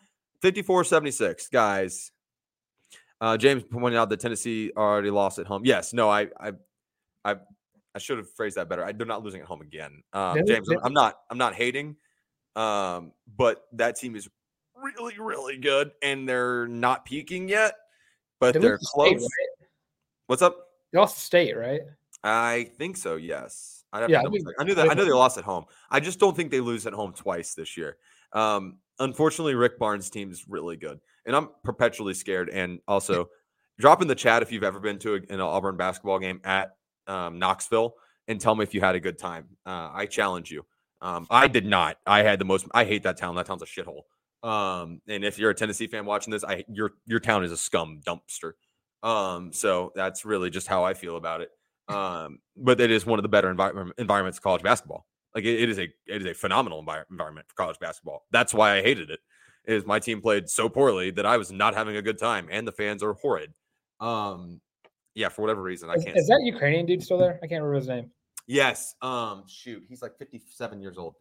54-76. 0.44 1.52
Guys, 1.52 2.12
uh, 3.22 3.36
James 3.38 3.64
pointed 3.64 3.98
out 3.98 4.10
that 4.10 4.20
Tennessee 4.20 4.72
already 4.78 5.10
lost 5.10 5.40
at 5.40 5.48
home. 5.48 5.64
Yes, 5.66 5.94
no, 5.94 6.10
I 6.10 6.28
I 6.40 6.52
I, 7.26 7.36
I 7.96 8.00
should 8.00 8.20
have 8.20 8.32
phrased 8.36 8.58
that 8.58 8.70
better. 8.70 8.86
I, 8.86 8.92
they're 8.92 9.08
not 9.08 9.24
losing 9.24 9.42
at 9.42 9.48
home 9.48 9.62
again. 9.62 10.04
Um, 10.14 10.36
James, 10.46 10.70
I'm- 10.70 10.94
didn't- 10.94 11.16
I'm 11.30 11.38
not 11.40 11.56
hating, 11.56 11.96
um, 12.56 13.12
but 13.36 13.64
that 13.74 13.96
team 13.96 14.16
is 14.16 14.30
really 14.76 15.18
really 15.20 15.58
good 15.58 15.92
and 16.04 16.30
they're 16.30 16.68
not 16.68 17.04
peaking 17.06 17.50
yet, 17.50 17.74
but 18.40 18.54
They 18.54 18.60
they're 18.60 18.74
lost 18.74 18.82
to 18.84 18.88
State, 19.02 19.18
close. 19.18 19.22
right? 19.24 19.68
What's 20.28 20.42
up? 20.44 20.56
They 20.94 21.00
lost 21.00 21.16
to 21.16 21.22
state, 21.22 21.58
right? 21.58 21.82
I 22.24 22.70
think 22.78 22.98
so. 22.98 23.16
Yes. 23.16 23.77
Have 23.94 24.10
Yeah, 24.10 24.20
I 24.20 24.24
check. 24.24 24.56
I 24.60 24.64
knew 24.64 24.76
that. 24.76 24.82
I 24.82 24.88
know 24.90 24.96
think- 24.96 25.08
they 25.08 25.14
lost 25.14 25.38
at 25.38 25.44
home. 25.44 25.66
I 25.90 26.00
just 26.00 26.20
don't 26.20 26.36
think 26.36 26.52
they 26.52 26.60
lose 26.60 26.86
at 26.86 26.94
home 26.94 27.14
twice 27.14 27.54
this 27.54 27.78
year. 27.78 27.98
Um, 28.34 28.78
unfortunately, 29.00 29.56
Rick 29.56 29.80
Barnes' 29.80 30.10
team 30.10 30.32
is 30.32 30.46
really 30.48 30.76
good, 30.78 31.00
and 31.26 31.36
I'm 31.36 31.50
perpetually 31.64 32.14
scared. 32.14 32.50
And 32.50 32.80
also, 32.88 33.30
drop 33.80 34.02
in 34.02 34.08
the 34.08 34.16
chat 34.16 34.42
if 34.42 34.52
you've 34.52 34.64
ever 34.64 34.80
been 34.80 35.00
to 35.00 35.16
a, 35.16 35.20
an 35.30 35.40
Auburn 35.40 35.78
basketball 35.78 36.20
game 36.20 36.42
at 36.44 36.76
um, 37.08 37.40
Knoxville, 37.40 37.96
and 38.28 38.40
tell 38.40 38.56
me 38.56 38.64
if 38.64 38.74
you 38.74 38.82
had 38.82 38.96
a 38.96 39.00
good 39.00 39.18
time. 39.18 39.46
Uh, 39.66 39.90
I 39.94 40.06
challenge 40.06 40.52
you. 40.52 40.66
Um, 41.02 41.28
I 41.30 41.48
did 41.48 41.66
not. 41.66 41.98
I 42.06 42.24
had 42.24 42.40
the 42.40 42.46
most. 42.46 42.68
I 42.74 42.84
hate 42.84 43.04
that 43.04 43.18
town. 43.18 43.36
That 43.36 43.46
town's 43.46 43.62
a 43.62 43.66
shithole. 43.66 44.02
Um, 44.44 45.02
and 45.08 45.24
if 45.24 45.40
you're 45.40 45.52
a 45.52 45.56
Tennessee 45.56 45.88
fan 45.88 46.06
watching 46.06 46.32
this, 46.32 46.44
I 46.44 46.64
your 46.68 46.92
your 47.06 47.20
town 47.20 47.44
is 47.44 47.52
a 47.52 47.58
scum 47.58 48.02
dumpster. 48.06 48.54
Um, 49.04 49.54
so 49.54 49.92
that's 49.96 50.26
really 50.26 50.50
just 50.50 50.68
how 50.68 50.84
I 50.84 50.94
feel 50.94 51.16
about 51.18 51.42
it. 51.42 51.50
Um, 51.90 52.40
but 52.56 52.82
it 52.82 52.92
is 52.92 53.06
one 53.06 53.20
of 53.20 53.24
the 53.24 53.30
better 53.30 53.50
environment, 53.50 53.94
environments 53.98 54.38
of 54.40 54.44
college 54.44 54.64
basketball. 54.64 55.06
Like 55.36 55.44
it, 55.46 55.62
it 55.62 55.70
is 55.70 55.78
a 55.80 55.84
it 56.08 56.22
is 56.22 56.26
a 56.26 56.34
phenomenal 56.34 56.84
envir- 56.84 57.06
environment 57.12 57.48
for 57.48 57.56
college 57.56 57.78
basketball. 57.80 58.26
That's 58.32 58.54
why 58.54 58.78
I 58.78 58.82
hated 58.82 59.10
it. 59.10 59.20
Is 59.66 59.86
my 59.86 60.00
team 60.00 60.22
played 60.22 60.50
so 60.50 60.70
poorly 60.70 61.12
that 61.12 61.26
I 61.26 61.38
was 61.38 61.52
not 61.52 61.76
having 61.76 61.98
a 61.98 62.02
good 62.02 62.18
time, 62.18 62.48
and 62.50 62.68
the 62.68 62.72
fans 62.72 63.04
are 63.04 63.14
horrid. 63.14 63.54
Um, 64.00 64.62
yeah, 65.14 65.30
for 65.30 65.42
whatever 65.42 65.62
reason, 65.62 65.90
I 65.90 65.96
Is, 65.96 66.04
can't. 66.06 66.18
is 66.18 66.28
that 66.28 66.42
Ukrainian 66.44 66.86
dude 66.86 67.04
still 67.04 67.18
there? 67.18 67.36
I 67.44 67.48
can't 67.48 67.62
remember 67.64 67.74
his 67.76 67.88
name. 67.88 68.12
yes. 68.48 68.96
Um, 69.02 69.44
shoot, 69.48 69.84
he's 69.90 70.02
like 70.02 70.18
fifty-seven 70.18 70.80
years 70.82 70.98
old. 70.98 71.16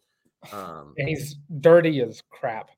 Um, 0.53 0.93
And 0.97 1.09
he's 1.09 1.35
dirty 1.59 1.99
as 2.01 2.21
crap, 2.29 2.69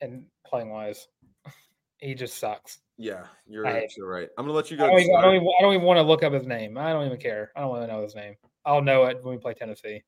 and 0.00 0.24
playing 0.46 0.70
wise, 0.70 1.08
he 1.98 2.14
just 2.14 2.38
sucks. 2.38 2.78
Yeah, 2.96 3.24
you're, 3.46 3.66
I 3.66 3.88
you're 3.96 4.08
right. 4.08 4.28
I'm 4.38 4.44
gonna 4.44 4.56
let 4.56 4.70
you 4.70 4.76
I 4.76 4.80
go. 4.80 4.86
don't, 4.88 5.00
even, 5.00 5.16
I, 5.16 5.22
don't 5.22 5.34
even, 5.36 5.48
I 5.48 5.62
don't 5.62 5.74
even 5.74 5.86
want 5.86 5.98
to 5.98 6.02
look 6.02 6.22
up 6.22 6.32
his 6.32 6.46
name. 6.46 6.78
I 6.78 6.92
don't 6.92 7.06
even 7.06 7.18
care. 7.18 7.50
I 7.56 7.60
don't 7.60 7.70
want 7.70 7.82
to 7.82 7.92
know 7.92 8.02
his 8.02 8.14
name. 8.14 8.34
I'll 8.64 8.82
know 8.82 9.04
it 9.04 9.18
when 9.22 9.34
we 9.34 9.40
play 9.40 9.54
Tennessee. 9.54 10.02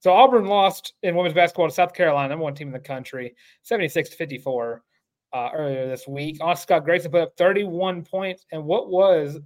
So 0.00 0.12
Auburn 0.12 0.44
lost 0.44 0.92
in 1.02 1.16
women's 1.16 1.34
basketball 1.34 1.68
to 1.68 1.74
South 1.74 1.94
Carolina, 1.94 2.28
number 2.28 2.44
one 2.44 2.54
team 2.54 2.68
in 2.68 2.72
the 2.72 2.78
country, 2.78 3.34
76 3.62 4.10
to 4.10 4.16
54 4.16 4.82
uh, 5.32 5.50
earlier 5.52 5.88
this 5.88 6.06
week. 6.06 6.38
Austin 6.40 6.62
Scott 6.62 6.84
Grayson 6.84 7.10
put 7.10 7.22
up 7.22 7.36
31 7.36 8.04
points 8.04 8.46
and 8.52 8.64
what 8.64 8.90
was 8.90 9.38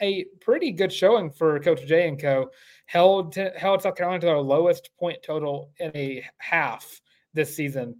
a 0.00 0.24
pretty 0.40 0.72
good 0.72 0.92
showing 0.92 1.30
for 1.30 1.58
Coach 1.60 1.84
J 1.86 2.08
and 2.08 2.20
Co. 2.20 2.50
Held 2.86 3.32
to, 3.32 3.52
held 3.56 3.82
South 3.82 3.96
Carolina 3.96 4.20
to 4.20 4.26
their 4.26 4.38
lowest 4.38 4.90
point 4.98 5.18
total 5.22 5.70
in 5.78 5.90
a 5.94 6.24
half 6.38 7.00
this 7.34 7.54
season 7.54 7.96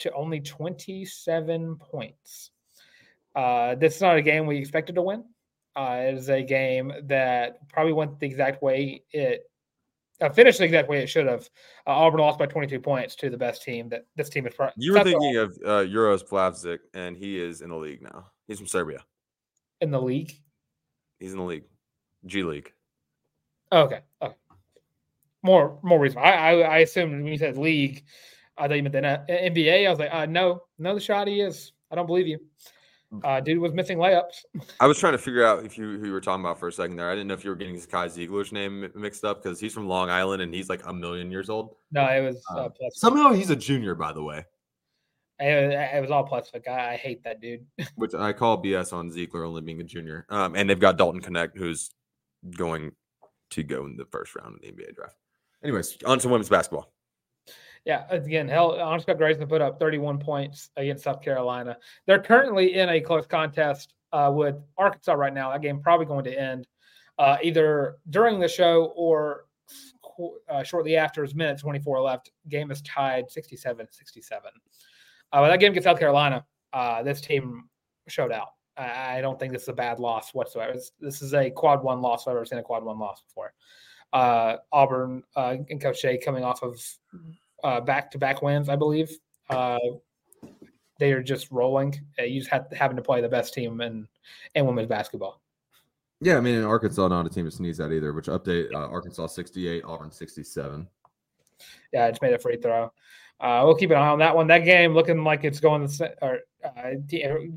to 0.00 0.12
only 0.12 0.40
27 0.40 1.76
points. 1.76 2.50
Uh, 3.34 3.74
this 3.76 3.96
is 3.96 4.02
not 4.02 4.16
a 4.16 4.22
game 4.22 4.46
we 4.46 4.56
expected 4.58 4.94
to 4.96 5.02
win. 5.02 5.24
Uh, 5.76 5.98
it 6.08 6.14
is 6.14 6.28
a 6.28 6.42
game 6.42 6.92
that 7.04 7.68
probably 7.68 7.92
went 7.92 8.18
the 8.18 8.26
exact 8.26 8.62
way 8.62 9.04
it 9.12 9.42
uh, 10.20 10.28
finished 10.28 10.58
the 10.58 10.64
exact 10.64 10.88
way 10.88 11.02
it 11.02 11.06
should 11.06 11.26
have. 11.26 11.48
Uh, 11.86 11.90
Auburn 11.92 12.20
lost 12.20 12.38
by 12.38 12.44
22 12.46 12.80
points 12.80 13.14
to 13.16 13.30
the 13.30 13.36
best 13.38 13.62
team 13.62 13.88
that 13.88 14.04
this 14.16 14.28
team 14.28 14.46
is. 14.46 14.54
Pro- 14.54 14.68
You 14.76 14.92
were 14.92 15.02
thinking 15.02 15.36
of 15.36 15.56
uh, 15.64 15.84
Uros 15.84 16.22
Plavsic, 16.22 16.80
and 16.92 17.16
he 17.16 17.40
is 17.40 17.62
in 17.62 17.70
the 17.70 17.76
league 17.76 18.02
now. 18.02 18.26
He's 18.46 18.58
from 18.58 18.66
Serbia. 18.66 19.04
in 19.80 19.90
the 19.90 20.00
league. 20.02 20.32
He's 21.20 21.32
in 21.32 21.38
the 21.38 21.44
league, 21.44 21.64
G 22.26 22.42
League. 22.42 22.72
Okay. 23.72 24.00
okay. 24.20 24.34
More 25.42 25.78
more 25.82 25.98
reason. 25.98 26.18
I, 26.18 26.32
I 26.32 26.52
I 26.60 26.78
assumed 26.78 27.12
when 27.12 27.24
you 27.26 27.38
said 27.38 27.56
league, 27.56 28.04
I 28.58 28.68
thought 28.68 28.74
you 28.74 28.82
meant 28.82 28.92
the 28.92 29.00
NBA. 29.00 29.86
I 29.86 29.90
was 29.90 29.98
like, 29.98 30.12
uh, 30.12 30.26
no, 30.26 30.64
no, 30.78 30.94
the 30.94 31.00
shot 31.00 31.28
he 31.28 31.40
is. 31.40 31.72
I 31.90 31.94
don't 31.94 32.06
believe 32.06 32.26
you. 32.26 32.40
Uh, 33.24 33.40
dude 33.40 33.58
was 33.58 33.72
missing 33.72 33.98
layups. 33.98 34.44
I 34.78 34.86
was 34.86 34.98
trying 34.98 35.12
to 35.12 35.18
figure 35.18 35.44
out 35.44 35.64
if 35.64 35.76
you 35.76 35.98
who 35.98 36.06
you 36.06 36.12
were 36.12 36.20
talking 36.20 36.44
about 36.44 36.60
for 36.60 36.68
a 36.68 36.72
second 36.72 36.96
there. 36.96 37.10
I 37.10 37.14
didn't 37.14 37.26
know 37.26 37.34
if 37.34 37.44
you 37.44 37.50
were 37.50 37.56
getting 37.56 37.80
Kai 37.80 38.06
Zeigler's 38.06 38.52
name 38.52 38.88
mixed 38.94 39.24
up 39.24 39.42
because 39.42 39.58
he's 39.58 39.74
from 39.74 39.88
Long 39.88 40.10
Island 40.10 40.42
and 40.42 40.54
he's 40.54 40.68
like 40.68 40.86
a 40.86 40.92
million 40.92 41.30
years 41.30 41.50
old. 41.50 41.74
No, 41.90 42.06
it 42.06 42.20
was 42.20 42.40
uh, 42.52 42.58
Uh, 42.58 42.68
plus. 42.68 43.00
Somehow 43.00 43.32
he's 43.32 43.50
a 43.50 43.56
junior, 43.56 43.96
by 43.96 44.12
the 44.12 44.22
way, 44.22 44.44
It, 45.40 45.72
it 45.96 46.00
was 46.00 46.12
all 46.12 46.22
plus. 46.24 46.50
Like 46.54 46.68
I, 46.68 46.92
I 46.92 46.96
hate 46.96 47.24
that 47.24 47.40
dude. 47.40 47.66
which 47.96 48.14
I 48.14 48.32
call 48.32 48.62
BS 48.62 48.92
on 48.92 49.10
Zeigler 49.10 49.46
only 49.46 49.62
being 49.62 49.80
a 49.80 49.84
junior. 49.84 50.26
Um, 50.28 50.54
and 50.54 50.70
they've 50.70 50.78
got 50.78 50.96
Dalton 50.96 51.20
Knecht, 51.20 51.56
who's 51.56 51.90
going 52.56 52.92
to 53.50 53.62
go 53.64 53.86
in 53.86 53.96
the 53.96 54.06
first 54.06 54.36
round 54.36 54.54
of 54.54 54.60
the 54.60 54.68
NBA 54.68 54.94
draft. 54.94 55.16
Anyways, 55.64 55.98
on 56.06 56.20
to 56.20 56.28
women's 56.28 56.48
basketball. 56.48 56.92
Yeah, 57.84 58.04
again, 58.10 58.46
hell, 58.46 58.78
Honesty 58.78 59.14
Grayson 59.14 59.46
put 59.46 59.62
up 59.62 59.78
31 59.78 60.18
points 60.18 60.70
against 60.76 61.04
South 61.04 61.22
Carolina. 61.22 61.76
They're 62.06 62.22
currently 62.22 62.74
in 62.74 62.88
a 62.90 63.00
close 63.00 63.26
contest 63.26 63.94
uh, 64.12 64.30
with 64.34 64.56
Arkansas 64.76 65.14
right 65.14 65.32
now. 65.32 65.50
That 65.50 65.62
game 65.62 65.80
probably 65.80 66.06
going 66.06 66.24
to 66.24 66.38
end 66.38 66.66
uh, 67.18 67.38
either 67.42 67.96
during 68.10 68.38
the 68.38 68.48
show 68.48 68.92
or 68.96 69.46
uh, 70.48 70.62
shortly 70.62 70.96
after. 70.96 71.22
There's 71.22 71.34
minutes 71.34 71.62
24 71.62 72.00
left. 72.02 72.30
Game 72.48 72.70
is 72.70 72.82
tied 72.82 73.30
67 73.30 73.86
67. 73.90 74.50
Uh, 75.32 75.38
when 75.38 75.50
that 75.50 75.60
game 75.60 75.72
against 75.72 75.84
South 75.84 75.98
Carolina, 75.98 76.44
uh, 76.72 77.02
this 77.02 77.20
team 77.20 77.68
showed 78.08 78.32
out. 78.32 78.48
I, 78.76 79.20
don't 79.20 79.38
think 79.38 79.52
this 79.52 79.62
is 79.62 79.68
a 79.68 79.74
bad 79.74 80.00
loss 80.00 80.32
whatsoever. 80.32 80.72
This, 80.72 80.92
this 81.00 81.22
is 81.22 81.34
a 81.34 81.50
quad 81.50 81.82
one 81.82 82.00
loss. 82.00 82.26
I've 82.26 82.34
ever 82.34 82.46
seen 82.46 82.58
a 82.58 82.62
quad 82.62 82.82
one 82.82 82.98
loss 82.98 83.22
before. 83.22 83.52
Uh, 84.12 84.56
Auburn 84.72 85.22
uh, 85.36 85.56
and 85.68 85.80
Coach 85.80 86.00
Shea 86.00 86.18
coming 86.18 86.44
off 86.44 86.62
of 86.62 86.80
back 87.62 88.10
to 88.12 88.18
back 88.18 88.42
wins, 88.42 88.68
I 88.68 88.76
believe. 88.76 89.10
Uh, 89.48 89.78
they 91.00 91.12
are 91.12 91.22
just 91.22 91.50
rolling. 91.50 91.98
Uh, 92.18 92.24
you 92.24 92.40
just 92.40 92.50
have 92.50 92.66
having 92.72 92.96
to 92.96 93.02
play 93.02 93.20
the 93.20 93.28
best 93.28 93.54
team 93.54 93.80
in 93.80 94.06
in 94.54 94.66
women's 94.66 94.88
basketball. 94.88 95.40
Yeah, 96.20 96.36
I 96.36 96.40
mean, 96.40 96.56
in 96.56 96.64
Arkansas, 96.64 97.08
not 97.08 97.26
a 97.26 97.30
team 97.30 97.46
to 97.46 97.50
sneeze 97.50 97.80
at 97.80 97.92
either. 97.92 98.12
Which 98.12 98.26
update? 98.26 98.72
Uh, 98.72 98.86
Arkansas 98.86 99.26
sixty-eight, 99.28 99.82
Auburn 99.84 100.12
sixty-seven. 100.12 100.86
Yeah, 101.92 102.06
I 102.06 102.10
just 102.10 102.22
made 102.22 102.34
a 102.34 102.38
free 102.38 102.58
throw. 102.58 102.92
Uh, 103.40 103.62
we'll 103.64 103.74
keep 103.74 103.90
an 103.90 103.96
eye 103.96 104.08
on 104.08 104.18
that 104.18 104.36
one. 104.36 104.46
That 104.46 104.60
game 104.60 104.92
looking 104.92 105.24
like 105.24 105.44
it's 105.44 105.60
going 105.60 105.86
the 105.86 106.14
or 106.20 106.40
uh, 106.62 106.90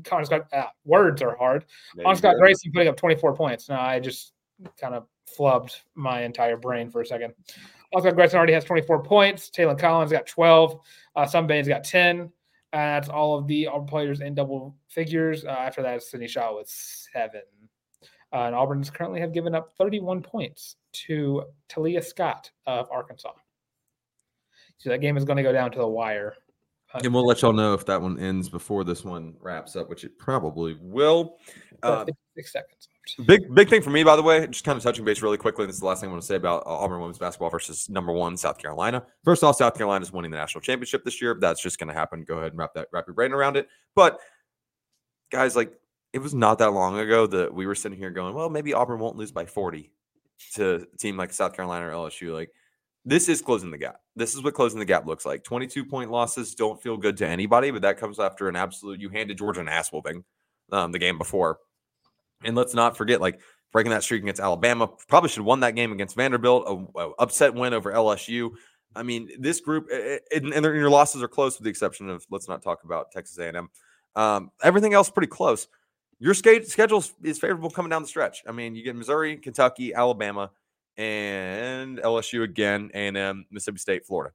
Connor 0.02 0.24
Scott 0.24 0.46
uh, 0.52 0.64
words 0.86 1.20
are 1.20 1.36
hard. 1.36 1.66
Connor 2.02 2.16
Scott 2.16 2.36
Grayson 2.38 2.72
putting 2.72 2.88
up 2.88 2.96
24 2.96 3.36
points. 3.36 3.68
Now 3.68 3.82
I 3.82 4.00
just 4.00 4.32
kind 4.80 4.94
of 4.94 5.06
flubbed 5.38 5.76
my 5.94 6.22
entire 6.22 6.56
brain 6.56 6.90
for 6.90 7.02
a 7.02 7.06
second. 7.06 7.34
Also, 7.94 8.10
Grayson 8.10 8.36
already 8.36 8.52
has 8.52 8.64
24 8.64 9.02
points. 9.02 9.50
Taylen 9.50 9.78
Collins 9.78 10.10
got 10.10 10.26
12. 10.26 10.80
Uh, 11.14 11.26
Some 11.26 11.46
Baines 11.46 11.68
got 11.68 11.84
10. 11.84 12.22
Uh, 12.22 12.28
that's 12.72 13.08
all 13.08 13.38
of 13.38 13.46
the 13.46 13.68
Auburn 13.68 13.86
players 13.86 14.20
in 14.20 14.34
double 14.34 14.74
figures. 14.88 15.44
Uh, 15.44 15.50
after 15.50 15.80
that, 15.82 16.02
Sydney 16.02 16.26
Shaw 16.26 16.56
with 16.56 16.68
seven. 16.68 17.42
Uh, 18.32 18.46
and 18.46 18.54
Auburn's 18.54 18.90
currently 18.90 19.20
have 19.20 19.32
given 19.32 19.54
up 19.54 19.70
31 19.78 20.22
points 20.22 20.74
to 20.92 21.44
Taliah 21.68 22.02
Scott 22.02 22.50
of 22.66 22.88
Arkansas. 22.90 23.30
So 24.78 24.90
that 24.90 24.98
game 24.98 25.16
is 25.16 25.24
going 25.24 25.36
to 25.36 25.44
go 25.44 25.52
down 25.52 25.70
to 25.70 25.78
the 25.78 25.86
wire. 25.86 26.34
And 27.02 27.14
we'll 27.14 27.26
let 27.26 27.42
y'all 27.42 27.52
know 27.52 27.74
if 27.74 27.86
that 27.86 28.00
one 28.00 28.18
ends 28.18 28.48
before 28.48 28.82
this 28.82 29.04
one 29.04 29.34
wraps 29.40 29.76
up, 29.76 29.88
which 29.88 30.04
it 30.04 30.18
probably 30.18 30.76
will. 30.80 31.38
Uh, 31.82 32.04
six 32.36 32.52
seconds. 32.52 32.88
Big 33.26 33.54
big 33.54 33.68
thing 33.68 33.82
for 33.82 33.90
me, 33.90 34.02
by 34.02 34.16
the 34.16 34.22
way, 34.22 34.46
just 34.46 34.64
kind 34.64 34.76
of 34.76 34.82
touching 34.82 35.04
base 35.04 35.20
really 35.22 35.36
quickly. 35.36 35.66
This 35.66 35.76
is 35.76 35.80
the 35.80 35.86
last 35.86 36.00
thing 36.00 36.08
I 36.08 36.12
want 36.12 36.22
to 36.22 36.26
say 36.26 36.36
about 36.36 36.62
Auburn 36.66 37.00
women's 37.00 37.18
basketball 37.18 37.50
versus 37.50 37.88
number 37.88 38.12
one 38.12 38.36
South 38.36 38.58
Carolina. 38.58 39.04
First 39.24 39.44
off, 39.44 39.56
South 39.56 39.76
Carolina 39.76 40.02
is 40.02 40.12
winning 40.12 40.30
the 40.30 40.36
national 40.36 40.62
championship 40.62 41.04
this 41.04 41.20
year. 41.20 41.36
That's 41.38 41.62
just 41.62 41.78
going 41.78 41.88
to 41.88 41.94
happen. 41.94 42.24
Go 42.24 42.38
ahead 42.38 42.52
and 42.52 42.58
wrap 42.58 42.74
that 42.74 42.88
wrap 42.92 43.06
your 43.06 43.14
brain 43.14 43.32
around 43.32 43.56
it. 43.56 43.68
But 43.94 44.18
guys, 45.30 45.54
like 45.54 45.72
it 46.12 46.18
was 46.20 46.34
not 46.34 46.58
that 46.58 46.72
long 46.72 46.98
ago 46.98 47.26
that 47.26 47.52
we 47.52 47.66
were 47.66 47.74
sitting 47.74 47.98
here 47.98 48.10
going, 48.10 48.34
well, 48.34 48.48
maybe 48.48 48.72
Auburn 48.72 49.00
won't 49.00 49.16
lose 49.16 49.32
by 49.32 49.44
40 49.44 49.90
to 50.54 50.74
a 50.76 50.96
team 50.96 51.16
like 51.16 51.32
South 51.32 51.54
Carolina 51.54 51.88
or 51.88 51.92
LSU. 51.92 52.32
Like 52.32 52.50
this 53.04 53.28
is 53.28 53.42
closing 53.42 53.70
the 53.70 53.78
gap. 53.78 54.00
This 54.16 54.34
is 54.34 54.42
what 54.42 54.54
closing 54.54 54.78
the 54.78 54.84
gap 54.84 55.06
looks 55.06 55.26
like. 55.26 55.44
22 55.44 55.84
point 55.84 56.10
losses 56.10 56.54
don't 56.54 56.82
feel 56.82 56.96
good 56.96 57.16
to 57.18 57.26
anybody, 57.26 57.70
but 57.70 57.82
that 57.82 57.98
comes 57.98 58.18
after 58.18 58.48
an 58.48 58.56
absolute 58.56 59.00
you 59.00 59.10
handed 59.10 59.38
Georgia 59.38 59.60
an 59.60 59.68
ass 59.68 59.92
whooping 59.92 60.24
um, 60.72 60.92
the 60.92 60.98
game 60.98 61.18
before. 61.18 61.58
And 62.44 62.56
let's 62.56 62.74
not 62.74 62.96
forget, 62.96 63.20
like 63.20 63.40
breaking 63.72 63.90
that 63.90 64.02
streak 64.02 64.22
against 64.22 64.40
Alabama, 64.40 64.88
probably 65.08 65.28
should 65.28 65.38
have 65.38 65.46
won 65.46 65.60
that 65.60 65.74
game 65.74 65.92
against 65.92 66.16
Vanderbilt, 66.16 66.64
a, 66.66 67.00
a 67.00 67.10
upset 67.18 67.54
win 67.54 67.74
over 67.74 67.92
LSU. 67.92 68.50
I 68.96 69.02
mean, 69.02 69.28
this 69.38 69.60
group 69.60 69.88
it, 69.90 70.22
it, 70.30 70.42
and, 70.44 70.52
and 70.52 70.64
your 70.64 70.90
losses 70.90 71.22
are 71.22 71.28
close, 71.28 71.58
with 71.58 71.64
the 71.64 71.70
exception 71.70 72.08
of 72.08 72.24
let's 72.30 72.48
not 72.48 72.62
talk 72.62 72.84
about 72.84 73.10
Texas 73.10 73.38
A&M. 73.38 73.68
Um, 74.14 74.50
everything 74.62 74.94
else 74.94 75.10
pretty 75.10 75.28
close. 75.28 75.66
Your 76.20 76.34
schedule 76.34 77.04
is 77.22 77.38
favorable 77.38 77.70
coming 77.70 77.90
down 77.90 78.02
the 78.02 78.08
stretch. 78.08 78.42
I 78.46 78.52
mean, 78.52 78.76
you 78.76 78.84
get 78.84 78.94
Missouri, 78.94 79.36
Kentucky, 79.36 79.92
Alabama 79.92 80.50
and 80.96 81.98
LSU 81.98 82.44
again, 82.44 82.90
A&M, 82.94 83.46
Mississippi 83.50 83.78
State, 83.78 84.06
Florida. 84.06 84.32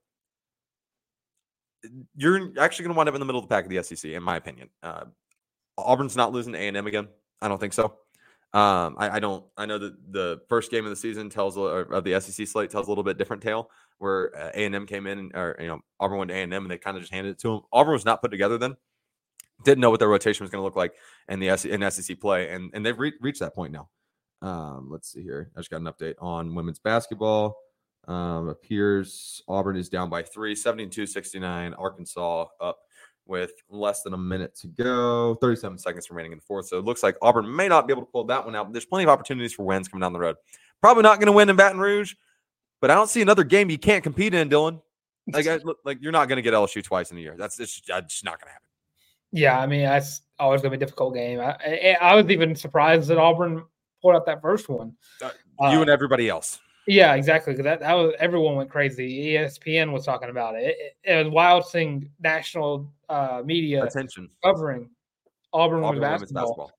You're 2.16 2.51
actually 2.60 2.84
going 2.84 2.93
to 2.93 2.97
wind 2.97 3.10
up 3.10 3.16
in 3.16 3.20
the 3.20 3.26
middle 3.26 3.39
of 3.39 3.47
the 3.47 3.53
pack 3.53 3.64
of 3.64 3.70
the 3.70 3.82
SEC, 3.82 4.12
in 4.12 4.24
my 4.24 4.36
opinion. 4.36 4.70
Uh, 4.84 5.05
Auburn's 5.78 6.18
not 6.18 6.34
losing 6.34 6.53
to 6.53 6.60
A&M 6.60 6.86
again. 6.88 7.07
I 7.42 7.48
don't 7.48 7.60
think 7.60 7.74
so. 7.74 7.98
Um, 8.52 8.96
I, 8.98 9.12
I, 9.12 9.20
don't. 9.20 9.46
I 9.58 9.68
know 9.68 9.78
that 9.78 10.12
the 10.12 10.42
first 10.50 10.72
game 10.72 10.84
of 10.84 10.90
the 10.90 10.96
season 10.96 11.30
tells 11.30 11.56
of 11.56 12.04
the 12.04 12.20
SEC 12.20 12.48
slate 12.48 12.72
tells 12.72 12.88
a 12.88 12.90
little 12.90 13.04
bit 13.04 13.18
different 13.18 13.44
tale, 13.44 13.70
where 14.00 14.36
uh, 14.36 14.52
A 14.56 14.66
and 14.66 14.74
M 14.74 14.88
came 14.88 15.06
in, 15.06 15.32
or 15.36 15.56
you 15.60 15.68
know 15.68 15.82
Auburn 16.00 16.18
went 16.18 16.30
to 16.30 16.36
A 16.36 16.42
and 16.42 16.54
M, 16.54 16.64
and 16.64 16.72
they 16.72 16.80
kind 16.80 16.98
of 16.98 17.04
just 17.04 17.14
handed 17.14 17.32
it 17.32 17.40
to 17.40 17.50
them. 17.50 17.62
Auburn 17.72 17.94
was 17.94 18.06
not 18.06 18.22
put 18.22 18.32
together 18.32 18.58
then. 18.58 18.76
Didn't 19.64 19.82
know 19.82 19.92
what 19.92 20.00
their 20.00 20.10
rotation 20.10 20.44
was 20.44 20.50
going 20.50 20.62
to 20.62 20.66
look 20.66 20.76
like 20.76 20.94
in 21.28 21.40
the 21.40 21.56
SEC, 21.56 21.72
in 21.72 21.92
SEC 21.92 22.20
play, 22.20 22.50
and 22.50 22.72
and 22.74 22.84
they've 22.84 22.98
re- 22.98 23.14
reached 23.22 23.42
that 23.42 23.54
point 23.54 23.72
now. 23.72 23.90
Um, 24.42 24.90
let's 24.90 25.12
see 25.12 25.22
here. 25.22 25.52
I 25.56 25.60
just 25.60 25.70
got 25.70 25.82
an 25.82 25.88
update 25.88 26.16
on 26.20 26.56
women's 26.56 26.80
basketball. 26.80 27.56
Um, 28.08 28.48
appears 28.48 29.44
Auburn 29.48 29.78
is 29.78 29.90
down 29.90 30.10
by 30.10 30.24
three, 30.24 30.56
72 30.56 31.06
69. 31.06 31.76
Arkansas 31.76 32.46
up 32.60 32.80
with 33.30 33.51
less 33.69 34.01
than 34.01 34.13
a 34.13 34.17
minute 34.17 34.55
to 34.55 34.67
go, 34.67 35.36
37 35.36 35.77
seconds 35.77 36.09
remaining 36.09 36.34
in 36.34 36.39
the 36.39 36.43
fourth. 36.43 36.67
So 36.67 36.77
it 36.77 36.86
looks 36.86 37.03
like 37.03 37.15
Auburn 37.21 37.55
may 37.55 37.67
not 37.67 37.88
be 37.88 37.93
able 37.93 38.01
to 38.01 38.11
pull 38.11 38.25
that 38.25 38.43
one 38.43 38.55
out. 38.55 38.65
But 38.65 38.73
there's 38.73 38.86
plenty 38.86 39.03
of 39.03 39.09
opportunities 39.09 39.53
for 39.53 39.63
wins 39.63 39.88
coming 39.88 40.01
down 40.01 40.13
the 40.13 40.19
road. 40.19 40.36
Probably 40.82 41.03
not 41.03 41.19
going 41.19 41.27
to 41.27 41.32
win 41.32 41.49
in 41.49 41.55
Baton 41.55 41.80
Rouge, 41.80 42.15
but 42.82 42.91
I 42.91 42.95
don't 42.95 43.09
see 43.09 43.21
another 43.21 43.43
game 43.43 43.69
you 43.69 43.77
can't 43.77 44.03
compete 44.03 44.34
in, 44.34 44.49
Dylan. 44.49 44.82
Like, 45.32 45.47
I, 45.47 45.59
like 45.86 45.99
you're 46.01 46.11
not 46.11 46.27
going 46.27 46.38
to 46.38 46.41
get 46.41 46.53
LSU 46.53 46.84
twice 46.84 47.11
in 47.11 47.17
a 47.17 47.21
year. 47.21 47.36
That's 47.38 47.59
it's 47.59 47.75
just, 47.75 47.89
it's 47.89 48.13
just 48.13 48.25
not 48.25 48.39
going 48.39 48.47
to 48.47 48.53
happen. 48.53 48.65
Yeah, 49.32 49.59
I 49.59 49.67
mean 49.67 49.84
that's 49.84 50.21
always 50.39 50.61
going 50.61 50.71
to 50.71 50.77
be 50.77 50.84
a 50.84 50.86
difficult 50.86 51.13
game. 51.13 51.39
I, 51.39 51.55
I, 51.63 51.97
I 52.01 52.15
was 52.15 52.27
even 52.30 52.55
surprised 52.55 53.09
that 53.09 53.19
Auburn 53.19 53.63
pulled 54.01 54.15
out 54.15 54.25
that 54.25 54.41
first 54.41 54.69
one. 54.69 54.93
Uh, 55.21 55.30
you 55.61 55.77
uh, 55.77 55.82
and 55.82 55.89
everybody 55.89 56.30
else. 56.30 56.59
Yeah, 56.90 57.14
exactly. 57.14 57.54
Because 57.54 57.66
that, 57.66 57.82
that 57.82 57.94
was 57.94 58.16
everyone 58.20 58.56
went 58.56 58.70
crazy. 58.72 59.36
ESPN 59.36 59.92
was 59.92 60.06
talking 60.06 60.30
about 60.30 60.56
it. 60.56 60.76
It, 60.76 60.98
it, 61.04 61.24
was 61.24 61.32
wild 61.32 61.68
seeing 61.68 62.10
national 62.20 62.92
uh, 63.10 63.44
media 63.46 63.84
attention 63.84 64.28
covering 64.44 64.90
Auburn, 65.54 65.84
Auburn 65.84 66.00
women's 66.00 66.02
basketball. 66.02 66.44
basketball. 66.46 66.72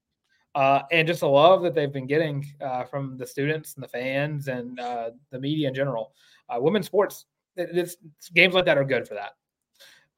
Uh, 0.56 0.82
and 0.90 1.06
just 1.06 1.20
the 1.20 1.28
love 1.28 1.62
that 1.62 1.76
they've 1.76 1.92
been 1.92 2.08
getting 2.08 2.44
uh, 2.60 2.82
from 2.82 3.16
the 3.18 3.26
students 3.26 3.74
and 3.74 3.84
the 3.84 3.88
fans 3.88 4.48
and 4.48 4.80
uh, 4.80 5.10
the 5.30 5.38
media 5.38 5.68
in 5.68 5.74
general. 5.74 6.12
Uh, 6.48 6.58
women's 6.60 6.86
sports, 6.86 7.26
it's, 7.56 7.96
games 8.34 8.52
like 8.52 8.64
that 8.64 8.76
are 8.76 8.84
good 8.84 9.06
for 9.06 9.14
that. 9.14 9.36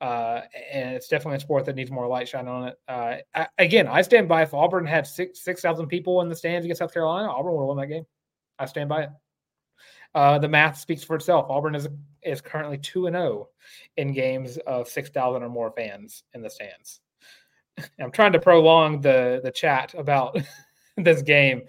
Uh, 0.01 0.41
and 0.73 0.97
it's 0.97 1.07
definitely 1.07 1.37
a 1.37 1.41
sport 1.41 1.67
that 1.67 1.77
needs 1.77 1.91
more 1.91 2.07
light 2.07 2.27
shine 2.27 2.49
on 2.49 2.69
it. 2.69 2.79
Uh, 2.89 3.17
I, 3.35 3.47
again, 3.59 3.87
I 3.87 4.01
stand 4.01 4.27
by. 4.27 4.43
If 4.43 4.55
Auburn 4.55 4.87
had 4.87 5.07
six 5.07 5.45
six 5.45 5.61
thousand 5.61 5.87
people 5.89 6.23
in 6.23 6.31
the 6.31 6.35
stands 6.35 6.65
against 6.65 6.79
South 6.79 6.93
Carolina, 6.93 7.29
Auburn 7.29 7.53
would 7.53 7.61
have 7.61 7.69
won 7.69 7.77
that 7.77 7.87
game. 7.87 8.07
I 8.59 8.65
stand 8.65 8.89
by 8.89 9.03
it. 9.03 9.11
Uh, 10.15 10.39
the 10.39 10.49
math 10.49 10.79
speaks 10.79 11.03
for 11.03 11.17
itself. 11.17 11.47
Auburn 11.49 11.75
is 11.75 11.89
is 12.23 12.41
currently 12.41 12.79
two 12.79 13.07
and 13.07 13.15
zero 13.15 13.29
oh 13.29 13.49
in 13.97 14.13
games 14.13 14.59
of 14.67 14.89
six 14.89 15.11
thousand 15.11 15.43
or 15.43 15.49
more 15.49 15.73
fans 15.77 16.25
in 16.35 16.43
the 16.43 16.51
stands. 16.51 17.01
I'm 18.01 18.13
trying 18.13 18.33
to 18.33 18.41
prolong 18.41 19.01
the 19.01 19.41
the 19.43 19.51
chat 19.51 19.95
about 19.95 20.39
this 20.97 21.23
game, 21.23 21.63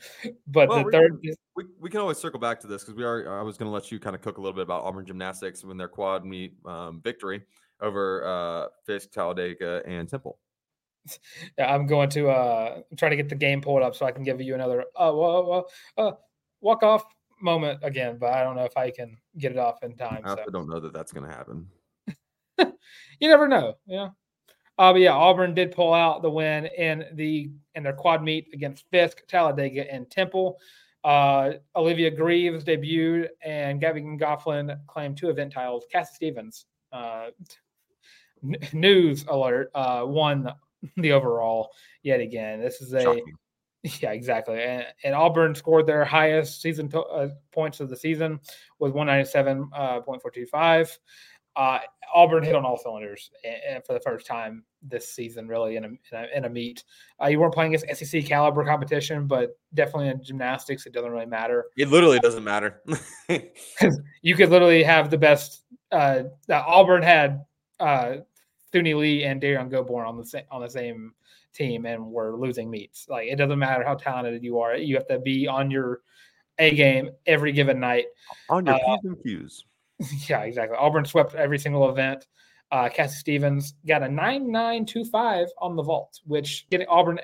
but 0.48 0.70
well, 0.70 0.84
the 0.84 0.92
third. 0.92 1.26
We, 1.56 1.66
we 1.80 1.90
can 1.90 2.00
always 2.00 2.18
circle 2.18 2.40
back 2.40 2.60
to 2.62 2.68
this 2.68 2.84
because 2.84 2.96
we 2.96 3.04
are. 3.04 3.40
I 3.40 3.44
was 3.44 3.58
going 3.58 3.70
to 3.70 3.74
let 3.74 3.92
you 3.92 4.00
kind 4.00 4.16
of 4.16 4.22
cook 4.22 4.38
a 4.38 4.42
little 4.42 4.56
bit 4.56 4.64
about 4.64 4.84
Auburn 4.84 5.06
gymnastics 5.06 5.64
when 5.64 5.78
their 5.78 5.88
quad 5.88 6.26
meet 6.26 6.56
um, 6.66 7.00
victory 7.02 7.44
over 7.82 8.26
uh, 8.26 8.68
Fisk, 8.86 9.12
Talladega, 9.12 9.82
and 9.86 10.08
Temple. 10.08 10.40
Yeah, 11.58 11.74
I'm 11.74 11.86
going 11.86 12.10
to 12.12 12.30
uh, 12.30 12.80
try 12.98 13.10
to 13.10 13.18
get 13.18 13.28
the 13.28 13.36
game 13.36 13.60
pulled 13.60 13.84
up 13.84 13.94
so 13.94 14.06
I 14.06 14.14
can 14.14 14.24
give 14.24 14.40
you 14.40 14.56
another 14.56 14.86
uh, 14.96 15.12
well, 15.14 15.68
uh, 15.98 16.12
walk 16.62 16.82
off 16.82 17.04
moment 17.44 17.80
again, 17.84 18.18
but 18.20 18.34
I 18.34 18.44
don't 18.44 18.56
know 18.56 18.66
if 18.66 18.78
I 18.78 18.90
can 18.90 19.18
get 19.38 19.52
it 19.52 19.58
off 19.58 19.84
in 19.84 19.96
time. 19.96 20.22
I 20.24 20.36
so. 20.36 20.46
don't 20.52 20.70
know 20.70 20.80
that 20.80 20.94
that's 20.94 21.12
going 21.12 21.28
to 21.28 21.34
happen. 21.34 21.68
you 22.58 23.30
never 23.30 23.48
know, 23.48 23.76
you 23.86 23.98
know. 23.98 24.16
Uh, 24.80 24.92
but 24.92 25.02
yeah, 25.02 25.14
Auburn 25.14 25.54
did 25.54 25.72
pull 25.72 25.94
out 25.94 26.24
the 26.24 26.30
win 26.30 26.66
in 26.66 27.06
the 27.14 27.52
in 27.76 27.84
their 27.84 27.94
quad 27.94 28.24
meet 28.24 28.48
against 28.54 28.86
Fisk, 28.90 29.28
Talladega, 29.28 29.92
and 29.94 30.10
Temple. 30.10 30.58
Uh, 31.04 31.54
Olivia 31.76 32.10
Greaves 32.10 32.64
debuted, 32.64 33.28
and 33.44 33.80
Gabby 33.80 34.02
Gofflin 34.02 34.80
claimed 34.88 35.18
two 35.18 35.30
event 35.30 35.54
titles. 35.54 35.86
Cassie 35.92 36.16
Stevens 36.16 36.66
uh, 36.92 37.28
news 38.74 39.26
alert 39.28 39.70
uh, 39.76 40.04
won 40.06 40.52
the 40.98 41.12
overall 41.12 41.70
yet 42.02 42.20
again. 42.20 42.60
This 42.60 42.82
is 42.82 42.94
a 42.94 43.02
Shocking. 43.02 43.34
Yeah, 43.84 44.12
exactly. 44.12 44.62
And, 44.62 44.86
and, 45.04 45.14
Auburn 45.14 45.56
scored 45.56 45.86
their 45.86 46.06
highest 46.06 46.62
season 46.62 46.88
to, 46.90 47.02
uh, 47.02 47.30
points 47.52 47.82
of 47.82 47.90
the 47.90 47.98
season 47.98 48.40
with 48.80 48.94
197.425. 48.94 50.98
Uh, 51.56 51.60
uh, 51.60 51.80
Auburn 52.16 52.44
hit 52.44 52.56
on 52.56 52.64
all 52.64 52.78
cylinders 52.78 53.30
and, 53.44 53.84
for 53.86 53.94
the 53.94 54.00
first 54.00 54.26
time 54.26 54.64
this 54.82 55.10
season, 55.10 55.48
really 55.48 55.76
in 55.76 55.84
a, 55.84 55.88
in 55.88 55.98
a, 56.14 56.38
in 56.38 56.46
a 56.46 56.50
meet. 56.50 56.84
Uh, 57.22 57.28
you 57.28 57.40
weren't 57.40 57.54
playing 57.54 57.76
against 57.76 58.06
SEC 58.06 58.26
caliber 58.26 58.64
competition, 58.64 59.28
but 59.28 59.58
definitely 59.74 60.08
in 60.08 60.24
gymnastics, 60.24 60.86
it 60.86 60.94
doesn't 60.94 61.12
really 61.12 61.26
matter. 61.26 61.66
It 61.76 61.90
literally 61.90 62.20
doesn't 62.20 62.44
matter. 62.44 62.82
you 64.22 64.36
could 64.36 64.50
literally 64.50 64.84
have 64.84 65.10
the 65.10 65.18
best. 65.18 65.64
Uh, 65.92 66.24
Auburn 66.50 67.04
had 67.04 67.44
uh, 67.80 68.18
Lee 68.74 69.26
and 69.26 69.42
Derrian 69.42 69.70
Gobourn 69.70 70.08
on 70.08 70.18
the 70.18 70.26
same 70.26 70.44
on 70.50 70.62
the 70.62 70.70
same 70.70 71.14
team, 71.54 71.86
and 71.86 72.06
we're 72.06 72.36
losing 72.36 72.70
meets. 72.70 73.08
Like 73.10 73.28
it 73.28 73.36
doesn't 73.36 73.60
matter 73.60 73.84
how 73.84 73.96
talented 73.96 74.44
you 74.44 74.60
are, 74.60 74.76
you 74.76 74.96
have 74.96 75.08
to 75.08 75.20
be 75.20 75.48
on 75.48 75.72
your 75.72 76.02
A 76.60 76.74
game 76.74 77.12
every 77.26 77.52
given 77.52 77.80
night. 77.80 78.06
On 78.50 78.66
your 78.66 78.76
uh, 78.76 78.98
and 79.04 79.22
Q's. 79.24 79.66
Yeah, 80.28 80.42
exactly. 80.42 80.78
Auburn 80.78 81.06
swept 81.06 81.36
every 81.36 81.58
single 81.58 81.90
event. 81.90 82.28
Uh, 82.72 82.90
Cassie 82.90 83.16
Stevens 83.16 83.76
got 83.88 84.04
a 84.04 84.10
nine 84.10 84.52
nine 84.52 84.86
two 84.86 85.06
five 85.06 85.48
on 85.60 85.76
the 85.76 85.84
vault, 85.84 86.20
which 86.26 86.68
getting 86.70 86.88
Auburn 86.88 87.20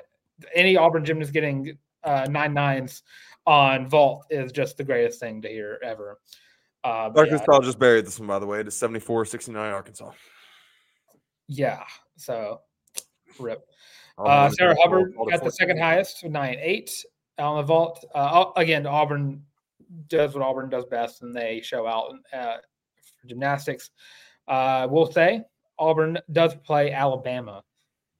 any 0.54 0.76
Auburn 0.76 1.04
gymnast 1.04 1.32
getting 1.32 1.76
uh, 2.04 2.26
nine 2.30 2.54
nines 2.54 3.02
on 3.46 3.88
vault 3.88 4.26
is 4.30 4.52
just 4.52 4.76
the 4.76 4.84
greatest 4.84 5.20
thing 5.20 5.42
to 5.42 5.48
hear 5.48 5.78
ever. 5.82 6.18
Uh, 6.82 7.10
Arkansas 7.14 7.44
yeah, 7.50 7.58
just 7.62 7.78
buried 7.78 8.06
this 8.06 8.18
one, 8.18 8.28
by 8.28 8.38
the 8.38 8.46
way, 8.46 8.62
to 8.62 8.70
74 8.70 9.26
69 9.26 9.72
Arkansas 9.72 10.12
yeah. 11.50 11.82
So 12.16 12.60
Rip. 13.38 13.66
Uh, 14.24 14.50
Sarah 14.50 14.76
Hubbard 14.80 15.14
got 15.14 15.42
the 15.44 15.50
14. 15.50 15.50
second 15.50 15.78
highest, 15.78 16.24
nine 16.24 16.58
eight 16.60 17.04
on 17.38 17.56
the 17.58 17.62
vault. 17.62 18.04
Uh, 18.14 18.46
again, 18.56 18.86
Auburn 18.86 19.42
does 20.08 20.34
what 20.34 20.42
Auburn 20.42 20.70
does 20.70 20.84
best, 20.84 21.22
and 21.22 21.34
they 21.34 21.60
show 21.62 21.86
out 21.86 22.14
uh, 22.32 22.56
for 23.20 23.26
gymnastics. 23.26 23.90
Uh, 24.48 24.86
we'll 24.90 25.10
say 25.10 25.42
Auburn 25.78 26.18
does 26.32 26.54
play 26.64 26.92
Alabama 26.92 27.62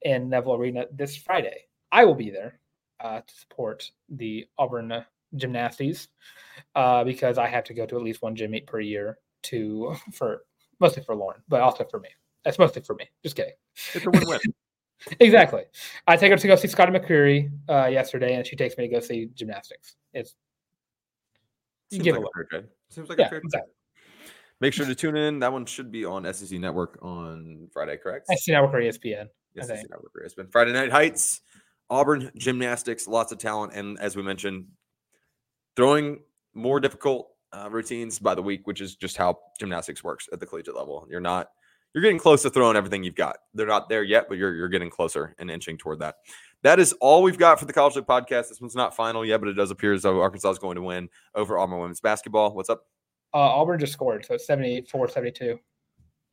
in 0.03 0.29
Neville 0.29 0.55
Arena 0.55 0.85
this 0.91 1.15
Friday. 1.15 1.65
I 1.91 2.05
will 2.05 2.15
be 2.15 2.29
there 2.29 2.59
uh, 2.99 3.21
to 3.21 3.35
support 3.35 3.91
the 4.09 4.47
Auburn 4.57 5.05
gymnasties 5.35 6.07
uh, 6.75 7.03
because 7.03 7.37
I 7.37 7.47
have 7.47 7.63
to 7.65 7.73
go 7.73 7.85
to 7.85 7.95
at 7.95 8.03
least 8.03 8.21
one 8.21 8.35
gym 8.35 8.51
meet 8.51 8.67
per 8.67 8.79
year 8.79 9.17
to 9.43 9.95
for 10.13 10.43
mostly 10.79 11.03
for 11.03 11.15
Lauren, 11.15 11.41
but 11.47 11.61
also 11.61 11.85
for 11.85 11.99
me. 11.99 12.09
That's 12.43 12.57
mostly 12.57 12.81
for 12.81 12.95
me. 12.95 13.07
Just 13.21 13.35
kidding. 13.35 13.53
It's 13.93 14.05
a 14.05 14.09
win-win. 14.09 14.39
Exactly. 15.19 15.63
I 16.07 16.15
take 16.15 16.31
her 16.31 16.37
to 16.37 16.47
go 16.47 16.55
see 16.55 16.67
Scotty 16.67 16.91
McCreery 16.91 17.51
uh, 17.69 17.87
yesterday, 17.87 18.35
and 18.35 18.45
she 18.45 18.55
takes 18.55 18.77
me 18.77 18.87
to 18.87 18.93
go 18.93 18.99
see 18.99 19.29
gymnastics. 19.33 19.95
It's 20.13 20.35
Seems 21.91 22.03
give 22.03 22.15
like 22.15 22.25
a 22.25 22.29
fair 22.35 22.43
trade. 22.45 22.69
Seems 22.89 23.09
like 23.09 23.17
Yeah, 23.19 23.25
a 23.25 23.29
fair 23.29 23.39
trade. 23.39 23.45
exactly. 23.47 23.73
Make 24.59 24.73
sure 24.73 24.85
to 24.85 24.93
tune 24.95 25.17
in. 25.17 25.39
That 25.39 25.51
one 25.51 25.65
should 25.65 25.91
be 25.91 26.05
on 26.05 26.31
SEC 26.33 26.59
Network 26.59 26.99
on 27.01 27.67
Friday, 27.73 27.97
correct? 27.97 28.27
SEC 28.27 28.53
Network 28.53 28.73
or 28.75 28.77
ESPN. 28.79 29.27
Yes, 29.55 29.67
SEC. 29.67 29.89
Network. 29.89 30.11
It's 30.23 30.35
been 30.35 30.47
Friday 30.47 30.71
Night 30.71 30.91
Heights, 30.91 31.41
Auburn 31.89 32.31
gymnastics, 32.37 33.07
lots 33.07 33.31
of 33.31 33.39
talent, 33.39 33.73
and 33.73 33.99
as 33.99 34.15
we 34.15 34.21
mentioned, 34.23 34.65
throwing 35.75 36.19
more 36.53 36.79
difficult 36.79 37.29
uh, 37.53 37.69
routines 37.71 38.19
by 38.19 38.35
the 38.35 38.41
week, 38.41 38.67
which 38.67 38.81
is 38.81 38.95
just 38.95 39.17
how 39.17 39.39
gymnastics 39.59 40.03
works 40.03 40.29
at 40.31 40.39
the 40.39 40.45
collegiate 40.45 40.75
level. 40.75 41.07
You're 41.09 41.19
not 41.21 41.49
you're 41.93 42.01
getting 42.01 42.19
close 42.19 42.41
to 42.43 42.49
throwing 42.49 42.77
everything 42.77 43.03
you've 43.03 43.15
got. 43.15 43.37
They're 43.53 43.67
not 43.67 43.89
there 43.89 44.03
yet, 44.03 44.25
but 44.29 44.37
you're 44.37 44.53
you're 44.53 44.69
getting 44.69 44.89
closer 44.89 45.35
and 45.39 45.51
inching 45.51 45.77
toward 45.77 45.99
that. 45.99 46.15
That 46.63 46.79
is 46.79 46.93
all 46.93 47.23
we've 47.23 47.37
got 47.37 47.59
for 47.59 47.65
the 47.65 47.73
College 47.73 47.95
Loop 47.95 48.07
podcast. 48.07 48.49
This 48.49 48.61
one's 48.61 48.75
not 48.75 48.95
final 48.95 49.25
yet, 49.25 49.39
but 49.39 49.49
it 49.49 49.53
does 49.53 49.71
appear 49.71 49.93
as 49.93 50.03
though 50.03 50.21
Arkansas 50.21 50.51
is 50.51 50.59
going 50.59 50.75
to 50.75 50.81
win 50.81 51.09
over 51.33 51.57
Auburn 51.57 51.79
women's 51.79 52.01
basketball. 52.01 52.53
What's 52.53 52.69
up? 52.69 52.85
Uh, 53.33 53.37
Auburn 53.37 53.79
just 53.79 53.93
scored, 53.93 54.25
so 54.25 54.35
it's 54.35 54.45
74 54.45 55.09
72. 55.09 55.59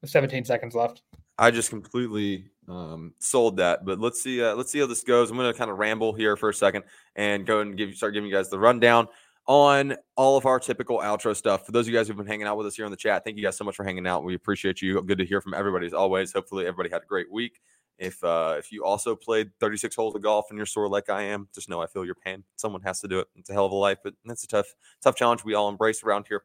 17 0.04 0.44
seconds 0.44 0.74
left. 0.74 1.02
I 1.38 1.50
just 1.50 1.70
completely 1.70 2.46
um, 2.68 3.14
sold 3.18 3.56
that. 3.56 3.84
But 3.84 4.00
let's 4.00 4.22
see. 4.22 4.42
Uh, 4.42 4.54
let's 4.54 4.70
see 4.70 4.80
how 4.80 4.86
this 4.86 5.02
goes. 5.02 5.30
I'm 5.30 5.36
going 5.36 5.52
to 5.52 5.56
kind 5.56 5.70
of 5.70 5.78
ramble 5.78 6.12
here 6.12 6.36
for 6.36 6.48
a 6.48 6.54
second 6.54 6.84
and 7.16 7.46
go 7.46 7.60
and 7.60 7.76
give 7.76 7.90
you 7.90 7.94
start 7.94 8.14
giving 8.14 8.28
you 8.28 8.34
guys 8.34 8.50
the 8.50 8.58
rundown 8.58 9.08
on 9.48 9.96
all 10.14 10.36
of 10.36 10.44
our 10.44 10.60
typical 10.60 10.98
outro 10.98 11.34
stuff. 11.34 11.64
For 11.64 11.72
those 11.72 11.86
of 11.86 11.92
you 11.92 11.98
guys 11.98 12.06
who've 12.06 12.16
been 12.16 12.26
hanging 12.26 12.46
out 12.46 12.58
with 12.58 12.66
us 12.66 12.76
here 12.76 12.84
in 12.84 12.90
the 12.90 12.98
chat, 12.98 13.24
thank 13.24 13.38
you 13.38 13.42
guys 13.42 13.56
so 13.56 13.64
much 13.64 13.74
for 13.74 13.82
hanging 13.82 14.06
out. 14.06 14.22
We 14.22 14.34
appreciate 14.34 14.82
you. 14.82 15.00
Good 15.02 15.18
to 15.18 15.24
hear 15.24 15.40
from 15.40 15.54
everybody 15.54 15.86
as 15.86 15.94
always. 15.94 16.32
Hopefully, 16.32 16.66
everybody 16.66 16.90
had 16.90 17.02
a 17.02 17.06
great 17.06 17.32
week. 17.32 17.58
If 17.98 18.22
uh, 18.22 18.56
if 18.58 18.70
you 18.70 18.84
also 18.84 19.16
played 19.16 19.50
36 19.58 19.96
holes 19.96 20.14
of 20.14 20.22
golf 20.22 20.46
and 20.50 20.58
you're 20.58 20.66
sore 20.66 20.88
like 20.88 21.08
I 21.08 21.22
am, 21.22 21.48
just 21.54 21.68
know 21.68 21.80
I 21.82 21.86
feel 21.86 22.04
your 22.04 22.14
pain. 22.14 22.44
Someone 22.56 22.82
has 22.82 23.00
to 23.00 23.08
do 23.08 23.18
it. 23.20 23.26
It's 23.36 23.50
a 23.50 23.54
hell 23.54 23.64
of 23.64 23.72
a 23.72 23.76
life, 23.76 23.98
but 24.04 24.14
that's 24.24 24.44
a 24.44 24.48
tough 24.48 24.66
tough 25.02 25.16
challenge 25.16 25.44
we 25.44 25.54
all 25.54 25.68
embrace 25.68 26.04
around 26.04 26.26
here. 26.28 26.42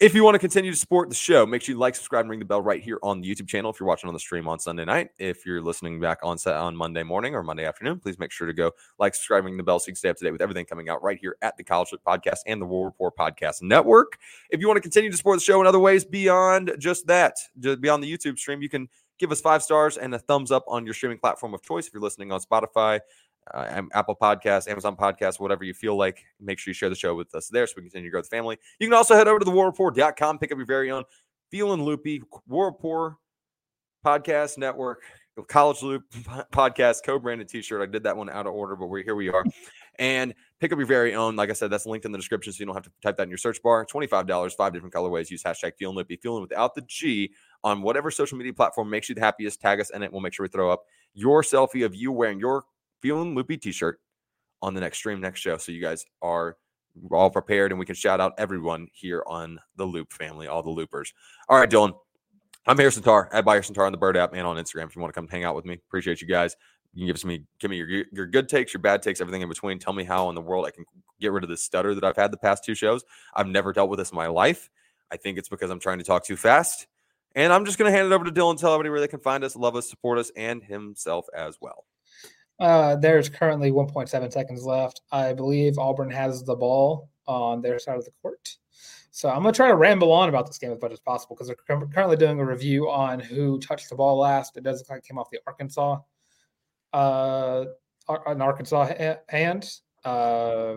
If 0.00 0.14
you 0.14 0.24
want 0.24 0.34
to 0.34 0.38
continue 0.38 0.70
to 0.70 0.76
support 0.78 1.10
the 1.10 1.14
show, 1.14 1.44
make 1.44 1.60
sure 1.60 1.74
you 1.74 1.78
like, 1.78 1.94
subscribe, 1.94 2.22
and 2.22 2.30
ring 2.30 2.38
the 2.38 2.46
bell 2.46 2.62
right 2.62 2.82
here 2.82 2.98
on 3.02 3.20
the 3.20 3.28
YouTube 3.28 3.48
channel. 3.48 3.70
If 3.70 3.78
you're 3.78 3.86
watching 3.86 4.08
on 4.08 4.14
the 4.14 4.18
stream 4.18 4.48
on 4.48 4.58
Sunday 4.58 4.86
night, 4.86 5.10
if 5.18 5.44
you're 5.44 5.60
listening 5.60 6.00
back 6.00 6.20
on 6.22 6.38
set 6.38 6.54
on 6.54 6.74
Monday 6.74 7.02
morning 7.02 7.34
or 7.34 7.42
Monday 7.42 7.66
afternoon, 7.66 8.00
please 8.00 8.18
make 8.18 8.32
sure 8.32 8.46
to 8.46 8.54
go 8.54 8.72
like, 8.98 9.14
subscribe, 9.14 9.44
ring 9.44 9.58
the 9.58 9.62
bell 9.62 9.78
so 9.78 9.88
you 9.88 9.92
can 9.92 9.96
stay 9.96 10.08
up 10.08 10.16
to 10.16 10.24
date 10.24 10.30
with 10.30 10.40
everything 10.40 10.64
coming 10.64 10.88
out 10.88 11.02
right 11.02 11.18
here 11.20 11.36
at 11.42 11.54
the 11.58 11.64
College 11.64 11.92
Loop 11.92 12.02
Podcast 12.02 12.38
and 12.46 12.62
the 12.62 12.64
War 12.64 12.86
Rapport 12.86 13.12
Podcast 13.12 13.60
Network. 13.60 14.16
If 14.48 14.58
you 14.60 14.68
want 14.68 14.78
to 14.78 14.80
continue 14.80 15.10
to 15.10 15.16
support 15.18 15.38
the 15.38 15.44
show 15.44 15.60
in 15.60 15.66
other 15.66 15.78
ways 15.78 16.06
beyond 16.06 16.72
just 16.78 17.06
that, 17.08 17.36
just 17.58 17.82
beyond 17.82 18.02
the 18.02 18.10
YouTube 18.10 18.38
stream, 18.38 18.62
you 18.62 18.70
can 18.70 18.88
give 19.18 19.30
us 19.30 19.42
five 19.42 19.62
stars 19.62 19.98
and 19.98 20.14
a 20.14 20.18
thumbs 20.18 20.50
up 20.50 20.64
on 20.66 20.86
your 20.86 20.94
streaming 20.94 21.18
platform 21.18 21.52
of 21.52 21.62
choice. 21.62 21.86
If 21.86 21.92
you're 21.92 22.02
listening 22.02 22.32
on 22.32 22.40
Spotify, 22.40 23.00
uh, 23.54 23.82
Apple 23.92 24.16
Podcasts, 24.20 24.68
Amazon 24.68 24.96
Podcasts, 24.96 25.40
whatever 25.40 25.64
you 25.64 25.74
feel 25.74 25.96
like, 25.96 26.24
make 26.40 26.58
sure 26.58 26.70
you 26.70 26.74
share 26.74 26.88
the 26.88 26.94
show 26.94 27.14
with 27.14 27.34
us 27.34 27.48
there 27.48 27.66
so 27.66 27.74
we 27.76 27.82
can 27.82 27.90
continue 27.90 28.08
to 28.08 28.12
grow 28.12 28.22
the 28.22 28.28
family. 28.28 28.58
You 28.78 28.86
can 28.86 28.94
also 28.94 29.14
head 29.14 29.28
over 29.28 29.38
to 29.38 29.44
the 29.44 29.50
warrapport.com, 29.50 30.38
pick 30.38 30.52
up 30.52 30.58
your 30.58 30.66
very 30.66 30.90
own 30.90 31.04
Feeling 31.50 31.82
Loopy 31.82 32.22
War 32.46 32.70
Rapport 32.70 33.18
Podcast 34.04 34.56
Network, 34.56 35.02
College 35.48 35.82
Loop 35.82 36.04
Podcast, 36.52 37.04
co 37.04 37.18
branded 37.18 37.48
t 37.48 37.60
shirt. 37.62 37.82
I 37.82 37.90
did 37.90 38.04
that 38.04 38.16
one 38.16 38.30
out 38.30 38.46
of 38.46 38.54
order, 38.54 38.76
but 38.76 38.86
we're 38.86 39.02
here 39.02 39.14
we 39.14 39.28
are. 39.28 39.44
And 39.98 40.34
pick 40.60 40.72
up 40.72 40.78
your 40.78 40.86
very 40.86 41.14
own. 41.14 41.36
Like 41.36 41.50
I 41.50 41.52
said, 41.52 41.70
that's 41.70 41.86
linked 41.86 42.06
in 42.06 42.12
the 42.12 42.18
description, 42.18 42.52
so 42.52 42.60
you 42.60 42.66
don't 42.66 42.74
have 42.74 42.84
to 42.84 42.92
type 43.02 43.16
that 43.16 43.24
in 43.24 43.28
your 43.28 43.38
search 43.38 43.60
bar. 43.62 43.84
$25, 43.84 44.54
five 44.54 44.72
different 44.72 44.94
colorways. 44.94 45.30
Use 45.30 45.42
hashtag 45.42 45.72
Feeling 45.78 45.96
Loopy, 45.96 46.16
feeling 46.16 46.40
without 46.40 46.74
the 46.74 46.82
G 46.82 47.32
on 47.64 47.82
whatever 47.82 48.10
social 48.10 48.38
media 48.38 48.54
platform 48.54 48.88
makes 48.88 49.08
you 49.08 49.14
the 49.14 49.20
happiest. 49.20 49.60
Tag 49.60 49.80
us 49.80 49.90
in 49.90 50.02
it. 50.02 50.12
We'll 50.12 50.22
make 50.22 50.32
sure 50.32 50.44
we 50.44 50.48
throw 50.48 50.70
up 50.70 50.84
your 51.12 51.42
selfie 51.42 51.84
of 51.84 51.94
you 51.94 52.12
wearing 52.12 52.38
your 52.38 52.64
Feeling 53.00 53.34
Loopy 53.34 53.56
t 53.56 53.72
shirt 53.72 54.00
on 54.62 54.74
the 54.74 54.80
next 54.80 54.98
stream, 54.98 55.20
next 55.20 55.40
show. 55.40 55.56
So 55.56 55.72
you 55.72 55.80
guys 55.80 56.04
are 56.22 56.56
all 57.10 57.30
prepared 57.30 57.72
and 57.72 57.78
we 57.78 57.86
can 57.86 57.94
shout 57.94 58.20
out 58.20 58.32
everyone 58.38 58.88
here 58.92 59.22
on 59.26 59.58
the 59.76 59.84
Loop 59.84 60.12
family, 60.12 60.46
all 60.46 60.62
the 60.62 60.70
loopers. 60.70 61.12
All 61.48 61.58
right, 61.58 61.70
Dylan. 61.70 61.94
I'm 62.66 62.76
Harrison 62.76 63.02
Tarr 63.02 63.30
at 63.32 63.44
Harrison 63.44 63.74
Tarr 63.74 63.86
on 63.86 63.92
the 63.92 63.98
Bird 63.98 64.18
app 64.18 64.34
and 64.34 64.46
on 64.46 64.56
Instagram. 64.56 64.84
If 64.84 64.94
you 64.94 65.00
want 65.00 65.14
to 65.14 65.18
come 65.18 65.26
hang 65.26 65.44
out 65.44 65.56
with 65.56 65.64
me, 65.64 65.80
appreciate 65.88 66.20
you 66.20 66.28
guys. 66.28 66.54
You 66.92 67.06
can 67.06 67.14
give 67.14 67.24
me, 67.24 67.44
give 67.58 67.70
me 67.70 67.78
your 67.78 68.04
your 68.12 68.26
good 68.26 68.48
takes, 68.48 68.74
your 68.74 68.82
bad 68.82 69.02
takes, 69.02 69.20
everything 69.20 69.42
in 69.42 69.48
between. 69.48 69.78
Tell 69.78 69.92
me 69.94 70.04
how 70.04 70.28
in 70.28 70.34
the 70.34 70.40
world 70.40 70.66
I 70.66 70.70
can 70.70 70.84
get 71.20 71.32
rid 71.32 71.42
of 71.42 71.48
this 71.48 71.64
stutter 71.64 71.94
that 71.94 72.04
I've 72.04 72.16
had 72.16 72.30
the 72.30 72.36
past 72.36 72.64
two 72.64 72.74
shows. 72.74 73.02
I've 73.34 73.46
never 73.46 73.72
dealt 73.72 73.88
with 73.88 73.98
this 73.98 74.10
in 74.10 74.16
my 74.16 74.26
life. 74.26 74.68
I 75.10 75.16
think 75.16 75.38
it's 75.38 75.48
because 75.48 75.70
I'm 75.70 75.80
trying 75.80 75.98
to 75.98 76.04
talk 76.04 76.24
too 76.24 76.36
fast. 76.36 76.86
And 77.34 77.52
I'm 77.52 77.64
just 77.64 77.78
going 77.78 77.90
to 77.90 77.96
hand 77.96 78.10
it 78.10 78.14
over 78.14 78.24
to 78.24 78.32
Dylan. 78.32 78.58
Tell 78.58 78.74
everybody 78.74 78.90
where 78.90 79.00
they 79.00 79.08
can 79.08 79.20
find 79.20 79.44
us, 79.44 79.54
love 79.54 79.76
us, 79.76 79.88
support 79.88 80.18
us, 80.18 80.30
and 80.36 80.62
himself 80.62 81.26
as 81.34 81.58
well. 81.60 81.84
Uh, 82.60 82.94
there's 82.96 83.28
currently 83.28 83.70
1.7 83.70 84.32
seconds 84.32 84.64
left. 84.64 85.00
I 85.10 85.32
believe 85.32 85.78
Auburn 85.78 86.10
has 86.10 86.44
the 86.44 86.54
ball 86.54 87.08
on 87.26 87.62
their 87.62 87.78
side 87.78 87.96
of 87.96 88.04
the 88.04 88.10
court. 88.22 88.56
So 89.12 89.28
I'm 89.28 89.42
going 89.42 89.52
to 89.52 89.56
try 89.56 89.68
to 89.68 89.74
ramble 89.74 90.12
on 90.12 90.28
about 90.28 90.46
this 90.46 90.58
game 90.58 90.70
as 90.70 90.80
much 90.80 90.92
as 90.92 91.00
possible 91.00 91.34
because 91.34 91.48
they're 91.48 91.86
currently 91.88 92.16
doing 92.16 92.38
a 92.38 92.44
review 92.44 92.90
on 92.90 93.18
who 93.18 93.58
touched 93.58 93.88
the 93.88 93.96
ball 93.96 94.18
last. 94.18 94.56
It 94.56 94.62
does 94.62 94.78
look 94.80 94.90
like 94.90 94.98
it 94.98 95.04
came 95.04 95.18
off 95.18 95.30
the 95.30 95.40
Arkansas, 95.46 95.98
uh, 96.92 97.64
an 98.26 98.42
Arkansas 98.42 98.86
ha- 98.86 99.18
hand. 99.28 99.68
Uh, 100.04 100.76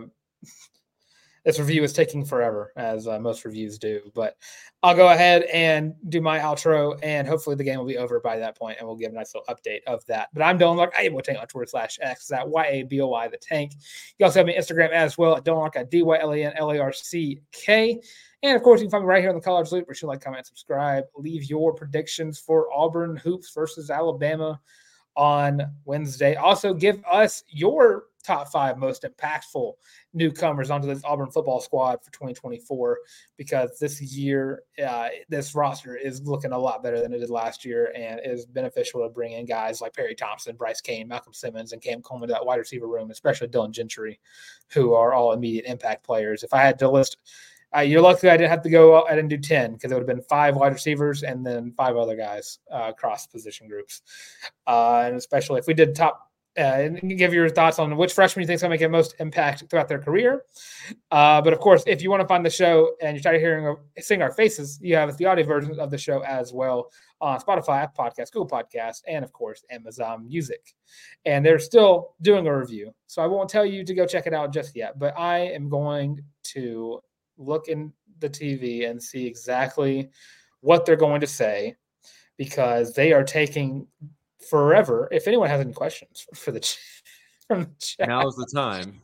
this 1.44 1.58
review 1.58 1.82
is 1.82 1.92
taking 1.92 2.24
forever, 2.24 2.72
as 2.76 3.06
uh, 3.06 3.18
most 3.18 3.44
reviews 3.44 3.78
do. 3.78 4.00
But 4.14 4.36
I'll 4.82 4.96
go 4.96 5.08
ahead 5.08 5.42
and 5.44 5.94
do 6.08 6.20
my 6.20 6.38
outro, 6.38 6.98
and 7.02 7.28
hopefully 7.28 7.56
the 7.56 7.64
game 7.64 7.78
will 7.78 7.86
be 7.86 7.98
over 7.98 8.18
by 8.20 8.38
that 8.38 8.58
point, 8.58 8.78
and 8.78 8.86
we'll 8.86 8.96
give 8.96 9.12
a 9.12 9.14
nice 9.14 9.34
little 9.34 9.54
update 9.54 9.80
of 9.86 10.04
that. 10.06 10.28
But 10.32 10.42
I'm 10.42 10.58
Dylan 10.58 10.76
Larck. 10.76 10.92
I 10.98 11.02
am 11.02 11.16
Tank 11.20 11.38
on 11.38 11.46
Twitter 11.46 11.68
slash 11.68 11.98
X. 12.00 12.26
That 12.28 12.48
Y 12.48 12.66
A 12.66 12.82
B 12.84 13.00
O 13.00 13.08
Y 13.08 13.28
the 13.28 13.36
Tank. 13.36 13.74
You 14.18 14.26
also 14.26 14.40
have 14.40 14.46
me 14.46 14.56
Instagram 14.56 14.90
as 14.90 15.18
well 15.18 15.36
at 15.36 15.44
Dylan 15.44 15.70
Larck 15.70 15.76
at 15.76 15.90
D 15.90 16.02
Y 16.02 16.18
L 16.18 16.34
E 16.34 16.44
N 16.44 16.54
L 16.56 16.70
A 16.70 16.78
R 16.78 16.92
C 16.92 17.40
K. 17.52 18.00
And 18.42 18.56
of 18.56 18.62
course, 18.62 18.80
you 18.80 18.86
can 18.86 18.90
find 18.90 19.04
me 19.04 19.08
right 19.08 19.20
here 19.20 19.30
on 19.30 19.36
the 19.36 19.40
College 19.40 19.70
Loop. 19.72 19.86
Where 19.86 19.96
you 20.00 20.08
like, 20.08 20.20
comment, 20.22 20.46
subscribe, 20.46 21.04
leave 21.16 21.44
your 21.44 21.74
predictions 21.74 22.38
for 22.38 22.72
Auburn 22.72 23.16
hoops 23.16 23.52
versus 23.54 23.90
Alabama 23.90 24.60
on 25.16 25.62
Wednesday. 25.84 26.34
Also, 26.36 26.74
give 26.74 27.02
us 27.10 27.44
your 27.48 28.04
top 28.24 28.48
five 28.48 28.78
most 28.78 29.04
impactful 29.04 29.74
newcomers 30.12 30.70
onto 30.70 30.86
this 30.86 31.04
Auburn 31.04 31.30
football 31.30 31.60
squad 31.60 32.02
for 32.02 32.10
2024 32.10 32.98
because 33.36 33.78
this 33.78 34.00
year, 34.00 34.62
uh, 34.84 35.08
this 35.28 35.54
roster 35.54 35.96
is 35.96 36.22
looking 36.22 36.52
a 36.52 36.58
lot 36.58 36.82
better 36.82 37.00
than 37.00 37.12
it 37.12 37.18
did 37.18 37.30
last 37.30 37.64
year 37.64 37.92
and 37.94 38.20
is 38.24 38.46
beneficial 38.46 39.02
to 39.02 39.08
bring 39.08 39.32
in 39.32 39.44
guys 39.44 39.80
like 39.80 39.94
Perry 39.94 40.14
Thompson, 40.14 40.56
Bryce 40.56 40.80
Cain, 40.80 41.06
Malcolm 41.06 41.34
Simmons, 41.34 41.72
and 41.72 41.82
Cam 41.82 42.02
Coleman 42.02 42.28
to 42.28 42.32
that 42.32 42.46
wide 42.46 42.58
receiver 42.58 42.88
room, 42.88 43.10
especially 43.10 43.48
Dylan 43.48 43.70
Gentry, 43.70 44.18
who 44.72 44.94
are 44.94 45.12
all 45.12 45.32
immediate 45.32 45.66
impact 45.66 46.04
players. 46.04 46.42
If 46.42 46.54
I 46.54 46.62
had 46.62 46.78
to 46.78 46.90
list, 46.90 47.18
uh, 47.76 47.80
you're 47.80 48.00
lucky 48.00 48.28
I 48.28 48.36
didn't 48.36 48.50
have 48.50 48.62
to 48.62 48.70
go. 48.70 49.02
I 49.02 49.16
didn't 49.16 49.30
do 49.30 49.38
ten 49.38 49.72
because 49.72 49.90
it 49.90 49.94
would 49.94 50.08
have 50.08 50.16
been 50.16 50.24
five 50.24 50.54
wide 50.54 50.72
receivers 50.72 51.24
and 51.24 51.44
then 51.44 51.72
five 51.76 51.96
other 51.96 52.16
guys 52.16 52.60
uh, 52.72 52.86
across 52.88 53.26
position 53.26 53.68
groups. 53.68 54.02
Uh, 54.66 55.02
and 55.06 55.16
especially 55.16 55.58
if 55.58 55.66
we 55.66 55.74
did 55.74 55.94
top, 55.94 56.30
uh, 56.56 56.60
and 56.60 57.18
give 57.18 57.34
your 57.34 57.48
thoughts 57.48 57.78
on 57.78 57.96
which 57.96 58.12
freshman 58.12 58.42
you 58.42 58.46
think 58.46 58.56
is 58.56 58.62
going 58.62 58.70
to 58.70 58.74
make 58.74 58.80
the 58.80 58.88
most 58.88 59.14
impact 59.18 59.64
throughout 59.68 59.88
their 59.88 59.98
career. 59.98 60.44
Uh, 61.10 61.42
but 61.42 61.52
of 61.52 61.58
course, 61.58 61.82
if 61.86 62.00
you 62.00 62.10
want 62.10 62.20
to 62.20 62.28
find 62.28 62.46
the 62.46 62.50
show 62.50 62.92
and 63.02 63.16
you're 63.16 63.22
tired 63.22 63.36
of 63.36 63.42
hearing 63.42 63.76
seeing 63.98 64.22
our 64.22 64.32
faces, 64.32 64.78
you 64.80 64.94
have 64.94 65.16
the 65.16 65.26
audio 65.26 65.44
version 65.44 65.78
of 65.80 65.90
the 65.90 65.98
show 65.98 66.20
as 66.20 66.52
well 66.52 66.90
on 67.20 67.40
Spotify, 67.40 67.82
Apple 67.82 68.04
Podcasts, 68.04 68.30
Google 68.30 68.48
Podcasts, 68.48 69.02
and 69.08 69.24
of 69.24 69.32
course 69.32 69.64
Amazon 69.70 70.26
Music. 70.28 70.74
And 71.24 71.44
they're 71.44 71.58
still 71.58 72.14
doing 72.22 72.46
a 72.46 72.56
review, 72.56 72.94
so 73.06 73.22
I 73.22 73.26
won't 73.26 73.50
tell 73.50 73.66
you 73.66 73.84
to 73.84 73.94
go 73.94 74.06
check 74.06 74.26
it 74.26 74.34
out 74.34 74.52
just 74.52 74.76
yet. 74.76 74.98
But 74.98 75.18
I 75.18 75.38
am 75.38 75.68
going 75.68 76.22
to 76.54 77.00
look 77.36 77.68
in 77.68 77.92
the 78.20 78.30
TV 78.30 78.88
and 78.88 79.02
see 79.02 79.26
exactly 79.26 80.10
what 80.60 80.86
they're 80.86 80.96
going 80.96 81.20
to 81.20 81.26
say 81.26 81.74
because 82.36 82.92
they 82.94 83.12
are 83.12 83.24
taking 83.24 83.86
forever. 84.48 85.08
If 85.10 85.26
anyone 85.26 85.48
has 85.48 85.60
any 85.60 85.72
questions 85.72 86.26
for 86.34 86.52
the 86.52 86.60
ch- 86.60 86.78
from 87.46 87.64
the 87.64 87.70
chat, 87.78 88.08
Now's 88.08 88.36
the 88.36 88.46
time. 88.54 89.00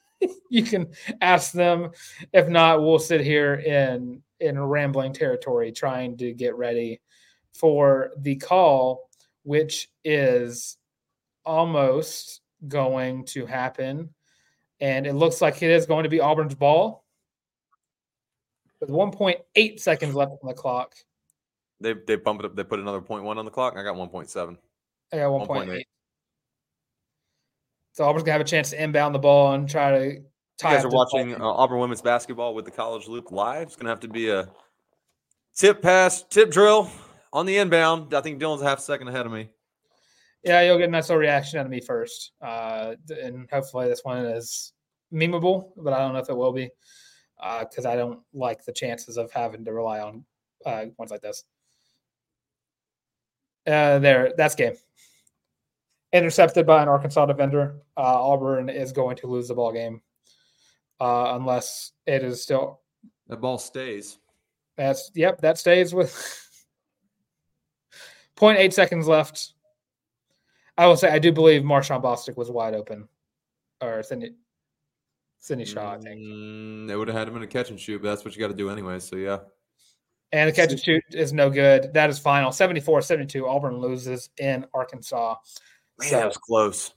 you 0.50 0.62
can 0.62 0.88
ask 1.20 1.52
them. 1.52 1.90
If 2.32 2.48
not, 2.48 2.82
we'll 2.82 2.98
sit 2.98 3.20
here 3.20 3.54
in 3.54 4.22
in 4.40 4.58
rambling 4.58 5.12
territory 5.12 5.70
trying 5.70 6.16
to 6.16 6.32
get 6.32 6.56
ready 6.56 7.00
for 7.52 8.10
the 8.18 8.36
call, 8.36 9.08
which 9.44 9.88
is 10.04 10.76
almost 11.44 12.40
going 12.66 13.24
to 13.26 13.46
happen. 13.46 14.10
And 14.80 15.06
it 15.06 15.14
looks 15.14 15.40
like 15.40 15.62
it 15.62 15.70
is 15.70 15.86
going 15.86 16.02
to 16.04 16.08
be 16.08 16.20
Auburn's 16.20 16.56
ball 16.56 17.04
with 18.80 18.90
1.8 18.90 19.80
seconds 19.80 20.14
left 20.14 20.32
on 20.42 20.48
the 20.48 20.54
clock. 20.54 20.94
They 21.80 21.94
they 21.94 22.16
bump 22.16 22.40
it 22.40 22.46
up. 22.46 22.56
They 22.56 22.64
put 22.64 22.78
another 22.78 23.00
point 23.00 23.24
one 23.24 23.38
on 23.38 23.44
the 23.44 23.50
clock. 23.50 23.74
I 23.76 23.82
got 23.82 23.96
one 25.12 25.46
point 25.46 25.68
seven. 25.68 25.70
I 25.70 25.76
got 25.76 25.76
1.8. 25.76 25.78
1.8. 25.78 25.82
So 27.92 28.04
Auburn's 28.04 28.24
gonna 28.24 28.32
have 28.32 28.40
a 28.40 28.44
chance 28.44 28.70
to 28.70 28.82
inbound 28.82 29.14
the 29.14 29.18
ball 29.18 29.52
and 29.52 29.68
try 29.68 29.90
to 29.90 30.22
Tie 30.58 30.70
You 30.70 30.76
guys 30.76 30.84
are 30.84 30.90
watching 30.90 31.34
uh, 31.34 31.44
Auburn 31.44 31.80
women's 31.80 32.02
basketball 32.02 32.54
with 32.54 32.64
the 32.64 32.70
College 32.70 33.08
Loop 33.08 33.32
live. 33.32 33.68
It's 33.68 33.76
gonna 33.76 33.90
have 33.90 34.00
to 34.00 34.08
be 34.08 34.30
a 34.30 34.48
tip 35.56 35.82
pass, 35.82 36.22
tip 36.22 36.50
drill 36.50 36.90
on 37.32 37.46
the 37.46 37.56
inbound. 37.56 38.14
I 38.14 38.20
think 38.20 38.40
Dylan's 38.40 38.62
a 38.62 38.66
half 38.66 38.80
second 38.80 39.08
ahead 39.08 39.26
of 39.26 39.32
me. 39.32 39.48
Yeah, 40.44 40.60
you'll 40.62 40.78
get 40.78 40.88
a 40.88 40.92
nice 40.92 41.08
little 41.08 41.20
reaction 41.20 41.58
out 41.58 41.66
of 41.66 41.70
me 41.70 41.80
first, 41.80 42.32
uh, 42.40 42.94
and 43.08 43.48
hopefully 43.50 43.88
this 43.88 44.00
one 44.02 44.24
is 44.24 44.72
memeable, 45.12 45.70
but 45.76 45.92
I 45.92 45.98
don't 45.98 46.12
know 46.12 46.20
if 46.20 46.28
it 46.28 46.36
will 46.36 46.52
be 46.52 46.70
because 47.60 47.86
I 47.86 47.96
don't 47.96 48.20
like 48.32 48.64
the 48.64 48.72
chances 48.72 49.16
of 49.16 49.30
having 49.32 49.64
to 49.64 49.72
rely 49.72 50.00
on 50.00 50.24
uh, 50.64 50.86
ones 50.96 51.10
like 51.10 51.22
this. 51.22 51.44
Uh, 53.66 53.98
there, 53.98 54.32
that's 54.36 54.54
game. 54.54 54.74
Intercepted 56.12 56.66
by 56.66 56.82
an 56.82 56.88
Arkansas 56.88 57.26
defender. 57.26 57.76
Uh, 57.96 58.00
Auburn 58.00 58.68
is 58.68 58.92
going 58.92 59.16
to 59.16 59.26
lose 59.26 59.48
the 59.48 59.54
ball 59.54 59.72
game 59.72 60.02
uh, 61.00 61.32
unless 61.36 61.92
it 62.06 62.22
is 62.22 62.42
still. 62.42 62.80
the 63.28 63.36
ball 63.36 63.58
stays. 63.58 64.18
That's 64.76 65.10
yep. 65.14 65.40
That 65.40 65.58
stays 65.58 65.94
with 65.94 66.12
0.8 68.36 68.72
seconds 68.72 69.08
left. 69.08 69.54
I 70.78 70.86
will 70.86 70.96
say 70.96 71.10
I 71.10 71.18
do 71.18 71.32
believe 71.32 71.62
Mar'shaun 71.62 72.02
Bostic 72.02 72.36
was 72.36 72.50
wide 72.50 72.74
open, 72.74 73.06
or 73.82 74.02
Sydney, 74.02 74.30
Sydney 75.38 75.66
Shaw, 75.66 75.94
I 75.94 75.98
think. 75.98 76.20
Mm, 76.20 76.88
they 76.88 76.96
would 76.96 77.08
have 77.08 77.16
had 77.16 77.28
him 77.28 77.36
in 77.36 77.42
a 77.42 77.46
catch 77.46 77.70
and 77.70 77.78
shoot, 77.78 78.00
but 78.00 78.08
that's 78.08 78.24
what 78.24 78.34
you 78.34 78.40
got 78.40 78.48
to 78.48 78.54
do 78.56 78.70
anyway. 78.70 78.98
So 78.98 79.16
yeah, 79.16 79.38
And 80.32 80.48
the 80.48 80.52
catch 80.54 80.72
and 80.72 80.80
shoot 80.80 81.02
is 81.10 81.32
no 81.32 81.50
good. 81.50 81.92
That 81.92 82.08
is 82.08 82.18
final 82.18 82.52
74 82.52 83.02
72. 83.02 83.46
Auburn 83.46 83.78
loses 83.78 84.30
in 84.38 84.64
Arkansas. 84.72 85.36
Man, 86.02 86.10
So- 86.10 86.16
that 86.18 86.26
was 86.26 86.36
close. 86.36 86.94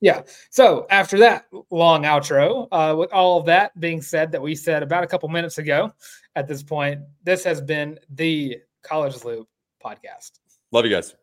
Yeah. 0.00 0.22
So 0.50 0.84
after 0.90 1.16
that 1.20 1.44
long 1.70 2.02
outro, 2.02 2.66
uh, 2.72 2.96
with 2.98 3.12
all 3.12 3.38
of 3.38 3.46
that 3.46 3.78
being 3.78 4.02
said, 4.02 4.32
that 4.32 4.42
we 4.42 4.56
said 4.56 4.82
about 4.82 5.04
a 5.04 5.06
couple 5.06 5.28
minutes 5.28 5.58
ago, 5.58 5.92
at 6.34 6.48
this 6.48 6.60
point, 6.60 7.02
this 7.22 7.44
has 7.44 7.60
been 7.60 8.00
the 8.10 8.58
College 8.82 9.22
Loop 9.24 9.48
podcast. 9.84 10.32
Love 10.72 10.86
you 10.86 10.90
guys. 10.90 11.14